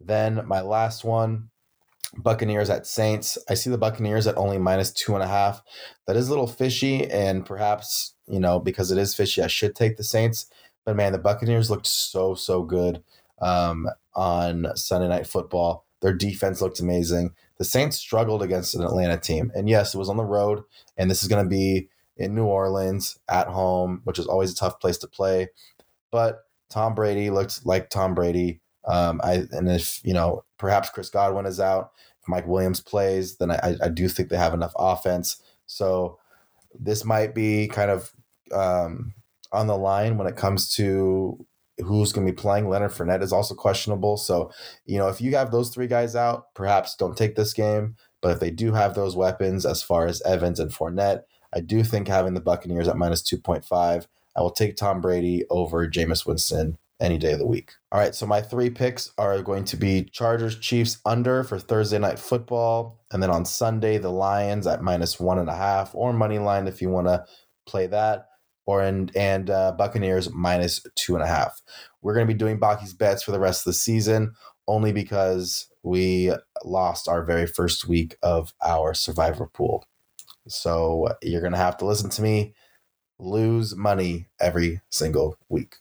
Then 0.00 0.42
my 0.46 0.60
last 0.60 1.04
one, 1.04 1.50
Buccaneers 2.16 2.70
at 2.70 2.86
Saints. 2.86 3.38
I 3.48 3.54
see 3.54 3.70
the 3.70 3.78
Buccaneers 3.78 4.26
at 4.26 4.36
only 4.36 4.58
minus 4.58 4.92
two 4.92 5.14
and 5.14 5.22
a 5.22 5.28
half. 5.28 5.62
That 6.06 6.16
is 6.16 6.28
a 6.28 6.30
little 6.30 6.46
fishy, 6.46 7.10
and 7.10 7.44
perhaps, 7.44 8.14
you 8.26 8.40
know, 8.40 8.58
because 8.58 8.90
it 8.90 8.98
is 8.98 9.14
fishy, 9.14 9.42
I 9.42 9.48
should 9.48 9.74
take 9.74 9.96
the 9.96 10.04
Saints. 10.04 10.46
But 10.84 10.96
man, 10.96 11.12
the 11.12 11.18
Buccaneers 11.18 11.70
looked 11.70 11.86
so, 11.86 12.34
so 12.34 12.62
good 12.62 13.02
um, 13.40 13.88
on 14.14 14.68
Sunday 14.76 15.08
Night 15.08 15.26
Football. 15.26 15.84
Their 16.02 16.12
defense 16.12 16.60
looked 16.60 16.80
amazing. 16.80 17.34
The 17.58 17.64
Saints 17.64 17.96
struggled 17.96 18.42
against 18.42 18.74
an 18.74 18.82
Atlanta 18.82 19.16
team. 19.16 19.50
And 19.54 19.68
yes, 19.68 19.94
it 19.94 19.98
was 19.98 20.10
on 20.10 20.16
the 20.16 20.24
road, 20.24 20.62
and 20.96 21.10
this 21.10 21.22
is 21.22 21.28
going 21.28 21.44
to 21.44 21.48
be 21.48 21.88
in 22.16 22.34
New 22.34 22.44
Orleans 22.44 23.18
at 23.28 23.48
home, 23.48 24.00
which 24.04 24.18
is 24.18 24.26
always 24.26 24.52
a 24.52 24.56
tough 24.56 24.80
place 24.80 24.98
to 24.98 25.08
play. 25.08 25.48
But 26.10 26.44
Tom 26.70 26.94
Brady 26.94 27.30
looked 27.30 27.66
like 27.66 27.90
Tom 27.90 28.14
Brady. 28.14 28.60
Um, 28.86 29.20
I 29.24 29.44
and 29.52 29.68
if 29.68 30.00
you 30.04 30.12
know 30.12 30.44
perhaps 30.58 30.90
Chris 30.90 31.10
Godwin 31.10 31.46
is 31.46 31.60
out, 31.60 31.92
if 32.22 32.28
Mike 32.28 32.46
Williams 32.46 32.80
plays, 32.80 33.36
then 33.36 33.50
I, 33.50 33.76
I 33.82 33.88
do 33.88 34.08
think 34.08 34.28
they 34.28 34.36
have 34.36 34.54
enough 34.54 34.72
offense. 34.76 35.42
So 35.66 36.18
this 36.78 37.04
might 37.04 37.34
be 37.34 37.68
kind 37.68 37.90
of 37.90 38.12
um, 38.52 39.14
on 39.52 39.66
the 39.66 39.76
line 39.76 40.18
when 40.18 40.26
it 40.26 40.36
comes 40.36 40.74
to 40.74 41.46
who's 41.78 42.12
going 42.12 42.26
to 42.26 42.32
be 42.32 42.36
playing. 42.36 42.68
Leonard 42.68 42.92
Fournette 42.92 43.22
is 43.22 43.32
also 43.32 43.54
questionable. 43.54 44.16
So, 44.16 44.52
you 44.86 44.98
know, 44.98 45.08
if 45.08 45.20
you 45.20 45.34
have 45.36 45.50
those 45.50 45.70
three 45.70 45.86
guys 45.86 46.14
out, 46.14 46.54
perhaps 46.54 46.94
don't 46.96 47.16
take 47.16 47.36
this 47.36 47.52
game. 47.52 47.96
But 48.20 48.32
if 48.32 48.40
they 48.40 48.50
do 48.50 48.72
have 48.72 48.94
those 48.94 49.16
weapons, 49.16 49.66
as 49.66 49.82
far 49.82 50.06
as 50.06 50.22
Evans 50.22 50.60
and 50.60 50.70
Fournette, 50.70 51.22
I 51.54 51.60
do 51.60 51.84
think 51.84 52.08
having 52.08 52.34
the 52.34 52.40
Buccaneers 52.40 52.88
at 52.88 52.96
minus 52.96 53.22
2.5, 53.22 54.06
I 54.36 54.40
will 54.40 54.50
take 54.50 54.76
Tom 54.76 55.00
Brady 55.00 55.44
over 55.50 55.88
Jameis 55.88 56.26
Winston 56.26 56.78
any 57.00 57.18
day 57.18 57.32
of 57.32 57.38
the 57.38 57.46
week. 57.46 57.72
All 57.92 58.00
right, 58.00 58.14
so 58.14 58.26
my 58.26 58.40
three 58.40 58.70
picks 58.70 59.12
are 59.18 59.42
going 59.42 59.64
to 59.64 59.76
be 59.76 60.04
Chargers 60.04 60.58
Chiefs 60.58 60.98
under 61.04 61.44
for 61.44 61.58
Thursday 61.58 61.98
night 61.98 62.18
football, 62.18 63.00
and 63.12 63.22
then 63.22 63.30
on 63.30 63.44
Sunday 63.44 63.98
the 63.98 64.10
Lions 64.10 64.66
at 64.66 64.82
minus 64.82 65.20
one 65.20 65.38
and 65.38 65.48
a 65.48 65.54
half 65.54 65.94
or 65.94 66.12
money 66.12 66.38
line 66.38 66.66
if 66.66 66.80
you 66.82 66.88
want 66.88 67.06
to 67.06 67.24
play 67.66 67.86
that, 67.88 68.28
or 68.66 68.82
in, 68.82 69.10
and 69.14 69.50
uh, 69.50 69.72
Buccaneers 69.72 70.30
minus 70.32 70.84
two 70.96 71.14
and 71.14 71.22
a 71.22 71.28
half. 71.28 71.60
We're 72.02 72.14
going 72.14 72.26
to 72.26 72.32
be 72.32 72.38
doing 72.38 72.58
Bakke's 72.58 72.94
bets 72.94 73.22
for 73.22 73.32
the 73.32 73.40
rest 73.40 73.60
of 73.60 73.70
the 73.70 73.78
season 73.78 74.34
only 74.66 74.92
because 74.92 75.68
we 75.82 76.32
lost 76.64 77.08
our 77.08 77.22
very 77.22 77.46
first 77.46 77.86
week 77.86 78.16
of 78.22 78.54
our 78.64 78.94
survivor 78.94 79.46
pool. 79.46 79.84
So 80.48 81.08
uh, 81.08 81.14
you're 81.22 81.40
going 81.40 81.52
to 81.52 81.58
have 81.58 81.76
to 81.78 81.86
listen 81.86 82.10
to 82.10 82.22
me 82.22 82.54
lose 83.18 83.76
money 83.76 84.28
every 84.40 84.80
single 84.90 85.38
week. 85.48 85.76